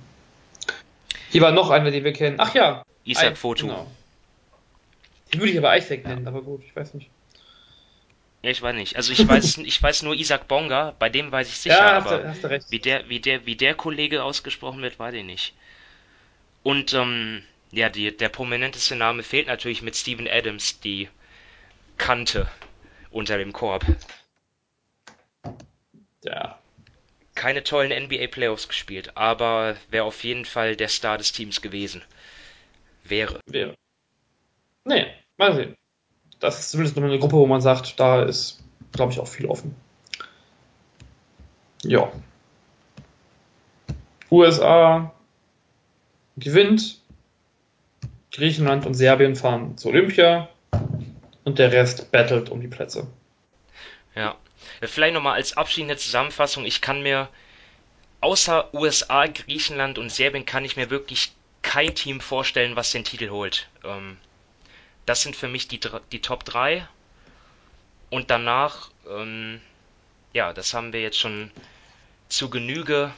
hier 1.31 1.43
war 1.43 1.53
noch 1.53 1.69
einer, 1.71 1.91
den 1.91 2.05
wir 2.05 2.15
kennen. 2.15 2.37
Ach 2.39 2.55
ja. 2.55 2.83
Isaac 3.05 3.37
Foto. 3.37 3.67
Genau. 3.67 3.87
Den 5.33 5.41
würde 5.41 5.53
ich 5.53 5.59
aber 5.59 5.77
Isaac 5.77 6.05
ja. 6.05 6.09
nennen, 6.11 6.27
aber 6.27 6.41
gut, 6.41 6.63
ich 6.65 6.75
weiß 6.75 6.95
nicht. 6.95 7.11
Ja, 8.47 8.53
ich 8.53 8.63
weiß 8.63 8.77
nicht. 8.77 8.95
Also 8.95 9.13
ich 9.13 9.27
weiß, 9.27 9.59
ich 9.65 9.83
weiß 9.83 10.03
nur 10.03 10.15
Isaac 10.15 10.47
Bonga, 10.47 10.95
bei 11.01 11.09
dem 11.09 11.33
weiß 11.33 11.49
ich 11.49 11.59
sicher, 11.59 11.79
ja, 11.79 11.95
hast 11.97 12.07
aber 12.07 12.19
du, 12.19 12.29
hast 12.29 12.45
du 12.45 12.47
recht. 12.47 12.71
Wie, 12.71 12.79
der, 12.79 13.09
wie, 13.09 13.19
der, 13.19 13.45
wie 13.45 13.57
der 13.57 13.75
Kollege 13.75 14.23
ausgesprochen 14.23 14.83
wird, 14.83 15.01
weiß 15.01 15.15
ich 15.15 15.25
nicht. 15.25 15.53
Und 16.63 16.95
ähm, 16.95 17.43
ja, 17.73 17.89
die, 17.89 18.17
der 18.17 18.29
prominenteste 18.29 18.95
Name 18.95 19.25
fehlt 19.25 19.49
natürlich 19.49 19.83
mit 19.83 19.97
Steven 19.97 20.29
Adams, 20.29 20.79
die 20.79 21.09
Kante 21.99 22.49
unter 23.11 23.37
dem 23.37 23.53
Korb. 23.53 23.85
Ja. 26.23 26.61
Keine 27.35 27.65
tollen 27.65 28.05
NBA 28.05 28.29
Playoffs 28.29 28.69
gespielt, 28.69 29.17
aber 29.17 29.77
wäre 29.91 30.05
auf 30.05 30.23
jeden 30.23 30.45
Fall 30.45 30.77
der 30.77 30.89
Star 30.89 31.19
des 31.19 31.33
Teams 31.33 31.63
gewesen. 31.63 32.05
Wäre. 33.03 33.41
Wäre. 33.47 33.75
Nee, 34.85 35.13
mal 35.37 35.53
sehen. 35.53 35.77
Das 36.41 36.61
ist 36.61 36.71
zumindest 36.71 36.99
eine 36.99 37.19
Gruppe, 37.19 37.37
wo 37.37 37.47
man 37.47 37.61
sagt, 37.61 37.99
da 37.99 38.23
ist, 38.23 38.63
glaube 38.93 39.13
ich, 39.13 39.21
auch 39.21 39.29
viel 39.29 39.47
offen. 39.47 39.75
Ja. 41.83 42.11
USA 44.31 45.13
gewinnt. 46.37 47.01
Griechenland 48.33 48.85
und 48.85 48.95
Serbien 48.95 49.35
fahren 49.35 49.79
zu 49.79 49.89
Olympia. 49.89 50.49
Und 51.45 51.59
der 51.59 51.73
Rest 51.73 52.11
battelt 52.11 52.51
um 52.51 52.61
die 52.61 52.69
Plätze. 52.69 53.07
Ja. 54.15 54.37
Vielleicht 54.83 55.15
nochmal 55.15 55.35
als 55.35 55.57
abschließende 55.57 55.97
Zusammenfassung. 55.97 56.65
Ich 56.67 56.81
kann 56.81 57.03
mir 57.03 57.29
außer 58.21 58.75
USA, 58.75 59.27
Griechenland 59.27 59.99
und 59.99 60.11
Serbien 60.11 60.45
kann 60.45 60.65
ich 60.65 60.77
mir 60.77 60.91
wirklich 60.91 61.33
kein 61.63 61.95
Team 61.95 62.21
vorstellen, 62.21 62.77
was 62.77 62.93
den 62.93 63.05
Titel 63.05 63.31
holt. 63.31 63.69
Ähm, 63.85 64.19
das 65.07 65.23
sind 65.23 65.37
für 65.37 65.49
mich 65.49 65.69
die, 65.69 65.81
die 66.13 66.21
Top 66.21 66.45
3. 66.45 66.87
Und 68.11 68.31
danach, 68.31 68.91
ähm, 69.09 69.61
ja, 70.33 70.53
das 70.53 70.75
haben 70.75 70.93
wir 70.93 71.01
jetzt 71.01 71.19
schon 71.19 71.51
zu 72.29 72.51
Genüge 72.51 73.13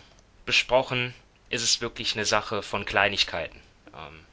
besprochen, 0.46 1.14
ist 1.50 1.62
es 1.62 1.80
wirklich 1.80 2.14
eine 2.14 2.24
Sache 2.24 2.62
von 2.62 2.84
Kleinigkeiten. 2.84 3.60
Ähm, 3.94 4.24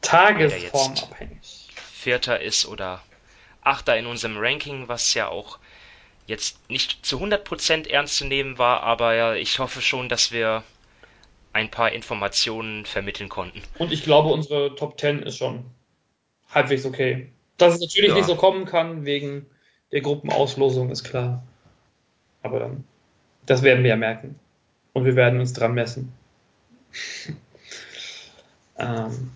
Tagesformabhängig. 0.00 1.68
Vierter 1.92 2.40
ist 2.40 2.66
oder 2.66 3.02
Achter 3.62 3.96
in 3.96 4.06
unserem 4.06 4.38
Ranking, 4.38 4.88
was 4.88 5.12
ja 5.14 5.28
auch 5.28 5.58
jetzt 6.26 6.70
nicht 6.70 7.04
zu 7.04 7.18
100% 7.18 7.88
ernst 7.88 8.16
zu 8.16 8.24
nehmen 8.24 8.58
war, 8.58 8.82
aber 8.82 9.14
ja, 9.14 9.34
ich 9.34 9.58
hoffe 9.58 9.82
schon, 9.82 10.08
dass 10.08 10.30
wir 10.30 10.62
ein 11.52 11.70
paar 11.70 11.90
Informationen 11.90 12.86
vermitteln 12.86 13.28
konnten. 13.28 13.62
Und 13.78 13.92
ich 13.92 14.04
glaube, 14.04 14.28
unsere 14.28 14.74
Top 14.76 14.98
10 15.00 15.22
ist 15.22 15.38
schon 15.38 15.64
halbwegs 16.50 16.84
okay. 16.84 17.28
Dass 17.56 17.74
es 17.74 17.80
natürlich 17.80 18.10
ja. 18.10 18.16
nicht 18.16 18.26
so 18.26 18.36
kommen 18.36 18.64
kann 18.64 19.04
wegen 19.04 19.46
der 19.92 20.00
Gruppenauslosung, 20.00 20.90
ist 20.90 21.04
klar. 21.04 21.42
Aber 22.42 22.60
dann, 22.60 22.84
das 23.46 23.62
werden 23.62 23.82
wir 23.82 23.90
ja 23.90 23.96
merken. 23.96 24.38
Und 24.92 25.04
wir 25.04 25.16
werden 25.16 25.40
uns 25.40 25.52
dran 25.52 25.74
messen. 25.74 26.12
ähm, 28.78 29.30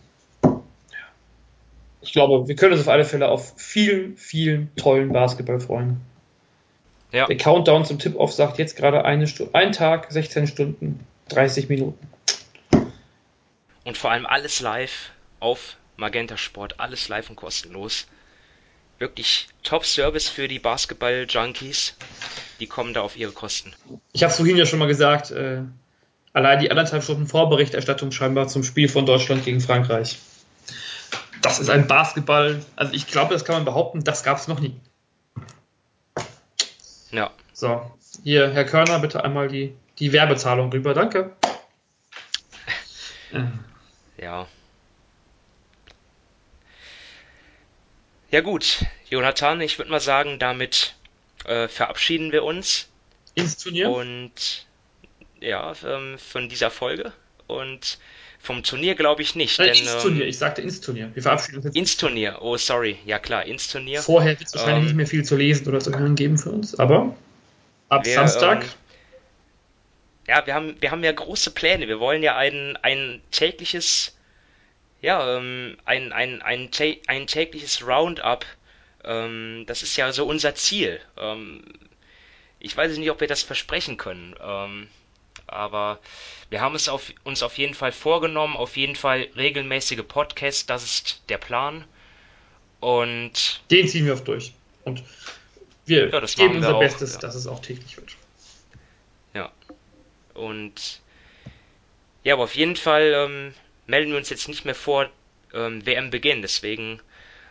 ich 2.00 2.12
glaube, 2.12 2.48
wir 2.48 2.56
können 2.56 2.72
uns 2.72 2.82
auf 2.82 2.88
alle 2.88 3.04
Fälle 3.04 3.28
auf 3.28 3.54
vielen, 3.56 4.16
vielen 4.16 4.74
tollen 4.76 5.12
Basketball 5.12 5.60
freuen. 5.60 6.00
Ja. 7.12 7.26
Der 7.26 7.36
Countdown 7.36 7.84
zum 7.84 7.98
Tip-Off 7.98 8.32
sagt 8.32 8.58
jetzt 8.58 8.76
gerade 8.76 9.04
eine 9.04 9.26
Stunde, 9.26 9.54
ein 9.54 9.72
Tag, 9.72 10.10
16 10.10 10.46
Stunden, 10.46 11.06
30 11.28 11.68
Minuten. 11.68 12.08
Und 13.84 13.98
vor 13.98 14.10
allem 14.10 14.26
alles 14.26 14.60
live 14.60 15.10
auf 15.40 15.76
Magenta 16.02 16.36
Sport, 16.36 16.80
alles 16.80 17.08
live 17.08 17.30
und 17.30 17.36
kostenlos. 17.36 18.06
Wirklich 18.98 19.48
Top-Service 19.62 20.28
für 20.28 20.48
die 20.48 20.58
Basketball-Junkies. 20.58 21.94
Die 22.58 22.66
kommen 22.66 22.92
da 22.92 23.02
auf 23.02 23.16
ihre 23.16 23.30
Kosten. 23.30 23.72
Ich 24.12 24.24
habe 24.24 24.32
es 24.32 24.36
vorhin 24.36 24.56
ja 24.56 24.66
schon 24.66 24.80
mal 24.80 24.88
gesagt, 24.88 25.30
äh, 25.30 25.62
allein 26.32 26.58
die 26.58 26.70
anderthalb 26.70 27.04
Stunden 27.04 27.28
Vorberichterstattung 27.28 28.10
scheinbar 28.10 28.48
zum 28.48 28.64
Spiel 28.64 28.88
von 28.88 29.06
Deutschland 29.06 29.44
gegen 29.44 29.60
Frankreich. 29.60 30.18
Das 31.40 31.60
ist 31.60 31.70
ein 31.70 31.86
Basketball, 31.86 32.64
also 32.74 32.92
ich 32.92 33.06
glaube, 33.06 33.32
das 33.32 33.44
kann 33.44 33.54
man 33.54 33.64
behaupten, 33.64 34.02
das 34.02 34.24
gab 34.24 34.38
es 34.38 34.48
noch 34.48 34.58
nie. 34.58 34.74
Ja. 37.12 37.30
So, 37.52 37.92
hier, 38.24 38.52
Herr 38.52 38.64
Körner, 38.64 38.98
bitte 38.98 39.22
einmal 39.22 39.46
die, 39.46 39.76
die 40.00 40.12
Werbezahlung 40.12 40.72
rüber, 40.72 40.94
danke. 40.94 41.32
ja. 44.16 44.48
Ja 48.32 48.40
gut, 48.40 48.86
Jonathan, 49.10 49.60
ich 49.60 49.78
würde 49.78 49.90
mal 49.90 50.00
sagen, 50.00 50.38
damit 50.38 50.94
äh, 51.44 51.68
verabschieden 51.68 52.32
wir 52.32 52.44
uns. 52.44 52.88
Ins 53.34 53.58
Turnier? 53.58 53.90
Und 53.90 54.66
ja, 55.40 55.74
ähm, 55.84 56.16
von 56.18 56.48
dieser 56.48 56.70
Folge. 56.70 57.12
Und 57.46 57.98
vom 58.40 58.62
Turnier 58.62 58.94
glaube 58.94 59.20
ich 59.20 59.34
nicht. 59.34 59.58
Äh, 59.58 59.64
denn, 59.64 59.74
ins 59.74 59.92
ähm, 59.92 60.00
Turnier, 60.00 60.26
ich 60.26 60.38
sagte 60.38 60.62
ins 60.62 60.80
Turnier. 60.80 61.10
Wir 61.12 61.22
verabschieden 61.22 61.56
uns 61.56 61.66
jetzt. 61.66 61.76
Ins 61.76 61.98
Turnier, 61.98 62.38
oh 62.40 62.56
sorry, 62.56 62.96
ja 63.04 63.18
klar, 63.18 63.44
ins 63.44 63.68
Turnier. 63.68 64.00
Vorher 64.00 64.38
wird 64.38 64.48
es 64.48 64.54
wahrscheinlich 64.54 64.78
ähm, 64.78 64.84
nicht 64.86 64.96
mehr 64.96 65.06
viel 65.06 65.24
zu 65.24 65.36
lesen 65.36 65.68
oder 65.68 65.80
zu 65.80 65.92
hören 65.92 66.14
geben 66.14 66.38
für 66.38 66.52
uns, 66.52 66.74
aber 66.78 67.14
ab 67.90 68.06
wir, 68.06 68.14
Samstag. 68.14 68.62
Ähm, 68.62 68.70
ja, 70.28 70.46
wir 70.46 70.54
haben, 70.54 70.76
wir 70.80 70.90
haben 70.90 71.04
ja 71.04 71.12
große 71.12 71.50
Pläne. 71.50 71.86
Wir 71.86 72.00
wollen 72.00 72.22
ja 72.22 72.34
ein, 72.34 72.78
ein 72.80 73.20
tägliches 73.30 74.16
ja, 75.02 75.36
ähm, 75.36 75.76
ein, 75.84 76.12
ein, 76.12 76.40
ein, 76.40 76.70
ein 77.06 77.26
tägliches 77.26 77.86
Roundup. 77.86 78.46
Ähm, 79.04 79.64
das 79.66 79.82
ist 79.82 79.96
ja 79.96 80.12
so 80.12 80.24
unser 80.26 80.54
Ziel. 80.54 81.00
Ähm, 81.18 81.64
ich 82.60 82.76
weiß 82.76 82.96
nicht, 82.96 83.10
ob 83.10 83.20
wir 83.20 83.26
das 83.26 83.42
versprechen 83.42 83.96
können. 83.96 84.34
Ähm, 84.40 84.88
aber 85.48 85.98
wir 86.50 86.60
haben 86.60 86.76
es 86.76 86.88
auf, 86.88 87.12
uns 87.24 87.42
auf 87.42 87.58
jeden 87.58 87.74
Fall 87.74 87.90
vorgenommen, 87.90 88.56
auf 88.56 88.76
jeden 88.76 88.94
Fall 88.94 89.28
regelmäßige 89.36 90.02
Podcasts, 90.06 90.66
das 90.66 90.84
ist 90.84 91.22
der 91.28 91.38
Plan. 91.38 91.84
Und 92.78 93.60
den 93.70 93.88
ziehen 93.88 94.06
wir 94.06 94.14
auch 94.14 94.20
durch. 94.20 94.52
Und 94.84 95.02
wir 95.84 96.10
ja, 96.10 96.20
geben 96.20 96.56
unser 96.56 96.76
auch, 96.76 96.80
Bestes, 96.80 97.14
ja. 97.14 97.18
dass 97.20 97.34
es 97.34 97.48
auch 97.48 97.60
täglich 97.60 97.96
wird. 97.96 98.16
Ja. 99.34 99.50
Und 100.34 101.00
ja, 102.22 102.34
aber 102.34 102.44
auf 102.44 102.54
jeden 102.54 102.76
Fall 102.76 103.12
ähm, 103.14 103.54
melden 103.92 104.12
wir 104.12 104.16
uns 104.16 104.30
jetzt 104.30 104.48
nicht 104.48 104.64
mehr 104.64 104.74
vor 104.74 105.10
ähm, 105.52 105.84
WM-Beginn. 105.84 106.40
Deswegen 106.40 106.98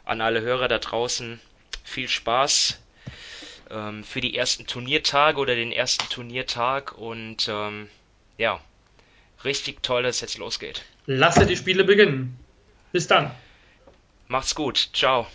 an 0.05 0.21
alle 0.21 0.41
Hörer 0.41 0.67
da 0.67 0.79
draußen 0.79 1.39
viel 1.83 2.07
Spaß 2.07 2.79
ähm, 3.69 4.03
für 4.03 4.21
die 4.21 4.35
ersten 4.35 4.65
Turniertage 4.65 5.39
oder 5.39 5.53
den 5.53 5.71
ersten 5.71 6.09
Turniertag 6.09 6.97
und 6.97 7.47
ähm, 7.47 7.89
ja, 8.39 8.59
richtig 9.43 9.83
toll, 9.83 10.01
dass 10.01 10.15
es 10.15 10.21
jetzt 10.21 10.37
losgeht. 10.39 10.83
Lasse 11.05 11.45
die 11.45 11.55
Spiele 11.55 11.83
beginnen. 11.83 12.35
Bis 12.91 13.05
dann. 13.05 13.29
Macht's 14.27 14.55
gut. 14.55 14.89
Ciao. 14.93 15.27